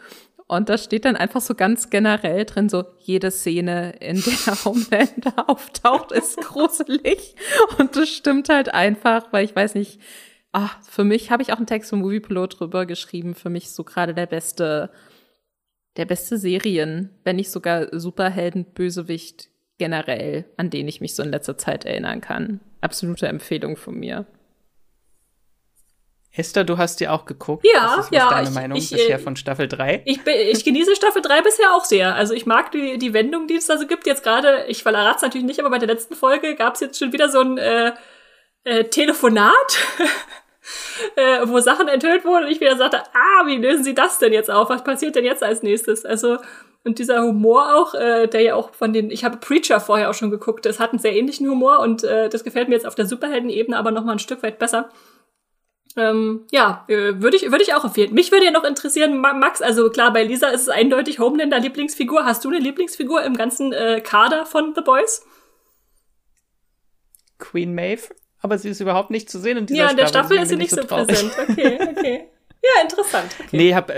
Und 0.48 0.68
da 0.68 0.78
steht 0.78 1.04
dann 1.04 1.16
einfach 1.16 1.40
so 1.40 1.54
ganz 1.54 1.90
generell 1.90 2.44
drin, 2.44 2.68
so 2.68 2.84
jede 3.00 3.30
Szene, 3.30 3.94
in 4.00 4.22
der 4.22 4.64
Homelander 4.64 5.48
auftaucht, 5.48 6.12
ist 6.12 6.36
gruselig. 6.36 7.34
Und 7.78 7.96
das 7.96 8.08
stimmt 8.08 8.48
halt 8.48 8.72
einfach, 8.72 9.32
weil 9.32 9.44
ich 9.44 9.56
weiß 9.56 9.74
nicht, 9.74 10.00
ach, 10.52 10.80
für 10.84 11.02
mich 11.04 11.30
habe 11.30 11.42
ich 11.42 11.52
auch 11.52 11.56
einen 11.56 11.66
Text 11.66 11.90
vom 11.90 12.00
Moviepilot 12.00 12.60
drüber 12.60 12.86
geschrieben. 12.86 13.34
Für 13.34 13.50
mich 13.50 13.70
so 13.70 13.82
gerade 13.82 14.14
der 14.14 14.26
beste, 14.26 14.90
der 15.96 16.04
beste 16.04 16.38
Serien, 16.38 17.10
wenn 17.24 17.36
nicht 17.36 17.50
sogar 17.50 17.88
Superhelden, 17.98 18.66
Bösewicht 18.72 19.48
generell, 19.78 20.44
an 20.56 20.70
den 20.70 20.86
ich 20.86 21.00
mich 21.00 21.16
so 21.16 21.24
in 21.24 21.30
letzter 21.30 21.58
Zeit 21.58 21.84
erinnern 21.84 22.20
kann. 22.20 22.60
Absolute 22.80 23.26
Empfehlung 23.26 23.76
von 23.76 23.98
mir. 23.98 24.26
Esther, 26.36 26.64
du 26.64 26.78
hast 26.78 27.00
die 27.00 27.08
auch 27.08 27.24
geguckt. 27.24 27.64
Ja, 27.64 27.84
was 27.84 28.06
ist, 28.06 28.12
was 28.12 28.18
ja. 28.18 28.28
deine 28.28 28.48
ich, 28.48 28.54
Meinung 28.54 28.78
ich, 28.78 28.90
bisher 28.90 29.18
von 29.18 29.36
Staffel 29.36 29.68
3? 29.68 30.02
Ich, 30.04 30.20
ich 30.26 30.64
genieße 30.64 30.94
Staffel 30.94 31.22
3 31.22 31.42
bisher 31.42 31.72
auch 31.74 31.84
sehr. 31.84 32.14
Also 32.14 32.34
ich 32.34 32.46
mag 32.46 32.72
die, 32.72 32.98
die 32.98 33.12
Wendung, 33.12 33.46
die 33.46 33.56
es 33.56 33.66
da 33.66 33.78
so 33.78 33.86
gibt. 33.86 34.06
Jetzt 34.06 34.22
gerade, 34.22 34.66
ich 34.68 34.82
verrate 34.82 35.16
es 35.16 35.22
natürlich 35.22 35.46
nicht, 35.46 35.60
aber 35.60 35.70
bei 35.70 35.78
der 35.78 35.88
letzten 35.88 36.14
Folge 36.14 36.54
gab 36.54 36.74
es 36.74 36.80
jetzt 36.80 36.98
schon 36.98 37.12
wieder 37.12 37.30
so 37.30 37.40
ein 37.40 37.58
äh, 37.58 37.92
äh, 38.64 38.84
Telefonat 38.84 39.78
äh, 41.16 41.46
wo 41.46 41.60
Sachen 41.60 41.88
enthüllt 41.88 42.24
wurden 42.24 42.44
und 42.44 42.50
ich 42.50 42.60
wieder 42.60 42.76
sagte, 42.76 43.02
ah, 43.14 43.46
wie 43.46 43.56
lösen 43.56 43.84
Sie 43.84 43.94
das 43.94 44.18
denn 44.18 44.32
jetzt 44.32 44.50
auf? 44.50 44.68
Was 44.68 44.84
passiert 44.84 45.14
denn 45.16 45.24
jetzt 45.24 45.42
als 45.42 45.62
nächstes? 45.62 46.04
Also 46.04 46.38
und 46.84 47.00
dieser 47.00 47.22
Humor 47.22 47.74
auch, 47.74 47.94
äh, 47.94 48.28
der 48.28 48.42
ja 48.42 48.54
auch 48.54 48.72
von 48.72 48.92
den, 48.92 49.10
ich 49.10 49.24
habe 49.24 49.38
Preacher 49.38 49.80
vorher 49.80 50.08
auch 50.08 50.14
schon 50.14 50.30
geguckt, 50.30 50.66
das 50.66 50.78
hat 50.78 50.90
einen 50.90 51.00
sehr 51.00 51.16
ähnlichen 51.16 51.48
Humor 51.50 51.80
und 51.80 52.04
äh, 52.04 52.28
das 52.28 52.44
gefällt 52.44 52.68
mir 52.68 52.76
jetzt 52.76 52.86
auf 52.86 52.94
der 52.94 53.06
Superhelden-Ebene 53.06 53.76
aber 53.76 53.90
noch 53.90 54.04
mal 54.04 54.12
ein 54.12 54.20
Stück 54.20 54.42
weit 54.42 54.58
besser. 54.58 54.90
Ähm, 55.96 56.46
ja, 56.50 56.84
äh, 56.88 57.20
würde 57.20 57.36
ich, 57.36 57.50
würde 57.50 57.62
ich 57.62 57.74
auch 57.74 57.84
empfehlen. 57.84 58.12
Mich 58.12 58.30
würde 58.30 58.44
ja 58.44 58.50
noch 58.50 58.64
interessieren, 58.64 59.18
Max, 59.18 59.62
also 59.62 59.88
klar, 59.88 60.12
bei 60.12 60.24
Lisa 60.24 60.48
ist 60.48 60.62
es 60.62 60.68
eindeutig 60.68 61.18
Homelander 61.18 61.58
Lieblingsfigur. 61.58 62.24
Hast 62.24 62.44
du 62.44 62.48
eine 62.48 62.58
Lieblingsfigur 62.58 63.22
im 63.24 63.34
ganzen 63.34 63.72
äh, 63.72 64.00
Kader 64.02 64.44
von 64.44 64.74
The 64.74 64.82
Boys? 64.82 65.24
Queen 67.38 67.74
Maeve 67.74 68.08
aber 68.46 68.58
sie 68.58 68.68
ist 68.68 68.80
überhaupt 68.80 69.10
nicht 69.10 69.28
zu 69.28 69.40
sehen 69.40 69.58
in 69.58 69.66
dieser 69.66 69.84
Ja, 69.84 69.90
in 69.90 69.96
der 69.96 70.06
Staffel, 70.06 70.36
Staffel 70.36 70.42
ist 70.44 70.48
sie 70.50 70.56
nicht 70.56 70.70
so, 70.70 70.82
so 70.82 70.86
präsent. 70.86 71.32
Okay, 71.36 71.78
okay. 71.80 72.28
Ja, 72.62 72.82
interessant. 72.82 73.36
Okay. 73.38 73.56
Nee, 73.56 73.74
hab, 73.74 73.92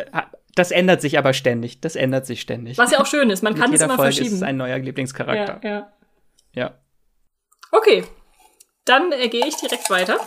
das 0.55 0.71
ändert 0.71 1.01
sich 1.01 1.17
aber 1.17 1.33
ständig. 1.33 1.81
Das 1.81 1.97
ändert 1.97 2.27
sich 2.27 2.43
ständig. 2.43 2.77
Was 2.77 2.91
ja 2.91 3.01
auch 3.01 3.07
schön 3.07 3.31
ist, 3.31 3.43
man 3.43 3.55
kann 3.55 3.73
es 3.73 3.81
immer 3.81 3.97
Folge 3.97 4.13
verschieben. 4.13 4.37
ist 4.37 4.43
ein 4.43 4.59
neuer 4.59 4.79
Lieblingscharakter. 4.79 5.61
Ja, 5.63 5.71
ja. 5.71 5.93
ja. 6.53 6.75
Okay, 7.73 8.05
dann 8.85 9.13
äh, 9.13 9.29
gehe 9.29 9.47
ich 9.47 9.57
direkt 9.57 9.89
weiter. 9.89 10.19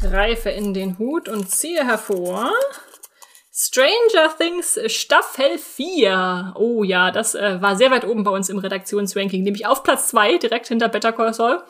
Greife 0.00 0.50
in 0.50 0.74
den 0.74 0.98
Hut 0.98 1.28
und 1.28 1.50
ziehe 1.50 1.84
hervor. 1.84 2.52
Stranger 3.52 4.36
Things 4.38 4.78
Staffel 4.86 5.58
4. 5.58 6.54
Oh 6.56 6.84
ja, 6.84 7.10
das 7.10 7.34
äh, 7.34 7.60
war 7.62 7.76
sehr 7.76 7.90
weit 7.90 8.04
oben 8.04 8.24
bei 8.24 8.30
uns 8.30 8.48
im 8.48 8.58
Redaktionsranking, 8.58 9.42
nämlich 9.42 9.66
auf 9.66 9.82
Platz 9.82 10.08
2, 10.08 10.38
direkt 10.38 10.68
hinter 10.68 10.88
Better 10.88 11.12
Call 11.12 11.32
Saul 11.32 11.62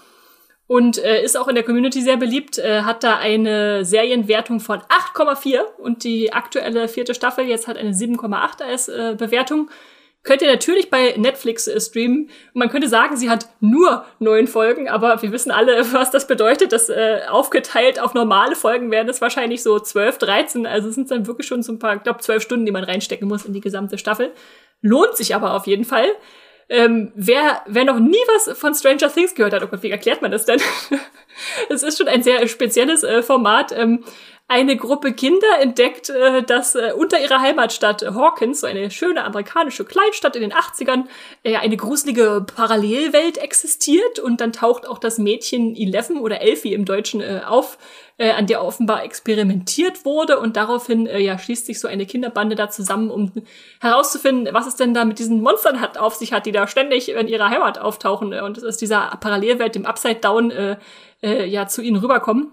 und 0.66 0.98
äh, 0.98 1.22
ist 1.22 1.36
auch 1.36 1.48
in 1.48 1.54
der 1.54 1.64
Community 1.64 2.02
sehr 2.02 2.16
beliebt, 2.16 2.58
äh, 2.58 2.82
hat 2.82 3.04
da 3.04 3.16
eine 3.18 3.84
Serienwertung 3.84 4.60
von 4.60 4.80
8,4 4.80 5.60
und 5.78 6.02
die 6.04 6.32
aktuelle 6.32 6.88
vierte 6.88 7.14
Staffel 7.14 7.46
jetzt 7.46 7.68
hat 7.68 7.76
eine 7.76 7.92
7,8 7.92 8.62
als 8.62 8.88
äh, 8.88 9.14
Bewertung. 9.16 9.70
Könnt 10.26 10.42
ihr 10.42 10.50
natürlich 10.50 10.90
bei 10.90 11.14
Netflix 11.16 11.66
äh, 11.66 11.80
streamen. 11.80 12.28
Man 12.52 12.68
könnte 12.68 12.88
sagen, 12.88 13.16
sie 13.16 13.30
hat 13.30 13.48
nur 13.60 14.04
neun 14.18 14.46
Folgen, 14.46 14.88
aber 14.88 15.22
wir 15.22 15.32
wissen 15.32 15.50
alle, 15.50 15.80
was 15.92 16.10
das 16.10 16.26
bedeutet. 16.26 16.72
Das 16.72 16.90
äh, 16.90 17.20
aufgeteilt 17.30 17.98
auf 17.98 18.12
normale 18.12 18.56
Folgen 18.56 18.90
werden 18.90 19.08
es 19.08 19.22
wahrscheinlich 19.22 19.62
so 19.62 19.78
zwölf, 19.78 20.18
dreizehn. 20.18 20.66
Also 20.66 20.90
sind 20.90 21.10
dann 21.10 21.26
wirklich 21.26 21.46
schon 21.46 21.62
so 21.62 21.72
ein 21.72 21.78
paar, 21.78 21.96
ich 21.96 22.02
glaube, 22.02 22.20
zwölf 22.20 22.42
Stunden, 22.42 22.66
die 22.66 22.72
man 22.72 22.84
reinstecken 22.84 23.26
muss 23.26 23.46
in 23.46 23.54
die 23.54 23.60
gesamte 23.60 23.96
Staffel. 23.96 24.32
Lohnt 24.82 25.16
sich 25.16 25.34
aber 25.34 25.54
auf 25.54 25.66
jeden 25.66 25.84
Fall. 25.84 26.08
Ähm, 26.68 27.12
wer, 27.14 27.62
wer 27.66 27.84
noch 27.84 28.00
nie 28.00 28.16
was 28.34 28.58
von 28.58 28.74
Stranger 28.74 29.12
Things 29.12 29.36
gehört 29.36 29.52
hat, 29.52 29.62
oh 29.62 29.68
Gott, 29.68 29.84
wie 29.84 29.90
erklärt 29.90 30.20
man 30.20 30.32
das 30.32 30.44
denn? 30.44 30.60
Es 31.68 31.82
ist 31.82 31.98
schon 31.98 32.08
ein 32.08 32.22
sehr 32.22 32.48
spezielles 32.48 33.02
äh, 33.02 33.22
Format. 33.22 33.70
Ähm, 33.70 34.04
eine 34.48 34.76
Gruppe 34.76 35.12
Kinder 35.12 35.58
entdeckt, 35.60 36.08
äh, 36.08 36.42
dass 36.42 36.76
äh, 36.76 36.92
unter 36.96 37.20
ihrer 37.20 37.40
Heimatstadt 37.40 38.02
Hawkins, 38.02 38.60
so 38.60 38.66
eine 38.68 38.92
schöne 38.92 39.24
amerikanische 39.24 39.84
Kleinstadt 39.84 40.36
in 40.36 40.42
den 40.42 40.52
80ern, 40.52 41.06
äh, 41.42 41.56
eine 41.56 41.76
gruselige 41.76 42.46
Parallelwelt 42.54 43.38
existiert. 43.38 44.20
Und 44.20 44.40
dann 44.40 44.52
taucht 44.52 44.86
auch 44.86 44.98
das 44.98 45.18
Mädchen 45.18 45.74
Eleven 45.74 46.20
oder 46.20 46.42
Elfie 46.42 46.74
im 46.74 46.84
Deutschen 46.84 47.20
äh, 47.20 47.40
auf, 47.44 47.76
äh, 48.18 48.30
an 48.30 48.46
der 48.46 48.62
offenbar 48.62 49.02
experimentiert 49.02 50.04
wurde. 50.04 50.38
Und 50.38 50.56
daraufhin 50.56 51.08
äh, 51.08 51.18
ja 51.18 51.38
schließt 51.38 51.66
sich 51.66 51.80
so 51.80 51.88
eine 51.88 52.06
Kinderbande 52.06 52.54
da 52.54 52.70
zusammen, 52.70 53.10
um 53.10 53.32
herauszufinden, 53.80 54.54
was 54.54 54.68
es 54.68 54.76
denn 54.76 54.94
da 54.94 55.04
mit 55.04 55.18
diesen 55.18 55.42
Monstern 55.42 55.80
hat, 55.80 55.98
auf 55.98 56.14
sich 56.14 56.32
hat, 56.32 56.46
die 56.46 56.52
da 56.52 56.68
ständig 56.68 57.08
in 57.08 57.26
ihrer 57.26 57.50
Heimat 57.50 57.78
auftauchen. 57.78 58.32
Und 58.32 58.58
es 58.58 58.62
ist 58.62 58.80
dieser 58.80 59.18
Parallelwelt, 59.20 59.74
dem 59.74 59.86
Upside 59.86 60.20
Down, 60.20 60.52
äh, 60.52 60.76
äh, 61.20 61.46
ja 61.46 61.66
zu 61.66 61.82
ihnen 61.82 61.96
rüberkommen. 61.96 62.52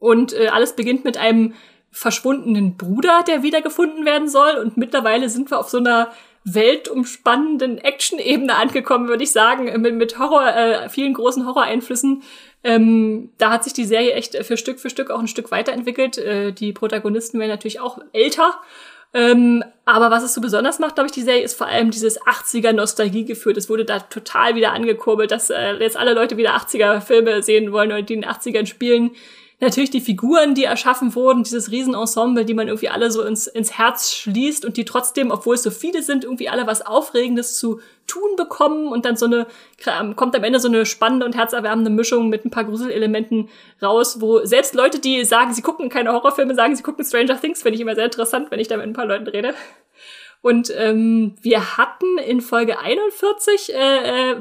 Und 0.00 0.32
äh, 0.32 0.48
alles 0.48 0.74
beginnt 0.74 1.04
mit 1.04 1.16
einem 1.16 1.54
verschwundenen 1.92 2.76
Bruder, 2.76 3.22
der 3.26 3.42
wiedergefunden 3.42 4.04
werden 4.04 4.28
soll. 4.28 4.56
Und 4.56 4.76
mittlerweile 4.76 5.28
sind 5.28 5.50
wir 5.50 5.58
auf 5.58 5.68
so 5.68 5.78
einer 5.78 6.10
weltumspannenden 6.44 7.78
Action-Ebene 7.78 8.54
angekommen, 8.54 9.08
würde 9.08 9.24
ich 9.24 9.32
sagen, 9.32 9.64
mit, 9.82 9.94
mit 9.94 10.18
Horror, 10.18 10.48
äh, 10.48 10.88
vielen 10.88 11.12
großen 11.12 11.46
Horror-Einflüssen. 11.46 12.22
Ähm, 12.64 13.30
da 13.38 13.50
hat 13.50 13.64
sich 13.64 13.72
die 13.72 13.84
Serie 13.84 14.12
echt 14.12 14.36
für 14.36 14.56
Stück 14.56 14.80
für 14.80 14.90
Stück 14.90 15.10
auch 15.10 15.18
ein 15.20 15.28
Stück 15.28 15.50
weiterentwickelt. 15.50 16.18
Äh, 16.18 16.52
die 16.52 16.72
Protagonisten 16.72 17.38
werden 17.38 17.50
natürlich 17.50 17.80
auch 17.80 17.98
älter. 18.12 18.58
Ähm, 19.12 19.64
aber 19.84 20.10
was 20.10 20.22
es 20.22 20.34
so 20.34 20.40
besonders 20.40 20.78
macht, 20.78 20.94
glaube 20.94 21.08
ich, 21.08 21.12
die 21.12 21.22
Serie, 21.22 21.42
ist 21.42 21.58
vor 21.58 21.66
allem 21.66 21.90
dieses 21.90 22.20
80er-Nostalgie-Gefühl. 22.22 23.54
Das 23.54 23.68
wurde 23.68 23.84
da 23.84 23.98
total 23.98 24.54
wieder 24.54 24.72
angekurbelt, 24.72 25.32
dass 25.32 25.50
äh, 25.50 25.72
jetzt 25.74 25.96
alle 25.96 26.14
Leute 26.14 26.36
wieder 26.36 26.56
80er-Filme 26.56 27.42
sehen 27.42 27.72
wollen 27.72 27.90
oder 27.90 28.02
die 28.02 28.14
in 28.14 28.22
den 28.22 28.30
80ern 28.30 28.66
spielen 28.66 29.10
natürlich 29.60 29.90
die 29.90 30.00
Figuren, 30.00 30.54
die 30.54 30.64
erschaffen 30.64 31.14
wurden, 31.14 31.42
dieses 31.42 31.70
Riesenensemble, 31.70 32.44
die 32.44 32.54
man 32.54 32.68
irgendwie 32.68 32.88
alle 32.88 33.10
so 33.10 33.22
ins, 33.22 33.46
ins 33.46 33.76
Herz 33.76 34.12
schließt 34.12 34.64
und 34.64 34.76
die 34.76 34.84
trotzdem, 34.84 35.30
obwohl 35.30 35.54
es 35.54 35.62
so 35.62 35.70
viele 35.70 36.02
sind, 36.02 36.24
irgendwie 36.24 36.48
alle 36.48 36.66
was 36.66 36.84
Aufregendes 36.84 37.58
zu 37.58 37.80
tun 38.06 38.36
bekommen 38.36 38.88
und 38.88 39.04
dann 39.04 39.16
so 39.16 39.26
eine, 39.26 39.46
kommt 40.16 40.34
am 40.34 40.44
Ende 40.44 40.58
so 40.58 40.68
eine 40.68 40.86
spannende 40.86 41.26
und 41.26 41.36
herzerwärmende 41.36 41.90
Mischung 41.90 42.28
mit 42.28 42.44
ein 42.44 42.50
paar 42.50 42.64
Gruselelementen 42.64 43.48
raus, 43.82 44.20
wo 44.20 44.44
selbst 44.44 44.74
Leute, 44.74 44.98
die 44.98 45.24
sagen, 45.24 45.52
sie 45.52 45.62
gucken 45.62 45.88
keine 45.88 46.12
Horrorfilme, 46.12 46.54
sagen, 46.54 46.74
sie 46.74 46.82
gucken 46.82 47.04
Stranger 47.04 47.40
Things, 47.40 47.62
finde 47.62 47.76
ich 47.76 47.80
immer 47.80 47.94
sehr 47.94 48.06
interessant, 48.06 48.50
wenn 48.50 48.60
ich 48.60 48.68
da 48.68 48.76
mit 48.76 48.86
ein 48.86 48.94
paar 48.94 49.06
Leuten 49.06 49.28
rede. 49.28 49.54
Und 50.42 50.72
ähm, 50.76 51.36
wir 51.42 51.76
hatten 51.76 52.18
in 52.18 52.40
Folge 52.40 52.78
41, 52.78 53.74
äh, 53.74 54.30
äh, 54.30 54.36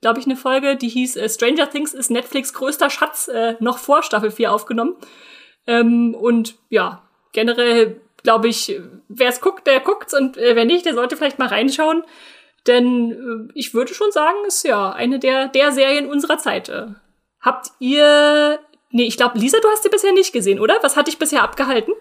glaube 0.00 0.18
ich, 0.18 0.26
eine 0.26 0.36
Folge, 0.36 0.76
die 0.76 0.88
hieß 0.88 1.16
äh, 1.16 1.28
Stranger 1.28 1.70
Things 1.70 1.94
ist 1.94 2.10
Netflix 2.10 2.52
größter 2.54 2.90
Schatz, 2.90 3.28
äh, 3.28 3.54
noch 3.60 3.78
vor 3.78 4.02
Staffel 4.02 4.32
4 4.32 4.52
aufgenommen. 4.52 4.96
Ähm, 5.66 6.14
und 6.14 6.56
ja, 6.70 7.08
generell 7.32 8.00
glaube 8.24 8.48
ich, 8.48 8.80
wer 9.08 9.28
es 9.28 9.40
guckt, 9.40 9.66
der 9.66 9.80
guckt's 9.80 10.14
und 10.14 10.36
äh, 10.36 10.56
wer 10.56 10.64
nicht, 10.64 10.86
der 10.86 10.94
sollte 10.94 11.16
vielleicht 11.16 11.38
mal 11.38 11.48
reinschauen. 11.48 12.02
Denn 12.66 13.48
äh, 13.50 13.52
ich 13.54 13.74
würde 13.74 13.94
schon 13.94 14.10
sagen, 14.10 14.38
ist 14.46 14.64
ja 14.64 14.90
eine 14.90 15.18
der, 15.18 15.48
der 15.48 15.70
Serien 15.70 16.10
unserer 16.10 16.38
Zeit. 16.38 16.68
Äh. 16.68 16.86
Habt 17.40 17.68
ihr. 17.78 18.58
Nee, 18.90 19.06
ich 19.06 19.16
glaube, 19.16 19.38
Lisa, 19.38 19.58
du 19.60 19.68
hast 19.68 19.82
sie 19.82 19.88
bisher 19.88 20.12
nicht 20.12 20.32
gesehen, 20.32 20.60
oder? 20.60 20.78
Was 20.82 20.96
hat 20.96 21.08
dich 21.08 21.18
bisher 21.18 21.42
abgehalten? 21.42 21.92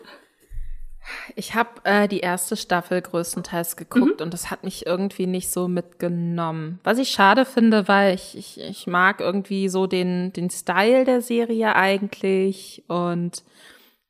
Ich 1.35 1.53
habe 1.55 1.69
äh, 1.83 2.07
die 2.07 2.19
erste 2.19 2.55
Staffel 2.55 3.01
größtenteils 3.01 3.75
geguckt 3.75 4.19
mhm. 4.19 4.23
und 4.25 4.33
das 4.33 4.51
hat 4.51 4.63
mich 4.63 4.85
irgendwie 4.85 5.27
nicht 5.27 5.51
so 5.51 5.67
mitgenommen. 5.67 6.79
Was 6.83 6.97
ich 6.97 7.09
schade 7.09 7.45
finde, 7.45 7.87
weil 7.87 8.15
ich, 8.15 8.37
ich, 8.37 8.59
ich 8.59 8.87
mag 8.87 9.19
irgendwie 9.19 9.69
so 9.69 9.87
den, 9.87 10.31
den 10.33 10.49
Style 10.49 11.05
der 11.05 11.21
Serie 11.21 11.75
eigentlich 11.75 12.83
und 12.87 13.43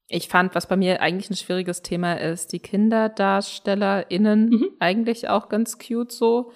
ich 0.08 0.28
fand, 0.28 0.54
was 0.54 0.68
bei 0.68 0.76
mir 0.76 1.02
eigentlich 1.02 1.32
ein 1.32 1.36
schwieriges 1.36 1.82
Thema 1.82 2.20
ist, 2.20 2.54
die 2.54 2.60
KinderdarstellerInnen 2.60 4.50
mhm. 4.50 4.70
eigentlich 4.80 5.30
auch 5.30 5.50
ganz 5.50 5.80
cute 5.80 6.12
so. 6.12 6.52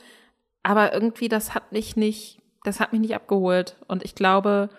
Aber 0.63 0.93
irgendwie, 0.93 1.29
das 1.29 1.55
hat 1.55 1.71
mich 1.71 1.95
nicht, 1.95 2.39
das 2.63 2.79
hat 2.79 2.91
mich 2.91 3.01
nicht 3.01 3.15
abgeholt. 3.15 3.77
Und 3.87 4.03
ich 4.03 4.13
glaube, 4.13 4.69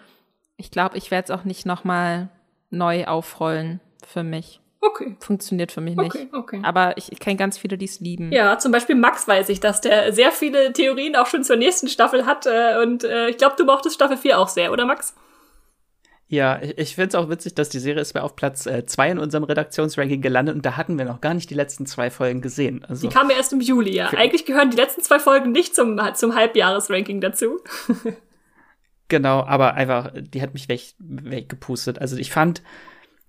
ich 0.57 0.71
glaube, 0.71 0.97
ich 0.97 1.11
werde 1.11 1.33
es 1.33 1.39
auch 1.39 1.45
nicht 1.45 1.67
nochmal 1.67 2.29
neu 2.71 3.07
aufrollen 3.07 3.81
für 4.07 4.23
mich. 4.23 4.61
Okay. 4.81 5.17
Funktioniert 5.21 5.73
für 5.73 5.81
mich 5.81 5.97
nicht. 5.97 6.15
Okay, 6.15 6.29
okay. 6.33 6.61
Aber 6.63 6.97
ich, 6.97 7.11
ich 7.11 7.19
kenne 7.19 7.37
ganz 7.37 7.59
viele, 7.59 7.77
die 7.77 7.87
es 7.87 7.99
lieben. 7.99 8.31
Ja, 8.31 8.59
zum 8.59 8.71
Beispiel 8.71 8.95
Max 8.95 9.27
weiß 9.27 9.49
ich, 9.49 9.59
dass 9.59 9.81
der 9.81 10.13
sehr 10.13 10.31
viele 10.31 10.73
Theorien 10.73 11.17
auch 11.17 11.27
schon 11.27 11.43
zur 11.43 11.57
nächsten 11.57 11.89
Staffel 11.89 12.27
hat. 12.27 12.47
Äh, 12.47 12.81
und 12.83 13.03
äh, 13.03 13.29
ich 13.29 13.39
glaube, 13.39 13.57
du 13.57 13.65
mochtest 13.65 13.97
Staffel 13.97 14.17
4 14.17 14.39
auch 14.39 14.49
sehr, 14.49 14.73
oder 14.73 14.87
Max? 14.87 15.15
Ja, 16.29 16.61
ich, 16.63 16.79
ich 16.79 16.95
finde 16.95 17.09
es 17.09 17.15
auch 17.15 17.29
witzig, 17.29 17.55
dass 17.55 17.71
die 17.71 17.79
Serie 17.79 18.03
ist 18.03 18.17
auf 18.17 18.37
Platz 18.37 18.65
2 18.65 19.09
äh, 19.09 19.11
in 19.11 19.19
unserem 19.19 19.45
Redaktionsranking 19.45 20.21
gelandet 20.21 20.55
und 20.55 20.65
da 20.65 20.77
hatten 20.77 20.97
wir 20.99 21.07
noch 21.07 21.21
gar 21.21 21.35
nicht 21.35 21.51
die 21.51 21.55
letzten 21.55 21.87
zwei 21.87 22.11
Folgen 22.11 22.41
gesehen. 22.41 22.85
Also, 22.85 23.09
die 23.09 23.13
kamen 23.13 23.31
erst 23.31 23.53
im 23.53 23.61
Juli, 23.61 23.95
ja. 23.95 24.11
Eigentlich 24.11 24.45
gehören 24.45 24.71
die 24.71 24.77
letzten 24.77 25.03
zwei 25.03 25.19
Folgen 25.19 25.51
nicht 25.53 25.75
zum, 25.75 25.99
zum 26.15 26.35
Halbjahresranking 26.35 27.21
dazu. 27.21 27.61
genau, 29.09 29.43
aber 29.43 29.75
einfach, 29.75 30.13
die 30.15 30.43
hat 30.43 30.53
mich 30.53 30.69
weg, 30.69 30.83
weggepustet. 30.99 31.99
Also 31.99 32.17
ich 32.19 32.31
fand, 32.31 32.63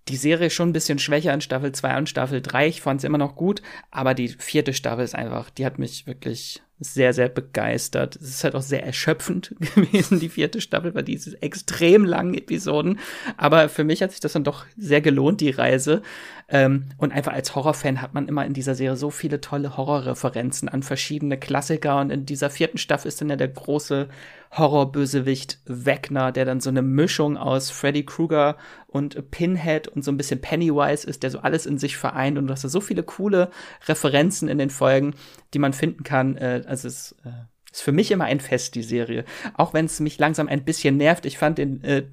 die 0.10 0.18
Serie 0.18 0.50
schon 0.50 0.70
ein 0.70 0.74
bisschen 0.74 1.00
schwächer 1.00 1.34
in 1.34 1.42
Staffel 1.42 1.72
2 1.72 1.98
und 1.98 2.10
Staffel 2.10 2.42
3. 2.42 2.68
Ich 2.68 2.82
fand 2.82 3.00
es 3.00 3.04
immer 3.04 3.18
noch 3.18 3.36
gut, 3.36 3.62
aber 3.92 4.14
die 4.14 4.30
vierte 4.30 4.74
Staffel 4.74 5.04
ist 5.04 5.16
einfach, 5.16 5.50
die 5.50 5.66
hat 5.66 5.80
mich 5.80 6.08
wirklich 6.08 6.62
sehr, 6.82 7.14
sehr 7.14 7.28
begeistert. 7.28 8.16
Es 8.16 8.30
ist 8.30 8.44
halt 8.44 8.56
auch 8.56 8.62
sehr 8.62 8.86
erschöpfend 8.86 9.56
gewesen, 9.76 10.20
die 10.20 10.30
vierte 10.30 10.62
Staffel, 10.62 10.96
weil 10.96 11.04
diese 11.04 11.42
extrem 11.42 12.06
langen 12.06 12.34
Episoden. 12.34 13.00
Aber 13.38 13.70
für 13.70 13.84
mich 13.84 14.02
hat 14.02 14.12
sich 14.12 14.22
das 14.22 14.34
dann 14.34 14.46
doch 14.46 14.66
sehr 14.78 15.02
gelohnt, 15.02 15.42
die 15.42 15.50
Reise. 15.50 16.02
Ähm, 16.48 16.86
und 16.98 17.12
einfach 17.12 17.34
als 17.34 17.54
Horrorfan 17.54 18.02
hat 18.02 18.14
man 18.14 18.28
immer 18.28 18.46
in 18.46 18.54
dieser 18.54 18.76
Serie 18.76 18.96
so 18.96 19.10
viele 19.10 19.42
tolle 19.42 19.76
Horrorreferenzen 19.76 20.70
an 20.70 20.84
verschiedene 20.84 21.38
Klassiker. 21.38 22.00
Und 22.00 22.12
in 22.12 22.26
dieser 22.26 22.50
vierten 22.50 22.78
Staffel 22.78 23.10
ist 23.10 23.20
dann 23.20 23.30
ja 23.30 23.36
der 23.36 23.50
große 23.50 24.08
Horrorbösewicht 24.52 25.60
Wegner, 25.66 26.32
der 26.32 26.46
dann 26.46 26.60
so 26.60 26.70
eine 26.70 26.82
Mischung 26.82 27.38
aus 27.38 27.70
Freddy 27.70 28.04
Krueger 28.04 28.58
und 28.88 29.30
Pinhead 29.32 29.88
und 29.88 30.04
so 30.04 30.12
ein 30.12 30.18
bisschen 30.18 30.42
Pennywise 30.42 31.08
ist, 31.08 31.24
der 31.24 31.30
so 31.30 31.40
alles 31.40 31.66
in 31.66 31.78
sich 31.78 31.98
vereint. 31.98 32.38
Und 32.38 32.48
du 32.48 32.54
hast 32.54 32.64
da 32.64 32.70
so 32.70 32.82
viele 32.82 33.04
coole 33.04 33.52
Referenzen 33.88 34.50
in 34.50 34.58
den 34.58 34.72
Folgen, 34.72 35.14
die 35.54 35.60
man 35.60 35.74
finden 35.74 36.04
kann. 36.04 36.36
Äh, 36.38 36.64
also 36.66 36.88
es 36.88 37.16
äh, 37.24 37.30
ist 37.72 37.82
für 37.84 37.92
mich 37.92 38.10
immer 38.12 38.26
ein 38.26 38.40
Fest, 38.40 38.74
die 38.74 38.84
Serie. 38.84 39.24
Auch 39.54 39.74
wenn 39.74 39.86
es 39.86 40.00
mich 40.00 40.18
langsam 40.18 40.48
ein 40.48 40.66
bisschen 40.66 40.98
nervt. 40.98 41.26
Ich 41.26 41.38
fand 41.38 41.60
den 41.60 41.84
äh, 41.84 42.04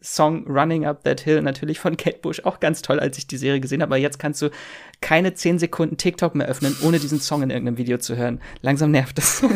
Song 0.00 0.46
Running 0.48 0.86
Up 0.86 1.04
That 1.04 1.20
Hill 1.20 1.42
natürlich 1.42 1.78
von 1.78 1.96
Kate 1.96 2.18
Bush 2.18 2.40
auch 2.40 2.58
ganz 2.58 2.82
toll, 2.82 3.00
als 3.00 3.18
ich 3.18 3.26
die 3.26 3.36
Serie 3.36 3.60
gesehen 3.60 3.82
habe. 3.82 3.90
Aber 3.90 4.00
jetzt 4.00 4.18
kannst 4.18 4.40
du 4.40 4.50
keine 5.02 5.34
10 5.34 5.58
Sekunden 5.58 5.98
TikTok 5.98 6.34
mehr 6.34 6.48
öffnen, 6.48 6.74
ohne 6.82 6.98
diesen 6.98 7.20
Song 7.20 7.42
in 7.42 7.50
irgendeinem 7.50 7.76
Video 7.76 7.98
zu 7.98 8.16
hören. 8.16 8.40
Langsam 8.62 8.90
nervt 8.90 9.18
es. 9.18 9.44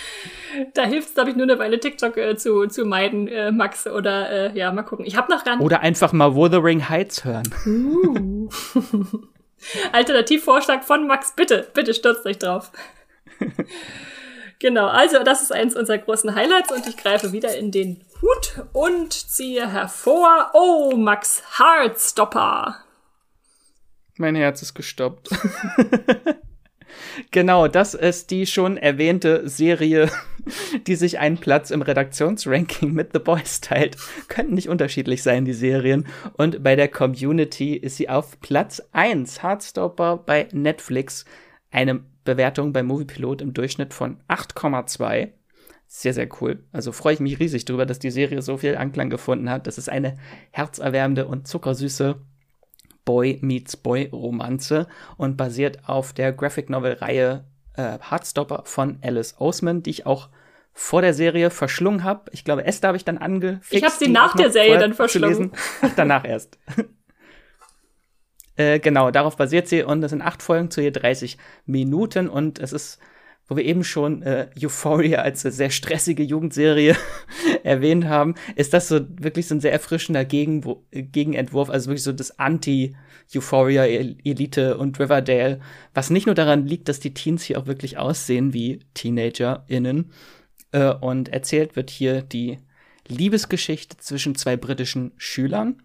da 0.74 0.84
hilft 0.84 1.08
es, 1.08 1.14
glaube 1.14 1.30
ich, 1.30 1.36
nur 1.36 1.44
eine 1.44 1.58
Weile 1.58 1.80
TikTok 1.80 2.16
äh, 2.16 2.36
zu, 2.36 2.66
zu 2.66 2.84
meiden, 2.84 3.28
äh, 3.28 3.52
Max. 3.52 3.86
Oder 3.86 4.30
äh, 4.30 4.58
ja, 4.58 4.72
mal 4.72 4.82
gucken. 4.82 5.04
Ich 5.04 5.16
habe 5.16 5.32
noch 5.32 5.44
gar 5.44 5.56
nicht. 5.56 5.64
Oder 5.64 5.80
einfach 5.80 6.12
mal 6.12 6.34
Wuthering 6.34 6.88
Heights 6.88 7.24
hören. 7.24 7.48
Uh. 7.66 8.48
Alternativvorschlag 9.92 10.84
von 10.84 11.06
Max, 11.06 11.34
bitte, 11.36 11.68
bitte 11.72 11.94
stürzt 11.94 12.26
euch 12.26 12.38
drauf. 12.38 12.72
genau, 14.58 14.86
also 14.86 15.22
das 15.22 15.42
ist 15.42 15.52
eins 15.52 15.76
unserer 15.76 15.98
großen 15.98 16.34
Highlights 16.34 16.72
und 16.72 16.86
ich 16.86 16.96
greife 16.96 17.32
wieder 17.32 17.56
in 17.56 17.70
den 17.70 18.04
Hut 18.20 18.64
und 18.72 19.12
ziehe 19.12 19.70
hervor. 19.70 20.50
Oh, 20.54 20.96
Max 20.96 21.42
Heartstopper. 21.58 22.76
Mein 24.16 24.34
Herz 24.34 24.62
ist 24.62 24.74
gestoppt. 24.74 25.30
Genau, 27.30 27.68
das 27.68 27.94
ist 27.94 28.30
die 28.30 28.46
schon 28.46 28.76
erwähnte 28.76 29.48
Serie, 29.48 30.10
die 30.86 30.94
sich 30.94 31.18
einen 31.18 31.38
Platz 31.38 31.70
im 31.70 31.82
Redaktionsranking 31.82 32.92
mit 32.92 33.10
The 33.12 33.18
Boys 33.18 33.60
teilt. 33.60 33.96
Könnten 34.28 34.54
nicht 34.54 34.68
unterschiedlich 34.68 35.22
sein, 35.22 35.44
die 35.44 35.52
Serien. 35.52 36.06
Und 36.34 36.62
bei 36.62 36.76
der 36.76 36.88
Community 36.88 37.74
ist 37.74 37.96
sie 37.96 38.08
auf 38.08 38.40
Platz 38.40 38.82
1. 38.92 39.42
Heartstopper 39.42 40.18
bei 40.18 40.48
Netflix. 40.52 41.24
Eine 41.70 42.00
Bewertung 42.24 42.72
bei 42.72 42.82
Moviepilot 42.82 43.42
im 43.42 43.54
Durchschnitt 43.54 43.94
von 43.94 44.18
8,2. 44.28 45.30
Sehr, 45.86 46.14
sehr 46.14 46.28
cool. 46.40 46.64
Also 46.72 46.90
freue 46.90 47.14
ich 47.14 47.20
mich 47.20 47.38
riesig 47.38 47.66
darüber, 47.66 47.84
dass 47.84 47.98
die 47.98 48.10
Serie 48.10 48.40
so 48.40 48.56
viel 48.56 48.76
Anklang 48.76 49.10
gefunden 49.10 49.50
hat. 49.50 49.66
Das 49.66 49.76
ist 49.76 49.90
eine 49.90 50.16
herzerwärmende 50.50 51.26
und 51.26 51.46
zuckersüße 51.46 52.16
Boy 53.04 53.38
Meets 53.42 53.76
Boy 53.76 54.08
Romanze 54.12 54.86
und 55.16 55.36
basiert 55.36 55.88
auf 55.88 56.12
der 56.12 56.32
Graphic 56.32 56.70
Novel 56.70 56.94
Reihe 56.94 57.44
äh, 57.76 57.98
Heartstopper 57.98 58.62
von 58.64 58.98
Alice 59.02 59.36
Oseman, 59.38 59.82
die 59.82 59.90
ich 59.90 60.06
auch 60.06 60.28
vor 60.72 61.02
der 61.02 61.14
Serie 61.14 61.50
verschlungen 61.50 62.04
habe. 62.04 62.30
Ich 62.32 62.44
glaube, 62.44 62.64
Esther 62.64 62.88
habe 62.88 62.96
ich 62.96 63.04
dann 63.04 63.18
angefixt. 63.18 63.72
Ich 63.72 63.84
habe 63.84 63.94
sie 63.98 64.08
nach 64.08 64.34
der 64.34 64.50
Serie 64.50 64.78
dann 64.78 64.94
verschlungen. 64.94 65.52
Ach, 65.82 65.90
danach 65.96 66.24
erst. 66.24 66.58
äh, 68.56 68.78
genau, 68.78 69.10
darauf 69.10 69.36
basiert 69.36 69.68
sie 69.68 69.82
und 69.82 70.00
das 70.00 70.10
sind 70.10 70.22
acht 70.22 70.42
Folgen 70.42 70.70
zu 70.70 70.80
je 70.80 70.90
30 70.90 71.36
Minuten 71.66 72.28
und 72.28 72.58
es 72.58 72.72
ist 72.72 72.98
wo 73.48 73.56
wir 73.56 73.64
eben 73.64 73.84
schon 73.84 74.22
äh, 74.22 74.48
Euphoria 74.60 75.20
als 75.22 75.42
sehr 75.42 75.70
stressige 75.70 76.22
Jugendserie 76.22 76.96
erwähnt 77.62 78.06
haben, 78.06 78.34
ist 78.56 78.72
das 78.72 78.88
so 78.88 79.00
wirklich 79.08 79.46
so 79.46 79.54
ein 79.54 79.60
sehr 79.60 79.72
erfrischender 79.72 80.24
Gegenwo 80.24 80.84
Gegenentwurf, 80.90 81.68
also 81.70 81.90
wirklich 81.90 82.04
so 82.04 82.12
das 82.12 82.38
Anti-Euphoria 82.38 83.84
Elite 83.84 84.78
und 84.78 84.98
Riverdale, 84.98 85.60
was 85.94 86.10
nicht 86.10 86.26
nur 86.26 86.34
daran 86.34 86.66
liegt, 86.66 86.88
dass 86.88 87.00
die 87.00 87.14
Teens 87.14 87.42
hier 87.42 87.58
auch 87.58 87.66
wirklich 87.66 87.98
aussehen 87.98 88.52
wie 88.52 88.80
TeenagerInnen, 88.94 90.10
äh, 90.72 90.92
und 90.94 91.28
erzählt 91.28 91.76
wird 91.76 91.90
hier 91.90 92.22
die 92.22 92.58
Liebesgeschichte 93.06 93.98
zwischen 93.98 94.34
zwei 94.34 94.56
britischen 94.56 95.12
Schülern. 95.16 95.82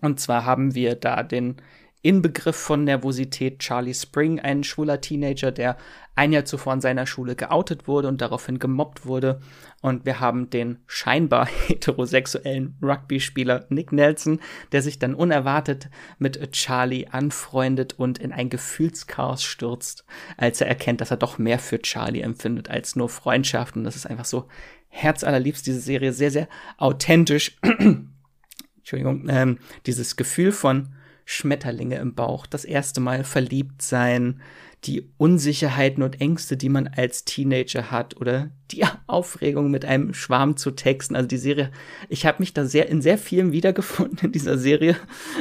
Und 0.00 0.20
zwar 0.20 0.44
haben 0.44 0.74
wir 0.74 0.94
da 0.94 1.22
den 1.22 1.56
Inbegriff 2.02 2.56
von 2.56 2.82
Nervosität 2.82 3.60
Charlie 3.60 3.94
Spring, 3.94 4.40
ein 4.40 4.64
schwuler 4.64 5.00
Teenager, 5.00 5.52
der 5.52 5.76
ein 6.16 6.32
Jahr 6.32 6.44
zuvor 6.44 6.74
in 6.74 6.80
seiner 6.80 7.06
Schule 7.06 7.36
geoutet 7.36 7.86
wurde 7.86 8.08
und 8.08 8.20
daraufhin 8.20 8.58
gemobbt 8.58 9.06
wurde. 9.06 9.40
Und 9.80 10.04
wir 10.04 10.18
haben 10.18 10.50
den 10.50 10.80
scheinbar 10.86 11.46
heterosexuellen 11.66 12.76
Rugby-Spieler 12.82 13.66
Nick 13.68 13.92
Nelson, 13.92 14.40
der 14.72 14.82
sich 14.82 14.98
dann 14.98 15.14
unerwartet 15.14 15.88
mit 16.18 16.52
Charlie 16.52 17.06
anfreundet 17.06 17.94
und 17.98 18.18
in 18.18 18.32
ein 18.32 18.50
Gefühlschaos 18.50 19.44
stürzt, 19.44 20.04
als 20.36 20.60
er 20.60 20.66
erkennt, 20.66 21.00
dass 21.00 21.12
er 21.12 21.16
doch 21.16 21.38
mehr 21.38 21.60
für 21.60 21.80
Charlie 21.80 22.20
empfindet 22.20 22.68
als 22.68 22.96
nur 22.96 23.08
Freundschaft. 23.08 23.76
Und 23.76 23.84
das 23.84 23.94
ist 23.94 24.06
einfach 24.06 24.24
so 24.24 24.48
herzallerliebst, 24.88 25.66
diese 25.66 25.80
Serie, 25.80 26.12
sehr, 26.12 26.32
sehr 26.32 26.48
authentisch. 26.78 27.58
Entschuldigung, 28.76 29.28
ähm, 29.28 29.58
dieses 29.86 30.16
Gefühl 30.16 30.50
von 30.50 30.88
Schmetterlinge 31.24 31.96
im 31.96 32.14
Bauch, 32.14 32.46
das 32.46 32.64
erste 32.64 33.00
Mal 33.00 33.24
verliebt 33.24 33.82
sein, 33.82 34.40
die 34.84 35.08
Unsicherheiten 35.16 36.02
und 36.02 36.20
Ängste, 36.20 36.56
die 36.56 36.68
man 36.68 36.88
als 36.88 37.24
Teenager 37.24 37.92
hat 37.92 38.16
oder 38.16 38.50
die 38.72 38.84
Aufregung 39.06 39.70
mit 39.70 39.84
einem 39.84 40.12
Schwarm 40.12 40.56
zu 40.56 40.72
texten. 40.72 41.14
Also 41.14 41.28
die 41.28 41.36
Serie, 41.36 41.70
ich 42.08 42.26
habe 42.26 42.38
mich 42.40 42.52
da 42.52 42.64
sehr 42.64 42.88
in 42.88 43.00
sehr 43.00 43.18
vielen 43.18 43.52
wiedergefunden 43.52 44.18
in 44.22 44.32
dieser 44.32 44.58
Serie. 44.58 44.96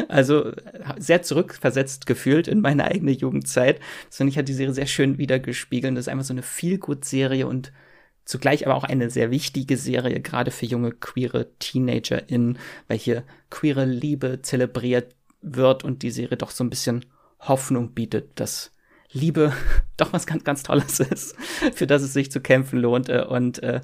Also 0.09 0.51
sehr 0.97 1.23
zurückversetzt 1.23 2.05
gefühlt 2.05 2.47
in 2.47 2.61
meine 2.61 2.85
eigene 2.85 3.11
Jugendzeit. 3.11 3.79
Finde 4.09 4.31
ich 4.31 4.37
hat 4.37 4.47
die 4.47 4.53
Serie 4.53 4.73
sehr 4.73 4.87
schön 4.87 5.17
wiedergespiegelt. 5.17 5.97
Das 5.97 6.05
ist 6.05 6.09
einfach 6.09 6.25
so 6.25 6.33
eine 6.33 6.43
Feel-Good-Serie 6.43 7.47
und 7.47 7.71
zugleich 8.25 8.67
aber 8.67 8.75
auch 8.75 8.83
eine 8.83 9.09
sehr 9.09 9.31
wichtige 9.31 9.75
Serie, 9.75 10.21
gerade 10.21 10.51
für 10.51 10.67
junge 10.67 10.91
queere 10.91 11.47
TeenagerInnen, 11.57 12.59
weil 12.87 12.97
hier 12.99 13.23
queere 13.49 13.85
Liebe 13.85 14.41
zelebriert 14.43 15.15
wird 15.41 15.83
und 15.83 16.03
die 16.03 16.11
Serie 16.11 16.37
doch 16.37 16.51
so 16.51 16.63
ein 16.63 16.69
bisschen 16.69 17.05
Hoffnung 17.39 17.93
bietet, 17.93 18.39
dass 18.39 18.71
Liebe 19.11 19.53
doch 19.97 20.13
was 20.13 20.25
ganz, 20.25 20.43
ganz 20.43 20.63
Tolles 20.63 20.99
ist, 20.99 21.35
für 21.73 21.87
das 21.87 22.01
es 22.01 22.13
sich 22.13 22.31
zu 22.31 22.41
kämpfen 22.41 22.79
lohnt. 22.79 23.09
Äh, 23.09 23.25
und 23.27 23.61
äh, 23.63 23.81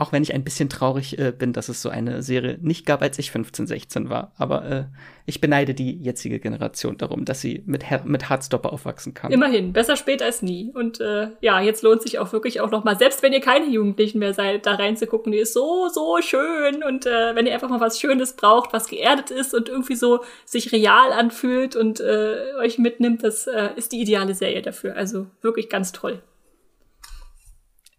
auch 0.00 0.12
wenn 0.12 0.22
ich 0.22 0.32
ein 0.32 0.44
bisschen 0.44 0.70
traurig 0.70 1.18
äh, 1.18 1.30
bin, 1.30 1.52
dass 1.52 1.68
es 1.68 1.82
so 1.82 1.90
eine 1.90 2.22
Serie 2.22 2.58
nicht 2.62 2.86
gab, 2.86 3.02
als 3.02 3.18
ich 3.18 3.30
15, 3.30 3.66
16 3.66 4.08
war. 4.08 4.32
Aber 4.38 4.64
äh, 4.64 4.84
ich 5.26 5.42
beneide 5.42 5.74
die 5.74 5.92
jetzige 5.92 6.40
Generation 6.40 6.96
darum, 6.96 7.26
dass 7.26 7.42
sie 7.42 7.62
mit, 7.66 7.88
Her 7.88 8.02
mit 8.06 8.30
Hardstopper 8.30 8.72
aufwachsen 8.72 9.12
kann. 9.12 9.30
Immerhin, 9.30 9.74
besser 9.74 9.96
spät 9.96 10.22
als 10.22 10.40
nie. 10.40 10.72
Und 10.74 11.00
äh, 11.00 11.28
ja, 11.42 11.60
jetzt 11.60 11.82
lohnt 11.82 12.00
sich 12.00 12.18
auch 12.18 12.32
wirklich 12.32 12.62
auch 12.62 12.70
noch 12.70 12.82
mal, 12.82 12.98
selbst 12.98 13.22
wenn 13.22 13.34
ihr 13.34 13.42
keine 13.42 13.66
Jugendlichen 13.66 14.20
mehr 14.20 14.32
seid, 14.32 14.64
da 14.64 14.76
reinzugucken. 14.76 15.32
Die 15.32 15.38
ist 15.38 15.52
so, 15.52 15.88
so 15.88 16.16
schön. 16.22 16.82
Und 16.82 17.04
äh, 17.04 17.34
wenn 17.34 17.46
ihr 17.46 17.52
einfach 17.52 17.68
mal 17.68 17.80
was 17.80 18.00
Schönes 18.00 18.32
braucht, 18.32 18.72
was 18.72 18.88
geerdet 18.88 19.30
ist 19.30 19.52
und 19.54 19.68
irgendwie 19.68 19.96
so 19.96 20.20
sich 20.46 20.72
real 20.72 21.12
anfühlt 21.12 21.76
und 21.76 22.00
äh, 22.00 22.54
euch 22.58 22.78
mitnimmt, 22.78 23.22
das 23.22 23.46
äh, 23.46 23.68
ist 23.76 23.92
die 23.92 24.00
ideale 24.00 24.34
Serie 24.34 24.62
dafür. 24.62 24.96
Also 24.96 25.26
wirklich 25.42 25.68
ganz 25.68 25.92
toll. 25.92 26.22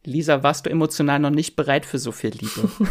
Lisa, 0.04 0.44
warst 0.44 0.66
du 0.66 0.70
emotional 0.70 1.20
noch 1.20 1.30
nicht 1.30 1.56
bereit 1.56 1.86
für 1.86 2.00
so 2.00 2.12
viel 2.12 2.32
Liebe? 2.32 2.70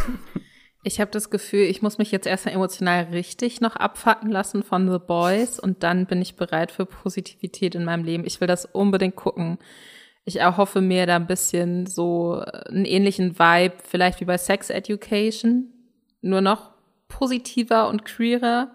Ich 0.82 0.98
habe 0.98 1.10
das 1.10 1.28
Gefühl, 1.28 1.64
ich 1.64 1.82
muss 1.82 1.98
mich 1.98 2.10
jetzt 2.10 2.26
erstmal 2.26 2.54
emotional 2.54 3.04
richtig 3.12 3.60
noch 3.60 3.76
abfacken 3.76 4.30
lassen 4.30 4.62
von 4.62 4.90
The 4.90 4.98
Boys 4.98 5.60
und 5.60 5.82
dann 5.82 6.06
bin 6.06 6.22
ich 6.22 6.36
bereit 6.36 6.72
für 6.72 6.86
Positivität 6.86 7.74
in 7.74 7.84
meinem 7.84 8.02
Leben. 8.02 8.24
Ich 8.24 8.40
will 8.40 8.48
das 8.48 8.64
unbedingt 8.64 9.14
gucken. 9.14 9.58
Ich 10.24 10.36
erhoffe 10.36 10.80
mir 10.80 11.04
da 11.04 11.16
ein 11.16 11.26
bisschen 11.26 11.84
so 11.84 12.42
einen 12.68 12.86
ähnlichen 12.86 13.38
Vibe, 13.38 13.74
vielleicht 13.84 14.20
wie 14.20 14.24
bei 14.24 14.38
Sex 14.38 14.70
Education, 14.70 15.70
nur 16.22 16.40
noch 16.40 16.70
positiver 17.08 17.88
und 17.88 18.06
queerer. 18.06 18.74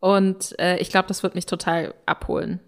Und 0.00 0.58
äh, 0.58 0.78
ich 0.78 0.90
glaube, 0.90 1.06
das 1.06 1.22
wird 1.22 1.36
mich 1.36 1.46
total 1.46 1.94
abholen. 2.04 2.58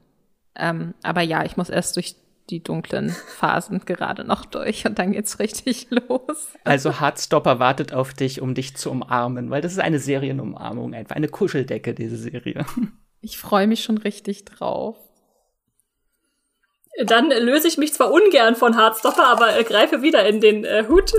Ähm, 0.55 0.95
aber 1.03 1.23
ja, 1.23 1.45
ich 1.45 1.57
muss 1.57 1.71
erst 1.71 1.97
durch 1.97 2.15
die 2.51 2.63
dunklen 2.63 3.11
Phasen 3.11 3.85
gerade 3.85 4.25
noch 4.25 4.45
durch 4.45 4.87
und 4.87 4.99
dann 4.99 5.13
geht's 5.13 5.39
richtig 5.39 5.89
los. 5.91 6.53
Also 6.65 7.01
Hardstopper 7.01 7.59
wartet 7.59 7.93
auf 7.93 8.13
dich, 8.13 8.41
um 8.41 8.55
dich 8.55 8.77
zu 8.77 8.91
umarmen, 8.91 9.51
weil 9.51 9.63
das 9.63 9.73
ist 9.73 9.79
eine 9.79 9.99
Serienumarmung, 9.99 10.95
einfach 10.95 11.17
eine 11.17 11.29
Kuscheldecke, 11.29 11.95
diese 11.95 12.17
Serie. 12.17 12.67
Ich 13.21 13.39
freue 13.39 13.67
mich 13.67 13.83
schon 13.83 13.99
richtig 13.99 14.45
drauf. 14.45 14.97
Dann 17.05 17.31
löse 17.31 17.67
ich 17.67 17.79
mich 17.79 17.93
zwar 17.93 18.13
ungern 18.13 18.55
von 18.55 18.77
Hardstopper, 18.77 19.27
aber 19.27 19.59
äh, 19.59 19.65
greife 19.65 20.03
wieder 20.03 20.29
in 20.29 20.41
den 20.41 20.65
äh, 20.65 20.85
Hut 20.89 21.13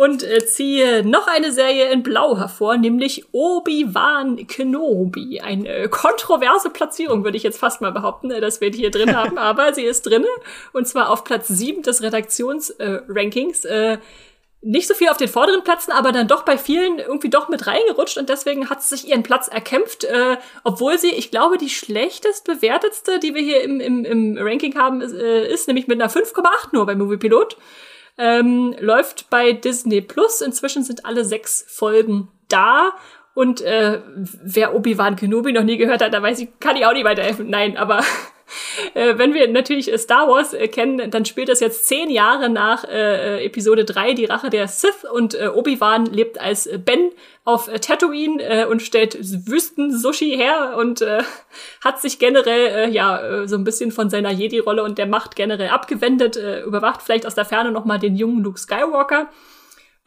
und 0.00 0.22
äh, 0.22 0.46
ziehe 0.46 1.04
noch 1.04 1.26
eine 1.26 1.52
Serie 1.52 1.90
in 1.90 2.02
Blau 2.02 2.38
hervor, 2.38 2.78
nämlich 2.78 3.26
Obi-Wan 3.32 4.46
Kenobi. 4.46 5.42
Eine 5.42 5.68
äh, 5.68 5.88
kontroverse 5.88 6.70
Platzierung, 6.70 7.22
würde 7.22 7.36
ich 7.36 7.42
jetzt 7.42 7.58
fast 7.58 7.82
mal 7.82 7.92
behaupten, 7.92 8.30
äh, 8.30 8.40
dass 8.40 8.62
wir 8.62 8.70
die 8.70 8.78
hier 8.78 8.90
drin 8.90 9.14
haben, 9.16 9.36
aber 9.36 9.74
sie 9.74 9.84
ist 9.84 10.06
drin 10.06 10.24
und 10.72 10.88
zwar 10.88 11.10
auf 11.10 11.22
Platz 11.24 11.48
7 11.48 11.82
des 11.82 12.00
Redaktionsrankings. 12.00 13.66
Äh, 13.66 13.98
nicht 14.62 14.88
so 14.88 14.94
viel 14.94 15.10
auf 15.10 15.18
den 15.18 15.28
vorderen 15.28 15.64
Plätzen, 15.64 15.92
aber 15.92 16.12
dann 16.12 16.28
doch 16.28 16.46
bei 16.46 16.56
vielen 16.56 16.98
irgendwie 16.98 17.28
doch 17.28 17.50
mit 17.50 17.66
reingerutscht 17.66 18.16
und 18.16 18.30
deswegen 18.30 18.70
hat 18.70 18.82
sie 18.82 18.96
sich 18.96 19.06
ihren 19.06 19.22
Platz 19.22 19.48
erkämpft, 19.48 20.04
äh, 20.04 20.38
obwohl 20.64 20.96
sie, 20.96 21.10
ich 21.10 21.30
glaube, 21.30 21.58
die 21.58 21.68
schlechtest 21.68 22.46
bewertetste, 22.46 23.18
die 23.18 23.34
wir 23.34 23.42
hier 23.42 23.62
im, 23.62 23.80
im, 23.80 24.06
im 24.06 24.38
Ranking 24.38 24.78
haben, 24.78 25.02
ist, 25.02 25.12
äh, 25.12 25.46
ist 25.46 25.68
nämlich 25.68 25.88
mit 25.88 26.00
einer 26.00 26.10
5,8 26.10 26.68
nur 26.72 26.86
bei 26.86 26.94
Movie 26.94 27.18
Pilot. 27.18 27.58
Ähm, 28.20 28.76
läuft 28.78 29.30
bei 29.30 29.52
Disney 29.52 30.02
Plus. 30.02 30.42
Inzwischen 30.42 30.82
sind 30.82 31.06
alle 31.06 31.24
sechs 31.24 31.64
Folgen 31.68 32.28
da. 32.48 32.90
Und 33.32 33.62
äh, 33.62 34.02
wer 34.14 34.74
Obi-Wan 34.74 35.16
Kenobi 35.16 35.52
noch 35.52 35.62
nie 35.62 35.78
gehört 35.78 36.02
hat, 36.02 36.12
da 36.12 36.20
weiß 36.22 36.40
ich, 36.40 36.50
kann 36.60 36.76
ich 36.76 36.84
auch 36.84 36.92
nicht 36.92 37.06
weiterhelfen. 37.06 37.48
Nein, 37.48 37.78
aber 37.78 38.04
äh, 38.94 39.16
wenn 39.16 39.34
wir 39.34 39.48
natürlich 39.48 39.90
Star 39.98 40.28
Wars 40.28 40.54
äh, 40.54 40.68
kennen, 40.68 41.10
dann 41.10 41.24
spielt 41.24 41.48
das 41.48 41.60
jetzt 41.60 41.86
zehn 41.86 42.10
Jahre 42.10 42.48
nach 42.48 42.84
äh, 42.84 43.44
Episode 43.44 43.84
3, 43.84 44.14
die 44.14 44.24
Rache 44.24 44.50
der 44.50 44.68
Sith. 44.68 45.04
Und 45.12 45.34
äh, 45.34 45.48
Obi-Wan 45.48 46.06
lebt 46.06 46.40
als 46.40 46.68
Ben 46.84 47.10
auf 47.44 47.68
äh, 47.68 47.78
Tatooine 47.78 48.42
äh, 48.42 48.66
und 48.66 48.82
stellt 48.82 49.16
Wüsten-Sushi 49.20 50.36
her 50.36 50.76
und 50.78 51.00
äh, 51.00 51.22
hat 51.84 52.00
sich 52.00 52.18
generell 52.18 52.66
äh, 52.66 52.90
ja 52.90 53.20
äh, 53.20 53.48
so 53.48 53.56
ein 53.56 53.64
bisschen 53.64 53.92
von 53.92 54.10
seiner 54.10 54.30
Jedi-Rolle 54.30 54.82
und 54.82 54.98
der 54.98 55.06
Macht 55.06 55.36
generell 55.36 55.68
abgewendet, 55.70 56.36
äh, 56.36 56.62
überwacht 56.62 57.02
vielleicht 57.02 57.26
aus 57.26 57.34
der 57.34 57.44
Ferne 57.44 57.72
noch 57.72 57.84
mal 57.84 57.98
den 57.98 58.16
jungen 58.16 58.42
Luke 58.42 58.58
Skywalker. 58.58 59.28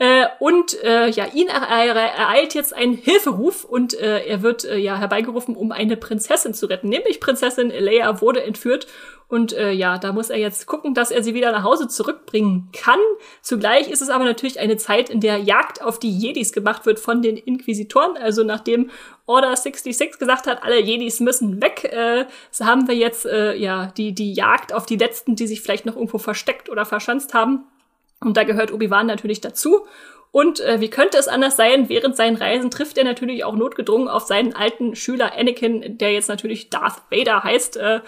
Äh, 0.04 0.28
und 0.40 0.84
äh, 0.84 1.08
ja, 1.12 1.28
ihn 1.34 1.48
ereilt 1.48 2.56
jetzt 2.56 2.76
ein 2.76 2.92
Hilferuf 2.92 3.64
und 3.64 3.98
äh, 3.98 4.26
er 4.26 4.42
wird 4.42 4.66
äh, 4.66 4.78
ja 4.78 4.98
herbeigerufen, 4.98 5.56
um 5.56 5.72
eine 5.72 5.96
Prinzessin 5.96 6.54
zu 6.54 6.66
retten. 6.66 6.90
Nämlich 6.90 7.22
Prinzessin 7.22 7.70
Leia 7.70 8.20
wurde 8.20 8.44
entführt 8.44 8.86
und 9.30 9.54
äh, 9.54 9.72
ja, 9.72 9.98
da 9.98 10.12
muss 10.12 10.30
er 10.30 10.40
jetzt 10.40 10.66
gucken, 10.66 10.94
dass 10.94 11.10
er 11.10 11.24
sie 11.24 11.34
wieder 11.34 11.54
nach 11.54 11.64
Hause 11.64 11.88
zurückbringen 11.88 12.68
kann. 12.74 13.00
Zugleich 13.42 13.90
ist 13.90 14.02
es 14.02 14.10
aber 14.10 14.26
natürlich 14.26 14.60
eine 14.60 14.76
Zeit, 14.76 15.10
in 15.10 15.22
der 15.22 15.38
Jagd 15.38 15.82
auf 15.82 16.00
die 16.00 16.12
Jedis 16.12 16.52
gemacht 16.52 16.86
wird 16.86 17.00
von 17.00 17.22
den 17.22 17.38
Inquisitoren. 17.38 18.18
Also 18.18 18.44
nachdem 18.44 18.90
Order 19.26 19.56
66 19.56 20.20
gesagt 20.20 20.48
hat, 20.48 20.64
alle 20.64 20.82
Jedis 20.82 21.22
müssen 21.22 21.62
weg, 21.62 21.86
äh, 21.86 22.26
so 22.52 22.66
haben 22.66 22.90
wir 22.90 22.96
jetzt 22.96 23.26
äh, 23.26 23.56
ja 23.56 23.86
die 23.96 24.14
die 24.14 24.34
Jagd 24.34 24.74
auf 24.74 24.86
die 24.86 24.98
letzten, 24.98 25.38
die 25.38 25.48
sich 25.48 25.62
vielleicht 25.62 25.86
noch 25.86 25.96
irgendwo 25.96 26.18
versteckt 26.18 26.70
oder 26.70 26.84
verschanzt 26.84 27.34
haben. 27.34 27.64
Und 28.26 28.38
da 28.38 28.44
gehört 28.44 28.72
Obi-Wan 28.72 29.08
natürlich 29.08 29.42
dazu. 29.42 29.86
Und 30.32 30.62
äh, 30.62 30.82
wie 30.82 30.90
könnte 30.90 31.18
es 31.18 31.28
anders 31.28 31.56
sein? 31.56 31.90
Während 31.90 32.16
seinen 32.16 32.38
Reisen 32.38 32.72
trifft 32.72 32.98
er 32.98 33.04
natürlich 33.04 33.44
auch 33.44 33.56
notgedrungen 33.56 34.08
auf 34.08 34.24
seinen 34.24 34.56
alten 34.56 34.96
Schüler 34.96 35.34
Anakin, 35.38 35.98
der 36.00 36.12
jetzt 36.12 36.28
natürlich 36.28 36.72
Darth 36.72 37.04
Vader 37.12 37.44
heißt. 37.44 37.78
Äh, 37.78 38.00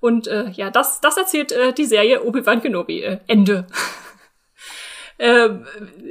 und 0.00 0.26
äh, 0.26 0.48
ja, 0.50 0.70
das, 0.70 1.00
das 1.02 1.16
erzählt 1.18 1.52
äh, 1.52 1.72
die 1.74 1.84
Serie 1.84 2.24
Obi-Wan 2.24 2.62
Kenobi. 2.62 3.02
Äh, 3.02 3.18
Ende. 3.26 3.66
Ähm, 5.18 5.64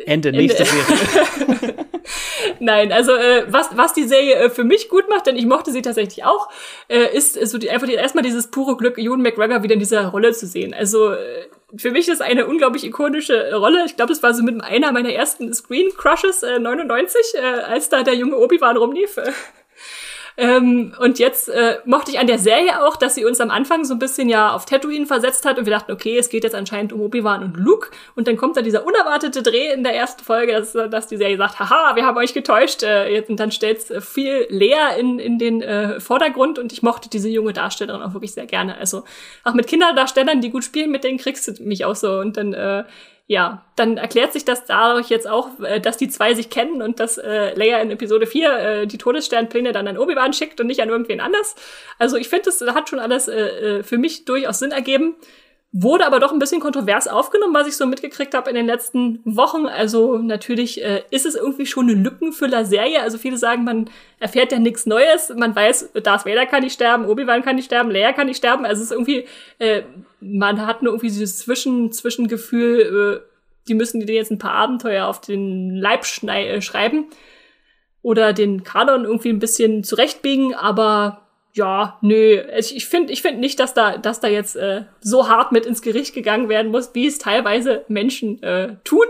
Ende, 0.05 0.31
nächste 0.31 0.65
Serie. 0.65 1.73
Nein, 2.59 2.91
also 2.91 3.13
äh, 3.13 3.45
was, 3.47 3.75
was 3.75 3.93
die 3.93 4.03
Serie 4.03 4.35
äh, 4.35 4.49
für 4.49 4.63
mich 4.63 4.89
gut 4.89 5.09
macht, 5.09 5.27
denn 5.27 5.35
ich 5.35 5.45
mochte 5.45 5.71
sie 5.71 5.81
tatsächlich 5.81 6.23
auch, 6.23 6.49
äh, 6.87 7.15
ist 7.15 7.33
so 7.33 7.57
die, 7.57 7.69
einfach 7.69 7.87
die, 7.87 7.93
erstmal 7.93 8.23
dieses 8.23 8.47
pure 8.47 8.77
Glück, 8.77 8.97
Ewan 8.97 9.21
McGregor 9.21 9.63
wieder 9.63 9.73
in 9.73 9.79
dieser 9.79 10.07
Rolle 10.07 10.31
zu 10.31 10.47
sehen. 10.47 10.73
Also 10.73 11.11
äh, 11.11 11.47
für 11.75 11.91
mich 11.91 12.07
ist 12.07 12.21
eine 12.21 12.47
unglaublich 12.47 12.85
ikonische 12.85 13.53
Rolle. 13.55 13.83
Ich 13.85 13.95
glaube, 13.95 14.13
es 14.13 14.23
war 14.23 14.33
so 14.33 14.43
mit 14.43 14.63
einer 14.63 14.91
meiner 14.91 15.11
ersten 15.11 15.53
Screen 15.53 15.89
Crushes 15.97 16.43
äh, 16.43 16.59
99, 16.59 17.21
äh, 17.35 17.39
als 17.41 17.89
da 17.89 18.03
der 18.03 18.15
junge 18.15 18.37
Obi-Wan 18.37 18.77
rumlief. 18.77 19.17
Ähm, 20.35 20.93
und 20.99 21.19
jetzt 21.19 21.49
äh, 21.49 21.77
mochte 21.85 22.11
ich 22.11 22.19
an 22.19 22.27
der 22.27 22.39
Serie 22.39 22.83
auch, 22.85 22.95
dass 22.95 23.15
sie 23.15 23.25
uns 23.25 23.39
am 23.39 23.51
Anfang 23.51 23.85
so 23.85 23.93
ein 23.93 23.99
bisschen 23.99 24.29
ja 24.29 24.53
auf 24.53 24.65
Tatooine 24.65 25.05
versetzt 25.05 25.45
hat 25.45 25.59
und 25.59 25.65
wir 25.65 25.71
dachten, 25.71 25.91
okay, 25.91 26.17
es 26.17 26.29
geht 26.29 26.43
jetzt 26.43 26.55
anscheinend 26.55 26.91
um 26.91 27.01
Obi-Wan 27.01 27.43
und 27.43 27.57
Luke. 27.57 27.89
Und 28.15 28.27
dann 28.27 28.37
kommt 28.37 28.57
da 28.57 28.61
dieser 28.61 28.85
unerwartete 28.85 29.43
Dreh 29.43 29.71
in 29.71 29.83
der 29.83 29.95
ersten 29.95 30.23
Folge, 30.23 30.53
dass, 30.53 30.73
dass 30.73 31.07
die 31.07 31.17
Serie 31.17 31.37
sagt, 31.37 31.59
haha, 31.59 31.95
wir 31.95 32.05
haben 32.05 32.17
euch 32.17 32.33
getäuscht. 32.33 32.83
Äh, 32.83 33.23
und 33.27 33.39
dann 33.39 33.51
stellt 33.51 33.89
es 33.89 34.05
viel 34.05 34.45
leer 34.49 34.97
in, 34.97 35.19
in 35.19 35.37
den 35.37 35.61
äh, 35.61 35.99
Vordergrund 35.99 36.57
und 36.57 36.71
ich 36.73 36.81
mochte 36.81 37.09
diese 37.09 37.29
junge 37.29 37.53
Darstellerin 37.53 38.01
auch 38.01 38.13
wirklich 38.13 38.33
sehr 38.33 38.45
gerne. 38.45 38.77
Also 38.77 39.03
auch 39.43 39.53
mit 39.53 39.67
Kinderdarstellern, 39.67 40.41
die 40.41 40.49
gut 40.49 40.63
spielen, 40.63 40.91
mit 40.91 41.03
denen 41.03 41.17
kriegst 41.17 41.47
du 41.47 41.63
mich 41.63 41.85
auch 41.85 41.95
so. 41.95 42.19
Und 42.19 42.37
dann 42.37 42.53
äh, 42.53 42.83
ja, 43.25 43.65
dann 43.77 43.97
erklärt 43.97 44.33
sich 44.33 44.43
das 44.43 44.65
dadurch 44.65 45.09
jetzt 45.09 45.27
auch, 45.29 45.59
äh, 45.61 45.79
dass 45.79 45.97
die 45.97 46.09
zwei 46.09 46.33
sich 46.33 46.49
kennen 46.49 46.81
und 46.81 46.99
dass 46.99 47.17
äh, 47.17 47.53
Leia 47.55 47.79
in 47.79 47.89
Episode 47.89 48.27
4 48.27 48.57
äh, 48.57 48.87
die 48.87 48.97
Todessternpläne 48.97 49.71
dann 49.71 49.87
an 49.87 49.97
Obi-Wan 49.97 50.33
schickt 50.33 50.59
und 50.59 50.67
nicht 50.67 50.81
an 50.81 50.89
irgendwen 50.89 51.21
anders. 51.21 51.55
Also 51.99 52.17
ich 52.17 52.27
finde, 52.27 52.45
das 52.45 52.61
hat 52.61 52.89
schon 52.89 52.99
alles 52.99 53.29
äh, 53.29 53.79
äh 53.79 53.83
für 53.83 53.97
mich 53.97 54.25
durchaus 54.25 54.59
Sinn 54.59 54.71
ergeben. 54.71 55.15
Wurde 55.75 56.05
aber 56.05 56.19
doch 56.19 56.31
ein 56.31 56.37
bisschen 56.37 56.61
kontrovers 56.61 57.07
aufgenommen, 57.07 57.55
was 57.55 57.67
ich 57.67 57.75
so 57.75 57.87
mitgekriegt 57.87 58.35
habe 58.35 58.47
in 58.47 58.55
den 58.55 58.67
letzten 58.67 59.21
Wochen. 59.25 59.65
Also 59.65 60.19
natürlich 60.19 60.83
äh, 60.83 61.01
ist 61.09 61.25
es 61.25 61.33
irgendwie 61.33 61.65
schon 61.65 61.89
eine 61.89 61.99
Lückenfüller-Serie. 61.99 63.01
Also 63.01 63.17
viele 63.17 63.37
sagen, 63.37 63.63
man 63.63 63.89
erfährt 64.19 64.51
ja 64.51 64.59
nichts 64.59 64.85
Neues. 64.85 65.33
Man 65.35 65.55
weiß, 65.55 65.93
Darth 66.03 66.27
Vader 66.27 66.45
kann 66.45 66.61
nicht 66.61 66.73
sterben, 66.73 67.05
Obi-Wan 67.05 67.41
kann 67.41 67.55
nicht 67.55 67.65
sterben, 67.65 67.89
Leia 67.89 68.13
kann 68.13 68.27
nicht 68.27 68.37
sterben. 68.37 68.65
Also 68.65 68.83
es 68.83 68.91
ist 68.91 68.91
irgendwie, 68.91 69.25
äh, 69.57 69.81
man 70.19 70.63
hat 70.67 70.83
nur 70.83 70.93
irgendwie 70.93 71.07
dieses 71.07 71.39
Zwischen 71.39 71.91
Zwischengefühl, 71.91 73.23
äh, 73.23 73.27
die 73.67 73.73
müssen 73.73 74.05
dir 74.05 74.13
jetzt 74.13 74.29
ein 74.29 74.37
paar 74.37 74.53
Abenteuer 74.53 75.07
auf 75.07 75.21
den 75.21 75.75
Leib 75.75 76.05
äh, 76.27 76.61
schreiben 76.61 77.07
oder 78.03 78.33
den 78.33 78.63
Kanon 78.63 79.05
irgendwie 79.05 79.29
ein 79.29 79.39
bisschen 79.39 79.83
zurechtbiegen, 79.83 80.53
aber 80.53 81.22
ja, 81.53 81.99
nö, 82.01 82.41
ich 82.57 82.87
finde 82.87 83.13
ich 83.13 83.21
finde 83.21 83.39
nicht, 83.39 83.59
dass 83.59 83.75
da, 83.75 83.97
dass 83.97 84.19
da 84.19 84.27
jetzt 84.27 84.55
äh, 84.55 84.85
so 85.01 85.29
hart 85.29 85.51
mit 85.51 85.65
ins 85.65 85.83
Gericht 85.83 86.15
gegangen 86.15 86.49
werden 86.49 86.71
muss, 86.71 86.89
wie 86.93 87.05
es 87.05 87.19
teilweise 87.19 87.85
Menschen 87.87 88.41
äh, 88.41 88.75
tun. 88.83 89.05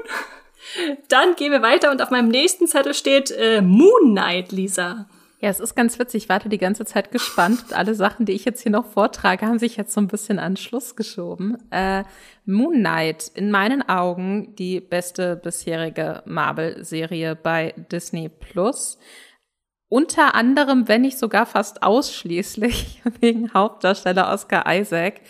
Dann 1.08 1.36
gehen 1.36 1.52
wir 1.52 1.62
weiter 1.62 1.92
und 1.92 2.02
auf 2.02 2.10
meinem 2.10 2.28
nächsten 2.28 2.68
Zettel 2.68 2.94
steht 2.94 3.32
äh, 3.32 3.62
Moon 3.62 4.12
Knight, 4.12 4.52
Lisa. 4.52 5.08
Ja, 5.40 5.50
es 5.50 5.60
ist 5.60 5.76
ganz 5.76 6.00
witzig. 6.00 6.24
Ich 6.24 6.30
warte 6.30 6.48
die 6.48 6.58
ganze 6.58 6.86
Zeit 6.86 7.12
gespannt. 7.12 7.64
Und 7.68 7.74
alle 7.78 7.96
Sachen, 7.96 8.26
die 8.26 8.32
ich 8.32 8.46
jetzt 8.46 8.62
hier 8.62 8.72
noch 8.72 8.86
vortrage, 8.86 9.46
haben 9.46 9.60
sich 9.60 9.76
jetzt 9.76 9.94
so 9.94 10.00
ein 10.00 10.08
bisschen 10.08 10.40
an 10.40 10.56
Schluss 10.56 10.96
geschoben. 10.96 11.58
Äh, 11.70 12.04
Moon 12.46 12.76
Knight, 12.76 13.30
in 13.36 13.52
meinen 13.52 13.88
Augen 13.88 14.56
die 14.56 14.80
beste 14.80 15.36
bisherige 15.36 16.24
Marvel-Serie 16.26 17.36
bei 17.36 17.74
Disney 17.92 18.30
Plus. 18.30 18.98
Unter 19.94 20.34
anderem, 20.34 20.88
wenn 20.88 21.02
nicht 21.02 21.20
sogar 21.20 21.46
fast 21.46 21.84
ausschließlich, 21.84 23.04
wegen 23.20 23.54
Hauptdarsteller 23.54 24.34
Oscar 24.34 24.64
Isaac, 24.68 25.22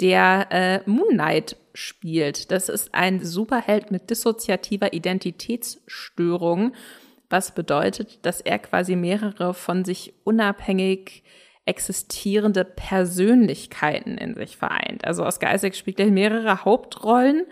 der 0.00 0.46
äh, 0.52 0.88
Moon 0.88 1.08
Knight 1.14 1.56
spielt. 1.74 2.52
Das 2.52 2.68
ist 2.68 2.94
ein 2.94 3.24
Superheld 3.24 3.90
mit 3.90 4.08
dissoziativer 4.08 4.92
Identitätsstörung, 4.92 6.72
was 7.30 7.52
bedeutet, 7.52 8.24
dass 8.24 8.40
er 8.40 8.60
quasi 8.60 8.94
mehrere 8.94 9.54
von 9.54 9.84
sich 9.84 10.14
unabhängig 10.22 11.24
existierende 11.64 12.64
Persönlichkeiten 12.64 14.18
in 14.18 14.36
sich 14.36 14.56
vereint. 14.56 15.04
Also 15.04 15.26
Oscar 15.26 15.52
Isaac 15.52 15.74
spielt 15.74 15.98
ja 15.98 16.06
mehrere 16.06 16.64
Hauptrollen, 16.64 17.44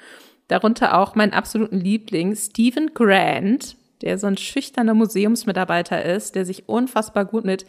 darunter 0.47 1.01
auch 1.01 1.17
meinen 1.17 1.33
absoluten 1.33 1.81
Liebling 1.81 2.37
Stephen 2.37 2.95
Grant, 2.95 3.77
der 4.03 4.19
so 4.19 4.27
ein 4.27 4.37
schüchterner 4.37 4.95
Museumsmitarbeiter 4.95 6.05
ist, 6.05 6.35
der 6.35 6.45
sich 6.45 6.69
unfassbar 6.69 7.25
gut 7.25 7.45
mit 7.45 7.67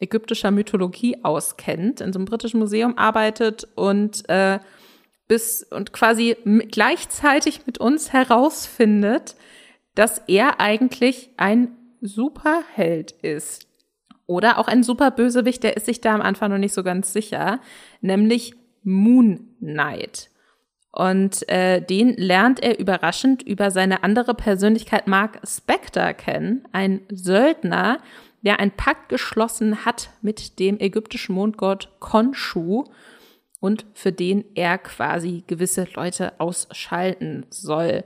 ägyptischer 0.00 0.50
Mythologie 0.50 1.18
auskennt, 1.22 2.00
in 2.00 2.12
so 2.12 2.18
einem 2.18 2.26
britischen 2.26 2.58
Museum 2.58 2.98
arbeitet 2.98 3.68
und 3.74 4.28
äh, 4.28 4.58
bis 5.28 5.62
und 5.62 5.92
quasi 5.92 6.36
gleichzeitig 6.70 7.66
mit 7.66 7.78
uns 7.78 8.12
herausfindet, 8.12 9.36
dass 9.94 10.18
er 10.26 10.60
eigentlich 10.60 11.30
ein 11.36 11.76
Superheld 12.00 13.12
ist. 13.12 13.66
Oder 14.26 14.58
auch 14.58 14.68
ein 14.68 14.82
Superbösewicht, 14.82 15.62
der 15.62 15.76
ist 15.76 15.86
sich 15.86 16.00
da 16.00 16.14
am 16.14 16.22
Anfang 16.22 16.50
noch 16.50 16.58
nicht 16.58 16.74
so 16.74 16.82
ganz 16.82 17.12
sicher, 17.12 17.60
nämlich 18.00 18.54
Moon 18.82 19.54
Knight. 19.60 20.31
Und 20.92 21.48
äh, 21.48 21.80
den 21.80 22.14
lernt 22.16 22.62
er 22.62 22.78
überraschend 22.78 23.42
über 23.42 23.70
seine 23.70 24.02
andere 24.04 24.34
Persönlichkeit 24.34 25.06
Mark 25.06 25.40
Spector 25.46 26.12
kennen, 26.12 26.68
ein 26.72 27.00
Söldner, 27.10 27.98
der 28.42 28.60
einen 28.60 28.72
Pakt 28.72 29.08
geschlossen 29.08 29.86
hat 29.86 30.10
mit 30.20 30.58
dem 30.58 30.78
ägyptischen 30.78 31.34
Mondgott 31.34 31.88
Khonshu 32.00 32.84
und 33.58 33.86
für 33.94 34.12
den 34.12 34.44
er 34.54 34.76
quasi 34.76 35.44
gewisse 35.46 35.86
Leute 35.94 36.38
ausschalten 36.38 37.46
soll. 37.48 38.04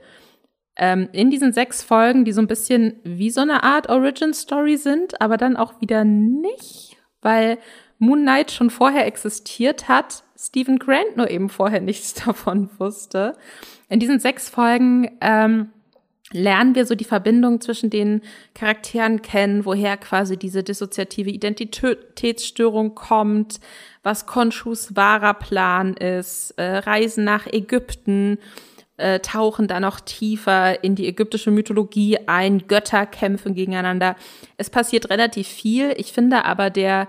Ähm, 0.77 1.09
in 1.11 1.29
diesen 1.29 1.51
sechs 1.51 1.83
Folgen, 1.83 2.23
die 2.23 2.31
so 2.31 2.39
ein 2.39 2.47
bisschen 2.47 2.99
wie 3.03 3.31
so 3.31 3.41
eine 3.41 3.63
Art 3.63 3.89
Origin 3.89 4.33
Story 4.33 4.77
sind, 4.77 5.19
aber 5.19 5.35
dann 5.35 5.57
auch 5.57 5.81
wieder 5.81 6.05
nicht, 6.05 6.95
weil 7.21 7.57
Moon 7.97 8.21
Knight 8.21 8.51
schon 8.51 8.69
vorher 8.69 9.07
existiert 9.07 9.89
hat, 9.89 10.23
Stephen 10.37 10.79
Grant 10.79 11.17
nur 11.17 11.29
eben 11.29 11.49
vorher 11.49 11.81
nichts 11.81 12.13
davon 12.13 12.69
wusste. 12.77 13.33
In 13.89 13.99
diesen 13.99 14.19
sechs 14.19 14.49
Folgen 14.49 15.09
ähm, 15.21 15.69
lernen 16.31 16.75
wir 16.75 16.85
so 16.85 16.95
die 16.95 17.05
Verbindung 17.05 17.61
zwischen 17.61 17.89
den 17.89 18.21
Charakteren 18.53 19.21
kennen, 19.21 19.65
woher 19.65 19.97
quasi 19.97 20.37
diese 20.37 20.63
dissoziative 20.63 21.29
Identitätsstörung 21.29 22.95
kommt, 22.95 23.59
was 24.03 24.25
Konschus 24.25 24.95
wahrer 24.95 25.33
Plan 25.33 25.93
ist, 25.95 26.51
äh, 26.57 26.77
Reisen 26.77 27.23
nach 27.23 27.47
Ägypten, 27.47 28.39
äh, 28.97 29.19
tauchen 29.19 29.67
da 29.67 29.79
noch 29.79 29.99
tiefer 29.99 30.83
in 30.83 30.95
die 30.95 31.07
ägyptische 31.07 31.51
Mythologie 31.51 32.17
ein, 32.25 32.67
Götter 32.67 33.05
kämpfen 33.05 33.53
gegeneinander. 33.53 34.15
Es 34.57 34.69
passiert 34.69 35.09
relativ 35.09 35.47
viel. 35.47 35.93
Ich 35.97 36.11
finde 36.11 36.45
aber 36.45 36.69
der 36.69 37.07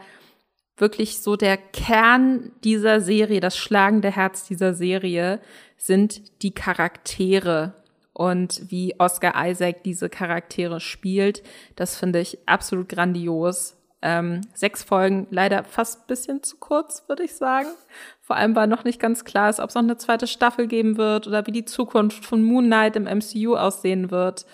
wirklich 0.81 1.21
so 1.21 1.37
der 1.37 1.57
Kern 1.57 2.53
dieser 2.65 3.01
Serie, 3.01 3.41
das 3.41 3.57
schlagende 3.57 4.11
Herz 4.11 4.47
dieser 4.47 4.75
Serie 4.75 5.41
sind 5.77 6.43
die 6.43 6.53
Charaktere 6.53 7.75
und 8.13 8.71
wie 8.71 8.95
Oscar 8.99 9.33
Isaac 9.49 9.85
diese 9.85 10.09
Charaktere 10.09 10.81
spielt. 10.81 11.43
Das 11.77 11.97
finde 11.97 12.21
ich 12.21 12.39
absolut 12.47 12.89
grandios. 12.89 13.77
Ähm, 14.01 14.43
sechs 14.55 14.85
Folgen, 14.85 15.27
leider 15.31 15.65
fast 15.65 16.07
bisschen 16.07 16.43
zu 16.43 16.57
kurz, 16.59 17.09
würde 17.09 17.25
ich 17.25 17.35
sagen. 17.35 17.69
Vor 18.21 18.37
allem 18.37 18.55
war 18.55 18.67
noch 18.67 18.85
nicht 18.85 19.01
ganz 19.01 19.25
klar 19.25 19.51
ist, 19.51 19.59
ob 19.59 19.71
es 19.71 19.75
noch 19.75 19.83
eine 19.83 19.97
zweite 19.97 20.27
Staffel 20.27 20.69
geben 20.69 20.97
wird 20.97 21.27
oder 21.27 21.47
wie 21.47 21.53
die 21.53 21.65
Zukunft 21.65 22.25
von 22.25 22.43
Moon 22.43 22.67
Knight 22.67 22.97
im 22.97 23.05
MCU 23.05 23.57
aussehen 23.57 24.11
wird. 24.11 24.47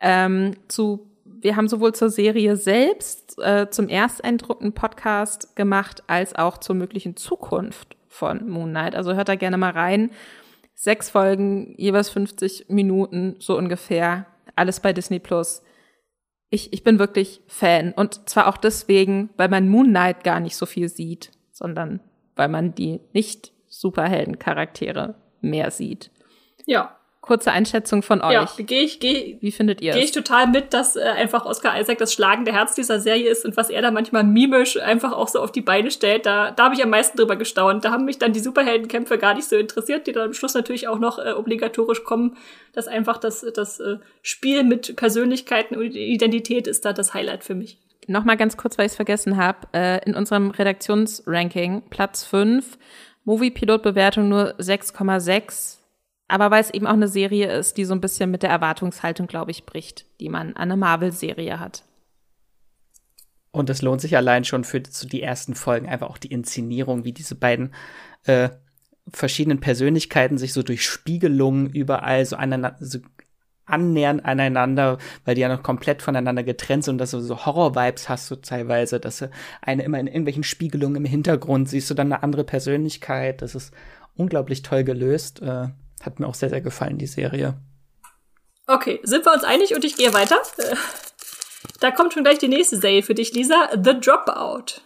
Ähm, 0.00 0.54
zu 0.68 1.15
wir 1.46 1.54
haben 1.54 1.68
sowohl 1.68 1.94
zur 1.94 2.10
Serie 2.10 2.56
selbst 2.56 3.38
äh, 3.38 3.70
zum 3.70 3.88
Ersteindruck 3.88 4.60
einen 4.60 4.72
Podcast 4.72 5.54
gemacht, 5.54 6.02
als 6.08 6.34
auch 6.34 6.58
zur 6.58 6.74
möglichen 6.74 7.16
Zukunft 7.16 7.96
von 8.08 8.50
Moon 8.50 8.70
Knight. 8.70 8.96
Also 8.96 9.14
hört 9.14 9.28
da 9.28 9.36
gerne 9.36 9.56
mal 9.56 9.70
rein. 9.70 10.10
Sechs 10.74 11.08
Folgen, 11.08 11.72
jeweils 11.78 12.08
50 12.08 12.68
Minuten, 12.68 13.36
so 13.38 13.56
ungefähr. 13.56 14.26
Alles 14.56 14.80
bei 14.80 14.92
Disney 14.92 15.20
Plus. 15.20 15.62
Ich, 16.50 16.72
ich 16.72 16.82
bin 16.82 16.98
wirklich 16.98 17.40
Fan. 17.46 17.92
Und 17.92 18.28
zwar 18.28 18.48
auch 18.48 18.56
deswegen, 18.56 19.30
weil 19.36 19.48
man 19.48 19.68
Moon 19.68 19.90
Knight 19.90 20.24
gar 20.24 20.40
nicht 20.40 20.56
so 20.56 20.66
viel 20.66 20.88
sieht, 20.88 21.30
sondern 21.52 22.00
weil 22.34 22.48
man 22.48 22.74
die 22.74 22.98
nicht 23.12 23.52
Superhelden-Charaktere 23.68 25.14
mehr 25.42 25.70
sieht. 25.70 26.10
Ja, 26.66 26.98
kurze 27.26 27.50
Einschätzung 27.50 28.02
von 28.02 28.22
euch. 28.22 28.32
Ja, 28.32 28.48
gehe 28.56 28.82
ich, 28.82 29.00
geh, 29.00 29.36
Wie 29.40 29.50
findet 29.50 29.80
ihr 29.80 29.92
Gehe 29.92 30.04
ich 30.04 30.12
total 30.12 30.46
mit, 30.46 30.72
dass 30.72 30.94
äh, 30.94 31.00
einfach 31.00 31.44
Oscar 31.44 31.78
Isaac 31.78 31.98
das 31.98 32.12
schlagende 32.12 32.52
Herz 32.52 32.76
dieser 32.76 33.00
Serie 33.00 33.28
ist 33.28 33.44
und 33.44 33.56
was 33.56 33.68
er 33.68 33.82
da 33.82 33.90
manchmal 33.90 34.22
mimisch 34.22 34.76
einfach 34.80 35.12
auch 35.12 35.26
so 35.26 35.40
auf 35.40 35.50
die 35.50 35.60
Beine 35.60 35.90
stellt. 35.90 36.24
Da, 36.24 36.52
da 36.52 36.64
habe 36.64 36.76
ich 36.76 36.82
am 36.84 36.90
meisten 36.90 37.18
drüber 37.18 37.34
gestaunt. 37.34 37.84
Da 37.84 37.90
haben 37.90 38.04
mich 38.04 38.18
dann 38.18 38.32
die 38.32 38.38
Superheldenkämpfe 38.38 39.18
gar 39.18 39.34
nicht 39.34 39.48
so 39.48 39.56
interessiert, 39.56 40.06
die 40.06 40.12
dann 40.12 40.28
am 40.28 40.34
Schluss 40.34 40.54
natürlich 40.54 40.86
auch 40.86 41.00
noch 41.00 41.18
äh, 41.18 41.32
obligatorisch 41.32 42.04
kommen. 42.04 42.36
Dass 42.72 42.86
einfach 42.86 43.18
das, 43.18 43.44
das 43.54 43.80
äh, 43.80 43.96
Spiel 44.22 44.62
mit 44.62 44.94
Persönlichkeiten 44.94 45.76
und 45.76 45.96
Identität 45.96 46.68
ist 46.68 46.84
da 46.84 46.92
das 46.92 47.12
Highlight 47.12 47.42
für 47.42 47.56
mich. 47.56 47.78
Nochmal 48.06 48.36
ganz 48.36 48.56
kurz, 48.56 48.78
weil 48.78 48.86
ich 48.86 48.92
es 48.92 48.96
vergessen 48.96 49.36
habe. 49.36 49.66
Äh, 49.74 50.04
in 50.06 50.14
unserem 50.14 50.52
Redaktionsranking 50.52 51.82
Platz 51.90 52.24
5, 52.24 52.78
Movie-Pilot-Bewertung 53.24 54.28
nur 54.28 54.54
6,6 54.60 55.78
aber 56.28 56.50
weil 56.50 56.60
es 56.60 56.70
eben 56.70 56.86
auch 56.86 56.92
eine 56.92 57.08
Serie 57.08 57.52
ist, 57.52 57.76
die 57.76 57.84
so 57.84 57.94
ein 57.94 58.00
bisschen 58.00 58.30
mit 58.30 58.42
der 58.42 58.50
Erwartungshaltung, 58.50 59.26
glaube 59.26 59.50
ich, 59.50 59.64
bricht, 59.64 60.06
die 60.20 60.28
man 60.28 60.48
an 60.48 60.70
eine 60.70 60.76
Marvel-Serie 60.76 61.60
hat. 61.60 61.84
Und 63.52 63.70
es 63.70 63.80
lohnt 63.80 64.00
sich 64.00 64.16
allein 64.16 64.44
schon 64.44 64.64
für 64.64 64.80
die 64.80 65.22
ersten 65.22 65.54
Folgen 65.54 65.88
einfach 65.88 66.10
auch 66.10 66.18
die 66.18 66.32
Inszenierung, 66.32 67.04
wie 67.04 67.12
diese 67.12 67.36
beiden 67.36 67.72
äh, 68.24 68.50
verschiedenen 69.08 69.60
Persönlichkeiten 69.60 70.36
sich 70.36 70.52
so 70.52 70.62
durch 70.62 70.84
Spiegelungen 70.84 71.70
überall 71.70 72.26
so, 72.26 72.36
aneinander, 72.36 72.76
so 72.80 72.98
annähern 73.64 74.20
aneinander, 74.20 74.98
weil 75.24 75.34
die 75.34 75.40
ja 75.40 75.48
noch 75.48 75.62
komplett 75.62 76.02
voneinander 76.02 76.42
getrennt 76.42 76.84
sind 76.84 76.94
und 76.94 76.98
dass 76.98 77.12
du 77.12 77.20
so 77.20 77.46
Horror-Vibes 77.46 78.08
hast 78.08 78.30
du 78.30 78.36
teilweise, 78.36 79.00
dass 79.00 79.18
du 79.18 79.30
eine 79.62 79.82
immer 79.84 79.98
in 79.98 80.06
irgendwelchen 80.06 80.44
Spiegelungen 80.44 80.96
im 80.96 81.04
Hintergrund 81.04 81.68
siehst 81.68 81.90
du 81.90 81.94
dann 81.94 82.12
eine 82.12 82.22
andere 82.22 82.44
Persönlichkeit. 82.44 83.42
Das 83.42 83.54
ist 83.54 83.72
unglaublich 84.14 84.62
toll 84.62 84.84
gelöst. 84.84 85.42
Äh, 85.42 85.68
hat 86.02 86.20
mir 86.20 86.26
auch 86.26 86.34
sehr, 86.34 86.50
sehr 86.50 86.60
gefallen, 86.60 86.98
die 86.98 87.06
Serie. 87.06 87.60
Okay, 88.66 89.00
sind 89.04 89.24
wir 89.24 89.32
uns 89.32 89.44
einig 89.44 89.74
und 89.74 89.84
ich 89.84 89.96
gehe 89.96 90.12
weiter. 90.12 90.40
Äh, 90.58 90.76
da 91.80 91.90
kommt 91.90 92.12
schon 92.12 92.24
gleich 92.24 92.38
die 92.38 92.48
nächste 92.48 92.76
Serie 92.76 93.02
für 93.02 93.14
dich, 93.14 93.32
Lisa. 93.32 93.70
The 93.72 94.00
Dropout. 94.00 94.80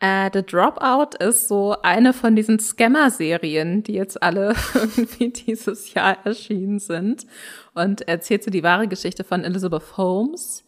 Äh, 0.00 0.30
The 0.32 0.42
Dropout 0.42 1.16
ist 1.18 1.48
so 1.48 1.76
eine 1.82 2.12
von 2.12 2.36
diesen 2.36 2.60
Scammer-Serien, 2.60 3.82
die 3.82 3.94
jetzt 3.94 4.22
alle 4.22 4.54
irgendwie 4.74 5.30
dieses 5.30 5.92
Jahr 5.92 6.24
erschienen 6.24 6.78
sind 6.78 7.26
und 7.74 8.06
erzählt 8.06 8.44
so 8.44 8.50
die 8.50 8.62
wahre 8.62 8.86
Geschichte 8.86 9.24
von 9.24 9.44
Elizabeth 9.44 9.96
Holmes, 9.96 10.64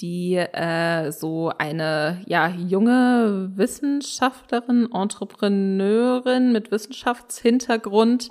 die 0.00 0.36
äh, 0.36 1.10
so 1.12 1.52
eine 1.58 2.22
ja 2.26 2.48
junge 2.48 3.50
Wissenschaftlerin, 3.54 4.88
Entrepreneurin 4.92 6.52
mit 6.52 6.70
Wissenschaftshintergrund 6.70 8.28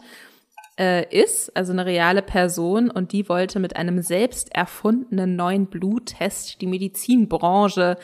äh, 0.79 1.05
ist, 1.13 1.55
also 1.57 1.73
eine 1.73 1.85
reale 1.85 2.21
Person, 2.21 2.89
und 2.89 3.11
die 3.11 3.27
wollte 3.27 3.59
mit 3.59 3.75
einem 3.75 4.01
selbst 4.01 4.55
erfundenen 4.55 5.35
neuen 5.35 5.67
Bluttest 5.67 6.61
die 6.61 6.67
Medizinbranche 6.67 7.97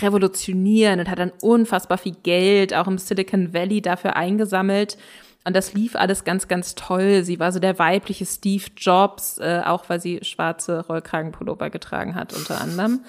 revolutionieren 0.00 1.00
und 1.00 1.10
hat 1.10 1.18
dann 1.18 1.32
unfassbar 1.42 1.98
viel 1.98 2.16
Geld 2.22 2.74
auch 2.74 2.88
im 2.88 2.96
Silicon 2.96 3.52
Valley 3.52 3.82
dafür 3.82 4.16
eingesammelt. 4.16 4.96
Und 5.44 5.56
das 5.56 5.74
lief 5.74 5.96
alles 5.96 6.24
ganz, 6.24 6.46
ganz 6.46 6.74
toll. 6.74 7.24
Sie 7.24 7.40
war 7.40 7.50
so 7.50 7.58
der 7.58 7.78
weibliche 7.78 8.26
Steve 8.26 8.64
Jobs, 8.76 9.38
äh, 9.38 9.62
auch 9.64 9.88
weil 9.88 10.00
sie 10.00 10.20
schwarze 10.22 10.86
Rollkragenpullover 10.86 11.70
getragen 11.70 12.14
hat, 12.14 12.32
unter 12.32 12.60
anderem. 12.60 13.04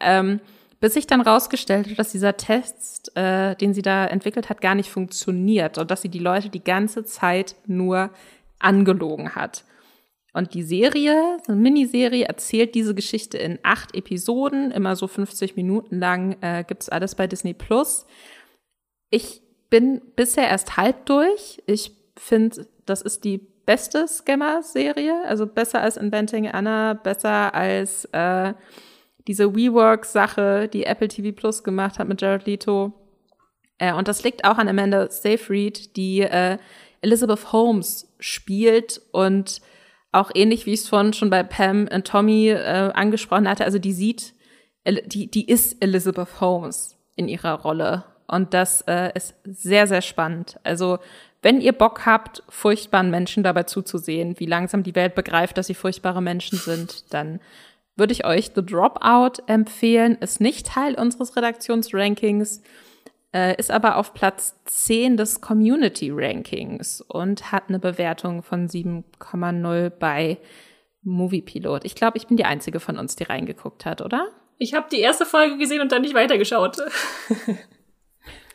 Ähm, 0.00 0.40
bis 0.80 0.94
sich 0.94 1.06
dann 1.06 1.20
rausgestellt 1.20 1.88
hat, 1.90 1.98
dass 1.98 2.12
dieser 2.12 2.36
Test, 2.36 3.16
äh, 3.16 3.56
den 3.56 3.74
sie 3.74 3.82
da 3.82 4.06
entwickelt 4.06 4.48
hat, 4.48 4.60
gar 4.60 4.74
nicht 4.74 4.90
funktioniert 4.90 5.78
und 5.78 5.90
dass 5.90 6.02
sie 6.02 6.08
die 6.08 6.18
Leute 6.18 6.50
die 6.50 6.62
ganze 6.62 7.04
Zeit 7.04 7.56
nur 7.66 8.10
angelogen 8.58 9.34
hat. 9.34 9.64
Und 10.34 10.54
die 10.54 10.62
Serie, 10.62 11.38
eine 11.48 11.56
Miniserie, 11.56 12.26
erzählt 12.26 12.74
diese 12.74 12.94
Geschichte 12.94 13.38
in 13.38 13.58
acht 13.62 13.96
Episoden, 13.96 14.70
immer 14.70 14.94
so 14.94 15.08
50 15.08 15.56
Minuten 15.56 15.98
lang, 15.98 16.36
äh, 16.42 16.64
gibt's 16.64 16.88
alles 16.88 17.14
bei 17.14 17.26
Disney 17.26 17.54
Plus. 17.54 18.06
Ich 19.10 19.42
bin 19.70 20.00
bisher 20.16 20.48
erst 20.48 20.76
halb 20.76 21.06
durch. 21.06 21.62
Ich 21.66 21.92
finde, 22.16 22.66
das 22.86 23.02
ist 23.02 23.24
die 23.24 23.38
beste 23.66 24.08
Scammer-Serie, 24.08 25.24
also 25.26 25.46
besser 25.46 25.82
als 25.82 25.96
Inventing 25.96 26.48
Anna, 26.48 26.94
besser 26.94 27.54
als 27.54 28.06
äh, 28.06 28.54
diese 29.26 29.54
WeWork-Sache, 29.54 30.68
die 30.68 30.84
Apple 30.84 31.08
TV 31.08 31.36
Plus 31.36 31.62
gemacht 31.62 31.98
hat 31.98 32.08
mit 32.08 32.22
Jared 32.22 32.46
Leto. 32.46 32.92
Äh, 33.76 33.92
und 33.92 34.08
das 34.08 34.24
liegt 34.24 34.44
auch 34.44 34.56
an 34.56 34.68
Amanda 34.68 35.10
Seyfried, 35.10 35.96
die 35.96 36.20
äh, 36.20 36.56
Elizabeth 37.02 37.52
Holmes 37.52 38.14
spielt 38.18 39.02
und 39.12 39.60
auch 40.12 40.30
ähnlich 40.34 40.64
wie 40.64 40.72
ich 40.72 40.80
es 40.80 40.88
vorhin 40.88 41.12
schon 41.12 41.30
bei 41.30 41.42
Pam 41.42 41.88
und 41.92 42.06
Tommy 42.06 42.48
äh, 42.48 42.90
angesprochen 42.94 43.48
hatte, 43.48 43.64
also 43.64 43.78
die 43.78 43.92
sieht, 43.92 44.32
die, 44.86 45.30
die 45.30 45.46
ist 45.46 45.82
Elizabeth 45.82 46.40
Holmes 46.40 46.96
in 47.14 47.28
ihrer 47.28 47.60
Rolle. 47.60 48.04
Und 48.28 48.54
das 48.54 48.82
äh, 48.82 49.10
ist 49.14 49.34
sehr, 49.44 49.86
sehr 49.86 50.02
spannend. 50.02 50.60
Also, 50.62 50.98
wenn 51.42 51.60
ihr 51.60 51.72
Bock 51.72 52.04
habt, 52.04 52.42
furchtbaren 52.48 53.10
Menschen 53.10 53.42
dabei 53.42 53.62
zuzusehen, 53.64 54.38
wie 54.38 54.46
langsam 54.46 54.82
die 54.82 54.94
Welt 54.94 55.14
begreift, 55.14 55.56
dass 55.56 55.68
sie 55.68 55.74
furchtbare 55.74 56.20
Menschen 56.20 56.58
sind, 56.58 57.12
dann 57.12 57.40
würde 57.96 58.12
ich 58.12 58.24
euch 58.24 58.52
The 58.54 58.64
Dropout 58.64 59.42
empfehlen. 59.46 60.16
Ist 60.20 60.40
nicht 60.40 60.66
Teil 60.66 60.94
unseres 60.94 61.36
Redaktionsrankings 61.36 62.62
äh, 63.32 63.56
ist 63.56 63.70
aber 63.70 63.96
auf 63.96 64.14
Platz 64.14 64.58
10 64.64 65.16
des 65.16 65.40
Community 65.40 66.10
Rankings 66.10 67.00
und 67.00 67.52
hat 67.52 67.64
eine 67.68 67.78
Bewertung 67.78 68.42
von 68.42 68.68
7,0 68.68 69.90
bei 69.90 70.38
Moviepilot. 71.02 71.84
Ich 71.84 71.94
glaube, 71.94 72.16
ich 72.16 72.26
bin 72.26 72.36
die 72.36 72.44
einzige 72.44 72.80
von 72.80 72.98
uns, 72.98 73.16
die 73.16 73.24
reingeguckt 73.24 73.84
hat, 73.84 74.00
oder? 74.00 74.28
Ich 74.58 74.74
habe 74.74 74.88
die 74.90 75.00
erste 75.00 75.24
Folge 75.24 75.58
gesehen 75.58 75.80
und 75.80 75.92
dann 75.92 76.02
nicht 76.02 76.14
weitergeschaut. 76.14 76.78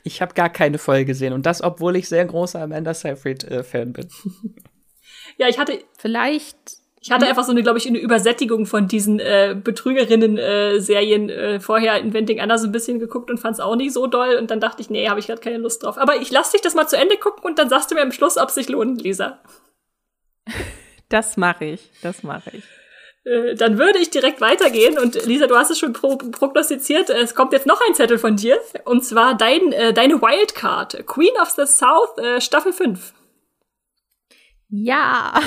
ich 0.03 0.21
habe 0.21 0.33
gar 0.33 0.49
keine 0.49 0.77
Folge 0.77 1.05
gesehen 1.05 1.33
und 1.33 1.45
das, 1.45 1.61
obwohl 1.61 1.95
ich 1.95 2.07
sehr 2.07 2.25
großer 2.25 2.61
Amanda 2.61 2.93
Seyfried-Fan 2.93 3.89
äh, 3.89 3.91
bin. 3.91 4.09
ja, 5.37 5.47
ich 5.47 5.57
hatte 5.57 5.79
vielleicht 5.97 6.83
ich 7.05 7.11
hatte 7.11 7.27
einfach 7.27 7.43
so 7.43 7.51
eine, 7.51 7.63
glaube 7.63 7.77
ich, 7.79 7.85
eine 7.85 7.97
Übersättigung 7.97 8.65
von 8.65 8.87
diesen 8.87 9.19
äh, 9.19 9.57
Betrügerinnen-Serien 9.61 11.29
äh, 11.29 11.59
vorher 11.59 11.97
Inventing 11.97 12.39
Anna 12.39 12.57
so 12.57 12.67
ein 12.67 12.71
bisschen 12.71 12.97
geguckt 12.97 13.29
und 13.29 13.39
fand 13.39 13.55
es 13.55 13.59
auch 13.59 13.75
nicht 13.75 13.91
so 13.91 14.07
doll. 14.07 14.37
Und 14.37 14.49
dann 14.51 14.61
dachte 14.61 14.81
ich, 14.81 14.89
nee, 14.89 15.09
habe 15.09 15.19
ich 15.19 15.27
gerade 15.27 15.41
keine 15.41 15.57
Lust 15.57 15.83
drauf. 15.83 15.97
Aber 15.97 16.21
ich 16.21 16.31
lass 16.31 16.51
dich 16.51 16.61
das 16.61 16.75
mal 16.75 16.87
zu 16.87 16.95
Ende 16.95 17.17
gucken 17.17 17.43
und 17.43 17.59
dann 17.59 17.67
sagst 17.67 17.91
du 17.91 17.95
mir 17.95 18.03
am 18.03 18.13
Schluss, 18.13 18.37
ob 18.37 18.47
es 18.47 18.55
sich 18.55 18.69
lohnt, 18.69 19.01
Lisa. 19.01 19.39
Das 21.09 21.35
mache 21.35 21.65
ich, 21.65 21.91
das 22.01 22.23
mache 22.23 22.51
ich. 22.53 22.63
Äh, 23.25 23.55
dann 23.55 23.77
würde 23.77 23.99
ich 23.99 24.09
direkt 24.09 24.41
weitergehen 24.41 24.97
und 24.97 25.25
Lisa, 25.25 25.47
du 25.47 25.55
hast 25.55 25.71
es 25.71 25.79
schon 25.79 25.93
pro 25.93 26.17
prognostiziert. 26.17 27.09
Es 27.09 27.35
kommt 27.35 27.53
jetzt 27.53 27.65
noch 27.65 27.81
ein 27.87 27.93
Zettel 27.93 28.17
von 28.17 28.35
dir 28.35 28.59
und 28.85 29.03
zwar 29.05 29.35
dein, 29.35 29.71
äh, 29.71 29.93
deine 29.93 30.21
Wildcard, 30.21 31.05
Queen 31.07 31.33
of 31.41 31.49
the 31.51 31.65
South, 31.65 32.17
äh, 32.17 32.41
Staffel 32.41 32.73
5. 32.73 33.13
Ja. 34.75 35.39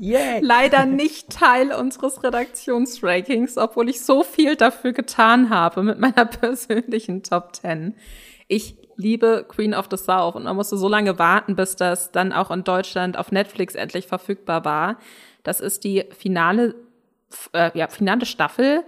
Yeah. 0.00 0.38
Leider 0.42 0.84
nicht 0.84 1.30
Teil 1.30 1.72
unseres 1.72 2.24
Redaktionsrankings, 2.24 3.56
obwohl 3.56 3.88
ich 3.88 4.00
so 4.04 4.24
viel 4.24 4.56
dafür 4.56 4.92
getan 4.92 5.48
habe 5.48 5.84
mit 5.84 6.00
meiner 6.00 6.24
persönlichen 6.26 7.22
Top 7.22 7.54
10. 7.54 7.94
Ich 8.48 8.76
liebe 8.96 9.46
Queen 9.48 9.74
of 9.74 9.86
the 9.90 9.96
South 9.96 10.34
und 10.34 10.42
man 10.42 10.56
musste 10.56 10.76
so 10.76 10.88
lange 10.88 11.20
warten, 11.20 11.54
bis 11.54 11.76
das 11.76 12.10
dann 12.10 12.32
auch 12.32 12.50
in 12.50 12.64
Deutschland 12.64 13.16
auf 13.16 13.30
Netflix 13.30 13.76
endlich 13.76 14.08
verfügbar 14.08 14.64
war. 14.64 14.98
Das 15.42 15.60
ist 15.60 15.84
die 15.84 16.04
finale, 16.10 16.74
äh, 17.52 17.76
ja, 17.76 17.88
finale 17.88 18.26
Staffel 18.26 18.84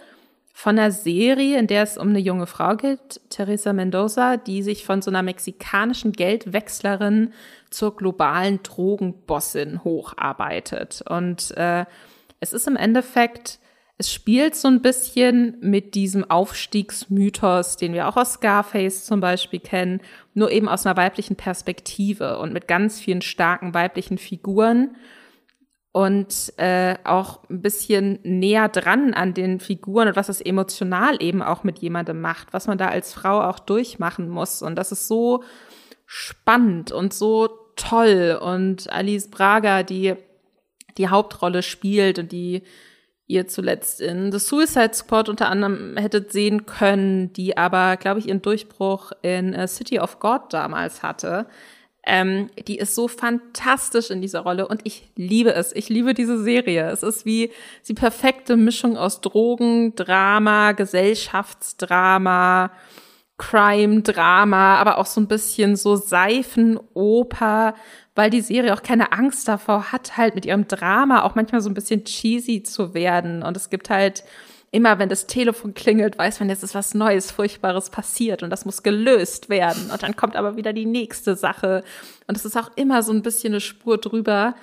von 0.57 0.79
einer 0.79 0.93
Serie, 0.93 1.59
in 1.59 1.67
der 1.67 1.83
es 1.83 1.99
um 1.99 2.11
eine 2.11 2.21
junge 2.21 2.47
Frau 2.47 2.77
geht, 2.77 3.21
Teresa 3.29 3.73
Mendoza, 3.73 4.37
die 4.37 4.63
sich 4.63 4.87
von 4.87 5.03
so 5.03 5.11
einer 5.11 5.23
mexikanischen 5.23 6.13
Geldwechslerin 6.13 7.33
zur 7.71 7.97
globalen 7.97 8.63
Drogenbossin 8.63 9.83
hocharbeitet. 9.83 11.03
Und 11.09 11.51
äh, 11.57 11.85
es 12.39 12.53
ist 12.53 12.69
im 12.69 12.77
Endeffekt, 12.77 13.59
es 13.99 14.13
spielt 14.13 14.55
so 14.55 14.69
ein 14.69 14.81
bisschen 14.81 15.57
mit 15.61 15.97
diesem 15.97 16.31
Aufstiegsmythos, 16.31 17.77
den 17.77 17.93
wir 17.93 18.07
auch 18.07 18.17
aus 18.17 18.35
Scarface 18.35 19.07
zum 19.07 19.21
Beispiel 19.21 19.61
kennen, 19.61 20.01
nur 20.35 20.53
eben 20.53 20.69
aus 20.69 20.87
einer 20.87 20.97
weiblichen 20.97 21.35
Perspektive 21.35 22.39
und 22.39 22.53
mit 22.53 22.69
ganz 22.69 23.01
vielen 23.01 23.23
starken 23.23 23.75
weiblichen 23.75 24.19
Figuren 24.19 24.95
und 25.95 26.53
äh, 26.57 26.97
auch 27.05 27.49
ein 27.49 27.63
bisschen 27.63 28.19
näher 28.25 28.69
dran 28.69 29.15
an 29.15 29.33
den 29.33 29.61
Figuren 29.61 30.09
und 30.09 30.17
was 30.17 30.29
es 30.29 30.41
emotional 30.41 31.23
eben 31.23 31.41
auch 31.41 31.63
mit 31.63 31.79
jemandem 31.79 32.21
macht, 32.21 32.53
was 32.53 32.67
man 32.67 32.79
da 32.79 32.89
als 32.89 33.13
Frau 33.13 33.41
auch 33.41 33.61
durchmachen 33.61 34.29
muss. 34.29 34.61
Und 34.61 34.75
das 34.75 34.91
ist 34.91 35.07
so 35.07 35.45
spannend 36.05 36.91
und 36.91 37.15
so 37.15 37.49
toll. 37.77 38.37
Und 38.43 38.93
Alice 38.93 39.29
Braga, 39.29 39.85
die 39.85 40.15
die 40.99 41.11
Hauptrolle 41.11 41.63
spielt 41.63 42.19
und 42.19 42.33
die 42.33 42.63
ihr 43.29 43.47
zuletzt 43.47 44.01
in 44.01 44.33
The 44.33 44.41
Suicide 44.41 44.95
Squad 44.95 45.29
unter 45.29 45.49
anderem 45.49 45.97
hättet 45.97 46.33
sehen 46.33 46.67
können, 46.67 47.33
die 47.35 47.57
aber, 47.57 47.99
glaube 47.99 48.19
ich, 48.19 48.27
ihren 48.27 48.43
Durchbruch 48.43 49.13
in 49.23 49.55
uh, 49.57 49.69
City 49.69 50.01
of 50.01 50.19
God 50.19 50.53
damals 50.53 51.05
hatte. 51.05 51.47
Ähm, 52.07 52.51
die 52.67 52.79
ist 52.79 52.95
so 52.95 53.09
fantastisch 53.09 54.11
in 54.11 54.21
dieser 54.21 54.41
Rolle 54.41 54.69
und 54.69 54.83
ich 54.85 55.11
liebe 55.17 55.55
es. 55.55 55.75
Ich 55.75 55.89
liebe 55.89 56.15
diese 56.15 56.43
Serie. 56.43 56.91
Es 56.91 57.03
ist 57.03 57.25
wie 57.25 57.51
die 57.89 57.95
perfekte 57.95 58.57
Mischung 58.57 58.97
aus 58.97 59.21
Drogen, 59.21 59.95
Drama, 59.95 60.73
Gesellschaftsdrama, 60.73 62.71
Crime-Drama, 63.39 64.77
aber 64.77 64.99
auch 64.99 65.07
so 65.07 65.21
ein 65.21 65.29
bisschen 65.29 65.77
so 65.77 65.97
Seifenoper, 65.97 67.75
weil 68.15 68.31
die 68.31 68.43
Serie 68.43 68.75
auch 68.75 68.83
keine 68.83 69.13
Angst 69.13 69.49
davor 69.49 69.91
hat, 69.91 70.17
halt 70.17 70.35
mit 70.35 70.47
ihrem 70.47 70.69
Drama 70.69 71.23
auch 71.23 71.35
manchmal 71.35 71.61
so 71.61 71.71
ein 71.71 71.75
bisschen 71.75 72.05
cheesy 72.05 72.63
zu 72.63 72.95
werden. 72.95 73.43
Und 73.43 73.57
es 73.57 73.71
gibt 73.71 73.91
halt 73.91 74.25
immer 74.75 74.99
wenn 74.99 75.09
das 75.09 75.29
Telefon 75.29 75.73
klingelt, 75.73 76.19
weiß 76.19 76.41
man, 76.41 76.49
jetzt 76.49 76.65
ist 76.65 76.75
was 76.75 76.95
Neues, 76.95 77.31
Furchtbares 77.31 77.91
passiert 77.91 78.43
und 78.43 78.51
das 78.51 78.65
muss 78.65 78.83
gelöst 78.83 79.49
werden. 79.49 79.89
Und 79.93 80.03
dann 80.03 80.17
kommt 80.17 80.35
aber 80.35 80.57
wieder 80.57 80.73
die 80.73 80.85
nächste 80.85 81.37
Sache. 81.37 81.85
Und 82.27 82.37
es 82.37 82.45
ist 82.45 82.57
auch 82.57 82.73
immer 82.75 83.05
so 83.05 83.13
ein 83.13 83.23
bisschen 83.23 83.53
eine 83.53 83.61
Spur 83.61 83.99
drüber. 83.99 84.57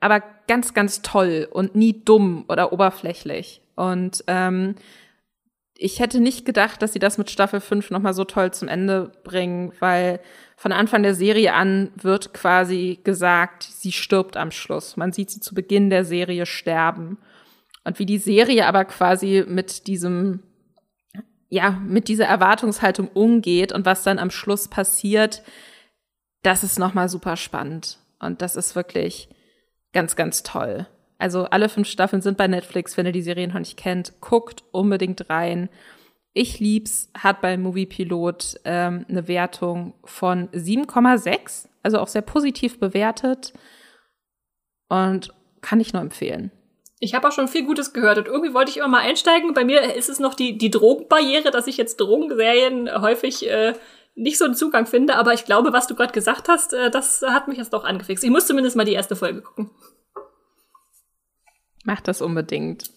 Aber 0.00 0.22
ganz, 0.48 0.72
ganz 0.72 1.02
toll 1.02 1.46
und 1.52 1.74
nie 1.74 2.02
dumm 2.02 2.46
oder 2.48 2.72
oberflächlich. 2.72 3.60
Und 3.76 4.24
ähm, 4.26 4.76
ich 5.76 6.00
hätte 6.00 6.18
nicht 6.20 6.46
gedacht, 6.46 6.80
dass 6.80 6.94
sie 6.94 6.98
das 6.98 7.18
mit 7.18 7.30
Staffel 7.30 7.60
5 7.60 7.90
nochmal 7.90 8.14
so 8.14 8.24
toll 8.24 8.52
zum 8.52 8.68
Ende 8.68 9.12
bringen, 9.22 9.74
weil 9.80 10.20
von 10.56 10.72
Anfang 10.72 11.02
der 11.02 11.14
Serie 11.14 11.52
an 11.52 11.90
wird 11.94 12.32
quasi 12.32 12.98
gesagt, 13.04 13.64
sie 13.64 13.92
stirbt 13.92 14.38
am 14.38 14.50
Schluss. 14.50 14.96
Man 14.96 15.12
sieht 15.12 15.30
sie 15.30 15.40
zu 15.40 15.54
Beginn 15.54 15.90
der 15.90 16.06
Serie 16.06 16.46
sterben. 16.46 17.18
Und 17.84 17.98
wie 17.98 18.06
die 18.06 18.18
Serie 18.18 18.66
aber 18.66 18.84
quasi 18.84 19.44
mit 19.46 19.86
diesem, 19.86 20.42
ja, 21.48 21.70
mit 21.70 22.08
dieser 22.08 22.26
Erwartungshaltung 22.26 23.08
umgeht 23.08 23.72
und 23.72 23.86
was 23.86 24.02
dann 24.02 24.18
am 24.18 24.30
Schluss 24.30 24.68
passiert, 24.68 25.42
das 26.42 26.62
ist 26.62 26.78
nochmal 26.78 27.08
super 27.08 27.36
spannend. 27.36 27.98
Und 28.18 28.42
das 28.42 28.56
ist 28.56 28.76
wirklich 28.76 29.28
ganz, 29.92 30.16
ganz 30.16 30.42
toll. 30.42 30.86
Also 31.18 31.44
alle 31.44 31.68
fünf 31.68 31.88
Staffeln 31.88 32.22
sind 32.22 32.38
bei 32.38 32.48
Netflix, 32.48 32.96
wenn 32.96 33.06
ihr 33.06 33.12
die 33.12 33.22
Serien 33.22 33.50
noch 33.50 33.58
nicht 33.58 33.76
kennt. 33.76 34.20
Guckt 34.20 34.64
unbedingt 34.72 35.28
rein. 35.28 35.68
Ich 36.32 36.60
lieb's, 36.60 37.10
hat 37.14 37.40
bei 37.40 37.56
Movie 37.56 37.86
Pilot 37.86 38.60
ähm, 38.64 39.04
eine 39.08 39.26
Wertung 39.26 39.94
von 40.04 40.48
7,6, 40.50 41.68
also 41.82 41.98
auch 41.98 42.08
sehr 42.08 42.22
positiv 42.22 42.78
bewertet 42.78 43.52
und 44.88 45.34
kann 45.60 45.80
ich 45.80 45.92
nur 45.92 46.02
empfehlen. 46.02 46.52
Ich 47.02 47.14
habe 47.14 47.26
auch 47.26 47.32
schon 47.32 47.48
viel 47.48 47.64
Gutes 47.64 47.94
gehört 47.94 48.18
und 48.18 48.26
irgendwie 48.26 48.52
wollte 48.52 48.70
ich 48.70 48.76
immer 48.76 48.88
mal 48.88 48.98
einsteigen. 48.98 49.54
Bei 49.54 49.64
mir 49.64 49.94
ist 49.94 50.10
es 50.10 50.20
noch 50.20 50.34
die, 50.34 50.58
die 50.58 50.70
Drogenbarriere, 50.70 51.50
dass 51.50 51.66
ich 51.66 51.78
jetzt 51.78 51.96
Drogenserien 51.98 52.90
häufig 53.00 53.48
äh, 53.48 53.72
nicht 54.14 54.36
so 54.36 54.44
einen 54.44 54.54
Zugang 54.54 54.86
finde. 54.86 55.16
Aber 55.16 55.32
ich 55.32 55.46
glaube, 55.46 55.72
was 55.72 55.86
du 55.86 55.94
gerade 55.94 56.12
gesagt 56.12 56.48
hast, 56.48 56.74
äh, 56.74 56.90
das 56.90 57.22
hat 57.22 57.48
mich 57.48 57.56
jetzt 57.56 57.72
doch 57.72 57.84
angefixt. 57.84 58.22
Ich 58.22 58.30
muss 58.30 58.46
zumindest 58.46 58.76
mal 58.76 58.84
die 58.84 58.92
erste 58.92 59.16
Folge 59.16 59.40
gucken. 59.40 59.70
Mach 61.84 62.02
das 62.02 62.20
unbedingt. 62.20 62.90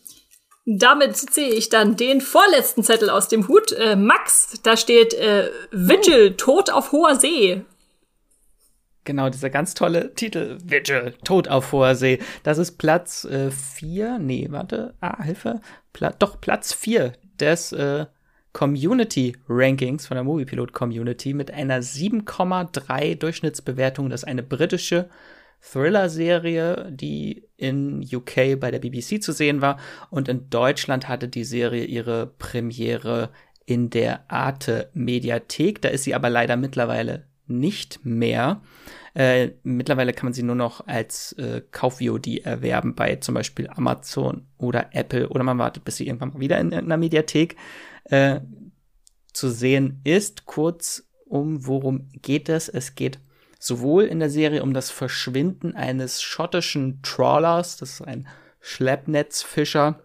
Damit 0.65 1.15
ziehe 1.15 1.53
ich 1.53 1.69
dann 1.69 1.95
den 1.95 2.19
vorletzten 2.19 2.83
Zettel 2.83 3.09
aus 3.09 3.29
dem 3.29 3.47
Hut. 3.47 3.71
Äh, 3.71 3.95
Max, 3.95 4.59
da 4.63 4.75
steht 4.75 5.13
äh, 5.13 5.49
Vigil, 5.71 6.35
Tod 6.35 6.69
auf 6.69 6.91
hoher 6.91 7.15
See. 7.15 7.65
Genau, 9.05 9.29
dieser 9.29 9.49
ganz 9.49 9.73
tolle 9.73 10.13
Titel, 10.13 10.57
Vigil, 10.63 11.13
Tod 11.25 11.49
auf 11.49 11.71
hoher 11.73 11.95
See. 11.95 12.19
Das 12.43 12.57
ist 12.57 12.77
Platz 12.77 13.27
4, 13.29 14.05
äh, 14.05 14.19
nee, 14.19 14.47
warte, 14.49 14.93
ah, 15.01 15.21
Hilfe, 15.21 15.59
Pla 15.91 16.11
doch 16.17 16.39
Platz 16.39 16.73
4 16.73 17.13
des 17.39 17.73
äh, 17.73 18.05
Community 18.53 19.35
Rankings 19.49 20.07
von 20.07 20.15
der 20.15 20.23
Moviepilot 20.23 20.73
Community 20.73 21.33
mit 21.33 21.51
einer 21.51 21.81
7,3 21.81 23.15
Durchschnittsbewertung. 23.15 24.09
Das 24.09 24.21
ist 24.21 24.27
eine 24.27 24.43
britische 24.43 25.09
Thriller-Serie, 25.59 26.91
die 26.91 27.47
in 27.57 28.01
UK 28.01 28.59
bei 28.59 28.69
der 28.69 28.79
BBC 28.79 29.21
zu 29.21 29.31
sehen 29.31 29.61
war. 29.61 29.79
Und 30.11 30.29
in 30.29 30.49
Deutschland 30.49 31.09
hatte 31.09 31.27
die 31.27 31.45
Serie 31.45 31.85
ihre 31.85 32.27
Premiere 32.27 33.31
in 33.65 33.89
der 33.89 34.29
Arte 34.31 34.89
Mediathek. 34.93 35.81
Da 35.81 35.89
ist 35.89 36.03
sie 36.03 36.13
aber 36.13 36.29
leider 36.29 36.55
mittlerweile 36.55 37.25
nicht 37.59 38.05
mehr. 38.05 38.61
Äh, 39.13 39.51
mittlerweile 39.63 40.13
kann 40.13 40.27
man 40.27 40.33
sie 40.33 40.43
nur 40.43 40.55
noch 40.55 40.87
als 40.87 41.33
äh, 41.33 41.61
Kauf-VOD 41.71 42.39
erwerben 42.43 42.95
bei 42.95 43.17
zum 43.17 43.35
Beispiel 43.35 43.69
Amazon 43.69 44.47
oder 44.57 44.95
Apple 44.95 45.29
oder 45.29 45.43
man 45.43 45.59
wartet, 45.59 45.85
bis 45.85 45.97
sie 45.97 46.07
irgendwann 46.07 46.33
mal 46.33 46.39
wieder 46.39 46.59
in, 46.59 46.71
in 46.71 46.79
einer 46.79 46.97
Mediathek 46.97 47.55
äh, 48.05 48.39
zu 49.31 49.49
sehen 49.49 50.01
ist. 50.03 50.45
Kurz 50.45 51.07
um 51.25 51.67
worum 51.67 52.09
geht 52.21 52.49
es? 52.49 52.69
Es 52.69 52.95
geht 52.95 53.19
sowohl 53.59 54.03
in 54.03 54.19
der 54.19 54.29
Serie 54.29 54.61
um 54.61 54.73
das 54.73 54.91
Verschwinden 54.91 55.75
eines 55.75 56.21
schottischen 56.21 57.01
Trawlers, 57.01 57.77
das 57.77 57.93
ist 57.93 58.01
ein 58.01 58.27
Schleppnetzfischer, 58.59 60.03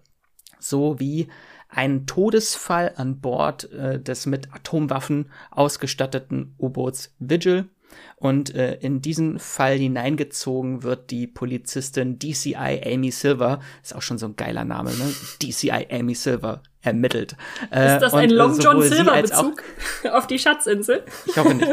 sowie 0.59 1.29
einen 1.69 2.07
Todesfall 2.07 2.93
an 2.97 3.21
Bord 3.21 3.71
äh, 3.73 4.01
des 4.01 4.27
mit 4.27 4.53
Atomwaffen 4.53 5.31
ausgestatteten 5.51 6.55
U-Boots 6.59 7.15
Vigil. 7.19 7.69
Und 8.17 8.55
äh, 8.55 8.75
in 8.81 9.01
diesen 9.01 9.39
Fall 9.39 9.77
hineingezogen 9.77 10.83
wird 10.83 11.11
die 11.11 11.27
Polizistin 11.27 12.19
DCI 12.19 12.83
Amy 12.85 13.11
Silver, 13.11 13.61
ist 13.83 13.95
auch 13.95 14.03
schon 14.03 14.19
so 14.19 14.27
ein 14.27 14.37
geiler 14.37 14.65
Name, 14.65 14.91
ne? 14.91 15.13
DCI 15.43 15.87
Amy 15.91 16.15
Silver 16.15 16.63
ermittelt. 16.83 17.37
Äh, 17.71 17.95
ist 17.95 18.03
das 18.03 18.15
ein 18.15 18.31
Long 18.31 18.59
John 18.59 18.83
Silver 18.83 19.23
Bezug 19.23 19.63
auf 20.13 20.27
die 20.27 20.39
Schatzinsel? 20.39 21.05
Ich 21.27 21.37
hoffe 21.37 21.55
nicht. 21.55 21.71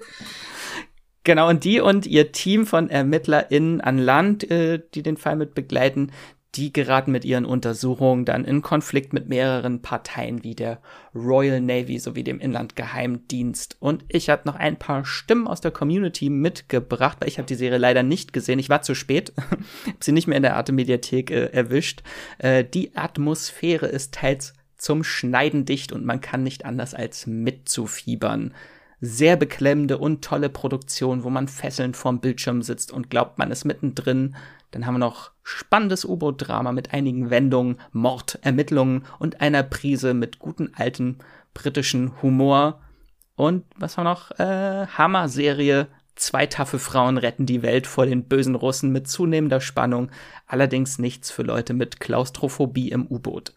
Genau, 1.23 1.49
und 1.49 1.63
die 1.63 1.79
und 1.79 2.07
ihr 2.07 2.31
Team 2.31 2.65
von 2.65 2.89
ErmittlerInnen 2.89 3.79
an 3.79 3.99
Land, 3.99 4.49
äh, 4.49 4.81
die 4.95 5.03
den 5.03 5.17
Fall 5.17 5.35
mit 5.35 5.53
begleiten, 5.53 6.11
die 6.55 6.73
geraten 6.73 7.11
mit 7.11 7.23
ihren 7.23 7.45
Untersuchungen 7.45 8.25
dann 8.25 8.43
in 8.43 8.61
Konflikt 8.61 9.13
mit 9.13 9.29
mehreren 9.29 9.81
Parteien 9.81 10.43
wie 10.43 10.53
der 10.53 10.81
Royal 11.15 11.61
Navy 11.61 11.97
sowie 11.97 12.23
dem 12.23 12.39
Inlandgeheimdienst. 12.41 13.77
Und 13.79 14.03
ich 14.09 14.29
habe 14.29 14.43
noch 14.45 14.55
ein 14.55 14.77
paar 14.77 15.05
Stimmen 15.05 15.47
aus 15.47 15.61
der 15.61 15.71
Community 15.71 16.29
mitgebracht, 16.29 17.17
weil 17.19 17.29
ich 17.29 17.37
habe 17.37 17.45
die 17.45 17.55
Serie 17.55 17.77
leider 17.77 18.03
nicht 18.03 18.33
gesehen. 18.33 18.59
Ich 18.59 18.69
war 18.69 18.81
zu 18.81 18.95
spät, 18.95 19.31
habe 19.49 19.63
sie 20.01 20.11
nicht 20.11 20.27
mehr 20.27 20.37
in 20.37 20.43
der 20.43 20.57
Arte 20.57 20.73
Mediathek 20.73 21.31
äh, 21.31 21.45
erwischt. 21.45 22.03
Äh, 22.37 22.65
die 22.65 22.97
Atmosphäre 22.97 23.87
ist 23.87 24.13
teils 24.13 24.53
zum 24.75 25.03
Schneiden 25.03 25.63
dicht 25.63 25.93
und 25.93 26.05
man 26.05 26.19
kann 26.19 26.43
nicht 26.43 26.65
anders 26.65 26.93
als 26.93 27.27
mitzufiebern 27.27 28.53
sehr 29.01 29.35
beklemmende 29.35 29.97
und 29.97 30.23
tolle 30.23 30.49
Produktion, 30.49 31.23
wo 31.23 31.31
man 31.31 31.47
fesselnd 31.47 31.97
vorm 31.97 32.21
Bildschirm 32.21 32.61
sitzt 32.61 32.91
und 32.91 33.09
glaubt, 33.09 33.39
man 33.39 33.49
ist 33.49 33.65
mittendrin. 33.65 34.35
Dann 34.69 34.85
haben 34.85 34.93
wir 34.93 34.99
noch 34.99 35.31
spannendes 35.51 36.05
U-Boot-Drama 36.05 36.71
mit 36.71 36.93
einigen 36.93 37.29
Wendungen, 37.29 37.77
Mord, 37.91 38.39
Ermittlungen 38.41 39.03
und 39.19 39.41
einer 39.41 39.63
Prise 39.63 40.13
mit 40.13 40.39
guten 40.39 40.73
alten 40.75 41.19
britischen 41.53 42.21
Humor. 42.21 42.81
Und 43.35 43.65
was 43.75 43.97
war 43.97 44.03
noch? 44.03 44.31
Äh, 44.39 44.87
Hammer-Serie. 44.87 45.87
Zwei 46.15 46.45
taffe 46.45 46.77
Frauen 46.77 47.17
retten 47.17 47.45
die 47.45 47.63
Welt 47.63 47.87
vor 47.87 48.05
den 48.05 48.25
bösen 48.27 48.55
Russen 48.55 48.91
mit 48.91 49.07
zunehmender 49.07 49.61
Spannung. 49.61 50.11
Allerdings 50.45 50.99
nichts 50.99 51.31
für 51.31 51.43
Leute 51.43 51.73
mit 51.73 51.99
Klaustrophobie 51.99 52.89
im 52.89 53.07
U-Boot. 53.07 53.53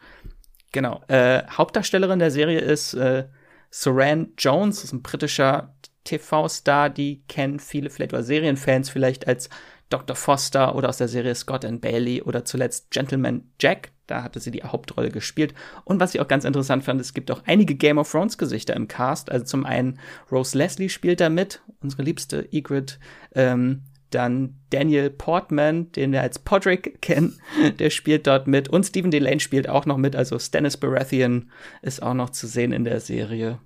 Genau. 0.73 1.03
Äh, 1.09 1.43
Hauptdarstellerin 1.51 2.19
der 2.19 2.31
Serie 2.31 2.61
ist 2.61 2.95
äh, 2.95 3.27
Saran 3.71 4.29
Jones 4.39 4.85
ist 4.85 4.93
ein 4.93 5.03
britischer 5.03 5.75
TV-Star, 6.05 6.91
die 6.91 7.23
kennen 7.29 7.59
viele 7.59 7.91
vielleicht 7.91 8.13
oder 8.13 8.23
Serienfans 8.23 8.91
vielleicht 8.91 9.27
als 9.27 9.49
Dr. 9.95 10.17
Foster 10.17 10.75
oder 10.75 10.89
aus 10.89 10.97
der 10.97 11.07
Serie 11.07 11.37
Scott 11.37 11.65
and 11.65 11.81
Bailey 11.81 12.21
oder 12.21 12.45
zuletzt 12.45 12.91
Gentleman 12.91 13.45
Jack. 13.61 13.93
Da 14.09 14.25
hatte 14.25 14.41
sie 14.41 14.51
die 14.51 14.65
Hauptrolle 14.65 15.11
gespielt. 15.11 15.55
Und 15.85 16.01
was 16.01 16.15
ich 16.15 16.21
auch 16.21 16.27
ganz 16.27 16.45
interessant 16.45 16.83
fand, 16.83 17.01
es 17.01 17.15
gibt 17.15 17.31
auch 17.31 17.43
einige 17.47 17.77
Game 17.77 17.99
of 17.99 18.11
Thrones 18.11 18.37
Gesichter 18.37 18.75
im 18.75 18.89
Cast. 18.89 19.31
Also 19.31 19.45
zum 19.45 19.65
einen 19.65 20.01
Rose 20.33 20.59
Leslie 20.59 20.89
spielt 20.89 21.21
da 21.21 21.29
mit, 21.29 21.63
unsere 21.81 22.03
liebste 22.03 22.53
Egret. 22.53 22.99
Ähm, 23.37 23.83
dann 24.11 24.57
Daniel 24.71 25.11
Portman, 25.11 25.93
den 25.93 26.11
wir 26.11 26.23
als 26.23 26.41
Podrick 26.41 27.01
kennen, 27.03 27.39
der 27.79 27.91
spielt 27.91 28.27
dort 28.27 28.49
mit. 28.49 28.69
Und 28.69 28.85
Stephen 28.85 29.13
Delane 29.13 29.39
spielt 29.39 29.69
auch 29.69 29.87
noch 29.87 29.97
mit. 29.97 30.17
Also 30.17 30.41
Stannis 30.41 30.77
Baratheon 30.77 31.53
ist 31.83 32.03
auch 32.03 32.15
noch 32.15 32.31
zu 32.31 32.49
sehen 32.49 32.73
in 32.73 32.83
der 32.83 32.99
Serie. 32.99 33.61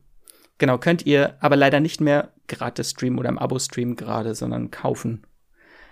Genau, 0.59 0.77
könnt 0.77 1.07
ihr 1.07 1.37
aber 1.41 1.57
leider 1.57 1.81
nicht 1.81 2.01
mehr 2.01 2.33
gratis 2.49 2.91
streamen 2.91 3.19
oder 3.19 3.29
im 3.29 3.39
Abo-Stream 3.39 3.97
gerade, 3.97 4.35
sondern 4.35 4.71
kaufen. 4.71 5.23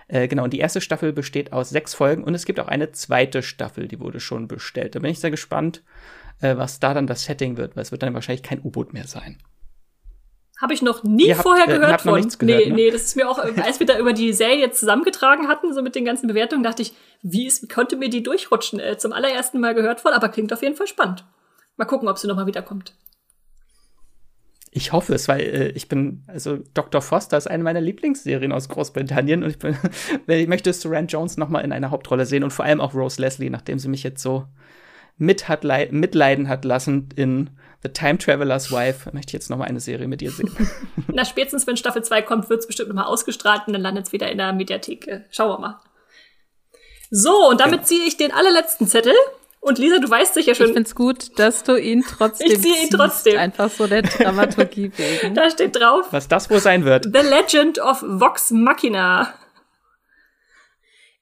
Äh, 0.07 0.27
genau, 0.27 0.43
und 0.43 0.53
die 0.53 0.59
erste 0.59 0.81
Staffel 0.81 1.11
besteht 1.11 1.51
aus 1.51 1.69
sechs 1.69 1.93
Folgen 1.93 2.23
und 2.23 2.33
es 2.33 2.45
gibt 2.45 2.59
auch 2.59 2.67
eine 2.67 2.91
zweite 2.91 3.43
Staffel, 3.43 3.87
die 3.87 3.99
wurde 3.99 4.19
schon 4.19 4.47
bestellt. 4.47 4.95
Da 4.95 4.99
bin 4.99 5.11
ich 5.11 5.19
sehr 5.19 5.31
gespannt, 5.31 5.83
äh, 6.41 6.55
was 6.55 6.79
da 6.79 6.93
dann 6.93 7.07
das 7.07 7.25
Setting 7.25 7.57
wird, 7.57 7.75
weil 7.75 7.83
es 7.83 7.91
wird 7.91 8.03
dann 8.03 8.13
wahrscheinlich 8.13 8.43
kein 8.43 8.61
U-Boot 8.63 8.93
mehr 8.93 9.07
sein. 9.07 9.37
Habe 10.59 10.73
ich 10.73 10.81
noch 10.81 11.03
nie 11.03 11.31
habt, 11.31 11.43
vorher 11.43 11.67
äh, 11.67 11.79
gehört 11.79 12.01
von. 12.01 12.21
Gehört, 12.21 12.41
nee, 12.41 12.65
ne? 12.69 12.73
nee, 12.73 12.91
das 12.91 13.03
ist 13.03 13.15
mir 13.15 13.29
auch, 13.29 13.37
als 13.37 13.79
wir 13.79 13.85
da 13.85 13.99
über 13.99 14.13
die 14.13 14.33
Serie 14.33 14.59
jetzt 14.59 14.79
zusammengetragen 14.79 15.47
hatten, 15.47 15.73
so 15.73 15.83
mit 15.83 15.93
den 15.93 16.03
ganzen 16.03 16.27
Bewertungen, 16.27 16.63
dachte 16.63 16.81
ich, 16.81 16.93
wie 17.21 17.45
ist, 17.45 17.69
konnte 17.69 17.95
mir 17.95 18.09
die 18.09 18.23
durchrutschen? 18.23 18.79
Äh, 18.79 18.97
zum 18.97 19.13
allerersten 19.13 19.59
Mal 19.59 19.75
gehört 19.75 19.99
von, 20.01 20.13
aber 20.13 20.29
klingt 20.29 20.51
auf 20.51 20.63
jeden 20.63 20.75
Fall 20.75 20.87
spannend. 20.87 21.25
Mal 21.75 21.85
gucken, 21.85 22.07
ob 22.09 22.17
sie 22.17 22.27
nochmal 22.27 22.47
wiederkommt. 22.47 22.95
Ich 24.71 24.91
hoffe 24.91 25.13
es, 25.13 25.27
weil 25.27 25.41
äh, 25.41 25.67
ich 25.69 25.87
bin, 25.87 26.23
also 26.27 26.57
Dr. 26.73 27.01
Foster 27.01 27.37
ist 27.37 27.47
eine 27.47 27.63
meiner 27.63 27.81
Lieblingsserien 27.81 28.51
aus 28.51 28.69
Großbritannien 28.69 29.43
und 29.43 29.49
ich, 29.49 29.59
bin, 29.59 29.77
ich 30.27 30.47
möchte 30.47 30.73
Saran 30.73 31.07
Jones 31.07 31.37
nochmal 31.37 31.63
in 31.63 31.71
einer 31.71 31.91
Hauptrolle 31.91 32.25
sehen 32.25 32.43
und 32.43 32.51
vor 32.51 32.65
allem 32.65 32.81
auch 32.81 32.93
Rose 32.93 33.21
Leslie, 33.21 33.49
nachdem 33.49 33.79
sie 33.79 33.87
mich 33.87 34.03
jetzt 34.03 34.21
so 34.21 34.45
mit 35.17 35.47
hat 35.47 35.63
mitleiden 35.63 36.47
hat 36.47 36.63
lassen 36.63 37.09
in 37.15 37.49
The 37.83 37.89
Time 37.89 38.17
Traveler's 38.17 38.71
Wife. 38.71 39.09
Möchte 39.13 39.29
ich 39.29 39.33
jetzt 39.33 39.49
noch 39.49 39.57
mal 39.57 39.65
eine 39.65 39.79
Serie 39.79 40.07
mit 40.07 40.21
ihr 40.21 40.31
sehen. 40.31 40.55
Na, 41.07 41.25
spätestens 41.25 41.65
wenn 41.65 41.77
Staffel 41.77 42.03
2 42.03 42.21
kommt, 42.21 42.49
wird 42.49 42.59
es 42.59 42.67
bestimmt 42.67 42.89
noch 42.89 42.95
mal 42.95 43.05
ausgestrahlt 43.05 43.63
und 43.67 43.73
dann 43.73 43.81
landet 43.81 44.07
es 44.07 44.11
wieder 44.11 44.31
in 44.31 44.37
der 44.37 44.53
Mediathek. 44.53 45.25
Schauen 45.31 45.49
wir 45.49 45.59
mal. 45.59 45.79
So, 47.09 47.49
und 47.49 47.61
damit 47.61 47.81
ja. 47.81 47.85
ziehe 47.85 48.05
ich 48.05 48.17
den 48.17 48.31
allerletzten 48.31 48.87
Zettel. 48.87 49.13
Und 49.59 49.79
Lisa, 49.79 49.99
du 49.99 50.09
weißt 50.09 50.33
sicher 50.33 50.55
schon. 50.55 50.67
Ich 50.67 50.73
find's 50.73 50.95
gut, 50.95 51.37
dass 51.39 51.63
du 51.63 51.75
ihn 51.75 52.03
trotzdem. 52.07 52.47
Ich 52.51 52.61
ziehe 52.61 52.83
ihn 52.83 52.89
trotzdem. 52.89 53.37
Einfach 53.37 53.69
so 53.69 53.87
der 53.87 54.03
Dramaturgie 54.03 54.91
wegen. 54.97 55.35
Da 55.35 55.49
steht 55.49 55.75
drauf. 55.75 56.07
Was 56.11 56.27
das 56.27 56.49
wohl 56.49 56.59
sein 56.59 56.85
wird. 56.85 57.05
The 57.05 57.27
Legend 57.27 57.79
of 57.79 58.01
Vox 58.01 58.51
Machina. 58.51 59.33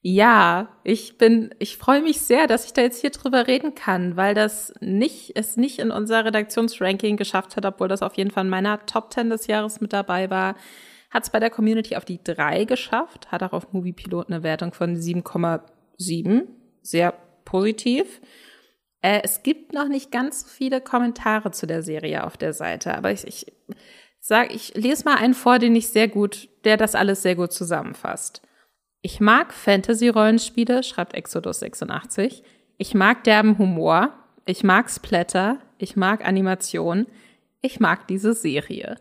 Ja, 0.07 0.69
ich 0.83 1.17
bin, 1.17 1.55
ich 1.57 1.77
freue 1.77 2.03
mich 2.03 2.21
sehr, 2.21 2.45
dass 2.45 2.65
ich 2.65 2.73
da 2.73 2.83
jetzt 2.83 3.01
hier 3.01 3.09
drüber 3.09 3.47
reden 3.47 3.73
kann, 3.73 4.15
weil 4.15 4.35
das 4.35 4.71
nicht, 4.79 5.31
es 5.33 5.57
nicht 5.57 5.79
in 5.79 5.89
unser 5.89 6.23
Redaktionsranking 6.23 7.17
geschafft 7.17 7.55
hat, 7.55 7.65
obwohl 7.65 7.87
das 7.87 8.03
auf 8.03 8.13
jeden 8.13 8.29
Fall 8.29 8.43
in 8.43 8.51
meiner 8.51 8.85
Top 8.85 9.11
10 9.11 9.31
des 9.31 9.47
Jahres 9.47 9.81
mit 9.81 9.93
dabei 9.93 10.29
war. 10.29 10.57
Hat 11.09 11.23
es 11.23 11.31
bei 11.31 11.39
der 11.39 11.49
Community 11.49 11.95
auf 11.95 12.05
die 12.05 12.23
3 12.23 12.65
geschafft, 12.65 13.31
hat 13.31 13.41
auch 13.41 13.53
auf 13.53 13.73
Movie 13.73 13.93
Pilot 13.93 14.27
eine 14.29 14.43
Wertung 14.43 14.73
von 14.73 14.95
7,7. 14.95 16.43
Sehr 16.83 17.15
positiv. 17.45 18.21
Äh, 19.01 19.21
es 19.23 19.43
gibt 19.43 19.73
noch 19.73 19.87
nicht 19.87 20.11
ganz 20.11 20.41
so 20.41 20.47
viele 20.47 20.81
Kommentare 20.81 21.51
zu 21.51 21.67
der 21.67 21.83
Serie 21.83 22.25
auf 22.25 22.37
der 22.37 22.53
Seite, 22.53 22.95
aber 22.97 23.11
ich, 23.11 23.25
ich 23.25 23.53
sag, 24.19 24.53
ich 24.53 24.73
lese 24.75 25.05
mal 25.05 25.15
einen 25.15 25.35
vor, 25.35 25.59
den 25.59 25.75
ich 25.75 25.89
sehr 25.89 26.07
gut, 26.07 26.49
der 26.63 26.77
das 26.77 26.95
alles 26.95 27.21
sehr 27.21 27.35
gut 27.35 27.53
zusammenfasst. 27.53 28.41
Ich 29.01 29.19
mag 29.19 29.53
Fantasy-Rollenspiele, 29.53 30.81
schreibt 30.81 31.13
Exodus 31.13 31.59
86. 31.59 32.41
Ich 32.77 32.95
mag 32.95 33.23
derben 33.23 33.59
Humor. 33.59 34.13
Ich 34.47 34.63
mag 34.63 34.89
Splatter. 34.89 35.59
Ich 35.77 35.95
mag 35.95 36.25
Animation. 36.25 37.05
Ich 37.61 37.79
mag 37.79 38.07
diese 38.07 38.33
Serie. 38.33 38.97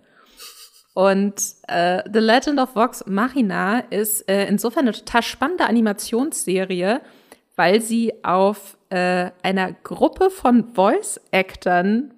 Und 0.92 1.34
äh, 1.66 2.02
The 2.12 2.20
Legend 2.20 2.60
of 2.60 2.76
Vox 2.76 3.04
Machina 3.06 3.80
ist 3.90 4.28
äh, 4.28 4.46
insofern 4.46 4.84
eine 4.84 4.92
total 4.92 5.22
spannende 5.22 5.64
Animationsserie, 5.64 7.00
weil 7.56 7.80
sie 7.80 8.24
auf 8.24 8.76
äh, 8.90 9.30
einer 9.42 9.72
Gruppe 9.72 10.30
von 10.30 10.74
Voice-Actern 10.74 12.14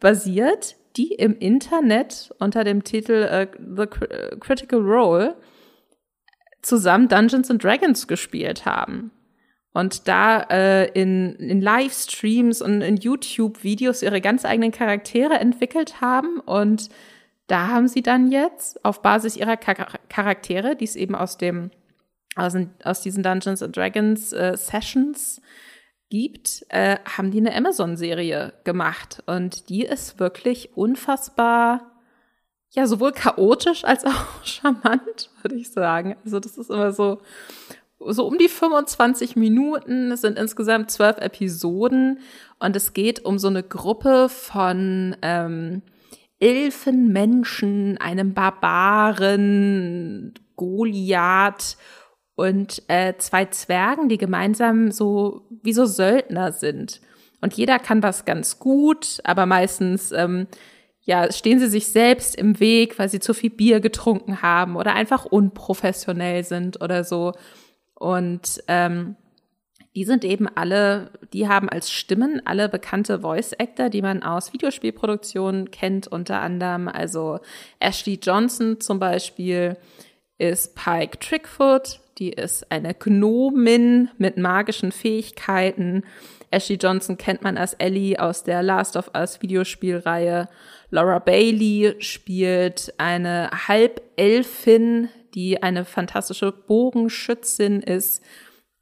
basiert, 0.00 0.76
die 0.96 1.12
im 1.12 1.38
Internet 1.38 2.34
unter 2.38 2.64
dem 2.64 2.84
Titel 2.84 3.12
äh, 3.12 3.46
The 3.58 3.86
Critical 4.40 4.80
Role 4.80 5.36
zusammen 6.62 7.08
Dungeons 7.08 7.50
and 7.50 7.62
Dragons 7.62 8.06
gespielt 8.08 8.66
haben. 8.66 9.12
Und 9.72 10.08
da 10.08 10.40
äh, 10.50 10.90
in, 11.00 11.36
in 11.36 11.60
Livestreams 11.60 12.62
und 12.62 12.80
in 12.80 12.96
YouTube-Videos 12.96 14.02
ihre 14.02 14.20
ganz 14.20 14.44
eigenen 14.44 14.72
Charaktere 14.72 15.34
entwickelt 15.34 16.00
haben. 16.00 16.40
Und 16.40 16.88
da 17.46 17.68
haben 17.68 17.86
sie 17.86 18.02
dann 18.02 18.32
jetzt 18.32 18.84
auf 18.84 19.02
Basis 19.02 19.36
ihrer 19.36 19.56
Char 19.62 19.86
Charaktere, 20.08 20.74
die 20.74 20.84
es 20.84 20.96
eben 20.96 21.14
aus 21.14 21.38
dem 21.38 21.70
aus, 22.38 22.54
aus 22.84 23.00
diesen 23.00 23.22
Dungeons 23.22 23.62
and 23.62 23.76
Dragons 23.76 24.32
äh, 24.32 24.56
Sessions 24.56 25.40
gibt, 26.10 26.64
äh, 26.70 26.96
haben 27.04 27.30
die 27.30 27.38
eine 27.38 27.54
Amazon-Serie 27.54 28.54
gemacht. 28.64 29.22
Und 29.26 29.68
die 29.68 29.82
ist 29.82 30.18
wirklich 30.18 30.76
unfassbar 30.76 31.98
ja, 32.70 32.86
sowohl 32.86 33.12
chaotisch 33.12 33.84
als 33.84 34.04
auch 34.04 34.26
charmant, 34.44 35.30
würde 35.42 35.56
ich 35.56 35.70
sagen. 35.70 36.16
Also 36.24 36.40
das 36.40 36.58
ist 36.58 36.70
immer 36.70 36.92
so, 36.92 37.20
so 37.98 38.26
um 38.26 38.38
die 38.38 38.48
25 38.48 39.36
Minuten. 39.36 40.12
Es 40.12 40.20
sind 40.20 40.38
insgesamt 40.38 40.90
zwölf 40.90 41.18
Episoden 41.18 42.20
und 42.58 42.76
es 42.76 42.92
geht 42.92 43.24
um 43.24 43.38
so 43.38 43.48
eine 43.48 43.62
Gruppe 43.62 44.28
von 44.28 45.16
ähm, 45.22 45.82
Elfenmenschen, 46.40 47.98
einem 47.98 48.34
Barbaren, 48.34 50.34
Goliath 50.56 51.76
und 52.38 52.84
äh, 52.86 53.14
zwei 53.18 53.46
Zwergen, 53.46 54.08
die 54.08 54.16
gemeinsam 54.16 54.92
so 54.92 55.42
wie 55.50 55.72
so 55.72 55.86
Söldner 55.86 56.52
sind. 56.52 57.00
Und 57.40 57.54
jeder 57.54 57.80
kann 57.80 58.00
was 58.04 58.26
ganz 58.26 58.60
gut, 58.60 59.18
aber 59.24 59.44
meistens 59.44 60.12
ähm, 60.12 60.46
ja, 61.02 61.32
stehen 61.32 61.58
sie 61.58 61.66
sich 61.66 61.88
selbst 61.88 62.36
im 62.36 62.60
Weg, 62.60 62.96
weil 62.96 63.08
sie 63.08 63.18
zu 63.18 63.34
viel 63.34 63.50
Bier 63.50 63.80
getrunken 63.80 64.40
haben 64.40 64.76
oder 64.76 64.94
einfach 64.94 65.24
unprofessionell 65.24 66.44
sind 66.44 66.80
oder 66.80 67.02
so. 67.02 67.32
Und 67.94 68.62
ähm, 68.68 69.16
die 69.96 70.04
sind 70.04 70.24
eben 70.24 70.46
alle, 70.46 71.10
die 71.32 71.48
haben 71.48 71.68
als 71.68 71.90
Stimmen 71.90 72.40
alle 72.44 72.68
bekannte 72.68 73.18
Voice 73.18 73.52
Actor, 73.58 73.90
die 73.90 74.02
man 74.02 74.22
aus 74.22 74.52
Videospielproduktionen 74.52 75.72
kennt, 75.72 76.06
unter 76.06 76.40
anderem. 76.40 76.86
Also 76.86 77.40
Ashley 77.80 78.20
Johnson 78.22 78.78
zum 78.78 79.00
Beispiel 79.00 79.76
ist 80.38 80.76
Pike 80.76 81.18
Trickfoot, 81.18 82.00
die 82.18 82.30
ist 82.30 82.70
eine 82.70 82.94
Gnomin 82.94 84.10
mit 84.18 84.36
magischen 84.36 84.92
Fähigkeiten. 84.92 86.04
Ashley 86.50 86.76
Johnson 86.76 87.16
kennt 87.18 87.42
man 87.42 87.56
als 87.56 87.74
Ellie 87.74 88.18
aus 88.18 88.42
der 88.42 88.62
Last 88.62 88.96
of 88.96 89.10
Us 89.14 89.42
Videospielreihe. 89.42 90.48
Laura 90.90 91.18
Bailey 91.18 91.94
spielt 92.00 92.94
eine 92.98 93.50
Halbelfin, 93.68 95.08
die 95.34 95.62
eine 95.62 95.84
fantastische 95.84 96.52
Bogenschützin 96.52 97.82
ist. 97.82 98.22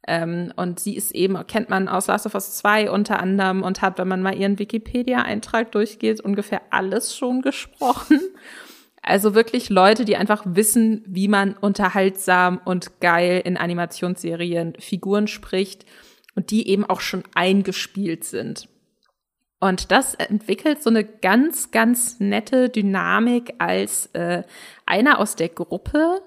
Ähm, 0.07 0.53
und 0.55 0.79
sie 0.79 0.95
ist 0.95 1.13
eben, 1.13 1.35
kennt 1.47 1.69
man 1.69 1.89
aus 1.89 2.07
Last 2.07 2.25
of 2.25 2.33
Us 2.33 2.55
2 2.55 2.89
unter 2.89 3.19
anderem 3.19 3.61
und 3.61 3.81
hat, 3.81 3.97
wenn 3.97 4.07
man 4.07 4.21
mal 4.21 4.37
ihren 4.37 4.57
Wikipedia-Eintrag 4.57 5.73
durchgeht, 5.73 6.21
ungefähr 6.21 6.61
alles 6.69 7.15
schon 7.15 7.41
gesprochen. 7.41 8.21
Also 9.07 9.33
wirklich 9.33 9.69
Leute, 9.69 10.03
die 10.03 10.17
einfach 10.17 10.43
wissen, 10.45 11.01
wie 11.07 11.29
man 11.29 11.53
unterhaltsam 11.53 12.59
und 12.65 12.99
geil 12.99 13.41
in 13.45 13.55
Animationsserien 13.55 14.73
Figuren 14.79 15.27
spricht 15.27 15.85
und 16.35 16.51
die 16.51 16.67
eben 16.67 16.83
auch 16.83 16.99
schon 16.99 17.23
eingespielt 17.33 18.25
sind. 18.25 18.67
Und 19.61 19.91
das 19.91 20.13
entwickelt 20.13 20.83
so 20.83 20.89
eine 20.89 21.05
ganz, 21.05 21.71
ganz 21.71 22.19
nette 22.19 22.67
Dynamik, 22.67 23.53
als 23.59 24.07
äh, 24.07 24.43
einer 24.85 25.19
aus 25.19 25.37
der 25.37 25.49
Gruppe, 25.49 26.21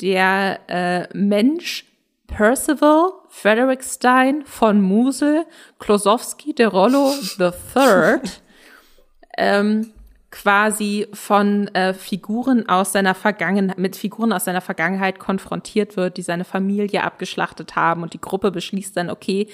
der 0.00 0.58
äh, 0.66 1.16
Mensch 1.16 1.84
Percival 2.26 3.12
Frederick 3.28 3.84
Stein 3.84 4.44
von 4.44 4.82
Musel 4.82 5.46
Klosowski 5.78 6.52
de 6.52 6.66
Rollo 6.66 7.14
III 7.38 8.20
ähm, 9.38 9.92
quasi 10.30 11.08
von 11.14 11.68
äh, 11.68 11.94
Figuren 11.94 12.68
aus 12.68 12.92
seiner 12.92 13.14
Vergangenheit, 13.14 13.78
mit 13.78 13.96
Figuren 13.96 14.32
aus 14.32 14.44
seiner 14.44 14.60
Vergangenheit 14.60 15.18
konfrontiert 15.18 15.96
wird, 15.96 16.18
die 16.18 16.22
seine 16.22 16.44
Familie 16.44 17.02
abgeschlachtet 17.02 17.76
haben 17.76 18.02
und 18.02 18.12
die 18.12 18.20
Gruppe 18.20 18.50
beschließt 18.50 18.96
dann, 18.96 19.08
okay, 19.08 19.48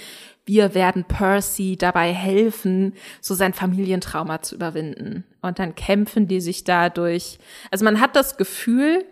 wir 0.46 0.74
werden 0.74 1.04
Percy 1.04 1.76
dabei 1.76 2.12
helfen, 2.12 2.94
so 3.20 3.34
sein 3.34 3.54
Familientrauma 3.54 4.42
zu 4.42 4.56
überwinden. 4.56 5.24
Und 5.42 5.58
dann 5.58 5.74
kämpfen 5.74 6.26
die 6.26 6.40
sich 6.40 6.64
dadurch. 6.64 7.38
Also 7.70 7.84
man 7.84 8.00
hat 8.00 8.16
das 8.16 8.36
Gefühl, 8.36 9.04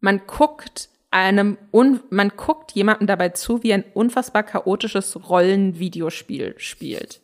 man 0.00 0.22
guckt 0.26 0.88
einem, 1.10 1.58
un 1.70 2.00
man 2.10 2.32
guckt 2.36 2.72
jemandem 2.72 3.06
dabei 3.06 3.30
zu, 3.30 3.62
wie 3.62 3.72
ein 3.72 3.84
unfassbar 3.94 4.42
chaotisches 4.42 5.28
Rollenvideospiel 5.28 6.54
spielt. 6.58 7.20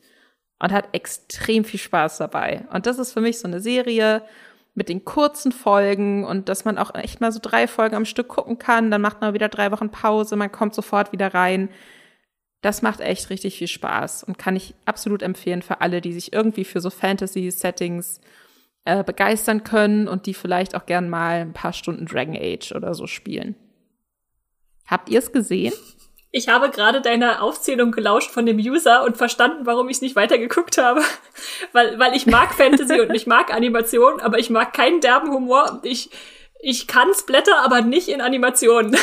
Und 0.59 0.73
hat 0.73 0.89
extrem 0.93 1.65
viel 1.65 1.81
Spaß 1.81 2.19
dabei. 2.19 2.65
Und 2.73 2.87
das 2.87 2.99
ist 2.99 3.13
für 3.13 3.21
mich 3.21 3.39
so 3.39 3.49
eine 3.49 3.61
Serie 3.61 4.23
mit 4.75 4.89
den 4.89 5.05
kurzen 5.05 5.53
Folgen 5.53 6.25
und 6.25 6.49
dass 6.49 6.65
man 6.65 6.79
auch 6.79 6.95
echt 6.95 7.21
mal 7.21 7.33
so 7.33 7.39
drei 7.41 7.69
Folgen 7.69 7.97
am 7.97 8.05
Stück 8.05 8.29
gucken 8.29 8.59
kann. 8.59 8.91
Dann 8.91 9.01
macht 9.01 9.21
man 9.21 9.35
wieder 9.35 9.49
drei 9.49 9.71
Wochen 9.71 9.91
Pause, 9.91 10.37
man 10.37 10.51
kommt 10.51 10.75
sofort 10.75 11.13
wieder 11.13 11.35
rein 11.35 11.69
das 12.65 12.81
macht 12.81 13.01
echt 13.01 13.29
richtig 13.29 13.59
viel 13.59 13.69
Spaß 13.69 14.25
und 14.25 14.39
kann 14.39 14.57
ich 14.57 14.75
absolut 14.87 15.23
empfehlen 15.23 15.61
für 15.61 15.83
alle, 15.83 16.01
die 16.01 16.15
sich 16.15 16.33
irgendwie 16.33 16.65
für 16.65 16.81
so 16.81 16.89
Fantasy-Settings 16.89 18.23
äh, 18.87 19.05
begeistern 19.05 19.65
können 19.65 20.09
und 20.09 20.25
die 20.25 20.33
vielleicht 20.33 20.75
auch 20.75 20.87
gern 20.87 21.11
mal 21.11 21.43
ein 21.43 21.53
paar 21.53 21.75
Stunden 21.75 22.07
Dragon 22.07 22.35
Age 22.35 22.73
oder 22.73 22.95
so 22.95 23.07
spielen. 23.07 23.55
Habt 24.87 25.11
ihr 25.11 25.19
es 25.19 25.31
gesehen? 25.31 25.75
Ich 26.36 26.48
habe 26.48 26.69
gerade 26.69 27.01
deiner 27.01 27.43
Aufzählung 27.43 27.93
gelauscht 27.93 28.28
von 28.28 28.44
dem 28.44 28.59
User 28.59 29.05
und 29.05 29.16
verstanden, 29.16 29.66
warum 29.66 29.89
ich 29.89 29.98
es 29.98 30.02
nicht 30.02 30.16
weitergeguckt 30.16 30.78
habe. 30.78 31.01
weil, 31.73 31.97
weil 32.01 32.16
ich 32.16 32.27
mag 32.27 32.52
Fantasy 32.56 33.01
und 33.01 33.15
ich 33.15 33.28
mag 33.28 33.55
Animation, 33.55 34.20
aber 34.20 34.40
ich 34.40 34.51
mag 34.51 34.73
keinen 34.73 35.01
derben 35.01 35.31
Humor 35.31 35.70
und 35.70 35.86
ich, 35.86 36.11
ich 36.59 36.89
kann 36.89 37.15
Splatter, 37.15 37.62
aber 37.62 37.82
nicht 37.82 38.09
in 38.09 38.20
Animationen. 38.20 38.97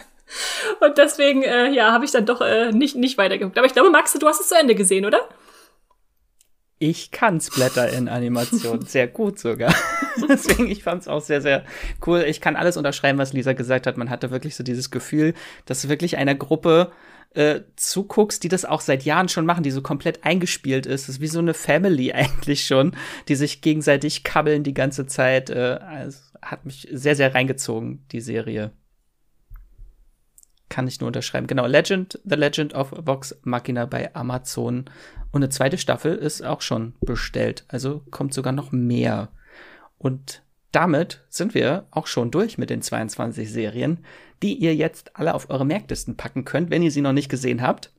Und 0.80 0.96
deswegen, 0.96 1.42
äh, 1.42 1.68
ja, 1.68 1.92
habe 1.92 2.06
ich 2.06 2.10
dann 2.10 2.24
doch 2.24 2.40
äh, 2.40 2.72
nicht, 2.72 2.96
nicht 2.96 3.18
weitergeguckt. 3.18 3.58
Aber 3.58 3.66
ich 3.66 3.74
glaube, 3.74 3.90
Max, 3.90 4.14
du 4.14 4.26
hast 4.26 4.40
es 4.40 4.48
zu 4.48 4.56
Ende 4.56 4.74
gesehen, 4.74 5.04
oder? 5.04 5.28
Ich 6.84 7.12
kann 7.12 7.40
Splatter 7.40 7.90
in 7.92 8.08
Animation 8.08 8.80
sehr 8.86 9.06
gut 9.06 9.38
sogar. 9.38 9.72
Deswegen, 10.28 10.68
ich 10.68 10.82
fand 10.82 11.02
es 11.02 11.06
auch 11.06 11.20
sehr, 11.20 11.40
sehr 11.40 11.64
cool. 12.04 12.24
Ich 12.26 12.40
kann 12.40 12.56
alles 12.56 12.76
unterschreiben, 12.76 13.20
was 13.20 13.32
Lisa 13.32 13.52
gesagt 13.52 13.86
hat. 13.86 13.96
Man 13.96 14.10
hatte 14.10 14.32
wirklich 14.32 14.56
so 14.56 14.64
dieses 14.64 14.90
Gefühl, 14.90 15.34
dass 15.64 15.82
du 15.82 15.88
wirklich 15.88 16.16
einer 16.16 16.34
Gruppe 16.34 16.90
äh, 17.34 17.60
zuguckst, 17.76 18.42
die 18.42 18.48
das 18.48 18.64
auch 18.64 18.80
seit 18.80 19.04
Jahren 19.04 19.28
schon 19.28 19.46
machen, 19.46 19.62
die 19.62 19.70
so 19.70 19.80
komplett 19.80 20.24
eingespielt 20.24 20.86
ist. 20.86 21.06
Das 21.06 21.14
ist 21.16 21.20
wie 21.20 21.28
so 21.28 21.38
eine 21.38 21.54
Family 21.54 22.12
eigentlich 22.14 22.66
schon, 22.66 22.96
die 23.28 23.36
sich 23.36 23.60
gegenseitig 23.60 24.24
kabbeln 24.24 24.64
die 24.64 24.74
ganze 24.74 25.06
Zeit. 25.06 25.50
Äh, 25.50 25.78
also 25.80 26.18
hat 26.42 26.66
mich 26.66 26.88
sehr, 26.90 27.14
sehr 27.14 27.32
reingezogen, 27.32 28.04
die 28.10 28.20
Serie. 28.20 28.72
Kann 30.72 30.88
ich 30.88 31.00
nur 31.00 31.08
unterschreiben. 31.08 31.46
Genau, 31.46 31.66
Legend, 31.66 32.18
The 32.24 32.34
Legend 32.34 32.72
of 32.72 32.94
Vox 32.96 33.36
Machina 33.42 33.84
bei 33.84 34.14
Amazon. 34.14 34.86
Und 35.30 35.42
eine 35.42 35.50
zweite 35.50 35.76
Staffel 35.76 36.14
ist 36.14 36.42
auch 36.42 36.62
schon 36.62 36.94
bestellt. 37.02 37.66
Also 37.68 38.02
kommt 38.10 38.32
sogar 38.32 38.54
noch 38.54 38.72
mehr. 38.72 39.28
Und 39.98 40.42
damit 40.72 41.26
sind 41.28 41.52
wir 41.52 41.86
auch 41.90 42.06
schon 42.06 42.30
durch 42.30 42.56
mit 42.56 42.70
den 42.70 42.80
22 42.80 43.52
Serien, 43.52 43.98
die 44.42 44.54
ihr 44.54 44.74
jetzt 44.74 45.14
alle 45.14 45.34
auf 45.34 45.50
eure 45.50 45.66
Merklisten 45.66 46.16
packen 46.16 46.46
könnt, 46.46 46.70
wenn 46.70 46.82
ihr 46.82 46.90
sie 46.90 47.02
noch 47.02 47.12
nicht 47.12 47.28
gesehen 47.28 47.60
habt. 47.60 47.92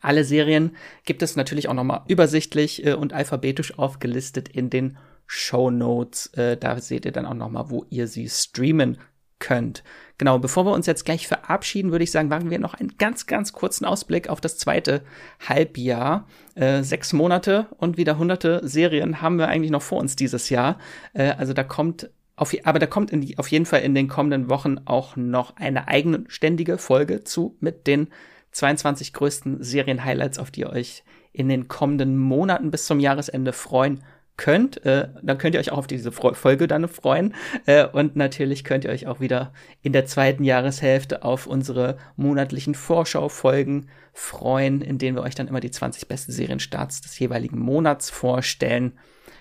Alle 0.00 0.22
Serien 0.22 0.76
gibt 1.04 1.22
es 1.22 1.34
natürlich 1.34 1.68
auch 1.68 1.74
nochmal 1.74 2.02
übersichtlich 2.06 2.86
äh, 2.86 2.92
und 2.92 3.12
alphabetisch 3.12 3.76
aufgelistet 3.76 4.48
in 4.48 4.70
den 4.70 4.98
Show 5.26 5.72
Notes. 5.72 6.28
Äh, 6.34 6.58
da 6.58 6.78
seht 6.80 7.06
ihr 7.06 7.12
dann 7.12 7.26
auch 7.26 7.34
nochmal, 7.34 7.70
wo 7.70 7.84
ihr 7.90 8.06
sie 8.06 8.28
streamen 8.28 8.98
könnt. 9.40 9.82
Genau, 10.18 10.40
bevor 10.40 10.66
wir 10.66 10.72
uns 10.72 10.86
jetzt 10.86 11.04
gleich 11.04 11.28
verabschieden, 11.28 11.92
würde 11.92 12.02
ich 12.02 12.10
sagen, 12.10 12.28
machen 12.28 12.50
wir 12.50 12.58
noch 12.58 12.74
einen 12.74 12.98
ganz, 12.98 13.26
ganz 13.26 13.52
kurzen 13.52 13.84
Ausblick 13.84 14.28
auf 14.28 14.40
das 14.40 14.58
zweite 14.58 15.02
Halbjahr. 15.48 16.26
Äh, 16.56 16.82
sechs 16.82 17.12
Monate 17.12 17.68
und 17.78 17.96
wieder 17.96 18.18
hunderte 18.18 18.60
Serien 18.66 19.22
haben 19.22 19.38
wir 19.38 19.46
eigentlich 19.46 19.70
noch 19.70 19.82
vor 19.82 20.00
uns 20.00 20.16
dieses 20.16 20.50
Jahr. 20.50 20.78
Äh, 21.12 21.30
also 21.38 21.52
da 21.52 21.62
kommt 21.62 22.10
auf, 22.34 22.52
aber 22.64 22.80
da 22.80 22.86
kommt 22.86 23.12
die, 23.12 23.38
auf 23.38 23.48
jeden 23.48 23.64
Fall 23.64 23.82
in 23.82 23.94
den 23.94 24.08
kommenden 24.08 24.50
Wochen 24.50 24.78
auch 24.84 25.14
noch 25.14 25.56
eine 25.56 25.86
eigenständige 25.86 26.78
Folge 26.78 27.22
zu 27.22 27.56
mit 27.60 27.86
den 27.86 28.08
22 28.50 29.12
größten 29.12 29.62
Serien-Highlights, 29.62 30.40
auf 30.40 30.50
die 30.50 30.60
ihr 30.60 30.70
euch 30.70 31.04
in 31.32 31.48
den 31.48 31.68
kommenden 31.68 32.18
Monaten 32.18 32.72
bis 32.72 32.86
zum 32.86 32.98
Jahresende 32.98 33.52
freuen 33.52 34.02
könnt, 34.38 34.86
äh, 34.86 35.08
dann 35.22 35.36
könnt 35.36 35.54
ihr 35.54 35.60
euch 35.60 35.70
auch 35.70 35.78
auf 35.78 35.86
diese 35.86 36.10
Folge 36.10 36.66
dann 36.66 36.88
freuen. 36.88 37.34
Äh, 37.66 37.86
und 37.86 38.16
natürlich 38.16 38.64
könnt 38.64 38.84
ihr 38.84 38.90
euch 38.90 39.06
auch 39.06 39.20
wieder 39.20 39.52
in 39.82 39.92
der 39.92 40.06
zweiten 40.06 40.44
Jahreshälfte 40.44 41.22
auf 41.24 41.46
unsere 41.46 41.98
monatlichen 42.16 42.74
Vorschaufolgen 42.74 43.90
freuen, 44.14 44.80
in 44.80 44.96
denen 44.96 45.16
wir 45.16 45.22
euch 45.22 45.34
dann 45.34 45.48
immer 45.48 45.60
die 45.60 45.70
20 45.70 46.08
besten 46.08 46.32
Serienstarts 46.32 47.02
des 47.02 47.18
jeweiligen 47.18 47.58
Monats 47.58 48.08
vorstellen. 48.08 48.92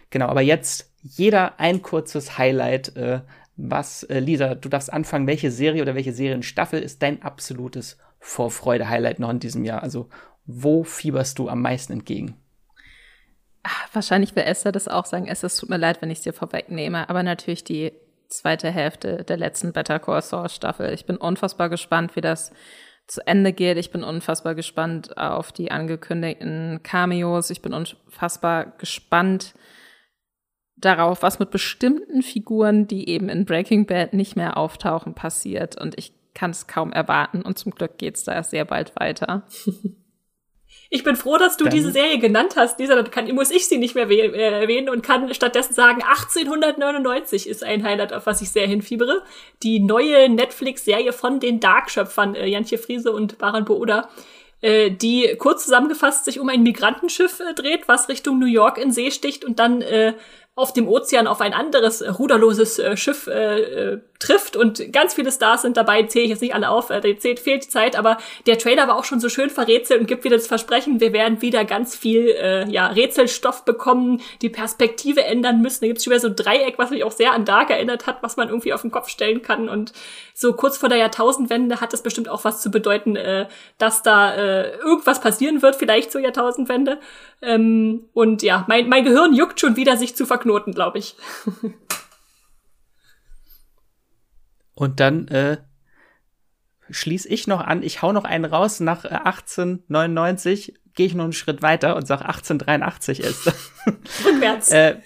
Genau, 0.09 0.27
aber 0.27 0.41
jetzt 0.41 0.91
jeder 1.01 1.59
ein 1.59 1.81
kurzes 1.81 2.37
Highlight. 2.37 2.95
Äh, 2.97 3.21
was, 3.55 4.03
äh, 4.03 4.19
Lisa, 4.19 4.55
du 4.55 4.67
darfst 4.69 4.91
anfangen. 4.91 5.27
Welche 5.27 5.51
Serie 5.51 5.81
oder 5.81 5.95
welche 5.95 6.13
Serienstaffel 6.13 6.81
ist 6.81 7.01
dein 7.01 7.21
absolutes 7.21 7.97
Vorfreude-Highlight 8.19 9.19
noch 9.19 9.29
in 9.29 9.39
diesem 9.39 9.63
Jahr? 9.63 9.83
Also, 9.83 10.09
wo 10.45 10.83
fieberst 10.83 11.39
du 11.39 11.49
am 11.49 11.61
meisten 11.61 11.93
entgegen? 11.93 12.35
Wahrscheinlich 13.93 14.35
will 14.35 14.43
Esther 14.43 14.71
das 14.71 14.87
auch 14.87 15.05
sagen. 15.05 15.27
Esther, 15.27 15.47
es 15.47 15.57
tut 15.57 15.69
mir 15.69 15.77
leid, 15.77 16.01
wenn 16.01 16.09
ich 16.09 16.19
es 16.19 16.23
dir 16.23 16.33
vorwegnehme, 16.33 17.09
aber 17.09 17.23
natürlich 17.23 17.63
die 17.63 17.91
zweite 18.29 18.69
Hälfte 18.69 19.23
der 19.23 19.37
letzten 19.37 19.73
Better 19.73 19.99
Call 19.99 20.21
Saul 20.21 20.49
Staffel. 20.49 20.93
Ich 20.93 21.05
bin 21.05 21.17
unfassbar 21.17 21.69
gespannt, 21.69 22.15
wie 22.15 22.21
das 22.21 22.51
zu 23.07 23.25
Ende 23.25 23.53
geht. 23.53 23.77
Ich 23.77 23.91
bin 23.91 24.03
unfassbar 24.03 24.53
gespannt 24.53 25.17
auf 25.17 25.51
die 25.51 25.71
angekündigten 25.71 26.81
Cameos. 26.83 27.49
Ich 27.49 27.61
bin 27.61 27.73
unfassbar 27.73 28.65
gespannt 28.77 29.53
darauf, 30.75 31.23
was 31.23 31.39
mit 31.39 31.49
bestimmten 31.49 32.21
Figuren, 32.21 32.87
die 32.87 33.09
eben 33.09 33.29
in 33.29 33.45
Breaking 33.45 33.85
Bad 33.85 34.13
nicht 34.13 34.35
mehr 34.35 34.57
auftauchen, 34.57 35.15
passiert. 35.15 35.79
Und 35.79 35.97
ich 35.97 36.13
kann 36.33 36.51
es 36.51 36.67
kaum 36.67 36.91
erwarten. 36.91 37.41
Und 37.41 37.57
zum 37.57 37.71
Glück 37.71 37.97
geht 37.97 38.17
es 38.17 38.23
da 38.23 38.43
sehr 38.43 38.65
bald 38.65 38.95
weiter. 38.99 39.43
Ich 40.89 41.03
bin 41.03 41.15
froh, 41.15 41.37
dass 41.37 41.57
du 41.57 41.65
Dann. 41.65 41.73
diese 41.73 41.91
Serie 41.91 42.17
genannt 42.17 42.55
hast. 42.55 42.79
Dieser, 42.79 42.95
dann 42.95 43.11
kann, 43.11 43.29
muss 43.35 43.51
ich 43.51 43.67
sie 43.67 43.77
nicht 43.77 43.95
mehr 43.95 44.09
äh, 44.09 44.61
erwähnen 44.61 44.89
und 44.89 45.03
kann 45.03 45.33
stattdessen 45.33 45.73
sagen, 45.73 46.01
1899 46.01 47.47
ist 47.47 47.63
ein 47.63 47.83
Highlight, 47.83 48.13
auf 48.13 48.25
was 48.25 48.41
ich 48.41 48.51
sehr 48.51 48.67
hinfiebere. 48.67 49.23
Die 49.63 49.79
neue 49.79 50.29
Netflix-Serie 50.29 51.13
von 51.13 51.39
den 51.39 51.59
Dark-Schöpfern, 51.59 52.35
äh, 52.35 52.47
Jantje 52.47 52.77
Friese 52.77 53.11
und 53.11 53.37
Baran 53.37 53.65
Booda, 53.65 54.09
äh, 54.61 54.89
die 54.89 55.35
kurz 55.37 55.65
zusammengefasst 55.65 56.25
sich 56.25 56.39
um 56.39 56.49
ein 56.49 56.63
Migrantenschiff 56.63 57.41
äh, 57.41 57.53
dreht, 57.53 57.87
was 57.87 58.09
Richtung 58.09 58.39
New 58.39 58.45
York 58.45 58.77
in 58.77 58.91
See 58.91 59.11
sticht 59.11 59.43
und 59.43 59.59
dann 59.59 59.81
äh, 59.81 60.13
auf 60.57 60.73
dem 60.73 60.87
Ozean 60.87 61.27
auf 61.27 61.39
ein 61.39 61.53
anderes 61.53 62.01
äh, 62.01 62.09
ruderloses 62.09 62.79
äh, 62.79 62.97
Schiff 62.97 63.27
äh, 63.27 63.61
äh, 63.61 64.01
trifft 64.17 64.55
und 64.55 64.91
ganz 64.91 65.13
viele 65.13 65.31
Stars 65.31 65.61
sind 65.61 65.77
dabei, 65.77 66.01
zähle 66.03 66.25
ich 66.25 66.31
jetzt 66.31 66.41
nicht 66.41 66.55
alle 66.55 66.71
auf, 66.71 66.89
äh, 66.89 67.17
zählt, 67.19 67.39
fehlt 67.39 67.65
die 67.65 67.69
Zeit, 67.69 67.95
aber 67.95 68.17
der 68.47 68.57
Trailer 68.57 68.87
war 68.87 68.97
auch 68.97 69.03
schon 69.03 69.19
so 69.19 69.29
schön 69.29 69.51
verrätselt 69.51 70.01
und 70.01 70.07
gibt 70.07 70.23
wieder 70.23 70.35
das 70.35 70.47
Versprechen, 70.47 70.99
wir 70.99 71.13
werden 71.13 71.43
wieder 71.43 71.63
ganz 71.63 71.95
viel 71.95 72.29
äh, 72.29 72.67
ja, 72.71 72.87
Rätselstoff 72.87 73.65
bekommen, 73.65 74.19
die 74.41 74.49
Perspektive 74.49 75.23
ändern 75.23 75.61
müssen. 75.61 75.81
Da 75.81 75.87
gibt's 75.87 76.03
schon 76.03 76.11
wieder 76.11 76.21
so 76.21 76.29
ein 76.29 76.35
Dreieck, 76.35 76.79
was 76.79 76.89
mich 76.89 77.03
auch 77.03 77.11
sehr 77.11 77.33
an 77.33 77.45
Dark 77.45 77.69
erinnert 77.69 78.07
hat, 78.07 78.23
was 78.23 78.35
man 78.35 78.49
irgendwie 78.49 78.73
auf 78.73 78.81
den 78.81 78.89
Kopf 78.89 79.09
stellen 79.09 79.43
kann 79.43 79.69
und 79.69 79.93
so 80.33 80.53
kurz 80.53 80.77
vor 80.77 80.89
der 80.89 80.97
Jahrtausendwende 80.99 81.81
hat 81.81 81.93
das 81.93 82.03
bestimmt 82.03 82.29
auch 82.29 82.43
was 82.43 82.61
zu 82.61 82.71
bedeuten, 82.71 83.15
äh, 83.15 83.47
dass 83.77 84.01
da 84.01 84.33
äh, 84.33 84.77
irgendwas 84.77 85.19
passieren 85.19 85.61
wird, 85.61 85.75
vielleicht 85.75 86.11
zur 86.11 86.21
Jahrtausendwende. 86.21 86.99
Ähm, 87.41 88.05
und 88.13 88.43
ja, 88.43 88.63
mein, 88.67 88.89
mein 88.89 89.03
Gehirn 89.03 89.33
juckt 89.33 89.59
schon 89.59 89.75
wieder, 89.75 89.97
sich 89.97 90.15
zu 90.15 90.25
verknoten, 90.47 90.73
glaube 90.73 90.99
ich. 90.99 91.15
und 94.73 94.99
dann 94.99 95.27
äh, 95.27 95.57
schließe 96.89 97.27
ich 97.29 97.47
noch 97.47 97.61
an, 97.61 97.83
ich 97.83 98.01
hau 98.01 98.11
noch 98.13 98.23
einen 98.23 98.45
raus 98.45 98.79
nach 98.79 99.05
äh, 99.05 99.09
1899, 99.09 100.73
gehe 100.93 101.05
ich 101.05 101.13
noch 101.13 101.25
einen 101.25 101.33
Schritt 101.33 101.61
weiter 101.61 101.95
und 101.95 102.07
sag 102.07 102.21
1883 102.21 103.19
ist. 103.19 103.51
Rückwärts. 104.25 104.71
äh, 104.71 104.99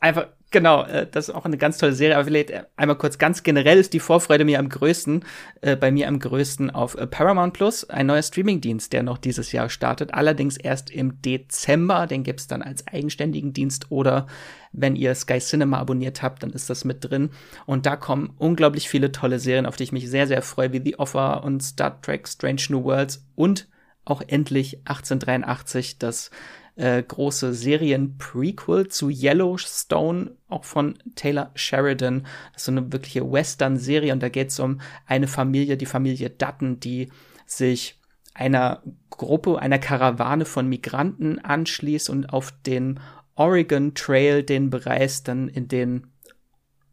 einfach 0.00 0.28
Genau, 0.56 0.84
äh, 0.84 1.06
das 1.06 1.28
ist 1.28 1.34
auch 1.34 1.44
eine 1.44 1.58
ganz 1.58 1.76
tolle 1.76 1.92
Serie. 1.92 2.16
Aber 2.16 2.24
vielleicht 2.24 2.50
einmal 2.78 2.96
kurz 2.96 3.18
ganz 3.18 3.42
generell 3.42 3.76
ist 3.76 3.92
die 3.92 4.00
Vorfreude 4.00 4.46
mir 4.46 4.58
am 4.58 4.70
größten, 4.70 5.22
äh, 5.60 5.76
bei 5.76 5.90
mir 5.90 6.08
am 6.08 6.18
größten 6.18 6.70
auf 6.70 6.94
äh, 6.94 7.06
Paramount 7.06 7.52
Plus, 7.52 7.84
ein 7.90 8.06
neuer 8.06 8.22
Streamingdienst, 8.22 8.90
der 8.94 9.02
noch 9.02 9.18
dieses 9.18 9.52
Jahr 9.52 9.68
startet. 9.68 10.14
Allerdings 10.14 10.56
erst 10.56 10.90
im 10.90 11.20
Dezember. 11.20 12.06
Den 12.06 12.22
gibt's 12.22 12.46
dann 12.46 12.62
als 12.62 12.86
eigenständigen 12.86 13.52
Dienst 13.52 13.90
oder 13.90 14.28
wenn 14.72 14.96
ihr 14.96 15.14
Sky 15.14 15.40
Cinema 15.40 15.78
abonniert 15.78 16.22
habt, 16.22 16.42
dann 16.42 16.52
ist 16.52 16.70
das 16.70 16.86
mit 16.86 17.04
drin. 17.04 17.28
Und 17.66 17.84
da 17.84 17.96
kommen 17.96 18.32
unglaublich 18.38 18.88
viele 18.88 19.12
tolle 19.12 19.38
Serien, 19.38 19.66
auf 19.66 19.76
die 19.76 19.84
ich 19.84 19.92
mich 19.92 20.08
sehr, 20.08 20.26
sehr 20.26 20.40
freue, 20.40 20.72
wie 20.72 20.80
The 20.82 20.98
Offer 20.98 21.44
und 21.44 21.62
Star 21.62 22.00
Trek 22.00 22.26
Strange 22.26 22.62
New 22.70 22.82
Worlds 22.82 23.26
und 23.34 23.68
auch 24.06 24.22
endlich 24.26 24.78
1883, 24.86 25.98
das 25.98 26.30
äh, 26.76 27.02
große 27.02 27.54
Serien-Prequel 27.54 28.88
zu 28.88 29.08
Yellowstone, 29.08 30.32
auch 30.48 30.64
von 30.64 30.98
Taylor 31.14 31.50
Sheridan. 31.54 32.26
Das 32.52 32.62
ist 32.62 32.66
so 32.66 32.72
eine 32.72 32.92
wirkliche 32.92 33.30
Western-Serie 33.30 34.12
und 34.12 34.22
da 34.22 34.28
geht 34.28 34.50
es 34.50 34.60
um 34.60 34.80
eine 35.06 35.26
Familie, 35.26 35.76
die 35.76 35.86
Familie 35.86 36.30
Dutton, 36.30 36.78
die 36.78 37.10
sich 37.46 37.98
einer 38.34 38.82
Gruppe, 39.10 39.58
einer 39.58 39.78
Karawane 39.78 40.44
von 40.44 40.68
Migranten 40.68 41.38
anschließt 41.38 42.10
und 42.10 42.32
auf 42.32 42.52
den 42.66 43.00
Oregon 43.34 43.94
Trail 43.94 44.42
den 44.42 44.70
bereist, 44.70 45.28
dann 45.28 45.48
in 45.48 45.68
den 45.68 46.08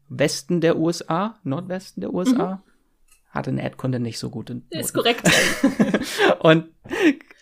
Westen 0.08 0.60
der 0.60 0.78
USA, 0.78 1.38
Nordwesten 1.42 2.00
der 2.00 2.14
USA. 2.14 2.56
Mhm. 2.56 2.73
Hatte 3.34 3.50
in 3.50 3.58
Erdkunde 3.58 3.98
nicht 3.98 4.18
so 4.18 4.30
gut. 4.30 4.54
Ist 4.70 4.94
korrekt. 4.94 5.28
und 6.38 6.68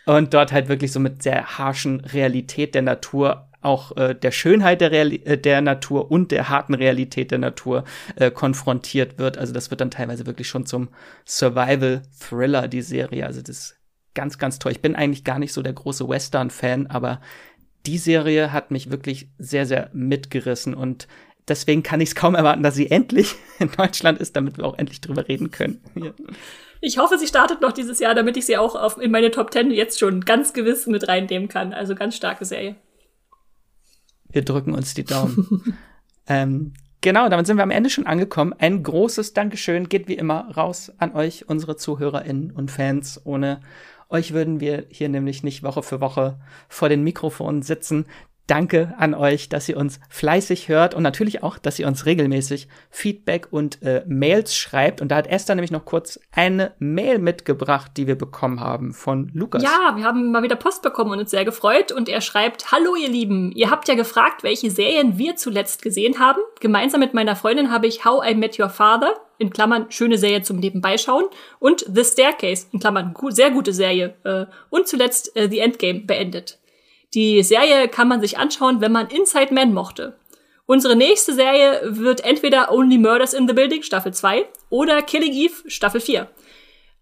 und 0.05 0.35
dort 0.35 0.51
halt 0.51 0.69
wirklich 0.69 0.91
so 0.91 0.99
mit 0.99 1.23
sehr 1.23 1.59
harschen 1.59 2.01
Realität 2.01 2.75
der 2.75 2.83
Natur 2.83 3.49
auch 3.61 3.97
äh, 3.97 4.15
der 4.15 4.33
Schönheit 4.33 4.81
der, 4.81 4.91
Reali 4.91 5.17
äh, 5.25 5.39
der 5.39 5.61
Natur 5.61 6.11
und 6.11 6.33
der 6.33 6.49
harten 6.49 6.75
Realität 6.75 7.31
der 7.31 7.39
Natur 7.39 7.85
äh, 8.17 8.31
konfrontiert 8.31 9.19
wird. 9.19 9.39
Also 9.39 9.53
das 9.53 9.71
wird 9.71 9.81
dann 9.81 9.91
teilweise 9.91 10.27
wirklich 10.27 10.49
schon 10.49 10.67
zum 10.67 10.89
Survival-Thriller, 11.25 12.69
die 12.69 12.83
Serie. 12.83 13.25
Also 13.25 13.41
das 13.41 13.57
ist 13.57 13.77
ganz, 14.15 14.39
ganz 14.39 14.59
toll. 14.59 14.73
Ich 14.73 14.83
bin 14.83 14.97
eigentlich 14.97 15.25
gar 15.25 15.39
nicht 15.39 15.53
so 15.53 15.63
der 15.63 15.73
große 15.73 16.09
Western-Fan, 16.09 16.89
aber 16.89 17.21
die 17.87 17.99
Serie 17.99 18.53
hat 18.53 18.71
mich 18.71 18.91
wirklich 18.91 19.31
sehr, 19.39 19.67
sehr 19.67 19.91
mitgerissen 19.93 20.75
und 20.75 21.07
deswegen 21.49 21.83
kann 21.83 22.01
ich 22.01 22.11
es 22.11 22.15
kaum 22.15 22.35
erwarten, 22.35 22.63
dass 22.63 22.75
sie 22.75 22.91
endlich 22.91 23.35
in 23.59 23.71
Deutschland 23.71 24.19
ist, 24.19 24.37
damit 24.37 24.59
wir 24.59 24.65
auch 24.65 24.79
endlich 24.79 25.01
drüber 25.01 25.29
reden 25.29 25.51
können. 25.51 25.81
Ja. 25.95 26.13
Ich 26.81 26.99
hoffe, 26.99 27.17
sie 27.17 27.29
startet 27.29 27.61
noch 27.61 27.73
dieses 27.73 28.01
Jahr, 28.01 28.15
damit 28.15 28.37
ich 28.37 28.45
sie 28.45 28.57
auch 28.57 28.75
auf, 28.75 28.99
in 28.99 29.13
meine 29.13 29.31
Top 29.31 29.53
Ten 29.53 29.71
jetzt 29.71 30.01
schon 30.01 30.23
ganz 30.23 30.53
gewiss 30.53 30.89
mit 30.89 31.07
reinnehmen 31.07 31.49
kann. 31.49 31.73
Also 31.73 31.95
ganz 31.95 32.17
starke 32.17 32.45
Serie. 32.45 32.75
Wir 34.29 34.45
drücken 34.45 34.75
uns 34.75 34.93
die 34.95 35.05
Daumen. 35.05 35.79
ähm, 36.27 36.73
genau, 37.01 37.29
damit 37.29 37.47
sind 37.47 37.57
wir 37.57 37.63
am 37.63 37.71
Ende 37.71 37.89
schon 37.89 38.07
angekommen. 38.07 38.53
Ein 38.59 38.83
großes 38.83 39.33
Dankeschön 39.33 39.89
geht 39.89 40.09
wie 40.09 40.15
immer 40.15 40.51
raus 40.57 40.93
an 40.99 41.15
euch, 41.15 41.49
unsere 41.49 41.77
ZuhörerInnen 41.77 42.51
und 42.51 42.73
Fans. 42.73 43.21
Ohne 43.25 43.61
euch 44.09 44.33
würden 44.33 44.59
wir 44.59 44.87
hier 44.89 45.09
nämlich 45.09 45.45
nicht 45.45 45.63
Woche 45.63 45.85
für 45.85 46.01
Woche 46.01 46.41
vor 46.69 46.89
den 46.89 47.05
Mikrofonen 47.05 47.63
sitzen. 47.63 48.07
Danke 48.49 48.95
an 48.99 49.15
euch, 49.15 49.49
dass 49.49 49.69
ihr 49.69 49.77
uns 49.77 50.01
fleißig 50.09 50.69
hört 50.69 50.95
und 50.95 51.03
natürlich 51.05 51.43
auch, 51.45 51.59
dass 51.59 51.79
ihr 51.79 51.87
uns 51.87 52.07
regelmäßig 52.07 52.67
Feedback 52.91 53.49
und 53.51 53.81
äh, 53.83 54.03
Mails 54.07 54.57
schreibt. 54.57 55.01
Und 55.01 55.09
da 55.09 55.17
hat 55.17 55.29
Esther 55.29 55.55
nämlich 55.55 55.71
noch 55.71 55.85
kurz 55.85 56.19
eine 56.33 56.73
Mail 56.81 57.19
mitgebracht, 57.21 57.93
die 57.97 58.09
wir 58.09 58.17
bekommen 58.17 58.59
haben 58.59 58.95
von 58.95 59.31
Lukas. 59.33 59.63
Ja, 59.63 59.95
wir 59.97 60.05
haben 60.05 60.33
mal 60.33 60.43
wieder 60.43 60.57
Post 60.57 60.83
bekommen 60.83 61.13
und 61.13 61.21
uns 61.21 61.31
sehr 61.31 61.45
gefreut. 61.45 61.93
Und 61.93 62.09
er 62.09 62.21
schreibt, 62.21 62.73
Hallo 62.73 62.97
ihr 62.97 63.09
Lieben, 63.09 63.53
ihr 63.53 63.71
habt 63.71 63.87
ja 63.87 63.95
gefragt, 63.95 64.43
welche 64.43 64.73
Serien 64.73 65.19
wir 65.19 65.37
zuletzt 65.37 65.83
gesehen 65.83 66.19
haben. 66.19 66.41
Gemeinsam 66.61 67.01
mit 67.01 67.15
meiner 67.15 67.37
Freundin 67.37 67.71
habe 67.71 67.87
ich 67.87 68.05
How 68.05 68.29
I 68.29 68.35
Met 68.35 68.59
Your 68.59 68.71
Father, 68.71 69.15
in 69.39 69.51
Klammern 69.51 69.87
schöne 69.91 70.19
Serie 70.19 70.43
zum 70.43 70.59
Nebenbeischauen, 70.59 71.27
und 71.61 71.85
The 71.93 72.05
Staircase, 72.05 72.67
in 72.73 72.81
Klammern 72.81 73.15
sehr 73.29 73.51
gute 73.51 73.73
Serie, 73.73 74.15
äh, 74.25 74.47
und 74.69 74.89
zuletzt 74.89 75.37
äh, 75.37 75.49
The 75.49 75.61
Endgame 75.61 76.01
beendet. 76.01 76.59
Die 77.15 77.43
Serie 77.43 77.89
kann 77.89 78.09
man 78.09 78.21
sich 78.21 78.39
anschauen, 78.39 78.81
wenn 78.81 78.93
man 78.93 79.09
Inside 79.09 79.53
Man 79.53 79.75
mochte. 79.75 80.17
Unsere 80.65 80.97
nächste 80.97 81.35
Serie 81.35 81.81
wird 81.85 82.25
entweder 82.25 82.73
Only 82.73 82.97
Murders 82.97 83.35
in 83.35 83.47
the 83.47 83.55
Building 83.55 83.83
Staffel 83.83 84.15
2 84.15 84.47
oder 84.71 85.03
Killing 85.03 85.33
Eve 85.33 85.55
Staffel 85.67 86.01
4. 86.01 86.29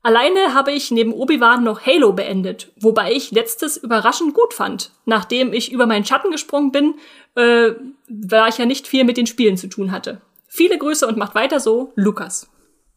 Alleine 0.02 0.54
habe 0.54 0.72
ich 0.72 0.90
neben 0.90 1.12
Obi-Wan 1.12 1.62
noch 1.62 1.84
Halo 1.84 2.14
beendet, 2.14 2.72
wobei 2.80 3.12
ich 3.12 3.32
letztes 3.32 3.76
überraschend 3.76 4.32
gut 4.34 4.54
fand. 4.54 4.92
Nachdem 5.04 5.52
ich 5.52 5.70
über 5.70 5.86
meinen 5.86 6.06
Schatten 6.06 6.30
gesprungen 6.30 6.72
bin, 6.72 6.94
äh, 7.36 7.72
da 8.08 8.48
ich 8.48 8.56
ja 8.56 8.64
nicht 8.64 8.88
viel 8.88 9.04
mit 9.04 9.18
den 9.18 9.26
Spielen 9.26 9.58
zu 9.58 9.68
tun 9.68 9.92
hatte. 9.92 10.22
Viele 10.48 10.78
Grüße 10.78 11.06
und 11.06 11.18
macht 11.18 11.34
weiter 11.34 11.60
so, 11.60 11.92
Lukas. 11.96 12.50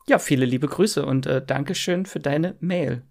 Ja, 0.08 0.18
viele 0.18 0.46
liebe 0.46 0.68
Grüße 0.68 1.06
und 1.06 1.26
äh, 1.26 1.46
Dankeschön 1.46 2.06
für 2.06 2.20
deine 2.20 2.56
Mail. 2.62 3.04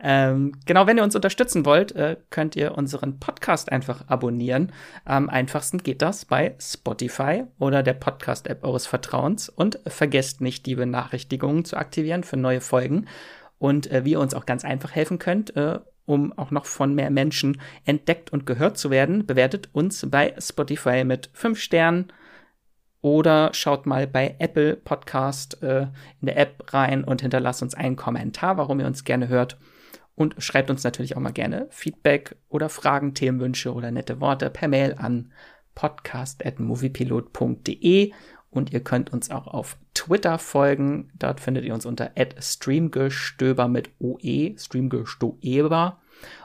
Ähm, 0.00 0.52
genau, 0.64 0.86
wenn 0.86 0.96
ihr 0.96 1.02
uns 1.02 1.16
unterstützen 1.16 1.64
wollt, 1.66 1.92
äh, 1.92 2.16
könnt 2.30 2.54
ihr 2.54 2.78
unseren 2.78 3.18
Podcast 3.18 3.72
einfach 3.72 4.06
abonnieren. 4.06 4.72
Am 5.04 5.28
einfachsten 5.28 5.78
geht 5.78 6.02
das 6.02 6.24
bei 6.24 6.54
Spotify 6.60 7.44
oder 7.58 7.82
der 7.82 7.94
Podcast-App 7.94 8.62
eures 8.64 8.86
Vertrauens. 8.86 9.48
Und 9.48 9.80
vergesst 9.86 10.40
nicht, 10.40 10.66
die 10.66 10.76
Benachrichtigungen 10.76 11.64
zu 11.64 11.76
aktivieren 11.76 12.22
für 12.22 12.36
neue 12.36 12.60
Folgen. 12.60 13.06
Und 13.58 13.90
äh, 13.90 14.04
wie 14.04 14.12
ihr 14.12 14.20
uns 14.20 14.34
auch 14.34 14.46
ganz 14.46 14.64
einfach 14.64 14.94
helfen 14.94 15.18
könnt, 15.18 15.56
äh, 15.56 15.80
um 16.06 16.32
auch 16.38 16.50
noch 16.50 16.64
von 16.64 16.94
mehr 16.94 17.10
Menschen 17.10 17.60
entdeckt 17.84 18.32
und 18.32 18.46
gehört 18.46 18.78
zu 18.78 18.90
werden, 18.90 19.26
bewertet 19.26 19.68
uns 19.72 20.06
bei 20.08 20.34
Spotify 20.38 21.04
mit 21.04 21.28
fünf 21.34 21.60
Sternen 21.60 22.12
oder 23.00 23.50
schaut 23.52 23.84
mal 23.84 24.06
bei 24.06 24.36
Apple 24.38 24.76
Podcast 24.76 25.62
äh, 25.62 25.82
in 26.20 26.26
der 26.26 26.38
App 26.38 26.72
rein 26.72 27.04
und 27.04 27.20
hinterlasst 27.20 27.62
uns 27.62 27.74
einen 27.74 27.96
Kommentar, 27.96 28.56
warum 28.56 28.80
ihr 28.80 28.86
uns 28.86 29.04
gerne 29.04 29.28
hört. 29.28 29.58
Und 30.18 30.34
schreibt 30.38 30.68
uns 30.68 30.82
natürlich 30.82 31.16
auch 31.16 31.20
mal 31.20 31.30
gerne 31.30 31.68
Feedback 31.70 32.34
oder 32.48 32.68
Fragen, 32.68 33.14
Themenwünsche 33.14 33.72
oder 33.72 33.92
nette 33.92 34.20
Worte 34.20 34.50
per 34.50 34.66
Mail 34.66 34.96
an 34.98 35.30
podcast.moviepilot.de 35.76 38.10
und 38.50 38.72
ihr 38.72 38.80
könnt 38.80 39.12
uns 39.12 39.30
auch 39.30 39.46
auf 39.46 39.78
Twitter 39.94 40.40
folgen. 40.40 41.12
Dort 41.16 41.38
findet 41.38 41.64
ihr 41.64 41.72
uns 41.72 41.86
unter 41.86 42.10
streamgestöber 42.40 43.68
mit 43.68 43.90
OE, 44.00 44.56
streamgestöber. 44.58 46.00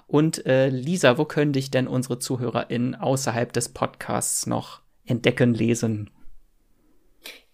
Und 0.06 0.46
äh, 0.46 0.70
Lisa, 0.70 1.18
wo 1.18 1.26
können 1.26 1.54
dich 1.54 1.72
denn 1.72 1.88
unsere 1.88 2.20
ZuhörerInnen 2.20 2.94
außerhalb 2.94 3.52
des 3.54 3.70
Podcasts 3.70 4.46
noch 4.46 4.82
entdecken, 5.04 5.56
lesen? 5.56 6.12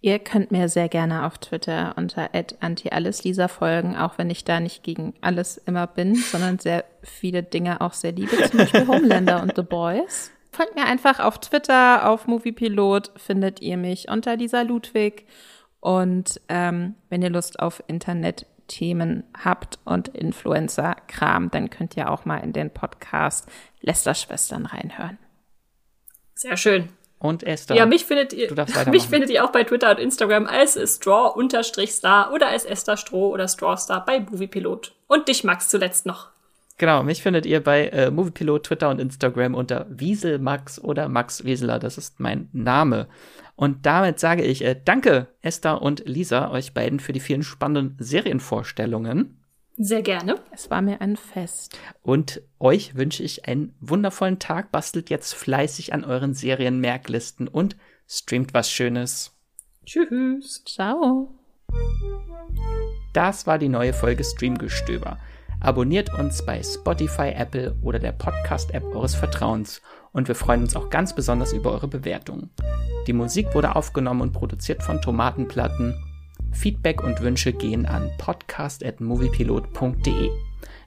Ihr 0.01 0.19
könnt 0.19 0.51
mir 0.51 0.69
sehr 0.69 0.87
gerne 0.87 1.25
auf 1.25 1.39
Twitter 1.39 1.93
unter 1.97 2.29
@antialleslisa 2.61 3.49
folgen, 3.49 3.97
auch 3.97 4.17
wenn 4.17 4.29
ich 4.29 4.45
da 4.45 4.61
nicht 4.61 4.81
gegen 4.81 5.13
alles 5.19 5.57
immer 5.57 5.87
bin, 5.87 6.15
sondern 6.15 6.57
sehr 6.57 6.85
viele 7.03 7.43
Dinge 7.43 7.81
auch 7.81 7.93
sehr 7.93 8.13
liebe, 8.13 8.35
zum 8.49 8.59
Beispiel 8.59 8.87
Homelander 8.87 9.41
und 9.41 9.55
The 9.57 9.61
Boys. 9.61 10.31
Folgt 10.51 10.75
mir 10.75 10.85
einfach 10.85 11.19
auf 11.19 11.39
Twitter, 11.39 12.09
auf 12.09 12.27
Moviepilot 12.27 13.11
findet 13.17 13.61
ihr 13.61 13.75
mich 13.75 14.09
unter 14.09 14.37
Lisa 14.37 14.61
Ludwig. 14.61 15.25
Und 15.81 16.39
ähm, 16.47 16.95
wenn 17.09 17.21
ihr 17.21 17.29
Lust 17.29 17.59
auf 17.59 17.83
Internetthemen 17.87 19.25
habt 19.43 19.79
und 19.83 20.07
Influencer-Kram, 20.09 21.51
dann 21.51 21.69
könnt 21.69 21.95
ihr 21.97 22.09
auch 22.09 22.25
mal 22.25 22.37
in 22.37 22.53
den 22.53 22.71
Podcast 22.71 23.47
Lester-Schwestern 23.81 24.65
reinhören. 24.65 25.17
Sehr 26.35 26.57
schön 26.57 26.89
und 27.19 27.43
Esther. 27.43 27.75
Ja, 27.75 27.85
mich 27.85 28.05
findet 28.05 28.33
ihr, 28.33 28.49
mich 28.91 29.07
findet 29.07 29.29
ihr 29.29 29.45
auch 29.45 29.51
bei 29.51 29.63
Twitter 29.63 29.91
und 29.91 29.99
Instagram 29.99 30.47
als 30.47 30.73
Straw-Star 30.73 32.33
oder 32.33 32.47
als 32.47 32.65
Esther 32.65 32.97
Stroh 32.97 33.29
oder 33.29 33.47
Strawstar 33.47 34.05
bei 34.05 34.21
Moviepilot. 34.21 34.93
Und 35.07 35.27
dich, 35.27 35.43
Max, 35.43 35.69
zuletzt 35.69 36.05
noch. 36.05 36.29
Genau, 36.77 37.03
mich 37.03 37.21
findet 37.21 37.45
ihr 37.45 37.61
bei 37.61 37.87
äh, 37.89 38.09
Moviepilot, 38.09 38.63
Twitter 38.63 38.89
und 38.89 39.01
Instagram 39.01 39.53
unter 39.53 39.85
Wieselmax 39.89 40.79
oder 40.79 41.09
Max 41.09 41.43
Wieseler. 41.43 41.77
Das 41.77 41.97
ist 41.97 42.21
mein 42.21 42.47
Name. 42.53 43.07
Und 43.55 43.85
damit 43.85 44.19
sage 44.19 44.43
ich 44.43 44.63
äh, 44.63 44.79
danke, 44.85 45.27
Esther 45.41 45.81
und 45.81 46.03
Lisa, 46.05 46.49
euch 46.51 46.73
beiden 46.73 47.01
für 47.01 47.11
die 47.11 47.19
vielen 47.19 47.43
spannenden 47.43 47.97
Serienvorstellungen. 47.99 49.38
Sehr 49.81 50.01
gerne. 50.01 50.35
Es 50.51 50.69
war 50.69 50.81
mir 50.81 50.99
ein 50.99 51.15
Fest. 51.15 51.79
Und 52.01 52.41
euch 52.59 52.95
wünsche 52.95 53.23
ich 53.23 53.47
einen 53.47 53.73
wundervollen 53.79 54.37
Tag. 54.37 54.73
Bastelt 54.73 55.09
jetzt 55.09 55.33
fleißig 55.33 55.93
an 55.93 56.03
euren 56.03 56.33
Serienmerklisten 56.33 57.47
und 57.47 57.77
streamt 58.05 58.53
was 58.53 58.69
Schönes. 58.69 59.37
Tschüss. 59.85 60.65
Ciao. 60.65 61.33
Das 63.13 63.47
war 63.47 63.57
die 63.57 63.69
neue 63.69 63.93
Folge 63.93 64.25
Streamgestöber. 64.25 65.17
Abonniert 65.61 66.13
uns 66.13 66.45
bei 66.45 66.61
Spotify, 66.61 67.29
Apple 67.29 67.77
oder 67.81 67.99
der 67.99 68.11
Podcast-App 68.11 68.83
eures 68.83 69.15
Vertrauens 69.15 69.81
und 70.11 70.27
wir 70.27 70.35
freuen 70.35 70.63
uns 70.63 70.75
auch 70.75 70.89
ganz 70.89 71.15
besonders 71.15 71.53
über 71.53 71.71
eure 71.71 71.87
Bewertungen. 71.87 72.49
Die 73.07 73.13
Musik 73.13 73.55
wurde 73.55 73.77
aufgenommen 73.77 74.21
und 74.21 74.33
produziert 74.33 74.83
von 74.83 75.01
Tomatenplatten 75.01 75.95
Feedback 76.51 77.03
und 77.03 77.21
Wünsche 77.21 77.53
gehen 77.53 77.85
an 77.85 78.09
podcast.moviepilot.de. 78.17 80.31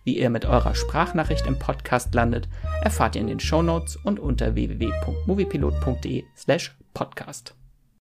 Wie 0.04 0.18
ihr 0.18 0.30
mit 0.30 0.44
eurer 0.44 0.74
Sprachnachricht 0.74 1.46
im 1.46 1.58
Podcast 1.58 2.14
landet, 2.14 2.48
erfahrt 2.82 3.14
ihr 3.14 3.20
in 3.20 3.28
den 3.28 3.40
Shownotes 3.40 3.96
und 3.96 4.20
unter 4.20 4.54
www.moviepilot.de 4.54 6.24
slash 6.36 6.76
podcast. 6.92 7.54